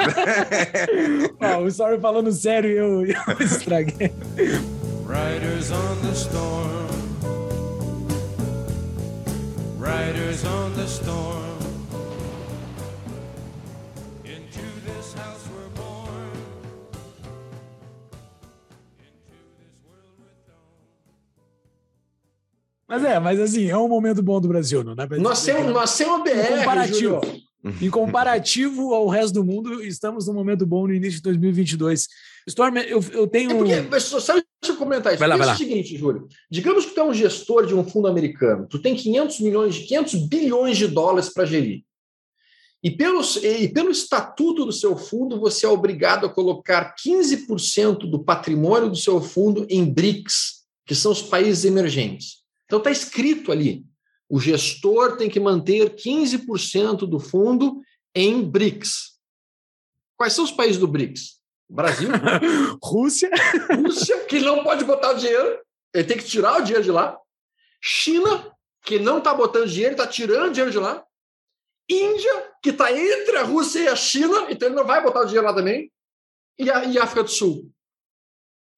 oh, 1.41 1.65
o 1.65 1.71
Sorry 1.71 1.99
falando 1.99 2.31
sério 2.31 2.71
e 2.71 2.77
eu, 2.77 3.17
eu 3.33 3.47
estraguei. 3.47 4.13
Riders 5.09 5.71
on 5.71 5.97
the 6.03 6.13
storm. 6.13 6.87
Riders 9.81 10.45
on 10.45 10.73
the 10.77 10.85
storm. 10.85 11.36
Mas 22.97 23.05
é, 23.05 23.21
mas 23.21 23.41
assim, 23.41 23.69
é 23.69 23.77
um 23.77 23.89
momento 23.89 24.23
bom 24.23 24.41
do 24.41 24.49
Brasil, 24.49 24.83
não 24.83 24.93
é? 24.93 25.19
Nós 25.19 25.45
temos, 25.45 25.73
nós 25.73 25.97
temos 25.97 26.23
BR, 26.23 26.59
comparativo. 26.59 27.21
Em 27.83 27.91
comparativo 27.91 28.95
ao 28.95 29.09
resto 29.09 29.35
do 29.35 29.45
mundo, 29.45 29.83
estamos 29.83 30.29
num 30.29 30.35
momento 30.35 30.65
bom 30.65 30.87
no 30.87 30.95
início 30.95 31.17
de 31.17 31.23
2022. 31.23 32.07
Storm, 32.47 32.77
eu, 32.79 33.05
eu 33.13 33.27
tenho. 33.27 33.67
É 33.67 33.83
porque, 33.83 34.01
só 34.01 34.35
deixa 34.35 34.45
eu 34.69 34.77
comentar 34.77 35.13
isso. 35.13 35.19
Vai 35.19 35.29
lá, 35.29 35.37
vai 35.37 35.47
lá. 35.47 35.53
é 35.53 35.57
o 35.57 35.59
seguinte, 35.59 35.97
Júlio. 35.97 36.29
Digamos 36.51 36.87
que 36.87 36.95
tu 36.95 37.01
é 37.01 37.05
um 37.05 37.13
gestor 37.13 37.67
de 37.67 37.75
um 37.75 37.85
fundo 37.85 38.07
americano, 38.07 38.67
tu 38.69 38.79
tem 38.79 38.95
500 38.95 39.41
milhões, 39.41 39.79
500 39.79 40.29
bilhões 40.29 40.79
de 40.79 40.87
dólares 40.87 41.29
para 41.29 41.45
gerir. 41.45 41.83
E 42.83 42.91
pelo, 42.91 43.21
e 43.43 43.69
pelo 43.69 43.91
estatuto 43.91 44.65
do 44.65 44.73
seu 44.73 44.97
fundo, 44.97 45.41
você 45.41 45.67
é 45.67 45.69
obrigado 45.69 46.25
a 46.25 46.29
colocar 46.29 46.95
15% 46.95 48.09
do 48.09 48.23
patrimônio 48.23 48.89
do 48.89 48.97
seu 48.97 49.21
fundo 49.21 49.67
em 49.69 49.85
BRICS, 49.85 50.63
que 50.87 50.95
são 50.95 51.11
os 51.11 51.21
países 51.21 51.65
emergentes. 51.65 52.46
Então 52.67 52.79
está 52.79 52.91
escrito 52.91 53.51
ali: 53.51 53.85
o 54.29 54.41
gestor 54.41 55.17
tem 55.17 55.31
que 55.31 55.41
manter 55.41 55.95
15% 55.95 56.99
do 57.09 57.19
fundo 57.19 57.81
em 58.15 58.43
BRICS. 58.43 59.17
Quais 60.17 60.33
são 60.33 60.45
os 60.45 60.53
países 60.53 60.79
do 60.79 60.89
BRICS? 60.89 61.41
Brasil. 61.69 62.09
Rússia. 62.83 63.31
Rússia, 63.75 64.25
que 64.25 64.41
não 64.41 64.63
pode 64.63 64.85
botar 64.85 65.11
o 65.11 65.19
dinheiro. 65.19 65.61
Ele 65.95 66.05
tem 66.05 66.17
que 66.17 66.25
tirar 66.25 66.61
o 66.61 66.63
dinheiro 66.63 66.85
de 66.85 66.91
lá. 66.91 67.19
China, 67.81 68.53
que 68.83 68.99
não 68.99 69.19
está 69.19 69.35
botando 69.35 69.69
dinheiro, 69.69 69.93
está 69.93 70.07
tirando 70.07 70.53
dinheiro 70.53 70.71
de 70.71 70.79
lá. 70.79 71.05
Índia, 71.89 72.53
que 72.63 72.71
está 72.71 72.93
entre 72.93 73.37
a 73.37 73.45
Rússia 73.45 73.81
e 73.81 73.89
a 73.89 73.95
China, 73.95 74.47
então 74.51 74.69
ele 74.69 74.77
não 74.77 74.85
vai 74.85 75.03
botar 75.03 75.21
o 75.21 75.25
dinheiro 75.25 75.47
lá 75.47 75.55
também. 75.55 75.93
E 76.59 76.71
a, 76.71 76.85
e 76.85 76.99
a 76.99 77.05
África 77.05 77.23
do 77.23 77.31
Sul. 77.31 77.71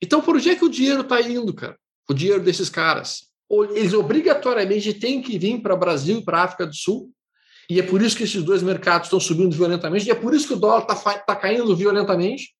Então, 0.02 0.20
por 0.20 0.36
onde 0.36 0.50
é 0.50 0.56
que 0.56 0.64
o 0.64 0.68
dinheiro 0.68 1.02
está 1.02 1.20
indo, 1.20 1.54
cara? 1.54 1.78
O 2.08 2.14
dinheiro 2.14 2.42
desses 2.42 2.68
caras. 2.68 3.27
Eles 3.50 3.94
obrigatoriamente 3.94 4.92
têm 4.94 5.22
que 5.22 5.38
vir 5.38 5.60
para 5.62 5.74
o 5.74 5.78
Brasil 5.78 6.18
e 6.18 6.24
para 6.24 6.40
a 6.40 6.44
África 6.44 6.66
do 6.66 6.74
Sul. 6.74 7.10
E 7.70 7.78
é 7.78 7.82
por 7.82 8.00
isso 8.00 8.16
que 8.16 8.24
esses 8.24 8.42
dois 8.42 8.62
mercados 8.62 9.06
estão 9.06 9.20
subindo 9.20 9.54
violentamente. 9.54 10.06
E 10.06 10.10
é 10.10 10.14
por 10.14 10.34
isso 10.34 10.48
que 10.48 10.54
o 10.54 10.58
dólar 10.58 10.82
está 10.82 11.18
tá 11.18 11.36
caindo 11.36 11.74
violentamente 11.76 12.54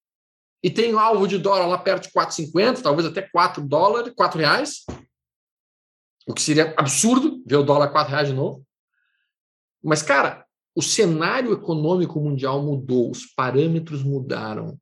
e 0.62 0.70
tem 0.70 0.94
um 0.94 0.98
alvo 0.98 1.26
de 1.26 1.38
dólar 1.38 1.66
lá 1.66 1.78
perto 1.78 2.04
de 2.04 2.12
4,50, 2.12 2.82
talvez 2.82 3.06
até 3.06 3.22
4 3.22 3.62
dólares, 3.62 4.12
4 4.16 4.38
reais, 4.38 4.84
o 6.26 6.34
que 6.34 6.42
seria 6.42 6.74
absurdo 6.76 7.42
ver 7.46 7.56
o 7.56 7.62
dólar 7.62 7.88
4 7.88 8.10
reais 8.10 8.28
de 8.28 8.34
novo. 8.34 8.66
Mas, 9.82 10.02
cara, 10.02 10.44
o 10.74 10.82
cenário 10.82 11.52
econômico 11.52 12.20
mundial 12.20 12.62
mudou, 12.62 13.10
os 13.10 13.24
parâmetros 13.26 14.02
mudaram. 14.02 14.78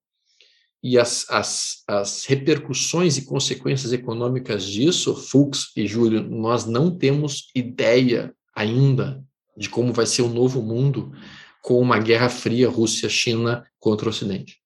E 0.89 0.97
as, 0.97 1.29
as, 1.29 1.83
as 1.89 2.25
repercussões 2.27 3.19
e 3.19 3.23
consequências 3.23 3.93
econômicas 3.93 4.65
disso, 4.65 5.17
Fux 5.17 5.73
e 5.77 5.85
Júlio, 5.85 6.23
nós 6.23 6.65
não 6.65 6.97
temos 6.97 7.51
ideia 7.57 8.33
ainda 8.55 9.21
de 9.57 9.69
como 9.69 9.93
vai 9.93 10.07
ser 10.07 10.23
o 10.23 10.29
novo 10.29 10.63
mundo 10.63 11.13
com 11.61 11.81
uma 11.81 11.99
guerra 11.99 12.29
fria 12.29 12.69
Rússia-China 12.69 13.67
contra 13.81 14.07
o 14.07 14.11
Ocidente. 14.11 14.61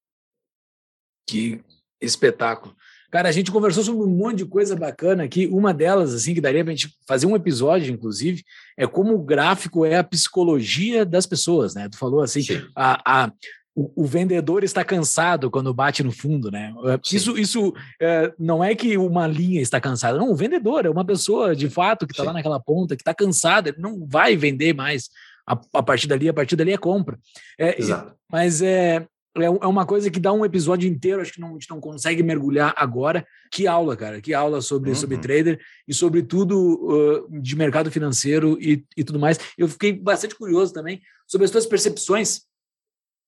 Que 1.26 1.62
espetáculo. 1.98 2.76
Cara, 3.10 3.30
a 3.30 3.32
gente 3.32 3.50
conversou 3.50 3.82
sobre 3.82 4.02
um 4.02 4.14
monte 4.14 4.38
de 4.38 4.44
coisa 4.44 4.76
bacana 4.76 5.24
aqui. 5.24 5.46
Uma 5.46 5.72
delas, 5.72 6.12
assim, 6.12 6.34
que 6.34 6.40
daria 6.40 6.62
para 6.62 6.74
a 6.74 6.76
gente 6.76 6.94
fazer 7.08 7.24
um 7.24 7.34
episódio, 7.34 7.92
inclusive, 7.92 8.44
é 8.76 8.86
como 8.86 9.14
o 9.14 9.24
gráfico 9.24 9.86
é 9.86 9.96
a 9.96 10.04
psicologia 10.04 11.06
das 11.06 11.24
pessoas, 11.24 11.74
né? 11.74 11.88
Tu 11.88 11.96
falou 11.96 12.20
assim, 12.20 12.42
a, 12.76 13.24
a, 13.24 13.32
o, 13.74 14.02
o, 14.02 14.04
vendedor 14.04 14.64
está 14.64 14.84
cansado 14.84 15.50
quando 15.50 15.72
bate 15.72 16.02
no 16.02 16.10
fundo, 16.10 16.50
né? 16.50 16.74
Sim. 17.02 17.16
Isso, 17.16 17.38
isso 17.38 17.74
é, 18.00 18.32
não 18.38 18.62
é 18.62 18.74
que 18.74 18.96
uma 18.96 19.26
linha 19.26 19.60
está 19.60 19.80
cansada, 19.80 20.18
não. 20.18 20.30
O 20.30 20.36
vendedor 20.36 20.86
é 20.86 20.90
uma 20.90 21.04
pessoa 21.04 21.54
de 21.54 21.70
fato 21.70 22.06
que 22.06 22.12
está 22.12 22.24
lá 22.24 22.32
naquela 22.32 22.60
ponta, 22.60 22.96
que 22.96 23.02
está 23.02 23.14
cansada, 23.14 23.74
não 23.78 24.06
vai 24.06 24.36
vender 24.36 24.74
mais 24.74 25.08
a, 25.46 25.58
a, 25.74 25.82
partir 25.82 26.06
dali, 26.06 26.28
a 26.28 26.34
partir 26.34 26.56
dali 26.56 26.72
é 26.72 26.78
compra. 26.78 27.18
É, 27.58 27.80
Exato. 27.80 28.14
Mas 28.30 28.60
é, 28.60 29.06
é, 29.36 29.44
é 29.44 29.66
uma 29.66 29.86
coisa 29.86 30.10
que 30.10 30.20
dá 30.20 30.32
um 30.32 30.44
episódio 30.44 30.88
inteiro, 30.88 31.20
acho 31.20 31.32
que 31.32 31.40
não, 31.40 31.50
a 31.50 31.52
gente 31.52 31.70
não 31.70 31.80
consegue 31.80 32.22
mergulhar 32.22 32.74
agora. 32.76 33.24
Que 33.52 33.66
aula, 33.66 33.96
cara, 33.96 34.20
que 34.20 34.34
aula 34.34 34.60
sobre, 34.60 34.90
uhum. 34.90 34.96
sobre 34.96 35.18
trader 35.18 35.60
e 35.86 35.94
sobre 35.94 36.22
tudo 36.22 37.28
uh, 37.30 37.40
de 37.40 37.56
mercado 37.56 37.90
financeiro 37.90 38.58
e, 38.60 38.84
e 38.96 39.04
tudo 39.04 39.18
mais. 39.18 39.38
Eu 39.56 39.68
fiquei 39.68 39.92
bastante 39.92 40.34
curioso 40.34 40.72
também 40.72 41.00
sobre 41.26 41.44
as 41.44 41.50
suas 41.50 41.66
percepções 41.66 42.42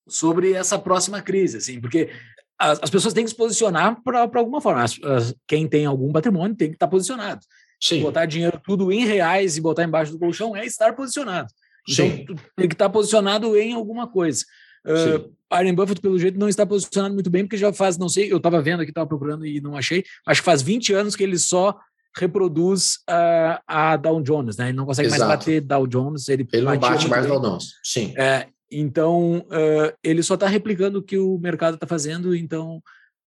sobre 0.09 0.53
essa 0.53 0.79
próxima 0.79 1.21
crise, 1.23 1.59
assim, 1.59 1.81
porque 1.81 2.11
as, 2.59 2.79
as 2.83 2.91
pessoas 2.91 3.15
têm 3.15 3.25
que 3.25 3.31
se 3.31 3.37
posicionar 3.37 4.01
para 4.03 4.29
alguma 4.35 4.61
forma. 4.61 4.83
As, 4.83 4.99
as, 5.03 5.35
quem 5.47 5.67
tem 5.67 5.87
algum 5.87 6.13
patrimônio 6.13 6.57
tem 6.57 6.69
que 6.69 6.77
estar 6.77 6.89
posicionado. 6.89 7.41
Sim. 7.81 8.03
Botar 8.03 8.27
dinheiro 8.27 8.61
tudo 8.65 8.93
em 8.93 9.05
reais 9.05 9.57
e 9.57 9.61
botar 9.61 9.85
embaixo 9.85 10.13
do 10.13 10.19
colchão 10.19 10.55
é 10.55 10.65
estar 10.65 10.95
posicionado. 10.95 11.49
Então, 11.89 12.07
Sim. 12.07 12.27
tem 12.57 12.69
que 12.69 12.75
estar 12.75 12.89
posicionado 12.89 13.57
em 13.57 13.73
alguma 13.73 14.07
coisa. 14.07 14.45
Uh, 14.87 15.33
Warren 15.51 15.75
Buffett, 15.75 16.01
pelo 16.01 16.19
jeito, 16.19 16.39
não 16.39 16.49
está 16.49 16.65
posicionado 16.65 17.15
muito 17.15 17.31
bem, 17.31 17.45
porque 17.45 17.57
já 17.57 17.73
faz, 17.73 17.99
não 17.99 18.09
sei, 18.09 18.33
eu 18.33 18.37
estava 18.37 18.63
vendo 18.63 18.81
aqui, 18.81 18.91
estava 18.91 19.07
procurando 19.07 19.45
e 19.45 19.61
não 19.61 19.77
achei, 19.77 20.05
acho 20.27 20.41
que 20.41 20.45
faz 20.45 20.63
20 20.63 20.93
anos 20.93 21.17
que 21.17 21.23
ele 21.23 21.39
só 21.39 21.77
reproduz 22.17 22.97
uh, 23.09 23.61
a 23.67 23.97
Dow 23.97 24.23
Jones, 24.23 24.57
né? 24.57 24.69
Ele 24.69 24.77
não 24.77 24.87
consegue 24.87 25.09
Exato. 25.09 25.25
mais 25.25 25.39
bater 25.39 25.61
Dow 25.61 25.87
Jones. 25.87 26.29
Ele, 26.29 26.47
ele 26.53 26.63
não 26.63 26.79
bate 26.79 27.09
mais 27.09 27.27
Dow 27.27 27.41
Jones, 27.41 27.75
sim. 27.83 28.15
É, 28.17 28.49
então, 28.73 29.39
uh, 29.39 29.95
ele 30.03 30.23
só 30.23 30.35
está 30.35 30.47
replicando 30.47 30.99
o 30.99 31.03
que 31.03 31.19
o 31.19 31.39
mercado 31.39 31.75
está 31.75 31.87
fazendo, 31.87 32.35
então. 32.35 32.83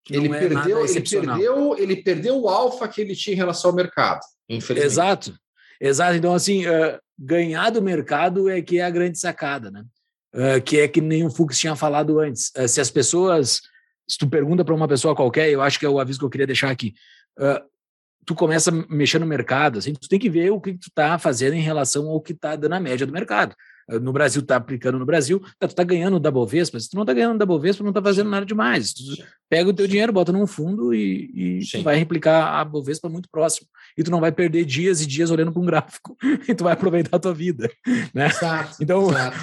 Ele 0.10 0.28
é 0.28 0.40
perdeu, 0.40 0.86
ele 0.86 1.02
perdeu, 1.02 1.78
ele 1.78 1.96
perdeu 1.96 2.40
o 2.40 2.50
alfa 2.50 2.88
que 2.88 3.02
ele 3.02 3.16
tinha 3.16 3.34
em 3.34 3.38
relação 3.38 3.72
ao 3.72 3.76
mercado, 3.76 4.20
infelizmente. 4.48 4.92
Exato, 4.92 5.36
exato. 5.82 6.16
Então, 6.16 6.34
assim, 6.34 6.68
uh, 6.68 7.00
ganhar 7.18 7.72
do 7.72 7.82
mercado 7.82 8.50
é 8.50 8.62
que 8.62 8.80
é 8.80 8.84
a 8.84 8.90
grande 8.90 9.18
sacada, 9.18 9.72
né? 9.72 9.84
Uh, 10.34 10.62
que 10.62 10.80
é 10.80 10.88
que 10.88 11.02
nem 11.02 11.26
o 11.26 11.32
Fux 11.32 11.58
tinha 11.58 11.76
falado 11.76 12.20
antes. 12.20 12.52
se 12.68 12.80
as 12.80 12.92
pessoas, 12.92 13.62
se 14.08 14.18
tu 14.18 14.30
pergunta 14.30 14.64
para 14.64 14.76
uma 14.76 14.88
pessoa 14.88 15.16
qualquer, 15.16 15.50
eu 15.50 15.62
acho 15.62 15.80
que 15.80 15.86
é 15.86 15.90
o 15.90 16.00
aviso 16.00 16.20
que 16.20 16.26
eu 16.26 16.30
queria 16.30 16.48
deixar 16.48 16.70
aqui. 16.70 16.94
tu 18.28 18.36
começa 18.36 18.70
a 18.70 18.74
mexer 18.94 19.18
no 19.18 19.26
mercado, 19.26 19.80
assim, 19.80 19.94
tu 19.94 20.08
tem 20.08 20.20
que 20.20 20.30
ver 20.30 20.52
o 20.52 20.62
que 20.62 20.74
tu 20.74 20.90
está 20.90 21.18
fazendo 21.18 21.54
em 21.54 21.62
relação 21.62 22.10
ao 22.10 22.22
que 22.22 22.34
está 22.34 22.56
dando 22.56 22.74
a 22.74 22.80
média 22.80 23.08
do 23.08 23.14
mercado 23.14 23.56
no 23.88 24.12
Brasil 24.12 24.42
está 24.42 24.56
aplicando 24.56 24.98
no 24.98 25.06
Brasil, 25.06 25.40
tá, 25.60 25.68
tu 25.68 25.72
está 25.72 25.84
ganhando 25.84 26.20
da 26.20 26.32
Bovespa, 26.32 26.80
se 26.80 26.90
tu 26.90 26.96
não 26.96 27.04
está 27.04 27.14
ganhando 27.14 27.38
da 27.38 27.46
Bovespa, 27.46 27.84
não 27.84 27.92
está 27.92 28.02
fazendo 28.02 28.30
nada 28.30 28.46
demais. 28.46 28.94
Tu 28.94 29.04
pega 29.50 29.70
o 29.70 29.74
teu 29.74 29.88
dinheiro, 29.88 30.12
bota 30.12 30.32
num 30.32 30.48
fundo 30.48 30.94
e, 30.94 31.62
e 31.64 31.82
vai 31.82 31.96
replicar 31.98 32.60
a 32.60 32.66
Bovespa 32.66 33.08
muito 33.10 33.30
próximo. 33.30 33.68
E 33.98 34.04
tu 34.04 34.10
não 34.10 34.20
vai 34.20 34.32
perder 34.32 34.66
dias 34.66 35.02
e 35.02 35.06
dias 35.06 35.30
olhando 35.30 35.52
para 35.52 35.62
um 35.62 35.66
gráfico, 35.66 36.18
e 36.50 36.56
tu 36.56 36.64
vai 36.64 36.74
aproveitar 36.74 37.18
a 37.18 37.20
tua 37.20 37.34
vida. 37.34 37.70
Né? 38.14 38.28
Exato, 38.28 38.78
então, 38.82 39.10
exato. 39.10 39.38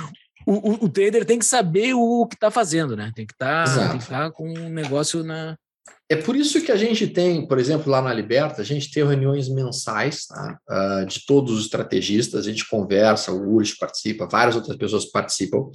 O, 0.45 0.53
o, 0.53 0.85
o, 0.87 0.89
trader 0.89 1.25
tem 1.25 1.39
que 1.39 1.45
saber 1.45 1.95
o 1.95 2.27
que 2.27 2.35
está 2.35 2.51
fazendo, 2.51 2.97
né? 2.97 3.13
Tem 3.15 3.25
que 3.25 3.37
tá, 3.37 3.63
estar 3.97 4.09
tá 4.09 4.31
com 4.31 4.53
um 4.53 4.69
negócio 4.69 5.23
na, 5.23 5.57
é 6.13 6.17
por 6.17 6.37
isso 6.37 6.61
que 6.61 6.71
a 6.71 6.77
gente 6.77 7.07
tem, 7.07 7.47
por 7.47 7.59
exemplo, 7.59 7.91
lá 7.91 8.03
na 8.03 8.13
Liberta, 8.13 8.61
a 8.61 8.65
gente 8.65 8.91
tem 8.91 9.03
reuniões 9.03 9.49
mensais 9.49 10.27
tá? 10.27 10.59
uh, 10.69 11.07
de 11.07 11.25
todos 11.25 11.55
os 11.55 11.63
estrategistas, 11.63 12.47
a 12.47 12.51
gente 12.51 12.69
conversa, 12.69 13.33
o 13.33 13.55
Urs 13.55 13.75
participa, 13.75 14.29
várias 14.31 14.55
outras 14.55 14.77
pessoas 14.77 15.07
participam, 15.07 15.71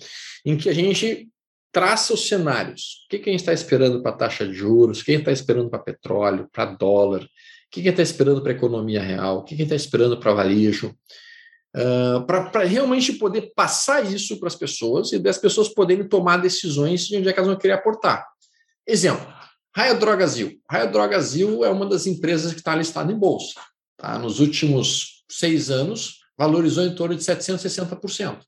em 0.46 0.56
que 0.56 0.70
a 0.70 0.74
gente 0.74 1.28
traça 1.72 2.14
os 2.14 2.28
cenários. 2.28 3.06
O 3.06 3.10
que, 3.10 3.18
que 3.18 3.30
a 3.30 3.32
gente 3.32 3.40
está 3.40 3.52
esperando 3.52 4.04
para 4.04 4.12
a 4.12 4.16
taxa 4.16 4.48
de 4.48 4.54
juros, 4.54 5.02
que 5.02 5.12
gente 5.12 5.22
está 5.22 5.32
esperando 5.32 5.72
para 5.72 5.80
petróleo, 5.80 6.48
para 6.54 6.66
dólar, 6.66 7.24
o 7.24 7.28
que 7.72 7.82
gente 7.82 7.90
está 7.90 8.04
esperando 8.04 8.40
para 8.40 8.52
a 8.52 8.56
economia 8.56 9.02
real, 9.02 9.40
o 9.40 9.44
que 9.44 9.56
gente 9.56 9.64
está 9.64 9.76
esperando 9.76 10.20
para 10.20 10.36
varejo, 10.36 10.96
uh, 11.76 12.24
para 12.28 12.64
realmente 12.64 13.14
poder 13.14 13.54
passar 13.56 14.06
isso 14.06 14.40
para 14.40 14.50
as 14.50 14.56
pessoas 14.56 15.12
e 15.14 15.18
das 15.18 15.40
pessoas 15.40 15.68
poderem 15.68 16.08
tomar 16.08 16.38
decisões 16.38 17.08
de 17.08 17.18
onde 17.18 17.28
é 17.28 17.34
que 17.34 17.40
elas 17.40 17.50
vão 17.50 17.58
querer 17.58 17.74
aportar. 17.74 18.24
Exemplo, 18.86 19.37
Raia 19.78 19.94
Drogazil. 19.94 20.60
Raia 20.68 20.88
Drogazil 20.88 21.64
é 21.64 21.70
uma 21.70 21.86
das 21.86 22.08
empresas 22.08 22.52
que 22.52 22.58
está 22.58 22.76
listada 22.76 23.14
em 23.14 23.16
bolsa. 23.16 23.62
Tá? 23.96 24.18
Nos 24.18 24.40
últimos 24.40 25.24
seis 25.30 25.70
anos, 25.70 26.22
valorizou 26.36 26.84
em 26.84 26.96
torno 26.96 27.16
de 27.16 27.22
760%. 27.24 28.40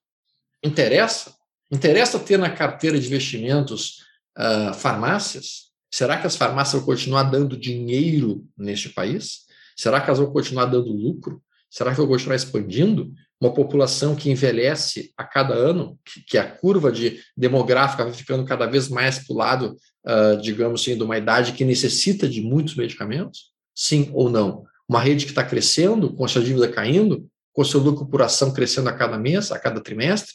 Interessa? 0.64 1.36
Interessa 1.72 2.18
ter 2.18 2.40
na 2.40 2.50
carteira 2.50 3.00
de 3.00 3.06
investimentos 3.06 4.00
uh, 4.40 4.74
farmácias? 4.74 5.70
Será 5.94 6.20
que 6.20 6.26
as 6.26 6.36
farmácias 6.36 6.82
vão 6.82 6.86
continuar 6.88 7.22
dando 7.22 7.56
dinheiro 7.56 8.44
neste 8.58 8.90
país? 8.90 9.42
Será 9.78 10.02
que 10.02 10.08
elas 10.08 10.18
vão 10.18 10.34
continuar 10.34 10.66
dando 10.66 10.92
lucro? 10.92 11.44
Será 11.70 11.92
que 11.92 11.98
vão 11.98 12.08
continuar 12.08 12.38
expandindo? 12.38 13.14
Uma 13.40 13.54
população 13.54 14.16
que 14.16 14.30
envelhece 14.30 15.14
a 15.16 15.24
cada 15.24 15.54
ano, 15.54 15.98
que, 16.04 16.22
que 16.22 16.38
a 16.38 16.46
curva 16.50 16.92
de 16.92 17.22
demográfica 17.38 18.04
vai 18.04 18.14
ficando 18.14 18.44
cada 18.44 18.66
vez 18.66 18.90
mais 18.90 19.20
para 19.20 19.34
o 19.34 19.38
lado 19.38 19.78
uh, 20.06 20.42
digamos 20.42 20.82
assim, 20.82 20.96
de 20.96 21.04
uma 21.04 21.18
idade 21.18 21.54
que 21.54 21.66
necessita 21.66 22.28
de 22.28 22.42
muitos 22.42 22.76
medicamentos? 22.76 23.52
Sim 23.76 24.10
ou 24.14 24.30
não? 24.30 24.66
Uma 24.88 25.00
rede 25.00 25.26
que 25.26 25.32
está 25.32 25.44
crescendo, 25.44 26.14
com 26.14 26.26
a 26.26 26.28
sua 26.28 26.44
dívida 26.44 26.68
caindo, 26.68 27.28
com 27.54 27.62
o 27.62 27.66
seu 27.66 27.80
lucro 27.80 28.06
por 28.08 28.22
ação 28.22 28.54
crescendo 28.54 28.90
a 28.90 28.94
cada 28.94 29.18
mês, 29.18 29.52
a 29.52 29.60
cada 29.60 29.82
trimestre? 29.82 30.34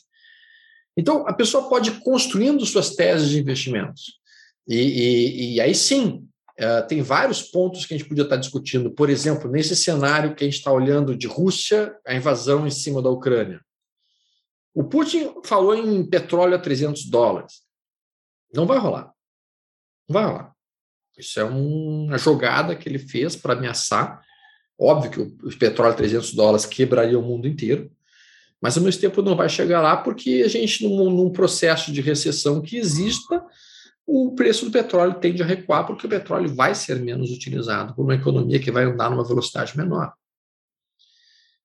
Então, 0.97 1.27
a 1.27 1.33
pessoa 1.33 1.69
pode 1.69 1.91
ir 1.91 2.01
construindo 2.01 2.65
suas 2.65 2.95
teses 2.95 3.29
de 3.29 3.41
investimentos. 3.41 4.21
E, 4.67 4.77
e, 4.77 5.55
e 5.55 5.61
aí 5.61 5.75
sim, 5.75 6.27
uh, 6.61 6.87
tem 6.87 7.03
vários 7.03 7.43
pontos 7.43 7.87
que 7.87 7.95
a 7.95 7.97
gente 7.97 8.09
podia 8.09 8.25
estar 8.25 8.37
discutindo. 8.37 8.91
Por 8.91 9.11
exemplo, 9.11 9.51
nesse 9.51 9.75
cenário 9.77 10.35
que 10.35 10.45
a 10.45 10.47
gente 10.47 10.59
está 10.59 10.73
olhando 10.73 11.17
de 11.17 11.27
Rússia, 11.27 11.97
a 12.07 12.15
invasão 12.15 12.67
em 12.67 12.71
cima 12.71 13.03
da 13.03 13.11
Ucrânia. 13.11 13.61
O 14.75 14.85
Putin 14.85 15.33
falou 15.45 15.75
em 15.75 16.05
petróleo 16.05 16.57
a 16.57 16.59
300 16.59 17.05
dólares. 17.07 17.63
Não 18.53 18.67
vai 18.67 18.79
rolar. 18.79 19.13
Vai 20.09 20.25
lá. 20.25 20.55
Isso 21.17 21.39
é 21.39 21.45
uma 21.45 22.19
jogada 22.19 22.75
que 22.75 22.89
ele 22.89 22.99
fez 22.99 23.37
para 23.37 23.55
ameaçar. 23.55 24.21
Óbvio 24.79 25.11
que 25.11 25.21
o 25.47 25.59
petróleo 25.59 25.97
300 25.97 26.35
dólares 26.35 26.67
quebraria 26.67 27.19
o 27.19 27.23
mundo 27.23 27.47
inteiro, 27.47 27.91
mas 28.61 28.77
ao 28.77 28.83
mesmo 28.83 29.01
tempo 29.01 29.23
não 29.23 29.37
vai 29.37 29.49
chegar 29.49 29.81
lá 29.81 29.97
porque 29.97 30.43
a 30.45 30.49
gente, 30.49 30.83
num, 30.83 31.11
num 31.11 31.31
processo 31.31 31.93
de 31.93 32.01
recessão 32.01 32.61
que 32.61 32.77
exista, 32.77 33.45
o 34.07 34.35
preço 34.35 34.65
do 34.65 34.71
petróleo 34.71 35.15
tende 35.15 35.43
a 35.43 35.47
recuar 35.47 35.87
porque 35.87 36.07
o 36.07 36.11
petróleo 36.11 36.55
vai 36.55 36.75
ser 36.75 37.01
menos 37.01 37.31
utilizado 37.31 37.95
por 37.95 38.03
uma 38.03 38.15
economia 38.15 38.61
que 38.61 38.71
vai 38.71 38.85
andar 38.85 39.11
numa 39.11 39.27
velocidade 39.27 39.77
menor. 39.77 40.13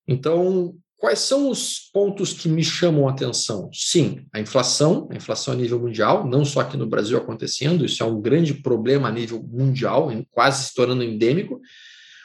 Então, 0.06 0.74
Quais 1.00 1.20
são 1.20 1.48
os 1.48 1.88
pontos 1.94 2.34
que 2.34 2.46
me 2.46 2.62
chamam 2.62 3.08
a 3.08 3.10
atenção? 3.10 3.70
Sim, 3.72 4.26
a 4.30 4.38
inflação, 4.38 5.08
a 5.10 5.16
inflação 5.16 5.54
a 5.54 5.56
nível 5.56 5.80
mundial, 5.80 6.26
não 6.28 6.44
só 6.44 6.60
aqui 6.60 6.76
no 6.76 6.86
Brasil 6.86 7.16
acontecendo, 7.16 7.86
isso 7.86 8.02
é 8.02 8.06
um 8.06 8.20
grande 8.20 8.52
problema 8.52 9.08
a 9.08 9.10
nível 9.10 9.42
mundial, 9.42 10.10
quase 10.30 10.68
se 10.68 10.74
tornando 10.74 11.02
endêmico. 11.02 11.58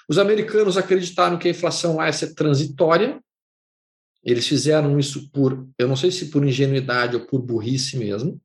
Os 0.09 0.17
americanos 0.17 0.75
acreditaram 0.75 1.39
que 1.39 1.47
a 1.47 1.51
inflação 1.51 1.95
lá 1.95 2.07
ia 2.07 2.11
ser 2.11 2.35
transitória, 2.35 3.17
eles 4.21 4.45
fizeram 4.45 4.99
isso 4.99 5.31
por, 5.31 5.65
eu 5.79 5.87
não 5.87 5.95
sei 5.95 6.11
se 6.11 6.25
por 6.25 6.45
ingenuidade 6.45 7.15
ou 7.15 7.25
por 7.25 7.41
burrice 7.41 7.97
mesmo, 7.97 8.41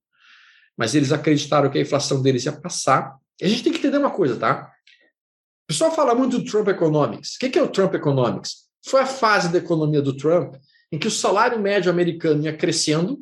mas 0.81 0.95
eles 0.95 1.13
acreditaram 1.13 1.69
que 1.69 1.77
a 1.77 1.83
inflação 1.83 2.23
deles 2.23 2.47
ia 2.47 2.53
passar. 2.53 3.19
E 3.39 3.45
a 3.45 3.49
gente 3.49 3.63
tem 3.63 3.71
que 3.71 3.81
entender 3.81 3.99
uma 3.99 4.11
coisa, 4.11 4.35
tá? 4.35 4.73
O 5.65 5.67
pessoal 5.69 5.95
fala 5.95 6.15
muito 6.15 6.39
do 6.39 6.45
Trump 6.51 6.69
Economics. 6.69 7.35
O 7.35 7.39
que 7.39 7.59
é 7.59 7.63
o 7.63 7.69
Trump 7.69 7.93
Economics? 7.93 8.65
Foi 8.87 9.03
a 9.03 9.07
fase 9.07 9.53
da 9.53 9.59
economia 9.59 10.01
do 10.01 10.17
Trump 10.17 10.55
em 10.91 10.99
que 10.99 11.07
o 11.07 11.11
salário 11.11 11.61
médio 11.61 11.91
americano 11.91 12.45
ia 12.45 12.57
crescendo 12.57 13.21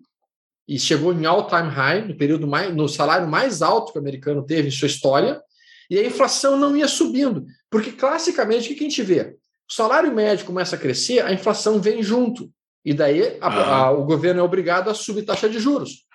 e 0.68 0.78
chegou 0.78 1.12
em 1.12 1.26
all-time 1.26 1.68
high, 1.68 2.06
no 2.06 2.16
período 2.16 2.46
mais, 2.46 2.72
no 2.72 2.88
salário 2.88 3.26
mais 3.26 3.60
alto 3.60 3.90
que 3.90 3.98
o 3.98 4.00
americano 4.00 4.46
teve 4.46 4.68
em 4.68 4.70
sua 4.70 4.86
história, 4.86 5.42
e 5.90 5.98
a 5.98 6.06
inflação 6.06 6.56
não 6.56 6.76
ia 6.76 6.86
subindo, 6.86 7.44
porque 7.68 7.90
classicamente 7.90 8.72
o 8.72 8.76
que 8.76 8.84
a 8.84 8.88
gente 8.88 9.02
vê? 9.02 9.36
O 9.68 9.72
salário 9.72 10.14
médio 10.14 10.46
começa 10.46 10.76
a 10.76 10.78
crescer, 10.78 11.24
a 11.24 11.32
inflação 11.32 11.80
vem 11.80 12.04
junto, 12.04 12.52
e 12.84 12.94
daí 12.94 13.36
a, 13.40 13.48
a, 13.48 13.90
o 13.90 14.04
governo 14.04 14.40
é 14.40 14.44
obrigado 14.44 14.88
a 14.90 14.94
subir 14.94 15.24
taxa 15.24 15.48
de 15.48 15.58
juros. 15.58 16.06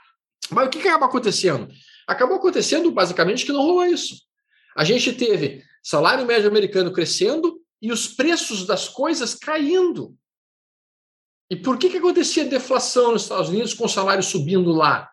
Mas 0.50 0.68
o 0.68 0.70
que, 0.70 0.80
acaba 0.80 1.06
acontecendo? 1.06 1.68
Acabou 2.08 2.38
acontecendo 2.38 2.92
basicamente 2.92 3.46
que 3.46 3.52
não 3.52 3.62
rolou 3.62 3.86
isso. 3.86 4.16
A 4.76 4.84
gente 4.84 5.14
teve 5.14 5.64
salário 5.84 6.26
médio 6.26 6.50
americano 6.50 6.92
crescendo, 6.92 7.64
e 7.84 7.92
os 7.92 8.08
preços 8.08 8.66
das 8.66 8.88
coisas 8.88 9.36
caindo. 9.36 10.16
E 11.52 11.56
por 11.58 11.78
que, 11.78 11.90
que 11.90 11.98
acontecia 11.98 12.46
deflação 12.46 13.12
nos 13.12 13.24
Estados 13.24 13.50
Unidos 13.50 13.74
com 13.74 13.84
o 13.84 13.90
salário 13.90 14.24
subindo 14.24 14.72
lá? 14.72 15.12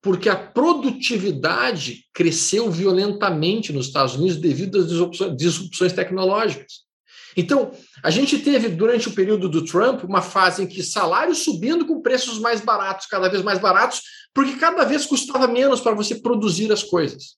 Porque 0.00 0.30
a 0.30 0.34
produtividade 0.34 2.06
cresceu 2.14 2.70
violentamente 2.70 3.70
nos 3.70 3.88
Estados 3.88 4.14
Unidos 4.14 4.38
devido 4.38 4.78
às 4.78 5.36
disrupções 5.36 5.92
tecnológicas. 5.92 6.86
Então, 7.36 7.70
a 8.02 8.10
gente 8.10 8.38
teve, 8.38 8.68
durante 8.68 9.08
o 9.08 9.14
período 9.14 9.48
do 9.48 9.64
Trump, 9.64 10.04
uma 10.04 10.22
fase 10.22 10.62
em 10.62 10.66
que 10.66 10.82
salários 10.82 11.38
subindo 11.44 11.86
com 11.86 12.00
preços 12.00 12.38
mais 12.38 12.60
baratos, 12.60 13.06
cada 13.06 13.28
vez 13.28 13.42
mais 13.42 13.58
baratos, 13.58 14.02
porque 14.34 14.56
cada 14.56 14.84
vez 14.84 15.06
custava 15.06 15.46
menos 15.46 15.80
para 15.80 15.94
você 15.94 16.14
produzir 16.14 16.72
as 16.72 16.82
coisas. 16.82 17.36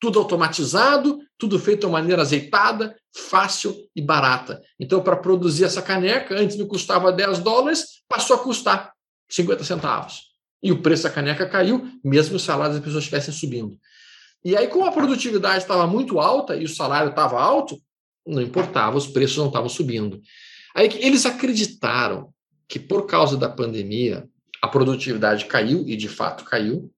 Tudo 0.00 0.18
automatizado, 0.18 1.18
tudo 1.36 1.58
feito 1.58 1.86
de 1.86 1.92
maneira 1.92 2.22
azeitada, 2.22 2.96
fácil 3.14 3.74
e 3.94 4.00
barata. 4.00 4.62
Então, 4.78 5.02
para 5.02 5.16
produzir 5.16 5.64
essa 5.64 5.82
caneca, 5.82 6.34
antes 6.38 6.56
me 6.56 6.66
custava 6.66 7.12
10 7.12 7.40
dólares, 7.40 8.02
passou 8.08 8.36
a 8.36 8.38
custar 8.38 8.92
50 9.28 9.64
centavos. 9.64 10.28
E 10.62 10.72
o 10.72 10.80
preço 10.80 11.04
da 11.04 11.10
caneca 11.10 11.48
caiu, 11.48 11.88
mesmo 12.04 12.36
os 12.36 12.42
salários 12.42 12.76
das 12.76 12.84
pessoas 12.84 13.04
estivessem 13.04 13.34
subindo. 13.34 13.76
E 14.44 14.56
aí, 14.56 14.68
como 14.68 14.86
a 14.86 14.92
produtividade 14.92 15.58
estava 15.58 15.86
muito 15.86 16.20
alta 16.20 16.56
e 16.56 16.64
o 16.64 16.68
salário 16.68 17.10
estava 17.10 17.40
alto, 17.40 17.76
não 18.28 18.42
importava, 18.42 18.96
os 18.96 19.06
preços 19.06 19.38
não 19.38 19.46
estavam 19.46 19.68
subindo. 19.68 20.20
Aí 20.74 20.88
eles 21.00 21.24
acreditaram 21.26 22.32
que 22.68 22.78
por 22.78 23.06
causa 23.06 23.36
da 23.36 23.48
pandemia 23.48 24.28
a 24.62 24.68
produtividade 24.68 25.46
caiu 25.46 25.84
e 25.86 25.96
de 25.96 26.08
fato 26.08 26.44
caiu. 26.44 26.90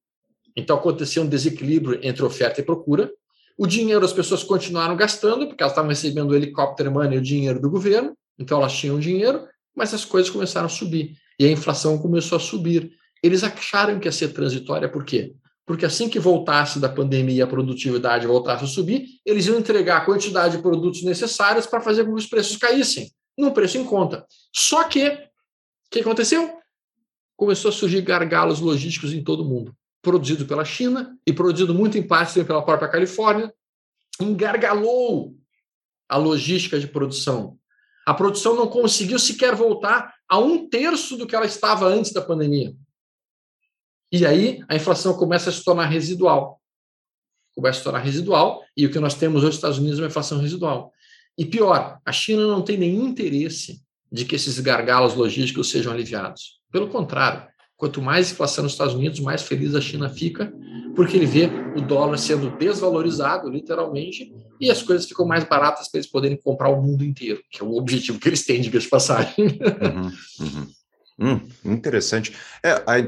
Então 0.56 0.76
aconteceu 0.76 1.22
um 1.22 1.28
desequilíbrio 1.28 2.00
entre 2.02 2.24
oferta 2.24 2.60
e 2.60 2.64
procura. 2.64 3.10
O 3.56 3.66
dinheiro 3.66 4.04
as 4.04 4.12
pessoas 4.12 4.42
continuaram 4.42 4.96
gastando 4.96 5.46
porque 5.46 5.62
elas 5.62 5.72
estavam 5.72 5.90
recebendo 5.90 6.30
o 6.30 6.34
helicóptero 6.34 6.90
money, 6.90 7.18
o 7.18 7.22
dinheiro 7.22 7.60
do 7.60 7.70
governo. 7.70 8.16
Então 8.38 8.58
elas 8.58 8.72
tinham 8.72 8.98
dinheiro, 8.98 9.46
mas 9.74 9.94
as 9.94 10.04
coisas 10.04 10.30
começaram 10.30 10.66
a 10.66 10.70
subir 10.70 11.16
e 11.38 11.44
a 11.44 11.50
inflação 11.50 11.98
começou 11.98 12.36
a 12.36 12.40
subir. 12.40 12.92
Eles 13.22 13.44
acharam 13.44 14.00
que 14.00 14.08
ia 14.08 14.12
ser 14.12 14.28
transitória, 14.28 14.88
por 14.88 15.04
quê? 15.04 15.34
Porque 15.70 15.86
assim 15.86 16.08
que 16.08 16.18
voltasse 16.18 16.80
da 16.80 16.88
pandemia 16.88 17.44
a 17.44 17.46
produtividade 17.46 18.26
voltasse 18.26 18.64
a 18.64 18.66
subir, 18.66 19.06
eles 19.24 19.46
iam 19.46 19.56
entregar 19.56 19.98
a 19.98 20.04
quantidade 20.04 20.56
de 20.56 20.62
produtos 20.64 21.04
necessários 21.04 21.64
para 21.64 21.80
fazer 21.80 22.04
com 22.04 22.10
que 22.12 22.18
os 22.18 22.26
preços 22.26 22.56
caíssem, 22.56 23.08
num 23.38 23.52
preço 23.52 23.78
em 23.78 23.84
conta. 23.84 24.26
Só 24.52 24.82
que, 24.82 25.06
o 25.06 25.18
que 25.88 26.00
aconteceu? 26.00 26.58
Começou 27.36 27.68
a 27.68 27.72
surgir 27.72 28.00
gargalos 28.00 28.58
logísticos 28.58 29.12
em 29.12 29.22
todo 29.22 29.44
o 29.44 29.48
mundo, 29.48 29.72
produzido 30.02 30.44
pela 30.44 30.64
China 30.64 31.16
e 31.24 31.32
produzido 31.32 31.72
muito 31.72 31.96
em 31.96 32.02
parte 32.02 32.42
pela 32.42 32.64
própria 32.64 32.88
Califórnia, 32.88 33.54
engargalou 34.20 35.36
a 36.08 36.16
logística 36.16 36.80
de 36.80 36.88
produção. 36.88 37.56
A 38.04 38.12
produção 38.12 38.56
não 38.56 38.66
conseguiu 38.66 39.20
sequer 39.20 39.54
voltar 39.54 40.12
a 40.28 40.36
um 40.36 40.68
terço 40.68 41.16
do 41.16 41.28
que 41.28 41.36
ela 41.36 41.46
estava 41.46 41.86
antes 41.86 42.12
da 42.12 42.20
pandemia. 42.20 42.74
E 44.12 44.26
aí 44.26 44.62
a 44.68 44.74
inflação 44.74 45.14
começa 45.14 45.50
a 45.50 45.52
se 45.52 45.64
tornar 45.64 45.86
residual. 45.86 46.60
Começa 47.54 47.78
a 47.78 47.78
se 47.78 47.84
tornar 47.84 48.00
residual, 48.00 48.62
e 48.76 48.86
o 48.86 48.90
que 48.90 49.00
nós 49.00 49.14
temos 49.14 49.38
hoje 49.38 49.46
nos 49.46 49.56
Estados 49.56 49.78
Unidos 49.78 49.98
é 49.98 50.02
uma 50.02 50.08
inflação 50.08 50.38
residual. 50.38 50.92
E 51.36 51.44
pior, 51.44 51.98
a 52.04 52.12
China 52.12 52.46
não 52.46 52.62
tem 52.62 52.76
nenhum 52.76 53.08
interesse 53.08 53.82
de 54.10 54.24
que 54.24 54.34
esses 54.34 54.58
gargalos 54.60 55.14
logísticos 55.14 55.70
sejam 55.70 55.92
aliviados. 55.92 56.60
Pelo 56.70 56.88
contrário, 56.88 57.48
quanto 57.76 58.02
mais 58.02 58.30
inflação 58.30 58.64
nos 58.64 58.72
Estados 58.72 58.94
Unidos, 58.94 59.20
mais 59.20 59.42
feliz 59.42 59.74
a 59.74 59.80
China 59.80 60.08
fica, 60.08 60.52
porque 60.94 61.16
ele 61.16 61.26
vê 61.26 61.48
o 61.76 61.80
dólar 61.80 62.18
sendo 62.18 62.50
desvalorizado, 62.58 63.48
literalmente, 63.48 64.32
e 64.60 64.70
as 64.70 64.82
coisas 64.82 65.06
ficam 65.06 65.26
mais 65.26 65.44
baratas 65.44 65.88
para 65.88 65.98
eles 65.98 66.10
poderem 66.10 66.36
comprar 66.36 66.68
o 66.68 66.82
mundo 66.82 67.04
inteiro, 67.04 67.42
que 67.50 67.62
é 67.62 67.64
o 67.64 67.76
objetivo 67.76 68.18
que 68.18 68.28
eles 68.28 68.44
têm, 68.44 68.60
de 68.60 68.70
passagem. 68.88 69.32
Uhum, 69.38 70.12
uhum. 70.40 70.66
Hum, 71.18 71.40
interessante. 71.64 72.34
É, 72.62 72.72
a, 72.86 72.98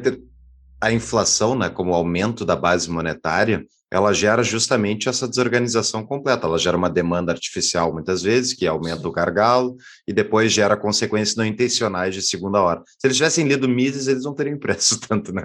a 0.83 0.93
inflação, 0.93 1.57
né, 1.57 1.71
como 1.71 1.95
aumento 1.95 2.45
da 2.45 2.57
base 2.57 2.91
monetária, 2.91 3.65
ela 3.89 4.13
gera 4.13 4.43
justamente 4.43 5.09
essa 5.09 5.29
desorganização 5.29 6.05
completa. 6.05 6.49
Ela 6.49 6.59
gera 6.59 6.77
uma 6.77 6.91
demanda 6.91 7.31
artificial, 7.31 7.93
muitas 7.93 8.21
vezes, 8.21 8.53
que 8.53 8.67
aumenta 8.67 9.03
Sim. 9.03 9.07
o 9.07 9.13
gargalo, 9.13 9.77
e 10.09 10.13
depois 10.13 10.53
gera 10.53 10.77
consequências 10.77 11.37
não 11.37 11.47
intencionais 11.47 12.17
de 12.17 12.23
segunda 12.23 12.61
hora. 12.61 12.83
Se 12.99 13.07
eles 13.07 13.17
tivessem 13.17 13.47
lido 13.47 13.69
Mises, 13.69 14.09
eles 14.09 14.25
não 14.25 14.35
teriam 14.35 14.57
impresso 14.57 14.99
tanto, 15.07 15.33
né? 15.33 15.43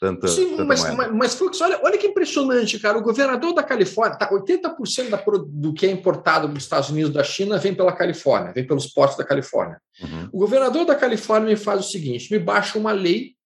Tanto, 0.00 0.26
Sim, 0.26 0.56
mas, 0.64 0.82
mas, 0.94 1.12
mas, 1.12 1.34
Flux, 1.34 1.60
olha, 1.60 1.78
olha 1.84 1.98
que 1.98 2.06
impressionante, 2.06 2.78
cara. 2.78 2.96
O 2.96 3.02
governador 3.02 3.54
da 3.54 3.62
Califórnia, 3.62 4.18
tá, 4.18 4.28
80% 4.30 5.10
da, 5.10 5.22
do 5.46 5.74
que 5.74 5.86
é 5.86 5.90
importado 5.90 6.48
dos 6.48 6.62
Estados 6.62 6.88
Unidos 6.88 7.12
da 7.12 7.22
China 7.22 7.58
vem 7.58 7.74
pela 7.74 7.92
Califórnia, 7.92 8.52
vem 8.52 8.66
pelos 8.66 8.86
portos 8.86 9.18
da 9.18 9.24
Califórnia. 9.24 9.78
Uhum. 10.02 10.28
O 10.32 10.38
governador 10.38 10.86
da 10.86 10.96
Califórnia 10.96 11.50
me 11.50 11.56
faz 11.56 11.80
o 11.86 11.88
seguinte: 11.88 12.32
me 12.32 12.38
baixa 12.38 12.78
uma 12.78 12.90
lei 12.90 13.36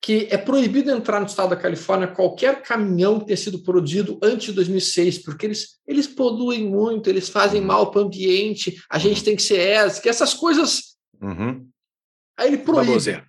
que 0.00 0.28
é 0.30 0.38
proibido 0.38 0.90
entrar 0.90 1.20
no 1.20 1.26
estado 1.26 1.50
da 1.50 1.56
Califórnia 1.56 2.08
qualquer 2.08 2.62
caminhão 2.62 3.18
que 3.18 3.26
tenha 3.26 3.36
sido 3.36 3.62
produzido 3.62 4.18
antes 4.22 4.46
de 4.46 4.52
2006, 4.52 5.18
porque 5.18 5.46
eles, 5.46 5.80
eles 5.86 6.06
poluem 6.06 6.68
muito, 6.68 7.10
eles 7.10 7.28
fazem 7.28 7.60
mal 7.60 7.90
para 7.90 8.02
o 8.02 8.04
ambiente, 8.04 8.80
a 8.90 8.98
gente 8.98 9.24
tem 9.24 9.34
que 9.34 9.42
ser 9.42 9.58
ético, 9.58 10.08
essas 10.08 10.34
coisas. 10.34 10.96
Uhum. 11.20 11.68
Aí 12.36 12.48
ele 12.48 12.58
proíbe. 12.58 12.86
Baboseira. 12.86 13.26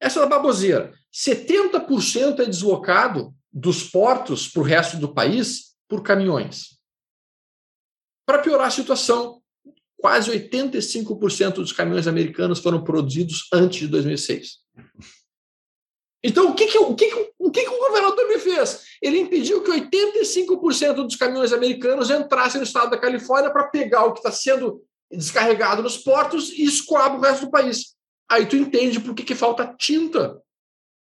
Essa 0.00 0.20
é 0.20 0.22
a 0.24 0.26
baboseira. 0.26 0.92
70% 1.14 2.40
é 2.40 2.46
deslocado 2.46 3.32
dos 3.52 3.84
portos 3.84 4.48
para 4.48 4.60
o 4.60 4.64
resto 4.64 4.96
do 4.96 5.14
país 5.14 5.76
por 5.88 6.02
caminhões. 6.02 6.78
Para 8.26 8.38
piorar 8.38 8.66
a 8.66 8.70
situação, 8.70 9.40
quase 9.96 10.30
85% 10.32 11.54
dos 11.54 11.72
caminhões 11.72 12.08
americanos 12.08 12.58
foram 12.58 12.82
produzidos 12.82 13.46
antes 13.52 13.80
de 13.80 13.88
2006. 13.88 14.62
Então, 16.24 16.50
o 16.50 16.54
que, 16.54 16.66
que, 16.66 16.78
o, 16.78 16.94
que, 16.94 17.32
o, 17.38 17.50
que, 17.50 17.62
que 17.62 17.68
o 17.68 17.78
governador 17.78 18.28
me 18.28 18.38
fez? 18.38 18.84
Ele 19.02 19.18
impediu 19.18 19.62
que 19.62 19.70
85% 19.72 20.94
dos 20.94 21.16
caminhões 21.16 21.52
americanos 21.52 22.10
entrassem 22.10 22.60
no 22.60 22.66
estado 22.66 22.90
da 22.90 22.98
Califórnia 22.98 23.50
para 23.50 23.68
pegar 23.68 24.04
o 24.04 24.12
que 24.12 24.20
está 24.20 24.30
sendo 24.30 24.84
descarregado 25.10 25.82
nos 25.82 25.98
portos 25.98 26.50
e 26.50 26.62
escoar 26.64 27.16
o 27.16 27.20
resto 27.20 27.46
do 27.46 27.50
país. 27.50 27.96
Aí 28.30 28.46
tu 28.46 28.56
entende 28.56 29.00
por 29.00 29.14
que, 29.14 29.24
que 29.24 29.34
falta 29.34 29.74
tinta 29.76 30.40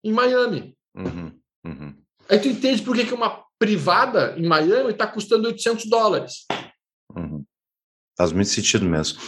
em 0.03 0.11
Miami. 0.11 0.75
Uhum, 0.95 1.31
uhum. 1.65 1.95
Aí 2.29 2.39
tu 2.39 2.49
entende 2.49 2.81
por 2.81 2.95
que, 2.95 3.05
que 3.05 3.13
uma 3.13 3.43
privada 3.57 4.35
em 4.37 4.45
Miami 4.45 4.91
está 4.91 5.07
custando 5.07 5.47
800 5.47 5.85
dólares. 5.85 6.45
Uhum. 7.15 7.43
Faz 8.17 8.31
muito 8.31 8.49
sentido 8.49 8.85
mesmo. 8.85 9.19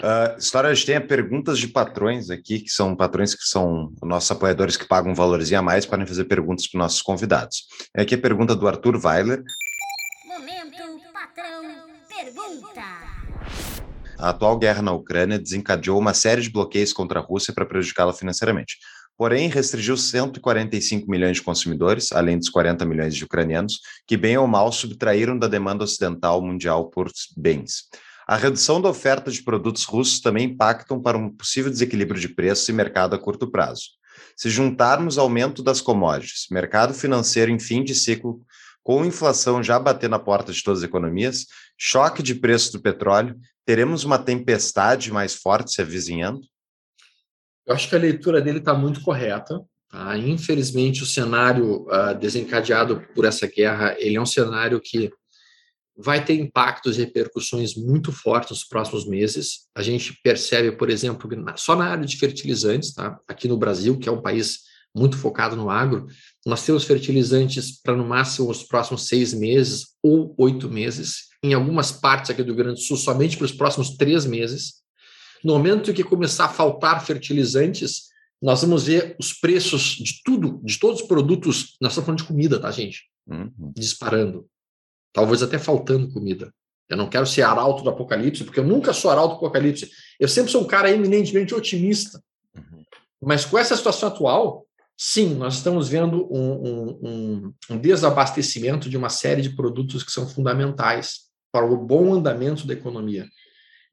Uh, 0.00 0.38
História, 0.38 0.70
a 0.70 0.74
gente 0.74 0.86
tem 0.86 0.98
perguntas 0.98 1.58
de 1.58 1.68
patrões 1.68 2.30
aqui, 2.30 2.60
que 2.60 2.70
são 2.70 2.96
patrões 2.96 3.34
que 3.34 3.44
são 3.44 3.92
nossos 4.02 4.30
apoiadores 4.30 4.74
que 4.74 4.88
pagam 4.88 5.12
um 5.12 5.14
valorzinho 5.14 5.60
a 5.60 5.62
mais, 5.62 5.84
podem 5.84 6.06
fazer 6.06 6.24
perguntas 6.24 6.66
para 6.66 6.78
os 6.78 6.82
nossos 6.82 7.02
convidados. 7.02 7.66
Aqui 7.94 8.14
a 8.14 8.18
pergunta 8.18 8.56
do 8.56 8.66
Arthur 8.66 8.98
Weiler. 9.04 9.42
Momento, 10.26 11.00
patrão, 11.12 11.62
pergunta. 12.08 12.80
A 14.18 14.30
atual 14.30 14.58
guerra 14.58 14.80
na 14.80 14.92
Ucrânia 14.92 15.38
desencadeou 15.38 15.98
uma 15.98 16.14
série 16.14 16.40
de 16.40 16.50
bloqueios 16.50 16.94
contra 16.94 17.20
a 17.20 17.22
Rússia 17.22 17.52
para 17.52 17.66
prejudicá-la 17.66 18.14
financeiramente. 18.14 18.78
Porém, 19.18 19.48
restringiu 19.48 19.98
145 19.98 21.10
milhões 21.10 21.36
de 21.36 21.42
consumidores, 21.42 22.10
além 22.10 22.38
dos 22.38 22.48
40 22.48 22.86
milhões 22.86 23.14
de 23.14 23.24
ucranianos, 23.24 23.80
que 24.06 24.16
bem 24.16 24.38
ou 24.38 24.46
mal 24.46 24.72
subtraíram 24.72 25.38
da 25.38 25.46
demanda 25.46 25.84
ocidental 25.84 26.40
mundial 26.40 26.88
por 26.88 27.10
bens. 27.36 27.84
A 28.30 28.36
redução 28.36 28.80
da 28.80 28.88
oferta 28.88 29.28
de 29.28 29.42
produtos 29.42 29.82
russos 29.82 30.20
também 30.20 30.44
impactam 30.44 31.02
para 31.02 31.18
um 31.18 31.28
possível 31.28 31.68
desequilíbrio 31.68 32.20
de 32.20 32.28
preços 32.28 32.68
e 32.68 32.72
mercado 32.72 33.16
a 33.16 33.18
curto 33.18 33.50
prazo. 33.50 33.86
Se 34.36 34.48
juntarmos 34.48 35.18
aumento 35.18 35.64
das 35.64 35.80
commodities, 35.80 36.46
mercado 36.48 36.94
financeiro 36.94 37.50
em 37.50 37.58
fim 37.58 37.82
de 37.82 37.92
ciclo, 37.92 38.40
com 38.84 39.04
inflação 39.04 39.60
já 39.60 39.80
batendo 39.80 40.12
na 40.12 40.20
porta 40.20 40.52
de 40.52 40.62
todas 40.62 40.78
as 40.78 40.88
economias, 40.88 41.44
choque 41.76 42.22
de 42.22 42.36
preços 42.36 42.70
do 42.70 42.80
petróleo, 42.80 43.36
teremos 43.66 44.04
uma 44.04 44.16
tempestade 44.16 45.12
mais 45.12 45.34
forte 45.34 45.74
se 45.74 45.82
avizinhando? 45.82 46.42
Eu 47.66 47.74
acho 47.74 47.88
que 47.88 47.96
a 47.96 47.98
leitura 47.98 48.40
dele 48.40 48.60
está 48.60 48.74
muito 48.74 49.02
correta. 49.02 49.60
Tá? 49.88 50.16
Infelizmente, 50.16 51.02
o 51.02 51.06
cenário 51.06 51.84
uh, 51.88 52.16
desencadeado 52.16 53.04
por 53.12 53.24
essa 53.24 53.48
guerra 53.48 53.96
ele 53.98 54.16
é 54.16 54.20
um 54.20 54.26
cenário 54.26 54.80
que 54.80 55.10
vai 56.02 56.24
ter 56.24 56.34
impactos 56.34 56.96
e 56.96 57.00
repercussões 57.00 57.74
muito 57.74 58.10
fortes 58.10 58.50
nos 58.50 58.64
próximos 58.64 59.06
meses. 59.06 59.66
A 59.74 59.82
gente 59.82 60.18
percebe, 60.22 60.72
por 60.72 60.90
exemplo, 60.90 61.28
só 61.56 61.76
na 61.76 61.86
área 61.86 62.04
de 62.04 62.16
fertilizantes, 62.16 62.94
tá? 62.94 63.18
aqui 63.28 63.46
no 63.46 63.56
Brasil, 63.56 63.98
que 63.98 64.08
é 64.08 64.12
um 64.12 64.22
país 64.22 64.70
muito 64.94 65.16
focado 65.16 65.54
no 65.54 65.70
agro, 65.70 66.06
nós 66.44 66.64
temos 66.64 66.84
fertilizantes 66.84 67.80
para 67.80 67.96
no 67.96 68.04
máximo 68.04 68.50
os 68.50 68.62
próximos 68.62 69.06
seis 69.06 69.32
meses 69.32 69.88
ou 70.02 70.34
oito 70.36 70.68
meses, 70.68 71.28
em 71.42 71.54
algumas 71.54 71.92
partes 71.92 72.30
aqui 72.30 72.42
do 72.42 72.48
Rio 72.48 72.56
Grande 72.56 72.80
do 72.80 72.84
Sul, 72.84 72.96
somente 72.96 73.36
para 73.36 73.44
os 73.44 73.52
próximos 73.52 73.90
três 73.96 74.26
meses. 74.26 74.80
No 75.44 75.52
momento 75.52 75.94
que 75.94 76.02
começar 76.02 76.46
a 76.46 76.48
faltar 76.48 77.04
fertilizantes, 77.04 78.10
nós 78.42 78.62
vamos 78.62 78.86
ver 78.86 79.16
os 79.18 79.32
preços 79.32 79.96
de 79.96 80.22
tudo, 80.24 80.60
de 80.64 80.78
todos 80.78 81.02
os 81.02 81.06
produtos, 81.06 81.76
nós 81.80 81.92
estamos 81.92 82.06
falando 82.06 82.18
de 82.18 82.24
comida, 82.24 82.58
tá, 82.58 82.70
gente? 82.70 83.04
Uhum. 83.28 83.72
Disparando 83.76 84.46
talvez 85.12 85.42
até 85.42 85.58
faltando 85.58 86.12
comida. 86.12 86.52
Eu 86.88 86.96
não 86.96 87.08
quero 87.08 87.26
ser 87.26 87.42
arauto 87.42 87.84
do 87.84 87.90
apocalipse, 87.90 88.42
porque 88.42 88.58
eu 88.58 88.64
nunca 88.64 88.92
sou 88.92 89.10
arauto 89.10 89.34
do 89.34 89.36
apocalipse. 89.36 89.88
Eu 90.18 90.28
sempre 90.28 90.50
sou 90.50 90.62
um 90.62 90.66
cara 90.66 90.90
eminentemente 90.90 91.54
otimista. 91.54 92.20
Uhum. 92.56 92.82
Mas 93.22 93.44
com 93.44 93.56
essa 93.56 93.76
situação 93.76 94.08
atual, 94.08 94.66
sim, 94.96 95.34
nós 95.34 95.54
estamos 95.54 95.88
vendo 95.88 96.26
um, 96.32 96.98
um, 97.02 97.54
um, 97.70 97.78
desabastecimento 97.78 98.90
de 98.90 98.96
uma 98.96 99.08
série 99.08 99.40
de 99.40 99.50
produtos 99.50 100.02
que 100.02 100.10
são 100.10 100.28
fundamentais 100.28 101.30
para 101.52 101.64
o 101.64 101.76
bom 101.76 102.12
andamento 102.12 102.66
da 102.66 102.74
economia. 102.74 103.26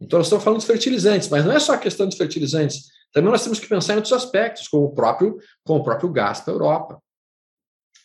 Então, 0.01 0.17
nós 0.17 0.27
estamos 0.27 0.43
falando 0.43 0.59
dos 0.59 0.67
fertilizantes, 0.67 1.29
mas 1.29 1.45
não 1.45 1.51
é 1.51 1.59
só 1.59 1.73
a 1.73 1.77
questão 1.77 2.07
dos 2.07 2.17
fertilizantes. 2.17 2.85
Também 3.13 3.31
nós 3.31 3.43
temos 3.43 3.59
que 3.59 3.67
pensar 3.67 3.93
em 3.93 3.95
outros 3.97 4.13
aspectos, 4.13 4.67
como 4.67 4.85
o 4.85 4.93
próprio, 4.93 5.37
como 5.63 5.81
o 5.81 5.83
próprio 5.83 6.11
gás 6.11 6.39
para 6.39 6.53
a 6.53 6.55
Europa, 6.55 7.01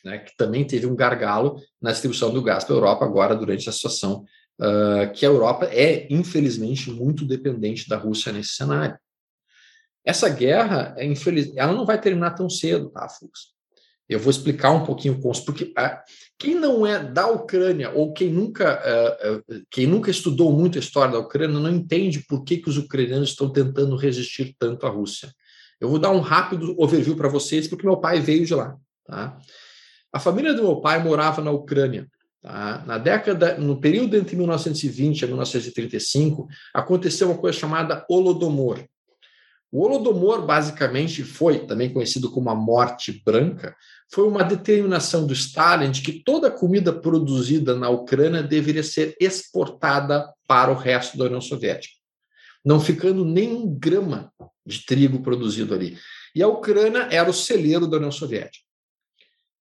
né, 0.04 0.18
que 0.18 0.36
também 0.36 0.66
teve 0.66 0.86
um 0.86 0.96
gargalo 0.96 1.60
na 1.80 1.92
distribuição 1.92 2.32
do 2.32 2.42
gás 2.42 2.64
para 2.64 2.74
a 2.74 2.78
Europa 2.78 3.04
agora, 3.04 3.36
durante 3.36 3.68
a 3.68 3.72
situação 3.72 4.24
uh, 4.60 5.12
que 5.12 5.24
a 5.24 5.28
Europa 5.28 5.66
é, 5.66 6.06
infelizmente, 6.10 6.90
muito 6.90 7.24
dependente 7.24 7.88
da 7.88 7.96
Rússia 7.96 8.32
nesse 8.32 8.52
cenário. 8.52 8.98
Essa 10.04 10.28
guerra, 10.28 10.94
é 10.96 11.06
infeliz... 11.06 11.52
ela 11.56 11.72
não 11.72 11.86
vai 11.86 12.00
terminar 12.00 12.32
tão 12.32 12.50
cedo, 12.50 12.90
tá, 12.90 13.08
Fux? 13.08 13.52
Eu 14.08 14.18
vou 14.18 14.30
explicar 14.30 14.72
um 14.72 14.84
pouquinho 14.84 15.18
com 15.20 15.32
porque 15.46 15.72
ah, 15.76 16.02
quem 16.38 16.54
não 16.54 16.86
é 16.86 17.02
da 17.02 17.28
Ucrânia 17.28 17.90
ou 17.90 18.12
quem 18.12 18.28
nunca, 18.28 18.82
uh, 19.48 19.64
quem 19.70 19.86
nunca 19.86 20.10
estudou 20.10 20.52
muito 20.52 20.76
a 20.76 20.80
história 20.80 21.12
da 21.12 21.18
Ucrânia 21.18 21.58
não 21.58 21.70
entende 21.70 22.24
por 22.26 22.44
que, 22.44 22.58
que 22.58 22.68
os 22.68 22.76
ucranianos 22.76 23.30
estão 23.30 23.50
tentando 23.50 23.96
resistir 23.96 24.54
tanto 24.58 24.86
à 24.86 24.90
Rússia. 24.90 25.32
Eu 25.80 25.88
vou 25.88 25.98
dar 25.98 26.10
um 26.10 26.20
rápido 26.20 26.74
overview 26.78 27.16
para 27.16 27.28
vocês, 27.28 27.66
porque 27.66 27.86
meu 27.86 27.96
pai 27.96 28.20
veio 28.20 28.44
de 28.44 28.54
lá. 28.54 28.76
Tá? 29.06 29.38
A 30.12 30.20
família 30.20 30.52
do 30.52 30.62
meu 30.62 30.76
pai 30.76 31.02
morava 31.02 31.40
na 31.40 31.50
Ucrânia. 31.50 32.06
Tá? 32.42 32.82
Na 32.86 32.98
década, 32.98 33.56
no 33.56 33.80
período 33.80 34.16
entre 34.16 34.36
1920 34.36 35.22
e 35.22 35.26
1935, 35.26 36.48
aconteceu 36.74 37.30
uma 37.30 37.38
coisa 37.38 37.58
chamada 37.58 38.04
Holodomor. 38.10 38.84
O 39.70 39.84
Holodomor, 39.84 40.44
basicamente, 40.44 41.24
foi, 41.24 41.66
também 41.66 41.90
conhecido 41.90 42.30
como 42.30 42.50
a 42.50 42.54
Morte 42.54 43.22
Branca, 43.24 43.74
foi 44.12 44.28
uma 44.28 44.44
determinação 44.44 45.26
do 45.26 45.32
Stalin 45.32 45.90
de 45.90 46.02
que 46.02 46.22
toda 46.22 46.48
a 46.48 46.50
comida 46.50 46.92
produzida 46.92 47.74
na 47.74 47.88
Ucrânia 47.88 48.42
deveria 48.42 48.82
ser 48.82 49.16
exportada 49.18 50.30
para 50.46 50.70
o 50.70 50.74
resto 50.74 51.16
da 51.16 51.24
União 51.24 51.40
Soviética, 51.40 51.94
não 52.62 52.78
ficando 52.78 53.24
nem 53.24 53.50
um 53.54 53.74
grama 53.74 54.30
de 54.66 54.84
trigo 54.84 55.22
produzido 55.22 55.72
ali. 55.72 55.96
E 56.34 56.42
a 56.42 56.48
Ucrânia 56.48 57.08
era 57.10 57.30
o 57.30 57.34
celeiro 57.34 57.86
da 57.86 57.96
União 57.96 58.12
Soviética. 58.12 58.71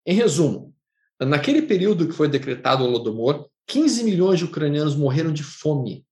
Em 0.05 0.13
resumo, 0.13 0.73
naquele 1.19 1.61
período 1.61 2.07
que 2.07 2.13
foi 2.13 2.27
decretado 2.27 2.83
o 2.83 2.87
Holodomor, 2.87 3.47
15 3.67 4.03
milhões 4.03 4.39
de 4.39 4.45
ucranianos 4.45 4.95
morreram 4.95 5.31
de 5.31 5.43
fome. 5.43 6.05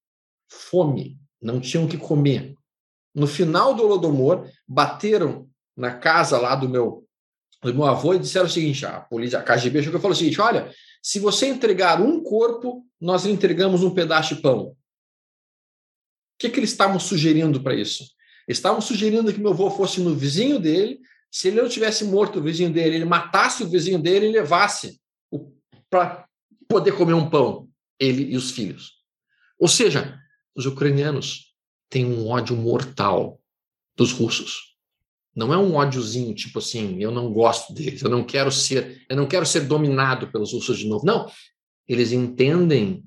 Fome, 0.48 1.20
não 1.42 1.60
tinham 1.60 1.86
o 1.86 1.90
que 1.90 1.98
comer. 1.98 2.56
No 3.14 3.28
final 3.28 3.74
do 3.74 3.84
Holodomor, 3.84 4.48
bateram 4.68 5.50
na 5.76 5.94
casa 5.94 6.38
lá 6.38 6.56
do 6.56 6.70
meu, 6.70 7.06
do 7.62 7.74
meu 7.74 7.86
avô 7.86 8.14
e 8.14 8.20
disseram 8.20 8.46
o 8.46 8.50
seguinte: 8.50 8.86
a 8.86 9.00
polícia, 9.00 9.40
a 9.40 9.44
KGB 9.44 9.84
chegou 9.84 10.00
e 10.00 10.02
falou 10.02 10.16
o 10.16 10.18
seguinte: 10.18 10.40
olha, 10.40 10.72
se 11.02 11.20
você 11.20 11.48
entregar 11.48 12.02
um 12.02 12.22
corpo, 12.22 12.86
nós 13.00 13.26
entregamos 13.26 13.84
um 13.84 13.94
pedaço 13.94 14.36
de 14.36 14.42
pão. 14.42 14.68
O 14.68 14.76
que, 16.38 16.50
que 16.50 16.60
eles 16.60 16.72
estavam 16.72 17.00
sugerindo 17.00 17.62
para 17.62 17.76
isso? 17.76 18.06
Estavam 18.48 18.82
sugerindo 18.82 19.34
que 19.34 19.40
meu 19.40 19.52
avô 19.52 19.70
fosse 19.70 20.02
no 20.02 20.16
vizinho 20.16 20.60
dele, 20.60 21.00
se 21.32 21.48
ele 21.48 21.62
não 21.62 21.70
tivesse 21.70 22.04
morto 22.06 22.40
o 22.40 22.44
vizinho 22.44 22.72
dele, 22.72 22.96
ele 22.96 23.06
matasse 23.06 23.64
o 23.64 23.70
vizinho 23.70 24.02
dele 24.02 24.28
e 24.28 24.32
levasse 24.32 25.00
para 25.90 26.28
poder 26.68 26.94
comer 26.94 27.14
um 27.14 27.30
pão, 27.30 27.68
ele 28.00 28.32
e 28.32 28.38
os 28.38 28.52
filhos. 28.52 29.00
Ou 29.60 29.68
seja, 29.68 30.20
os 30.56 30.66
ucranianos 30.66 31.54
têm 31.90 32.06
um 32.06 32.28
ódio 32.28 32.56
mortal 32.56 33.40
dos 33.96 34.12
russos. 34.12 34.76
Não 35.36 35.54
é 35.54 35.58
um 35.58 35.76
ódiozinho 35.76 36.34
tipo 36.34 36.60
assim, 36.60 37.02
eu 37.02 37.12
não 37.12 37.32
gosto 37.32 37.74
deles, 37.74 38.02
eu 38.02 38.10
não 38.10 38.24
quero 38.24 38.52
ser, 38.52 39.06
eu 39.10 39.16
não 39.16 39.28
quero 39.28 39.46
ser 39.46 39.62
dominado 39.62 40.32
pelos 40.32 40.54
russos 40.54 40.78
de 40.78 40.88
novo. 40.88 41.06
Não, 41.06 41.30
eles 41.88 42.12
entendem 42.12 43.04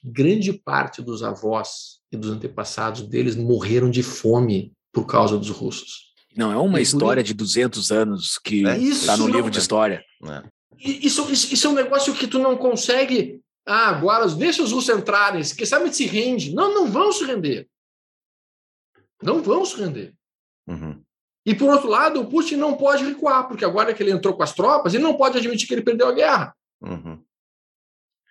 que 0.00 0.10
grande 0.10 0.52
parte 0.52 1.02
dos 1.02 1.22
avós 1.22 2.00
e 2.10 2.16
dos 2.16 2.30
antepassados 2.30 3.02
deles 3.02 3.36
morreram 3.36 3.90
de 3.90 4.02
fome 4.02 4.72
por 4.92 5.06
causa 5.06 5.38
dos 5.38 5.50
russos. 5.50 6.05
Não 6.36 6.52
é 6.52 6.56
uma 6.56 6.80
história 6.80 7.22
de 7.22 7.32
200 7.32 7.90
anos 7.90 8.38
que 8.38 8.62
está 8.62 9.14
é 9.14 9.16
no 9.16 9.26
livro 9.26 9.50
de 9.50 9.58
história. 9.58 10.04
É. 10.24 10.42
Isso, 10.78 11.30
isso, 11.32 11.54
isso, 11.54 11.66
é 11.66 11.70
um 11.70 11.74
negócio 11.74 12.14
que 12.14 12.26
tu 12.26 12.38
não 12.38 12.56
consegue. 12.56 13.40
Ah, 13.66 13.88
agora 13.88 14.28
deixa 14.28 14.62
os 14.62 14.70
russos 14.70 14.94
entrarem, 14.94 15.42
que 15.42 15.64
sabe 15.64 15.92
se 15.94 16.06
rende. 16.06 16.54
Não, 16.54 16.74
não 16.74 16.86
vão 16.86 17.10
se 17.10 17.24
render. 17.24 17.66
Não 19.22 19.42
vão 19.42 19.64
se 19.64 19.76
render. 19.76 20.14
Uhum. 20.68 21.02
E 21.46 21.54
por 21.54 21.70
outro 21.70 21.88
lado, 21.88 22.20
o 22.20 22.26
Putin 22.26 22.56
não 22.56 22.76
pode 22.76 23.04
recuar, 23.04 23.48
porque 23.48 23.64
agora 23.64 23.94
que 23.94 24.02
ele 24.02 24.10
entrou 24.10 24.34
com 24.34 24.42
as 24.42 24.52
tropas, 24.52 24.92
ele 24.92 25.02
não 25.02 25.16
pode 25.16 25.38
admitir 25.38 25.66
que 25.66 25.74
ele 25.74 25.82
perdeu 25.82 26.08
a 26.08 26.12
guerra. 26.12 26.54
Uhum. 26.82 27.22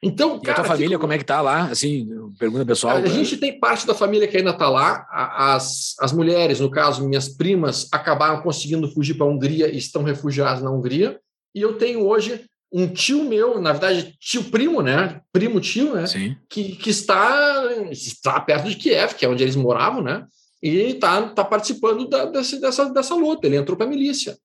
Então, 0.03 0.37
e 0.37 0.41
cara, 0.41 0.59
a 0.59 0.63
tua 0.63 0.65
família, 0.65 0.89
fica... 0.89 0.99
como 0.99 1.13
é 1.13 1.17
que 1.17 1.23
tá 1.23 1.41
lá? 1.41 1.65
Assim, 1.65 2.07
pergunta 2.37 2.65
pessoal. 2.65 2.97
A 2.97 3.05
gente 3.07 3.37
tem 3.37 3.59
parte 3.59 3.87
da 3.87 3.95
família 3.95 4.27
que 4.27 4.37
ainda 4.37 4.51
está 4.51 4.69
lá. 4.69 5.07
As, 5.11 5.95
as 5.99 6.11
mulheres, 6.11 6.59
no 6.59 6.69
caso, 6.69 7.07
minhas 7.07 7.29
primas, 7.29 7.87
acabaram 7.91 8.41
conseguindo 8.41 8.91
fugir 8.91 9.15
para 9.15 9.25
a 9.25 9.29
Hungria 9.29 9.67
e 9.67 9.77
estão 9.77 10.03
refugiadas 10.03 10.61
na 10.61 10.69
Hungria. 10.69 11.19
E 11.53 11.61
eu 11.61 11.77
tenho 11.77 12.05
hoje 12.05 12.45
um 12.71 12.87
tio 12.87 13.23
meu, 13.23 13.61
na 13.61 13.71
verdade, 13.71 14.15
tio 14.19 14.43
primo, 14.43 14.81
né? 14.81 15.21
Primo 15.31 15.61
tio, 15.61 15.95
né? 15.95 16.05
Sim. 16.07 16.35
Que, 16.49 16.75
que 16.75 16.89
está, 16.89 17.63
está 17.89 18.39
perto 18.41 18.69
de 18.69 18.75
Kiev, 18.75 19.15
que 19.15 19.25
é 19.25 19.29
onde 19.29 19.43
eles 19.43 19.55
moravam, 19.55 20.03
né? 20.03 20.27
E 20.61 20.91
está 20.91 21.29
tá 21.29 21.45
participando 21.45 22.07
da, 22.07 22.25
dessa, 22.25 22.59
dessa, 22.59 22.89
dessa 22.89 23.15
luta. 23.15 23.47
Ele 23.47 23.55
entrou 23.55 23.77
para 23.77 23.85
a 23.85 23.89
milícia. 23.89 24.37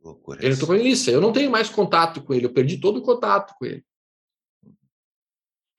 Loucura 0.00 0.38
ele 0.40 0.54
entrou 0.54 0.68
para 0.68 0.76
a 0.76 0.78
milícia. 0.78 1.10
Eu 1.10 1.20
não 1.20 1.32
tenho 1.32 1.50
mais 1.50 1.68
contato 1.68 2.22
com 2.22 2.32
ele, 2.32 2.46
eu 2.46 2.52
perdi 2.52 2.78
todo 2.78 2.98
o 2.98 3.02
contato 3.02 3.54
com 3.58 3.66
ele. 3.66 3.82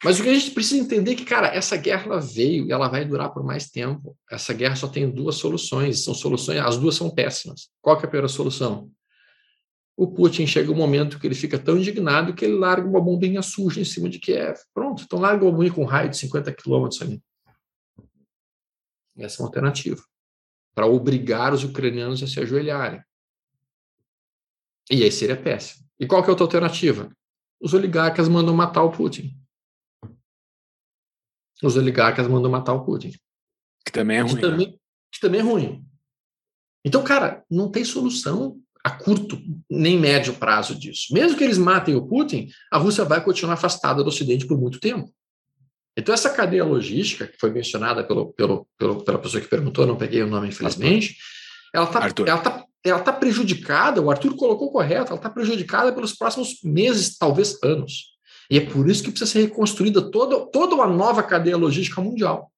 Mas 0.04 0.18
o 0.18 0.24
que 0.24 0.30
a 0.30 0.34
gente 0.34 0.52
precisa 0.52 0.82
entender 0.82 1.12
é 1.12 1.16
que, 1.16 1.26
cara, 1.26 1.48
essa 1.48 1.76
guerra 1.76 2.20
veio 2.20 2.66
e 2.66 2.72
ela 2.72 2.88
vai 2.88 3.04
durar 3.04 3.34
por 3.34 3.44
mais 3.44 3.70
tempo. 3.70 4.18
Essa 4.32 4.54
guerra 4.54 4.76
só 4.76 4.88
tem 4.88 5.10
duas 5.10 5.36
soluções, 5.36 6.04
são 6.04 6.14
soluções, 6.14 6.60
as 6.60 6.78
duas 6.78 6.96
são 6.96 7.10
péssimas. 7.10 7.70
Qual 7.82 7.96
é 7.96 8.00
a 8.00 8.02
primeira 8.02 8.30
solução? 8.30 8.90
O 9.98 10.08
Putin 10.08 10.48
chega 10.48 10.72
um 10.72 10.76
momento 10.76 11.20
que 11.20 11.28
ele 11.28 11.36
fica 11.36 11.60
tão 11.60 11.78
indignado 11.78 12.34
que 12.34 12.46
ele 12.46 12.56
larga 12.56 12.88
uma 12.88 13.02
bombinha 13.02 13.42
suja 13.42 13.82
em 13.82 13.84
cima 13.84 14.08
de 14.08 14.20
Kiev. 14.20 14.58
Pronto, 14.74 15.04
então 15.04 15.20
larga 15.20 15.44
uma 15.44 15.52
bombinha 15.52 15.74
com 15.74 15.82
um 15.82 15.86
raio 15.86 16.10
de 16.10 16.18
50 16.18 16.54
quilômetros 16.54 17.02
ali. 17.02 17.22
Essa 19.18 19.36
é 19.36 19.44
uma 19.44 19.50
alternativa. 19.50 20.02
Para 20.74 20.88
obrigar 20.88 21.54
os 21.54 21.66
ucranianos 21.66 22.24
a 22.24 22.28
se 22.28 22.40
ajoelharem. 22.40 23.04
E 24.90 25.04
aí 25.04 25.12
seria 25.12 25.36
péssimo. 25.36 25.86
E 26.00 26.08
qual 26.08 26.24
que 26.24 26.28
é 26.28 26.30
a 26.30 26.32
outra 26.32 26.46
alternativa? 26.46 27.12
Os 27.60 27.74
oligarcas 27.74 28.30
mandam 28.30 28.56
matar 28.56 28.84
o 28.84 28.92
Putin 28.92 29.38
os 31.64 31.76
oligarcas 31.76 32.28
mandam 32.28 32.52
matar 32.52 32.74
o 32.74 32.84
Putin. 32.84 33.12
Que 33.86 33.92
também 33.92 34.18
é 34.18 34.22
ruim. 34.22 34.36
Que 34.36 34.42
também, 34.42 34.68
né? 34.68 34.74
que 35.12 35.20
também 35.20 35.40
é 35.40 35.44
ruim. 35.44 35.86
Então, 36.86 37.04
cara, 37.04 37.44
não 37.50 37.70
tem 37.70 37.84
solução 37.84 38.58
a 38.84 38.90
curto 38.90 39.38
nem 39.70 40.00
médio 40.00 40.34
prazo 40.34 40.74
disso. 40.74 41.14
Mesmo 41.14 41.38
que 41.38 41.44
eles 41.44 41.58
matem 41.58 41.96
o 41.96 42.08
Putin, 42.08 42.50
a 42.72 42.78
Rússia 42.78 43.04
vai 43.04 43.24
continuar 43.24 43.56
afastada 43.56 44.04
do 44.04 44.08
Ocidente 44.08 44.48
por 44.48 44.58
muito 44.58 44.80
tempo. 44.80 45.12
Então, 45.98 46.14
essa 46.14 46.30
cadeia 46.30 46.64
logística, 46.64 47.28
que 47.28 47.38
foi 47.38 47.52
mencionada 47.52 48.04
pelo, 48.06 48.32
pelo, 48.34 48.68
pelo 48.78 49.04
pela 49.04 49.20
pessoa 49.20 49.42
que 49.42 49.50
perguntou, 49.50 49.86
não 49.86 49.98
peguei 49.98 50.24
o 50.24 50.28
nome, 50.28 50.48
infelizmente, 50.48 51.18
ela 51.74 51.86
está 51.86 52.38
tá, 52.38 52.66
ela 52.84 53.00
tá 53.02 53.12
prejudicada, 53.12 54.02
o 54.02 54.10
Arthur 54.10 54.36
colocou 54.36 54.72
correto, 54.72 55.10
ela 55.10 55.18
está 55.18 55.30
prejudicada 55.30 55.92
pelos 55.92 56.14
próximos 56.14 56.64
meses, 56.64 57.18
talvez 57.18 57.62
anos. 57.62 58.18
E 58.50 58.58
é 58.58 58.66
por 58.66 58.90
isso 58.90 59.04
que 59.04 59.12
precisa 59.12 59.32
ser 59.32 59.42
reconstruída 59.42 60.10
toda, 60.10 60.46
toda 60.48 60.76
uma 60.76 60.88
nova 60.88 61.22
cadeia 61.22 61.56
logística 61.56 62.02
mundial. 62.02 62.52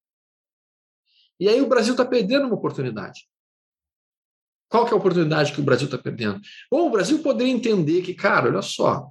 E 1.40 1.50
aí 1.50 1.60
o 1.60 1.68
Brasil 1.68 1.94
está 1.94 2.06
perdendo 2.06 2.46
uma 2.46 2.56
oportunidade. 2.56 3.28
Qual 4.70 4.86
que 4.86 4.92
é 4.92 4.94
a 4.94 4.98
oportunidade 4.98 5.52
que 5.52 5.60
o 5.60 5.64
Brasil 5.64 5.86
está 5.86 5.98
perdendo? 5.98 6.40
Bom, 6.72 6.88
o 6.88 6.92
Brasil 6.92 7.20
poderia 7.20 7.52
entender 7.52 8.02
que, 8.04 8.14
cara, 8.14 8.48
olha 8.48 8.62
só, 8.62 9.10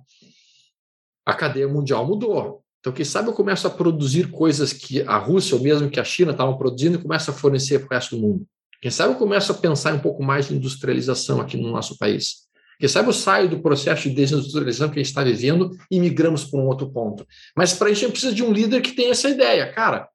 a 1.26 1.34
cadeia 1.34 1.68
mundial 1.68 2.06
mudou. 2.06 2.64
Então, 2.78 2.94
quem 2.94 3.04
sabe 3.04 3.28
eu 3.28 3.34
começo 3.34 3.66
a 3.66 3.70
produzir 3.70 4.30
coisas 4.30 4.72
que 4.72 5.02
a 5.02 5.18
Rússia 5.18 5.54
ou 5.54 5.62
mesmo 5.62 5.90
que 5.90 6.00
a 6.00 6.04
China 6.04 6.30
estavam 6.30 6.56
produzindo 6.56 6.98
e 6.98 7.02
começo 7.02 7.30
a 7.30 7.34
fornecer 7.34 7.80
para 7.80 7.86
o 7.86 7.90
resto 7.90 8.16
do 8.16 8.22
mundo. 8.22 8.46
Quem 8.80 8.90
sabe 8.90 9.12
eu 9.12 9.18
começo 9.18 9.52
a 9.52 9.54
pensar 9.54 9.92
um 9.92 9.98
pouco 9.98 10.22
mais 10.22 10.48
de 10.48 10.54
industrialização 10.54 11.42
aqui 11.42 11.58
no 11.58 11.70
nosso 11.70 11.98
país. 11.98 12.48
Porque 12.80 12.88
sabe, 12.88 13.10
eu 13.10 13.12
saio 13.12 13.46
do 13.46 13.60
processo 13.60 14.08
de 14.08 14.14
desindustrialização 14.14 14.88
que 14.88 14.98
a 14.98 15.02
gente 15.02 15.10
está 15.10 15.22
vivendo 15.22 15.76
e 15.90 16.00
migramos 16.00 16.46
para 16.46 16.58
um 16.58 16.66
outro 16.66 16.90
ponto. 16.90 17.26
Mas 17.54 17.74
para 17.74 17.90
isso 17.90 18.00
a 18.00 18.08
gente 18.08 18.12
precisa 18.12 18.34
de 18.34 18.42
um 18.42 18.50
líder 18.50 18.80
que 18.80 18.92
tenha 18.92 19.10
essa 19.10 19.28
ideia. 19.28 19.70
Cara, 19.70 20.08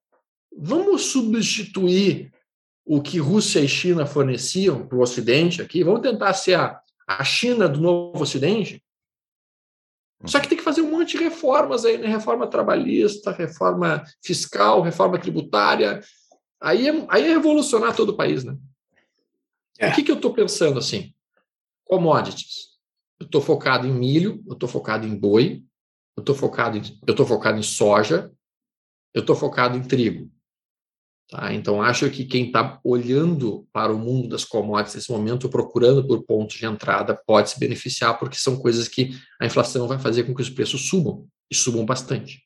vamos 0.58 1.04
substituir 1.04 2.34
o 2.84 3.00
que 3.00 3.20
Rússia 3.20 3.60
e 3.60 3.68
China 3.68 4.08
forneciam 4.08 4.88
para 4.88 4.98
o 4.98 5.02
Ocidente 5.02 5.62
aqui, 5.62 5.84
vamos 5.84 6.02
tentar 6.02 6.34
ser 6.34 6.56
a, 6.56 6.82
a 7.08 7.24
China 7.24 7.70
do 7.70 7.80
novo 7.80 8.24
Ocidente. 8.24 8.84
Só 10.26 10.40
que 10.40 10.48
tem 10.48 10.58
que 10.58 10.64
fazer 10.64 10.82
um 10.82 10.90
monte 10.90 11.20
de 11.20 11.24
reformas 11.24 11.86
aí, 11.86 12.00
né? 12.00 12.08
Reforma 12.08 12.48
trabalhista, 12.48 13.32
reforma 13.32 14.04
fiscal, 14.24 14.82
reforma 14.82 15.20
tributária. 15.20 16.02
Aí 16.60 16.88
é, 16.88 17.06
aí 17.10 17.26
é 17.26 17.28
revolucionar 17.28 17.96
todo 17.96 18.10
o 18.10 18.18
país, 18.18 18.44
né? 18.44 18.58
É. 19.78 19.90
O 19.90 19.94
que, 19.94 20.02
que 20.02 20.10
eu 20.10 20.16
estou 20.16 20.34
pensando 20.34 20.80
assim? 20.80 21.14
Commodities. 21.86 22.76
Eu 23.20 23.26
estou 23.26 23.42
focado 23.42 23.88
em 23.88 23.94
milho, 23.94 24.44
eu 24.46 24.54
estou 24.54 24.68
focado 24.68 25.08
em 25.08 25.16
boi, 25.16 25.64
eu 26.18 26.22
estou 26.22 26.36
focado 26.36 26.78
em, 26.78 26.82
eu 27.08 27.12
estou 27.12 27.26
focado 27.26 27.58
em 27.58 27.64
soja, 27.64 28.32
eu 29.14 29.22
estou 29.22 29.36
focado 29.36 29.78
em 29.78 29.84
trigo. 29.84 30.30
Tá? 31.30 31.54
Então, 31.54 31.82
acho 31.82 32.10
que 32.12 32.26
quem 32.26 32.48
está 32.48 32.80
olhando 32.84 33.68
para 33.72 33.94
o 33.94 33.98
mundo 33.98 34.30
das 34.30 34.46
commodities 34.46 34.96
nesse 34.96 35.12
momento, 35.12 35.50
procurando 35.50 36.06
por 36.06 36.24
pontos 36.24 36.58
de 36.58 36.66
entrada, 36.66 37.20
pode 37.26 37.50
se 37.50 37.60
beneficiar, 37.60 38.20
porque 38.20 38.38
são 38.38 38.58
coisas 38.58 38.88
que 38.88 39.12
a 39.42 39.46
inflação 39.46 39.88
vai 39.88 39.98
fazer 39.98 40.24
com 40.24 40.36
que 40.36 40.42
os 40.42 40.50
preços 40.50 40.88
subam, 40.88 41.28
e 41.50 41.56
subam 41.56 41.86
bastante. 41.86 42.45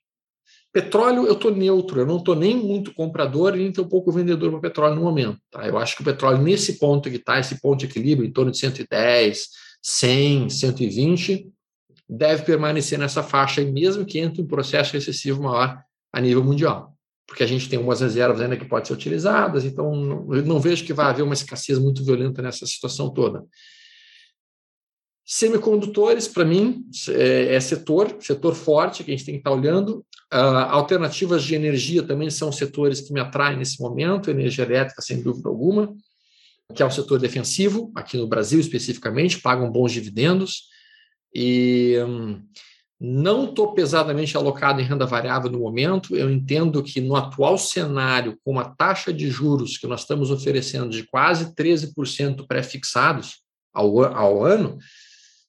Petróleo, 0.71 1.25
eu 1.25 1.33
estou 1.33 1.53
neutro, 1.53 2.01
eu 2.01 2.05
não 2.05 2.17
estou 2.17 2.35
nem 2.35 2.55
muito 2.55 2.93
comprador 2.93 3.55
e 3.55 3.59
nem 3.59 3.71
tão 3.71 3.87
pouco 3.87 4.11
vendedor 4.11 4.51
para 4.51 4.59
petróleo 4.59 4.95
no 4.95 5.01
momento. 5.01 5.39
Tá? 5.49 5.67
Eu 5.67 5.77
acho 5.77 5.95
que 5.95 6.01
o 6.01 6.05
petróleo, 6.05 6.41
nesse 6.41 6.77
ponto 6.77 7.09
que 7.09 7.15
está, 7.15 7.39
esse 7.39 7.59
ponto 7.59 7.79
de 7.79 7.85
equilíbrio, 7.85 8.27
em 8.27 8.31
torno 8.31 8.51
de 8.51 8.59
110, 8.59 9.47
100, 9.81 10.49
120, 10.49 11.49
deve 12.07 12.43
permanecer 12.43 12.99
nessa 12.99 13.23
faixa, 13.23 13.63
mesmo 13.63 14.05
que 14.05 14.19
entre 14.19 14.41
um 14.41 14.47
processo 14.47 14.93
recessivo 14.93 15.41
maior 15.41 15.81
a 16.13 16.21
nível 16.21 16.43
mundial 16.43 16.93
porque 17.29 17.43
a 17.43 17.47
gente 17.47 17.69
tem 17.69 17.77
umas 17.77 18.01
reservas 18.01 18.41
ainda 18.41 18.57
que 18.57 18.65
podem 18.65 18.85
ser 18.85 18.93
utilizadas, 18.93 19.63
então 19.63 19.93
eu 20.33 20.43
não 20.43 20.59
vejo 20.59 20.83
que 20.83 20.93
vai 20.93 21.05
haver 21.05 21.21
uma 21.21 21.35
escassez 21.35 21.77
muito 21.77 22.03
violenta 22.03 22.41
nessa 22.41 22.65
situação 22.65 23.13
toda. 23.13 23.45
Semicondutores, 25.23 26.27
para 26.27 26.43
mim, 26.43 26.83
é, 27.09 27.53
é, 27.53 27.59
setor, 27.59 28.17
setor 28.19 28.55
forte 28.55 29.03
que 29.03 29.11
a 29.11 29.15
gente 29.15 29.25
tem 29.25 29.35
que 29.35 29.41
estar 29.41 29.51
olhando. 29.51 30.03
Uh, 30.31 30.69
alternativas 30.69 31.43
de 31.43 31.55
energia 31.55 32.03
também 32.03 32.29
são 32.29 32.51
setores 32.51 33.01
que 33.01 33.11
me 33.11 33.19
atraem 33.19 33.57
nesse 33.57 33.81
momento, 33.81 34.29
energia 34.29 34.63
elétrica, 34.63 35.01
sem 35.01 35.21
dúvida 35.21 35.49
alguma, 35.49 35.95
que 36.73 36.83
é 36.83 36.85
um 36.85 36.91
setor 36.91 37.19
defensivo, 37.19 37.91
aqui 37.95 38.15
no 38.15 38.27
Brasil 38.27 38.59
especificamente, 38.59 39.39
pagam 39.39 39.71
bons 39.71 39.91
dividendos. 39.91 40.69
E. 41.33 41.95
Um, 42.05 42.41
não 42.99 43.45
estou 43.45 43.73
pesadamente 43.73 44.35
alocado 44.35 44.81
em 44.81 44.83
renda 44.83 45.05
variável 45.05 45.49
no 45.49 45.59
momento. 45.59 46.17
Eu 46.17 46.29
entendo 46.29 46.83
que 46.83 46.99
no 46.99 47.15
atual 47.15 47.57
cenário, 47.57 48.37
com 48.43 48.51
uma 48.51 48.75
taxa 48.75 49.13
de 49.13 49.29
juros 49.29 49.77
que 49.77 49.87
nós 49.87 50.01
estamos 50.01 50.29
oferecendo 50.29 50.89
de 50.89 51.03
quase 51.03 51.55
13% 51.55 52.45
pré-fixados 52.45 53.41
ao, 53.73 54.03
ao 54.03 54.43
ano, 54.43 54.77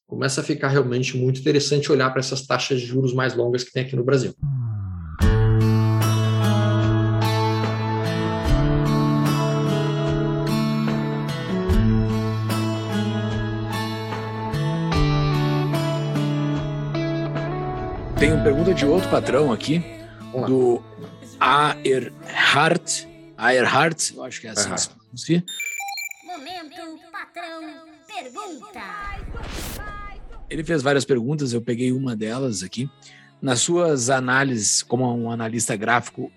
começa 0.06 0.40
a 0.40 0.44
ficar 0.44 0.68
realmente 0.68 1.16
muito 1.16 1.40
interessante 1.40 1.90
olhar 1.90 2.10
para 2.10 2.20
essas 2.20 2.46
taxas 2.46 2.80
de 2.80 2.86
juros 2.86 3.12
mais 3.12 3.34
longas 3.34 3.64
que 3.64 3.72
tem 3.72 3.82
aqui 3.82 3.96
no 3.96 4.04
Brasil. 4.04 4.32
Tem 18.20 18.34
uma 18.34 18.44
pergunta 18.44 18.74
de 18.74 18.84
outro 18.84 19.08
patrão 19.08 19.50
aqui, 19.50 19.82
do 20.46 20.82
Aerhart. 21.40 23.06
Aerhart, 23.34 24.12
eu 24.14 24.22
acho 24.22 24.42
que 24.42 24.46
é 24.46 24.50
assim 24.50 24.70
que 24.70 24.78
se 24.78 24.90
pronuncia. 24.90 25.44
Momento, 26.22 27.00
patrão, 27.10 27.62
pergunta. 28.06 28.80
Ele 30.50 30.62
fez 30.62 30.82
várias 30.82 31.06
perguntas, 31.06 31.54
eu 31.54 31.62
peguei 31.62 31.92
uma 31.92 32.14
delas 32.14 32.62
aqui. 32.62 32.90
Nas 33.40 33.60
suas 33.60 34.10
análises, 34.10 34.82
como 34.82 35.10
um 35.16 35.30
analista 35.30 35.74
gráfico, 35.74 36.30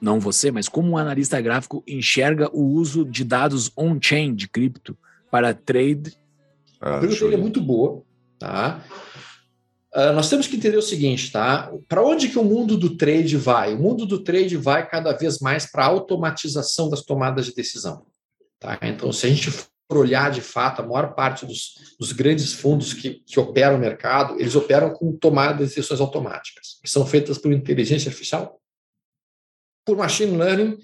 não 0.00 0.18
você, 0.18 0.50
mas 0.50 0.66
como 0.66 0.92
um 0.92 0.96
analista 0.96 1.38
gráfico 1.42 1.84
enxerga 1.86 2.48
o 2.56 2.62
uso 2.62 3.04
de 3.04 3.22
dados 3.22 3.70
on-chain 3.76 4.34
de 4.34 4.48
cripto 4.48 4.96
para 5.30 5.52
trade? 5.52 6.16
Ah, 6.80 6.96
a 6.96 7.00
pergunta 7.00 7.34
é 7.34 7.36
muito 7.36 7.60
boa, 7.60 8.02
tá? 8.38 8.82
Uh, 9.96 10.12
nós 10.12 10.28
temos 10.28 10.46
que 10.46 10.56
entender 10.56 10.76
o 10.76 10.82
seguinte, 10.82 11.32
tá? 11.32 11.72
Para 11.88 12.02
onde 12.02 12.28
que 12.28 12.38
o 12.38 12.44
mundo 12.44 12.76
do 12.76 12.98
trade 12.98 13.34
vai? 13.38 13.74
O 13.74 13.78
mundo 13.78 14.04
do 14.04 14.22
trade 14.22 14.54
vai 14.54 14.86
cada 14.86 15.12
vez 15.12 15.38
mais 15.38 15.64
para 15.64 15.84
a 15.84 15.88
automatização 15.88 16.90
das 16.90 17.00
tomadas 17.00 17.46
de 17.46 17.54
decisão. 17.54 18.04
Tá? 18.60 18.78
Então, 18.82 19.10
se 19.10 19.24
a 19.24 19.30
gente 19.30 19.50
for 19.50 19.96
olhar 19.96 20.30
de 20.30 20.42
fato, 20.42 20.82
a 20.82 20.86
maior 20.86 21.14
parte 21.14 21.46
dos, 21.46 21.96
dos 21.98 22.12
grandes 22.12 22.52
fundos 22.52 22.92
que, 22.92 23.22
que 23.26 23.40
operam 23.40 23.76
o 23.76 23.78
mercado, 23.78 24.38
eles 24.38 24.54
operam 24.54 24.92
com 24.92 25.16
tomada 25.16 25.54
de 25.54 25.74
decisões 25.74 25.98
automáticas, 25.98 26.78
que 26.82 26.90
são 26.90 27.06
feitas 27.06 27.38
por 27.38 27.50
inteligência 27.50 28.10
artificial, 28.10 28.60
por 29.82 29.96
machine 29.96 30.36
learning 30.36 30.76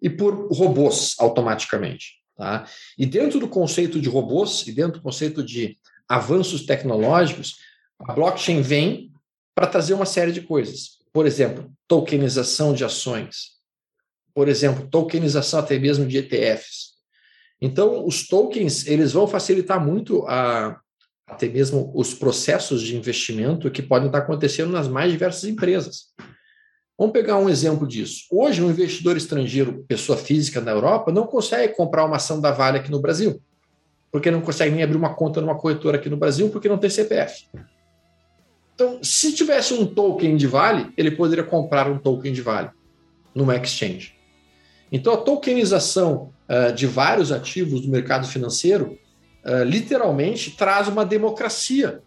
e 0.00 0.08
por 0.08 0.48
robôs 0.50 1.16
automaticamente. 1.18 2.14
Tá? 2.34 2.66
E 2.96 3.04
dentro 3.04 3.38
do 3.38 3.48
conceito 3.48 4.00
de 4.00 4.08
robôs 4.08 4.66
e 4.66 4.72
dentro 4.72 5.00
do 5.00 5.02
conceito 5.02 5.42
de 5.42 5.76
avanços 6.08 6.64
tecnológicos, 6.64 7.58
a 8.00 8.12
blockchain 8.12 8.62
vem 8.62 9.12
para 9.54 9.66
trazer 9.66 9.94
uma 9.94 10.06
série 10.06 10.32
de 10.32 10.42
coisas. 10.42 10.98
Por 11.12 11.26
exemplo, 11.26 11.70
tokenização 11.86 12.72
de 12.72 12.84
ações. 12.84 13.54
Por 14.34 14.48
exemplo, 14.48 14.88
tokenização 14.88 15.60
até 15.60 15.78
mesmo 15.78 16.06
de 16.06 16.18
ETFs. 16.18 16.94
Então, 17.60 18.04
os 18.04 18.26
tokens 18.26 18.86
eles 18.86 19.12
vão 19.12 19.26
facilitar 19.26 19.84
muito 19.84 20.26
a, 20.26 20.78
até 21.26 21.48
mesmo 21.48 21.92
os 21.94 22.12
processos 22.12 22.82
de 22.82 22.96
investimento 22.96 23.70
que 23.70 23.82
podem 23.82 24.06
estar 24.06 24.18
acontecendo 24.18 24.72
nas 24.72 24.88
mais 24.88 25.12
diversas 25.12 25.44
empresas. 25.44 26.12
Vamos 26.98 27.12
pegar 27.12 27.38
um 27.38 27.48
exemplo 27.48 27.86
disso. 27.86 28.24
Hoje, 28.30 28.62
um 28.62 28.70
investidor 28.70 29.16
estrangeiro, 29.16 29.84
pessoa 29.88 30.16
física 30.16 30.60
na 30.60 30.70
Europa, 30.70 31.10
não 31.10 31.26
consegue 31.26 31.74
comprar 31.74 32.04
uma 32.04 32.16
ação 32.16 32.40
da 32.40 32.52
Vale 32.52 32.78
aqui 32.78 32.90
no 32.90 33.00
Brasil, 33.00 33.42
porque 34.12 34.30
não 34.30 34.40
consegue 34.40 34.74
nem 34.74 34.84
abrir 34.84 34.96
uma 34.96 35.14
conta 35.14 35.40
numa 35.40 35.56
corretora 35.56 35.96
aqui 35.96 36.08
no 36.08 36.16
Brasil, 36.16 36.50
porque 36.50 36.68
não 36.68 36.78
tem 36.78 36.90
CPF. 36.90 37.46
Então, 38.74 38.98
se 39.02 39.32
tivesse 39.32 39.72
um 39.72 39.86
token 39.86 40.36
de 40.36 40.46
Vale, 40.46 40.92
ele 40.96 41.12
poderia 41.12 41.44
comprar 41.44 41.88
um 41.88 41.96
token 41.96 42.32
de 42.32 42.42
Vale 42.42 42.70
numa 43.34 43.56
exchange. 43.56 44.14
Então, 44.90 45.14
a 45.14 45.16
tokenização 45.16 46.32
uh, 46.48 46.72
de 46.72 46.86
vários 46.86 47.30
ativos 47.30 47.80
do 47.80 47.88
mercado 47.88 48.26
financeiro 48.26 48.98
uh, 49.44 49.62
literalmente 49.64 50.50
traz 50.52 50.88
uma 50.88 51.04
democracia, 51.04 52.02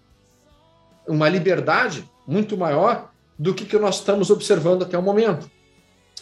uma 1.07 1.29
liberdade 1.29 2.09
muito 2.27 2.57
maior 2.57 3.11
do 3.39 3.53
que, 3.53 3.65
que 3.65 3.77
nós 3.77 3.95
estamos 3.95 4.29
observando 4.29 4.83
até 4.83 4.97
o 4.97 5.01
momento. 5.01 5.49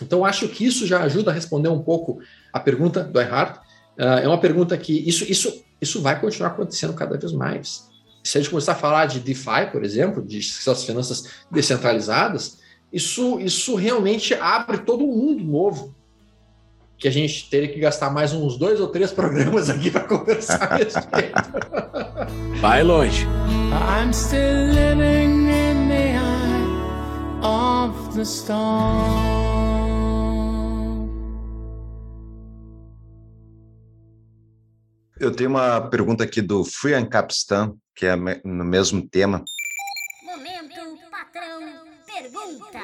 Então, 0.01 0.23
acho 0.23 0.47
que 0.47 0.65
isso 0.65 0.85
já 0.85 1.01
ajuda 1.01 1.31
a 1.31 1.33
responder 1.33 1.69
um 1.69 1.81
pouco 1.81 2.19
a 2.53 2.59
pergunta 2.59 3.03
do 3.03 3.19
Erhard. 3.19 3.59
Uh, 3.97 4.19
é 4.21 4.27
uma 4.27 4.39
pergunta 4.39 4.77
que 4.77 4.93
isso, 5.07 5.23
isso, 5.23 5.63
isso 5.81 6.01
vai 6.03 6.19
continuar 6.19 6.49
acontecendo 6.49 6.93
cada 6.93 7.17
vez 7.17 7.31
mais 7.31 7.94
se 8.25 8.39
a 8.39 8.41
gente 8.41 8.49
começar 8.49 8.71
a 8.71 8.75
falar 8.75 9.05
de 9.05 9.19
DeFi, 9.19 9.67
por 9.71 9.83
exemplo, 9.83 10.19
de 10.19 10.41
suas 10.41 10.83
finanças 10.83 11.25
descentralizadas, 11.51 12.57
isso, 12.91 13.39
isso 13.39 13.75
realmente 13.75 14.33
abre 14.33 14.79
todo 14.79 15.03
um 15.03 15.15
mundo 15.15 15.43
novo 15.43 15.95
que 16.97 17.07
a 17.07 17.11
gente 17.11 17.47
teria 17.51 17.67
que 17.67 17.79
gastar 17.79 18.09
mais 18.09 18.33
uns 18.33 18.57
dois 18.57 18.79
ou 18.79 18.87
três 18.87 19.11
programas 19.11 19.69
aqui 19.69 19.91
para 19.91 20.05
conversar 20.05 20.73
a 20.73 20.75
respeito. 20.75 21.35
Vai 22.59 22.81
longe. 22.81 23.27
I'm 23.71 24.11
still 24.11 24.69
living 24.69 25.47
in 25.47 25.87
the 25.87 26.17
eye 26.17 27.43
of 27.43 28.15
the 28.15 28.23
storm. 28.23 29.35
Eu 35.19 35.31
tenho 35.31 35.51
uma 35.51 35.79
pergunta 35.79 36.23
aqui 36.23 36.41
do 36.41 36.65
Free 36.65 37.05
Capistan 37.05 37.75
que 37.95 38.05
é 38.05 38.15
no 38.15 38.65
mesmo 38.65 39.07
tema. 39.07 39.43
Momento, 40.23 40.99
patrão, 41.09 41.61
pergunta. 42.05 42.79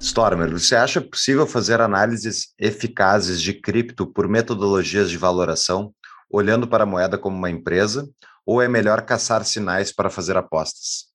Stormer, 0.00 0.50
você 0.50 0.74
acha 0.74 1.00
possível 1.00 1.46
fazer 1.46 1.80
análises 1.80 2.52
eficazes 2.58 3.40
de 3.40 3.54
cripto 3.54 4.06
por 4.06 4.28
metodologias 4.28 5.08
de 5.08 5.16
valoração, 5.16 5.94
olhando 6.28 6.66
para 6.66 6.82
a 6.82 6.86
moeda 6.86 7.16
como 7.16 7.36
uma 7.36 7.50
empresa, 7.50 8.08
ou 8.44 8.60
é 8.60 8.68
melhor 8.68 9.02
caçar 9.02 9.44
sinais 9.44 9.92
para 9.92 10.10
fazer 10.10 10.36
apostas? 10.36 11.06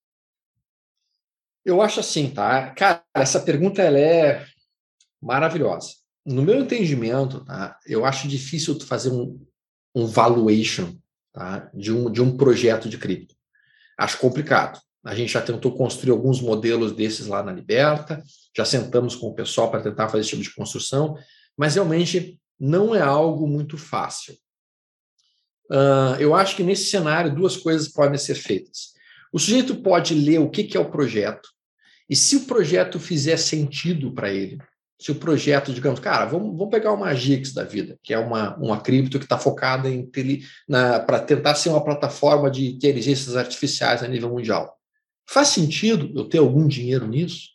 Eu 1.63 1.81
acho 1.81 1.99
assim, 1.99 2.29
tá? 2.29 2.71
Cara, 2.71 3.03
essa 3.13 3.39
pergunta 3.39 3.81
ela 3.81 3.99
é 3.99 4.45
maravilhosa. 5.21 5.89
No 6.25 6.41
meu 6.41 6.59
entendimento, 6.59 7.45
tá? 7.45 7.77
Eu 7.85 8.05
acho 8.05 8.27
difícil 8.27 8.77
tu 8.77 8.85
fazer 8.87 9.11
um, 9.11 9.45
um 9.93 10.07
valuation 10.07 11.00
tá? 11.33 11.69
de, 11.73 11.91
um, 11.91 12.11
de 12.11 12.21
um 12.21 12.35
projeto 12.35 12.89
de 12.89 12.97
cripto. 12.97 13.35
Acho 13.97 14.17
complicado. 14.17 14.79
A 15.03 15.15
gente 15.15 15.33
já 15.33 15.41
tentou 15.41 15.75
construir 15.75 16.11
alguns 16.11 16.39
modelos 16.39 16.91
desses 16.91 17.27
lá 17.27 17.41
na 17.41 17.51
Liberta, 17.51 18.23
já 18.55 18.63
sentamos 18.63 19.15
com 19.15 19.27
o 19.27 19.33
pessoal 19.33 19.71
para 19.71 19.81
tentar 19.81 20.07
fazer 20.09 20.21
esse 20.21 20.29
tipo 20.31 20.43
de 20.43 20.53
construção, 20.53 21.17
mas 21.57 21.75
realmente 21.75 22.39
não 22.59 22.93
é 22.93 23.01
algo 23.01 23.47
muito 23.47 23.77
fácil. 23.77 24.35
Uh, 25.71 26.19
eu 26.19 26.35
acho 26.35 26.55
que 26.55 26.63
nesse 26.63 26.85
cenário 26.85 27.33
duas 27.33 27.57
coisas 27.57 27.87
podem 27.87 28.17
ser 28.17 28.35
feitas. 28.35 28.91
O 29.33 29.39
sujeito 29.39 29.81
pode 29.81 30.13
ler 30.13 30.39
o 30.39 30.49
que, 30.49 30.65
que 30.65 30.77
é 30.77 30.79
o 30.79 30.91
projeto, 30.91 31.49
e 32.09 32.15
se 32.15 32.35
o 32.35 32.45
projeto 32.45 32.99
fizer 32.99 33.37
sentido 33.37 34.13
para 34.13 34.29
ele, 34.29 34.59
se 35.01 35.11
o 35.11 35.15
projeto, 35.15 35.73
digamos, 35.73 35.99
cara, 35.99 36.25
vamos, 36.25 36.55
vamos 36.55 36.69
pegar 36.69 36.91
uma 36.91 37.11
Gix 37.15 37.53
da 37.53 37.63
vida, 37.63 37.97
que 38.03 38.13
é 38.13 38.19
uma, 38.19 38.55
uma 38.57 38.79
cripto 38.79 39.17
que 39.17 39.25
está 39.25 39.35
focada 39.35 39.89
em 39.89 40.07
para 41.07 41.19
tentar 41.19 41.55
ser 41.55 41.69
uma 41.69 41.83
plataforma 41.83 42.51
de 42.51 42.67
inteligências 42.67 43.35
artificiais 43.35 44.03
a 44.03 44.07
nível 44.07 44.29
mundial. 44.29 44.77
Faz 45.27 45.47
sentido 45.47 46.11
eu 46.15 46.25
ter 46.25 46.37
algum 46.37 46.67
dinheiro 46.67 47.07
nisso? 47.07 47.49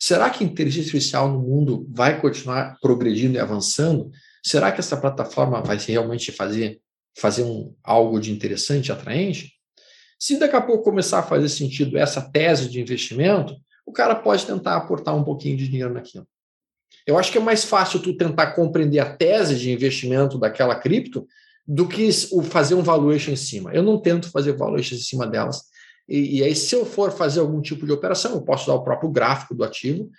Será 0.00 0.30
que 0.30 0.42
a 0.42 0.46
inteligência 0.48 0.88
artificial 0.88 1.28
no 1.30 1.38
mundo 1.38 1.86
vai 1.88 2.20
continuar 2.20 2.76
progredindo 2.82 3.36
e 3.36 3.38
avançando? 3.38 4.10
Será 4.44 4.72
que 4.72 4.80
essa 4.80 4.96
plataforma 4.96 5.62
vai 5.62 5.76
realmente 5.76 6.32
fazer, 6.32 6.80
fazer 7.16 7.44
um, 7.44 7.72
algo 7.84 8.18
de 8.18 8.32
interessante 8.32 8.90
atraente? 8.90 9.52
Se 10.18 10.40
daqui 10.40 10.56
a 10.56 10.60
pouco 10.60 10.82
começar 10.82 11.20
a 11.20 11.22
fazer 11.22 11.48
sentido 11.50 11.96
essa 11.96 12.20
tese 12.20 12.68
de 12.68 12.80
investimento, 12.80 13.54
o 13.86 13.92
cara 13.92 14.16
pode 14.16 14.44
tentar 14.44 14.76
aportar 14.76 15.14
um 15.14 15.22
pouquinho 15.22 15.56
de 15.56 15.68
dinheiro 15.68 15.94
naquilo. 15.94 16.26
Eu 17.06 17.18
acho 17.18 17.32
que 17.32 17.38
é 17.38 17.40
mais 17.40 17.64
fácil 17.64 18.00
tu 18.00 18.16
tentar 18.16 18.52
compreender 18.52 18.98
a 18.98 19.16
tese 19.16 19.56
de 19.56 19.72
investimento 19.72 20.38
daquela 20.38 20.74
cripto 20.74 21.26
do 21.66 21.86
que 21.86 22.08
o 22.32 22.42
fazer 22.42 22.74
um 22.74 22.82
valuation 22.82 23.32
em 23.32 23.36
cima. 23.36 23.72
Eu 23.72 23.82
não 23.82 23.98
tento 23.98 24.30
fazer 24.30 24.52
valuation 24.56 24.94
em 24.94 24.98
cima 24.98 25.26
delas. 25.26 25.62
E, 26.08 26.38
e 26.38 26.42
aí, 26.42 26.54
se 26.54 26.74
eu 26.74 26.84
for 26.84 27.12
fazer 27.12 27.40
algum 27.40 27.60
tipo 27.60 27.86
de 27.86 27.92
operação, 27.92 28.32
eu 28.32 28.42
posso 28.42 28.64
usar 28.64 28.74
o 28.74 28.82
próprio 28.82 29.10
gráfico 29.10 29.54
do 29.54 29.62
ativo 29.62 30.10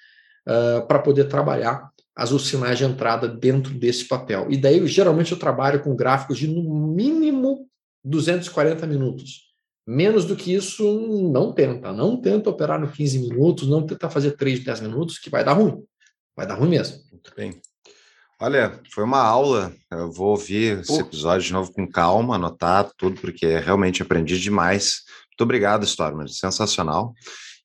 uh, 0.47 0.87
para 0.87 0.99
poder 0.99 1.25
trabalhar 1.25 1.89
as 2.15 2.31
os 2.31 2.47
sinais 2.47 2.77
de 2.77 2.85
entrada 2.85 3.27
dentro 3.27 3.73
desse 3.73 4.05
papel. 4.05 4.47
E 4.49 4.57
daí, 4.57 4.85
geralmente, 4.87 5.31
eu 5.31 5.39
trabalho 5.39 5.81
com 5.81 5.95
gráficos 5.95 6.37
de 6.37 6.47
no 6.47 6.63
mínimo 6.87 7.67
240 8.03 8.85
minutos. 8.87 9.51
Menos 9.85 10.25
do 10.25 10.35
que 10.35 10.53
isso, 10.53 11.29
não 11.31 11.51
tenta. 11.51 11.91
Não 11.91 12.21
tenta 12.21 12.49
operar 12.49 12.79
no 12.79 12.89
15 12.89 13.19
minutos, 13.19 13.67
não 13.67 13.85
tenta 13.85 14.09
fazer 14.09 14.31
3, 14.31 14.63
10 14.63 14.81
minutos, 14.81 15.17
que 15.17 15.29
vai 15.29 15.43
dar 15.43 15.53
ruim. 15.53 15.83
Vai 16.35 16.47
dar 16.47 16.55
ruim 16.55 16.69
mesmo. 16.69 16.97
Muito 17.11 17.33
bem. 17.35 17.61
Olha, 18.39 18.79
foi 18.91 19.03
uma 19.03 19.21
aula. 19.21 19.71
Eu 19.91 20.11
vou 20.11 20.29
ouvir 20.29 20.79
esse 20.79 20.99
episódio 20.99 21.45
de 21.45 21.53
novo 21.53 21.71
com 21.71 21.87
calma, 21.87 22.35
anotar 22.35 22.89
tudo, 22.97 23.21
porque 23.21 23.59
realmente 23.59 24.01
aprendi 24.01 24.39
demais. 24.39 25.01
Muito 25.29 25.43
obrigado, 25.43 25.83
Stormer. 25.85 26.27
Sensacional. 26.27 27.13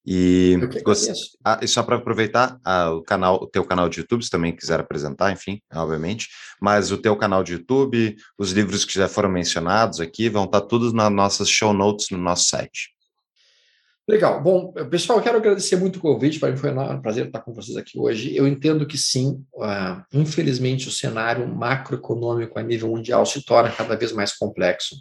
E, 0.06 0.56
gost... 0.84 1.10
ah, 1.44 1.58
e 1.60 1.66
só 1.66 1.82
para 1.82 1.96
aproveitar 1.96 2.60
ah, 2.64 2.92
o 2.92 3.02
canal, 3.02 3.42
o 3.42 3.46
teu 3.46 3.64
canal 3.64 3.88
de 3.88 4.00
YouTube, 4.00 4.22
se 4.22 4.30
também 4.30 4.54
quiser 4.54 4.78
apresentar, 4.78 5.32
enfim, 5.32 5.60
obviamente, 5.74 6.28
mas 6.60 6.92
o 6.92 6.98
teu 6.98 7.16
canal 7.16 7.42
de 7.42 7.54
YouTube, 7.54 8.14
os 8.38 8.52
livros 8.52 8.84
que 8.84 8.94
já 8.94 9.08
foram 9.08 9.28
mencionados 9.28 9.98
aqui, 9.98 10.28
vão 10.28 10.44
estar 10.44 10.60
todos 10.60 10.92
nas 10.92 11.10
nossas 11.10 11.48
show 11.48 11.72
notes 11.72 12.10
no 12.10 12.18
nosso 12.18 12.44
site. 12.44 12.95
Legal. 14.08 14.40
Bom, 14.40 14.72
pessoal, 14.88 15.18
eu 15.18 15.22
quero 15.22 15.38
agradecer 15.38 15.74
muito 15.74 15.96
o 15.96 16.00
convite. 16.00 16.38
Para 16.38 16.52
mim 16.52 16.56
foi 16.56 16.70
um 16.70 17.02
prazer 17.02 17.26
estar 17.26 17.40
com 17.40 17.52
vocês 17.52 17.76
aqui 17.76 17.98
hoje. 17.98 18.36
Eu 18.36 18.46
entendo 18.46 18.86
que 18.86 18.96
sim, 18.96 19.44
uh, 19.54 20.00
infelizmente, 20.12 20.86
o 20.86 20.92
cenário 20.92 21.48
macroeconômico 21.48 22.56
a 22.56 22.62
nível 22.62 22.90
mundial 22.90 23.26
se 23.26 23.44
torna 23.44 23.68
cada 23.72 23.96
vez 23.96 24.12
mais 24.12 24.32
complexo. 24.32 24.94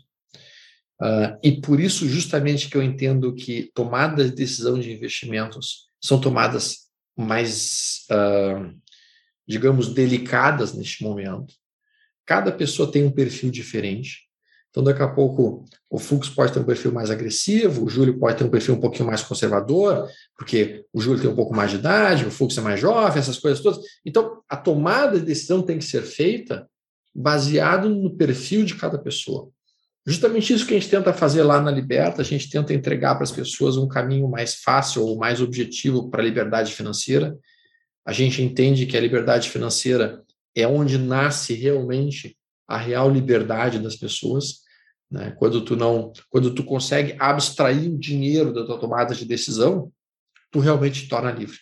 Uh, 0.99 1.37
e 1.43 1.61
por 1.61 1.79
isso, 1.79 2.09
justamente, 2.09 2.67
que 2.67 2.75
eu 2.75 2.81
entendo 2.81 3.35
que 3.35 3.69
tomadas 3.75 4.31
de 4.31 4.35
decisão 4.35 4.79
de 4.79 4.91
investimentos 4.91 5.87
são 6.01 6.19
tomadas 6.19 6.89
mais, 7.15 8.07
uh, 8.09 8.73
digamos, 9.47 9.93
delicadas 9.93 10.73
neste 10.73 11.03
momento. 11.03 11.53
Cada 12.25 12.51
pessoa 12.51 12.91
tem 12.91 13.03
um 13.03 13.11
perfil 13.11 13.51
diferente. 13.51 14.25
Então, 14.75 14.83
daqui 14.83 15.01
a 15.01 15.07
pouco, 15.07 15.63
o 15.89 15.97
Fux 15.97 16.27
pode 16.27 16.51
ter 16.51 16.59
um 16.59 16.65
perfil 16.65 16.91
mais 16.91 17.09
agressivo, 17.09 17.85
o 17.85 17.89
Júlio 17.89 18.19
pode 18.19 18.37
ter 18.37 18.43
um 18.43 18.49
perfil 18.49 18.75
um 18.75 18.79
pouquinho 18.81 19.07
mais 19.07 19.23
conservador, 19.23 20.05
porque 20.37 20.83
o 20.91 20.99
Júlio 20.99 21.21
tem 21.21 21.29
um 21.29 21.35
pouco 21.35 21.55
mais 21.55 21.71
de 21.71 21.77
idade, 21.77 22.25
o 22.25 22.31
Fux 22.31 22.57
é 22.57 22.61
mais 22.61 22.77
jovem, 22.77 23.17
essas 23.17 23.39
coisas 23.39 23.63
todas. 23.63 23.79
Então, 24.05 24.41
a 24.49 24.57
tomada 24.57 25.17
de 25.17 25.25
decisão 25.25 25.61
tem 25.61 25.77
que 25.77 25.85
ser 25.85 26.01
feita 26.01 26.67
baseado 27.15 27.87
no 27.87 28.17
perfil 28.17 28.65
de 28.65 28.75
cada 28.75 28.97
pessoa. 28.97 29.49
Justamente 30.05 30.53
isso 30.53 30.67
que 30.67 30.75
a 30.75 30.77
gente 30.77 30.89
tenta 30.89 31.13
fazer 31.13 31.43
lá 31.43 31.61
na 31.61 31.71
Liberta, 31.71 32.21
a 32.21 32.25
gente 32.25 32.49
tenta 32.49 32.73
entregar 32.73 33.15
para 33.15 33.23
as 33.23 33.31
pessoas 33.31 33.77
um 33.77 33.87
caminho 33.87 34.27
mais 34.27 34.55
fácil 34.55 35.05
ou 35.05 35.17
mais 35.17 35.39
objetivo 35.39 36.09
para 36.09 36.21
a 36.21 36.25
liberdade 36.25 36.73
financeira. 36.73 37.33
A 38.05 38.11
gente 38.11 38.41
entende 38.41 38.85
que 38.85 38.97
a 38.97 39.01
liberdade 39.01 39.49
financeira 39.49 40.21
é 40.53 40.67
onde 40.67 40.97
nasce 40.97 41.53
realmente 41.53 42.37
a 42.67 42.77
real 42.77 43.09
liberdade 43.09 43.79
das 43.79 43.95
pessoas. 43.95 44.64
Né? 45.09 45.31
Quando 45.37 45.63
tu 45.63 45.75
não, 45.75 46.11
quando 46.29 46.53
tu 46.53 46.63
consegue 46.63 47.15
abstrair 47.19 47.91
o 47.91 47.99
dinheiro 47.99 48.53
da 48.53 48.65
tua 48.65 48.79
tomada 48.79 49.13
de 49.13 49.25
decisão, 49.25 49.91
tu 50.51 50.59
realmente 50.59 51.03
te 51.03 51.09
torna 51.09 51.31
livre. 51.31 51.57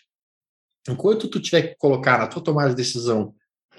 Enquanto 0.87 1.27
tu 1.27 1.39
tiver 1.39 1.61
que 1.61 1.75
colocar 1.77 2.17
na 2.17 2.27
tua 2.27 2.43
tomada 2.43 2.69
de 2.69 2.75
decisão 2.75 3.33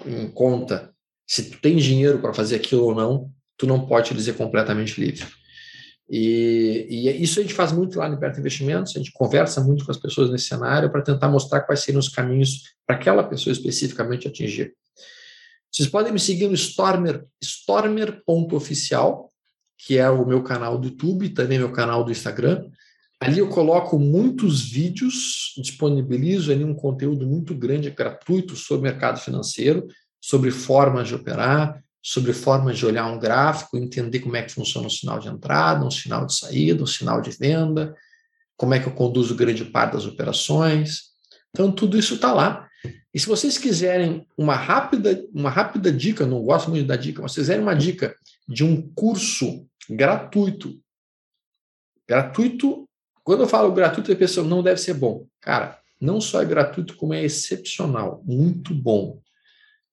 em 0.05 0.29
conta 0.29 0.93
se 1.27 1.49
tu 1.49 1.59
tem 1.59 1.77
dinheiro 1.77 2.19
para 2.19 2.33
fazer 2.33 2.57
aquilo 2.57 2.83
ou 2.83 2.95
não, 2.95 3.31
tu 3.57 3.65
não 3.65 3.85
pode 3.85 4.09
te 4.09 4.13
dizer 4.13 4.35
completamente 4.35 4.99
livre. 4.99 5.25
E, 6.07 6.85
e, 6.87 7.23
isso 7.23 7.39
a 7.39 7.41
gente 7.41 7.53
faz 7.53 7.71
muito 7.71 7.97
lá 7.97 8.07
no 8.07 8.13
Liberta 8.13 8.39
Investimentos, 8.39 8.95
a 8.95 8.99
gente 8.99 9.11
conversa 9.11 9.63
muito 9.63 9.83
com 9.85 9.91
as 9.91 9.97
pessoas 9.97 10.29
nesse 10.29 10.45
cenário 10.45 10.91
para 10.91 11.01
tentar 11.01 11.27
mostrar 11.29 11.61
quais 11.61 11.79
seriam 11.79 11.99
os 11.99 12.09
caminhos 12.09 12.75
para 12.85 12.95
aquela 12.95 13.23
pessoa 13.23 13.51
especificamente 13.51 14.27
atingir. 14.27 14.75
Vocês 15.71 15.89
podem 15.89 16.13
me 16.13 16.19
seguir 16.19 16.47
no 16.47 16.53
Stormer, 16.53 17.25
stormer.oficial, 17.43 19.31
que 19.77 19.97
é 19.97 20.09
o 20.09 20.25
meu 20.25 20.41
canal 20.43 20.77
do 20.77 20.87
YouTube, 20.87 21.29
também 21.29 21.59
meu 21.59 21.71
canal 21.71 22.03
do 22.03 22.11
Instagram. 22.11 22.65
Ali 23.19 23.39
eu 23.39 23.47
coloco 23.47 23.97
muitos 23.97 24.61
vídeos, 24.69 25.53
disponibilizo 25.57 26.51
ali 26.51 26.63
um 26.63 26.73
conteúdo 26.73 27.25
muito 27.25 27.55
grande, 27.55 27.89
gratuito, 27.89 28.55
sobre 28.55 28.89
mercado 28.89 29.19
financeiro, 29.19 29.87
sobre 30.21 30.51
formas 30.51 31.07
de 31.07 31.15
operar, 31.15 31.81
sobre 32.03 32.33
formas 32.33 32.77
de 32.77 32.85
olhar 32.85 33.07
um 33.07 33.19
gráfico, 33.19 33.77
entender 33.77 34.19
como 34.19 34.35
é 34.35 34.43
que 34.43 34.51
funciona 34.51 34.87
um 34.87 34.91
sinal 34.91 35.19
de 35.19 35.27
entrada, 35.27 35.85
um 35.85 35.91
sinal 35.91 36.25
de 36.25 36.35
saída, 36.35 36.83
um 36.83 36.87
sinal 36.87 37.21
de 37.21 37.31
venda, 37.31 37.95
como 38.57 38.73
é 38.73 38.79
que 38.79 38.87
eu 38.87 38.93
conduzo 38.93 39.35
grande 39.35 39.65
parte 39.65 39.93
das 39.93 40.05
operações. 40.05 41.05
Então, 41.49 41.71
tudo 41.71 41.97
isso 41.97 42.15
está 42.15 42.33
lá. 42.33 42.67
E 43.13 43.19
se 43.19 43.27
vocês 43.27 43.57
quiserem 43.57 44.27
uma 44.37 44.55
rápida, 44.55 45.25
uma 45.33 45.49
rápida 45.49 45.91
dica, 45.91 46.25
não 46.25 46.43
gosto 46.43 46.69
muito 46.69 46.85
da 46.85 46.95
dica, 46.95 47.21
mas 47.21 47.31
se 47.31 47.35
vocês 47.35 47.47
quiserem 47.47 47.63
uma 47.63 47.75
dica 47.75 48.13
de 48.47 48.63
um 48.63 48.81
curso 48.93 49.67
gratuito. 49.89 50.79
Gratuito, 52.07 52.87
quando 53.23 53.43
eu 53.43 53.47
falo 53.47 53.71
gratuito, 53.71 54.11
a 54.11 54.15
pessoa 54.15 54.47
não 54.47 54.61
deve 54.61 54.79
ser 54.79 54.93
bom. 54.93 55.27
Cara, 55.41 55.79
não 55.99 56.21
só 56.21 56.41
é 56.41 56.45
gratuito, 56.45 56.95
como 56.95 57.13
é 57.13 57.23
excepcional, 57.23 58.21
muito 58.25 58.73
bom. 58.73 59.21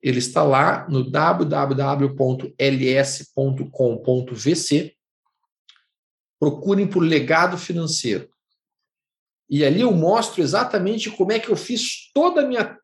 Ele 0.02 0.18
está 0.18 0.42
lá 0.42 0.88
no 0.88 1.08
www.ls.com.vc. 1.08 1.76
Procurem 6.40 6.88
por 6.88 7.00
legado 7.00 7.56
financeiro. 7.56 8.31
E 9.52 9.66
ali 9.66 9.82
eu 9.82 9.92
mostro 9.92 10.40
exatamente 10.40 11.10
como 11.10 11.30
é 11.30 11.38
que 11.38 11.50
eu 11.50 11.56
fiz 11.56 12.10
toda 12.14 12.48
minha, 12.48 12.74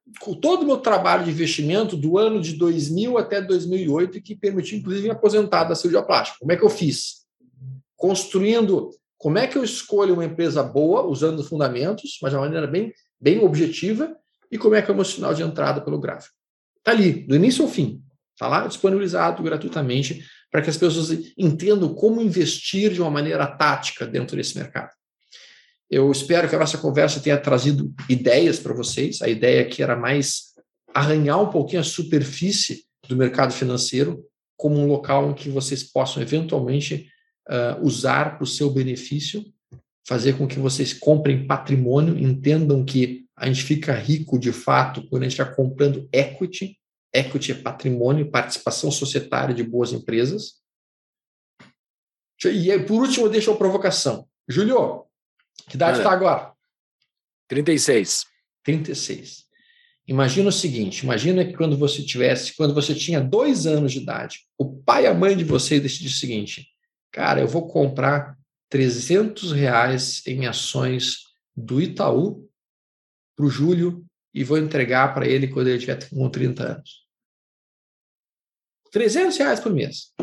todo 0.42 0.64
o 0.64 0.66
meu 0.66 0.76
trabalho 0.76 1.24
de 1.24 1.30
investimento 1.30 1.96
do 1.96 2.18
ano 2.18 2.42
de 2.42 2.58
2000 2.58 3.16
até 3.16 3.40
2008, 3.40 4.20
que 4.20 4.36
permitiu, 4.36 4.76
inclusive, 4.76 5.08
me 5.08 5.14
aposentar 5.14 5.64
da 5.64 5.74
cirurgia 5.74 6.02
plástica. 6.02 6.40
Como 6.40 6.52
é 6.52 6.56
que 6.58 6.62
eu 6.62 6.68
fiz? 6.68 7.24
Construindo 7.96 8.90
como 9.16 9.38
é 9.38 9.46
que 9.46 9.56
eu 9.56 9.64
escolho 9.64 10.12
uma 10.12 10.26
empresa 10.26 10.62
boa, 10.62 11.06
usando 11.06 11.38
os 11.38 11.48
fundamentos, 11.48 12.18
mas 12.20 12.32
de 12.32 12.36
uma 12.36 12.44
maneira 12.44 12.66
bem, 12.66 12.92
bem 13.18 13.42
objetiva, 13.42 14.14
e 14.52 14.58
como 14.58 14.74
é 14.74 14.82
que 14.82 14.90
é 14.90 14.92
o 14.92 14.96
meu 14.96 15.06
sinal 15.06 15.32
de 15.32 15.42
entrada 15.42 15.80
pelo 15.80 15.98
gráfico. 15.98 16.34
Está 16.76 16.90
ali, 16.90 17.26
do 17.26 17.34
início 17.34 17.64
ao 17.64 17.70
fim. 17.70 18.02
Está 18.34 18.46
lá 18.46 18.66
disponibilizado 18.66 19.42
gratuitamente 19.42 20.22
para 20.50 20.60
que 20.60 20.68
as 20.68 20.76
pessoas 20.76 21.18
entendam 21.38 21.94
como 21.94 22.20
investir 22.20 22.92
de 22.92 23.00
uma 23.00 23.10
maneira 23.10 23.46
tática 23.46 24.06
dentro 24.06 24.36
desse 24.36 24.58
mercado. 24.58 24.97
Eu 25.90 26.10
espero 26.10 26.48
que 26.48 26.54
a 26.54 26.58
nossa 26.58 26.76
conversa 26.76 27.20
tenha 27.20 27.38
trazido 27.38 27.92
ideias 28.08 28.58
para 28.58 28.74
vocês. 28.74 29.22
A 29.22 29.28
ideia 29.28 29.62
aqui 29.62 29.82
era 29.82 29.96
mais 29.96 30.54
arranhar 30.94 31.40
um 31.40 31.50
pouquinho 31.50 31.80
a 31.80 31.84
superfície 31.84 32.84
do 33.08 33.16
mercado 33.16 33.52
financeiro 33.52 34.22
como 34.56 34.76
um 34.76 34.86
local 34.86 35.30
em 35.30 35.34
que 35.34 35.48
vocês 35.48 35.84
possam 35.84 36.22
eventualmente 36.22 37.08
uh, 37.48 37.82
usar 37.82 38.36
para 38.36 38.44
o 38.44 38.46
seu 38.46 38.70
benefício, 38.70 39.44
fazer 40.06 40.36
com 40.36 40.46
que 40.48 40.58
vocês 40.58 40.92
comprem 40.92 41.46
patrimônio, 41.46 42.18
entendam 42.18 42.84
que 42.84 43.26
a 43.36 43.46
gente 43.46 43.62
fica 43.62 43.94
rico 43.94 44.38
de 44.38 44.52
fato 44.52 45.08
quando 45.08 45.22
a 45.22 45.28
gente 45.28 45.40
está 45.40 45.54
comprando 45.54 46.08
equity. 46.12 46.76
Equity 47.14 47.52
é 47.52 47.54
patrimônio, 47.54 48.30
participação 48.30 48.90
societária 48.90 49.54
de 49.54 49.62
boas 49.62 49.92
empresas. 49.92 50.54
E 52.44 52.76
por 52.80 53.00
último, 53.02 53.28
deixa 53.28 53.52
a 53.52 53.56
provocação. 53.56 54.26
Julio, 54.48 55.07
que 55.66 55.76
idade 55.76 55.98
está 55.98 56.12
agora? 56.12 56.52
36. 57.48 58.26
36. 58.62 59.48
Imagina 60.06 60.48
o 60.48 60.52
seguinte: 60.52 61.04
imagina 61.04 61.44
que 61.44 61.54
quando 61.54 61.76
você 61.76 62.02
tivesse, 62.02 62.54
quando 62.56 62.74
você 62.74 62.94
tinha 62.94 63.20
dois 63.20 63.66
anos 63.66 63.92
de 63.92 63.98
idade, 63.98 64.46
o 64.56 64.80
pai 64.82 65.04
e 65.04 65.06
a 65.06 65.14
mãe 65.14 65.36
de 65.36 65.44
você 65.44 65.78
decidiram 65.78 66.12
o 66.12 66.18
seguinte: 66.18 66.68
cara, 67.12 67.40
eu 67.40 67.48
vou 67.48 67.68
comprar 67.68 68.38
300 68.70 69.52
reais 69.52 70.26
em 70.26 70.46
ações 70.46 71.24
do 71.56 71.80
Itaú 71.80 72.48
para 73.36 73.46
o 73.46 73.50
Júlio 73.50 74.04
e 74.32 74.44
vou 74.44 74.58
entregar 74.58 75.14
para 75.14 75.26
ele 75.26 75.48
quando 75.48 75.68
ele 75.68 75.78
tiver 75.78 76.08
com 76.08 76.28
30 76.30 76.62
anos. 76.62 77.06
300 78.90 79.36
reais 79.36 79.60
por 79.60 79.72
mês. 79.72 80.14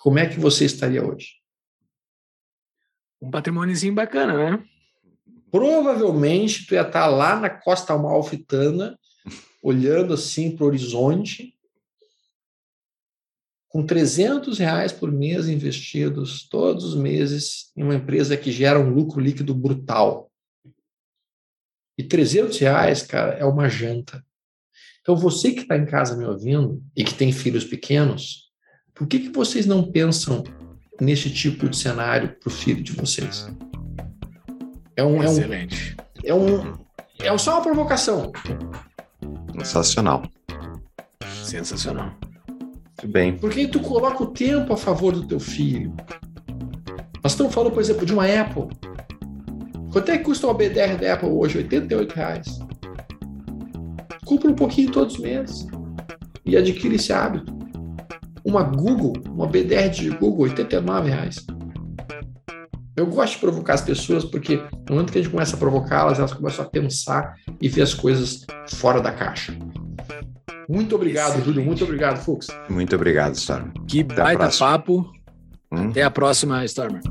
Como 0.00 0.18
é 0.18 0.28
que 0.28 0.38
você 0.38 0.64
estaria 0.64 1.04
hoje? 1.04 1.43
Um 3.24 3.30
patrimôniozinho 3.30 3.94
bacana, 3.94 4.50
né? 4.50 4.64
provavelmente 5.54 6.66
tu 6.66 6.74
ia 6.74 6.80
estar 6.80 7.06
lá 7.06 7.38
na 7.38 7.48
costa 7.48 7.92
amalfitana, 7.92 8.98
olhando 9.62 10.12
assim 10.12 10.50
para 10.50 10.64
o 10.64 10.66
horizonte, 10.66 11.56
com 13.68 13.86
300 13.86 14.58
reais 14.58 14.90
por 14.90 15.12
mês 15.12 15.46
investidos 15.46 16.48
todos 16.48 16.82
os 16.82 16.96
meses 16.96 17.70
em 17.76 17.84
uma 17.84 17.94
empresa 17.94 18.36
que 18.36 18.50
gera 18.50 18.80
um 18.80 18.90
lucro 18.90 19.20
líquido 19.20 19.54
brutal. 19.54 20.28
E 21.96 22.02
300 22.02 22.58
reais, 22.58 23.02
cara, 23.02 23.34
é 23.34 23.44
uma 23.44 23.68
janta. 23.68 24.26
Então, 25.02 25.14
você 25.14 25.52
que 25.52 25.60
está 25.60 25.76
em 25.76 25.86
casa 25.86 26.16
me 26.16 26.24
ouvindo 26.24 26.82
e 26.96 27.04
que 27.04 27.14
tem 27.14 27.30
filhos 27.30 27.62
pequenos, 27.62 28.50
por 28.92 29.06
que, 29.06 29.20
que 29.20 29.28
vocês 29.28 29.66
não 29.66 29.88
pensam 29.88 30.42
nesse 31.00 31.30
tipo 31.30 31.68
de 31.68 31.76
cenário 31.76 32.36
para 32.40 32.48
o 32.48 32.50
filho 32.50 32.82
de 32.82 32.92
vocês? 32.92 33.48
É 34.96 35.02
um, 35.02 35.22
Excelente. 35.22 35.96
É 36.22 36.34
um, 36.34 36.76
é 37.20 37.32
um, 37.32 37.34
é 37.34 37.38
só 37.38 37.54
uma 37.54 37.62
provocação. 37.62 38.32
Sensacional. 39.58 40.22
Sensacional. 41.42 42.12
Muito 43.04 43.08
bem. 43.08 43.36
Porque 43.36 43.66
tu 43.66 43.80
coloca 43.80 44.22
o 44.22 44.26
tempo 44.28 44.72
a 44.72 44.76
favor 44.76 45.12
do 45.12 45.26
teu 45.26 45.40
filho. 45.40 45.94
Nós 47.22 47.32
estamos 47.32 47.54
falando, 47.54 47.72
por 47.72 47.80
exemplo, 47.80 48.06
de 48.06 48.12
uma 48.12 48.26
Apple. 48.26 48.68
Quanto 49.92 50.10
é 50.10 50.18
que 50.18 50.24
custa 50.24 50.46
uma 50.46 50.54
BDR 50.54 50.96
da 51.00 51.14
Apple 51.14 51.28
hoje? 51.28 51.58
88 51.58 52.12
reais. 52.12 52.58
Compra 54.24 54.50
um 54.50 54.54
pouquinho 54.54 54.90
todos 54.90 55.14
os 55.14 55.20
meses 55.20 55.66
e 56.44 56.56
adquire 56.56 56.96
esse 56.96 57.12
hábito. 57.12 57.53
Uma 58.44 58.62
Google, 58.62 59.14
uma 59.30 59.46
BDR 59.46 59.88
de 59.88 60.10
Google, 60.10 60.42
89 60.44 61.08
reais. 61.08 61.46
Eu 62.96 63.06
gosto 63.06 63.34
de 63.34 63.38
provocar 63.40 63.74
as 63.74 63.80
pessoas 63.80 64.24
porque 64.24 64.56
no 64.88 64.94
momento 64.94 65.12
que 65.12 65.18
a 65.18 65.22
gente 65.22 65.30
começa 65.30 65.56
a 65.56 65.58
provocá-las, 65.58 66.18
elas 66.18 66.32
começam 66.32 66.64
a 66.64 66.68
pensar 66.68 67.34
e 67.60 67.68
ver 67.68 67.82
as 67.82 67.94
coisas 67.94 68.46
fora 68.68 69.00
da 69.00 69.10
caixa. 69.10 69.56
Muito 70.68 70.94
obrigado, 70.94 71.30
Excelente. 71.30 71.46
Júlio. 71.46 71.64
Muito 71.64 71.84
obrigado, 71.84 72.18
Fux. 72.18 72.46
Muito 72.68 72.94
obrigado, 72.94 73.34
Storm. 73.34 73.70
Que 73.88 74.00
Até 74.00 74.14
baita 74.14 74.50
papo. 74.58 75.10
Hum? 75.72 75.90
Até 75.90 76.02
a 76.02 76.10
próxima, 76.10 76.64
Stormer. 76.64 77.02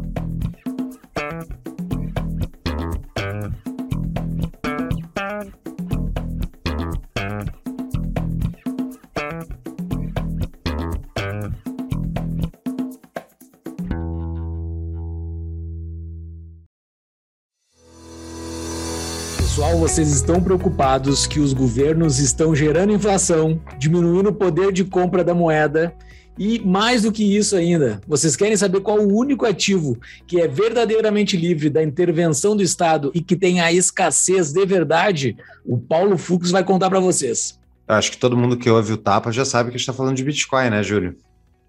Vocês 19.93 20.09
estão 20.09 20.41
preocupados 20.41 21.27
que 21.27 21.39
os 21.39 21.53
governos 21.53 22.17
estão 22.17 22.55
gerando 22.55 22.91
inflação, 22.91 23.61
diminuindo 23.77 24.29
o 24.29 24.33
poder 24.33 24.71
de 24.71 24.83
compra 24.83 25.23
da 25.23 25.35
moeda 25.35 25.95
e 26.35 26.59
mais 26.65 27.03
do 27.03 27.11
que 27.11 27.23
isso 27.37 27.55
ainda, 27.55 28.01
vocês 28.07 28.35
querem 28.35 28.57
saber 28.57 28.81
qual 28.81 28.97
o 28.97 29.15
único 29.15 29.45
ativo 29.45 29.95
que 30.25 30.41
é 30.41 30.47
verdadeiramente 30.47 31.37
livre 31.37 31.69
da 31.69 31.83
intervenção 31.83 32.57
do 32.57 32.63
Estado 32.63 33.11
e 33.13 33.21
que 33.21 33.35
tem 33.35 33.61
a 33.61 33.71
escassez 33.71 34.51
de 34.51 34.65
verdade? 34.65 35.37
O 35.63 35.77
Paulo 35.77 36.17
Fux 36.17 36.49
vai 36.49 36.63
contar 36.63 36.89
para 36.89 36.99
vocês. 36.99 37.59
Acho 37.87 38.09
que 38.09 38.17
todo 38.17 38.35
mundo 38.35 38.57
que 38.57 38.71
ouve 38.71 38.93
o 38.93 38.97
Tapa 38.97 39.31
já 39.31 39.45
sabe 39.45 39.69
que 39.69 39.75
a 39.75 39.77
gente 39.77 39.87
está 39.87 39.93
falando 39.93 40.15
de 40.15 40.23
Bitcoin, 40.23 40.71
né, 40.71 40.81
Júlio? 40.81 41.15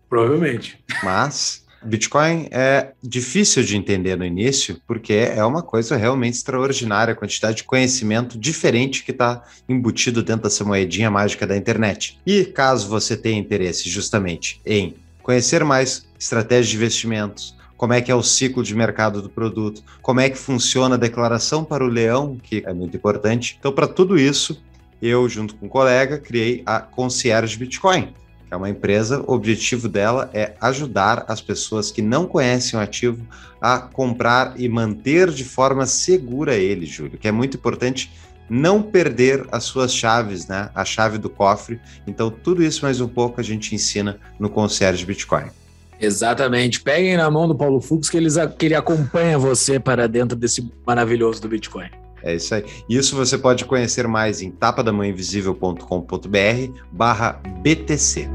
Provavelmente. 0.09 0.83
Mas 1.03 1.63
Bitcoin 1.85 2.49
é 2.51 2.93
difícil 3.03 3.63
de 3.63 3.77
entender 3.77 4.17
no 4.17 4.25
início, 4.25 4.81
porque 4.87 5.13
é 5.13 5.45
uma 5.45 5.63
coisa 5.63 5.97
realmente 5.97 6.35
extraordinária, 6.35 7.13
a 7.13 7.17
quantidade 7.17 7.59
de 7.59 7.65
conhecimento 7.65 8.39
diferente 8.39 9.05
que 9.05 9.11
está 9.11 9.43
embutido 9.69 10.23
dentro 10.23 10.45
dessa 10.45 10.65
moedinha 10.65 11.11
mágica 11.11 11.47
da 11.47 11.57
internet. 11.57 12.19
E 12.27 12.45
caso 12.45 12.89
você 12.89 13.17
tenha 13.17 13.39
interesse 13.39 13.89
justamente 13.89 14.61
em 14.65 14.95
conhecer 15.23 15.63
mais 15.65 16.07
estratégias 16.19 16.69
de 16.69 16.77
investimentos, 16.77 17.57
como 17.77 17.93
é 17.93 18.01
que 18.01 18.11
é 18.11 18.15
o 18.15 18.23
ciclo 18.23 18.63
de 18.63 18.75
mercado 18.75 19.21
do 19.21 19.29
produto, 19.29 19.83
como 20.01 20.21
é 20.21 20.31
que 20.31 20.39
funciona 20.39 20.95
a 20.95 20.99
declaração 20.99 21.65
para 21.65 21.85
o 21.85 21.89
leão, 21.89 22.39
que 22.43 22.63
é 22.65 22.73
muito 22.73 22.97
importante. 22.97 23.57
Então, 23.59 23.73
para 23.73 23.87
tudo 23.87 24.19
isso, 24.19 24.63
eu, 25.03 25.29
junto 25.29 25.55
com 25.55 25.67
um 25.67 25.69
colega, 25.69 26.19
criei 26.19 26.63
a 26.65 26.81
Concierge 26.81 27.59
Bitcoin 27.59 28.15
é 28.55 28.57
uma 28.57 28.71
empresa, 28.71 29.23
o 29.27 29.33
objetivo 29.35 29.89
dela 29.89 30.31
é 30.33 30.55
ajudar 30.61 31.25
as 31.29 31.41
pessoas 31.41 31.91
que 31.91 32.01
não 32.01 32.25
conhecem 32.27 32.79
o 32.79 32.83
ativo 32.83 33.27
a 33.61 33.79
comprar 33.79 34.55
e 34.57 34.69
manter 34.69 35.31
de 35.31 35.45
forma 35.45 35.87
segura 35.87 36.55
ele, 36.55 36.87
Júlio, 36.87 37.19
que 37.19 37.29
é 37.29 37.33
muito 37.33 37.57
importante 37.57 38.11
não 38.49 38.83
perder 38.83 39.47
as 39.51 39.65
suas 39.65 39.93
chaves, 39.93 40.47
né? 40.47 40.71
A 40.75 40.85
chave 40.85 41.19
do 41.19 41.31
cofre. 41.31 41.81
Então, 42.07 42.31
tudo 42.31 42.63
isso 42.63 42.85
mais 42.85 43.01
um 43.01 43.09
pouco 43.09 43.41
a 43.41 43.45
gente 43.45 43.75
ensina 43.75 44.19
no 44.39 44.49
Concierge 44.49 45.05
Bitcoin. 45.05 45.47
Exatamente. 46.01 46.81
Peguem 46.81 47.17
na 47.17 47.31
mão 47.31 47.49
do 47.49 47.55
Paulo 47.55 47.81
Fux 47.81 48.09
que, 48.09 48.17
eles, 48.17 48.37
que 48.59 48.67
ele 48.67 48.75
acompanha 48.75 49.39
você 49.39 49.81
para 49.81 50.07
dentro 50.07 50.37
desse 50.37 50.71
maravilhoso 50.87 51.41
do 51.41 51.49
Bitcoin. 51.49 51.89
É 52.25 52.35
isso 52.35 52.55
aí. 52.55 52.65
Isso 52.89 53.15
você 53.15 53.37
pode 53.37 53.67
conhecer 53.67 54.09
mais 54.09 54.41
em 54.41 54.51
tapadamãeinvisível.com.br 54.51 56.81
barra 56.91 57.43
BTC. 57.63 58.31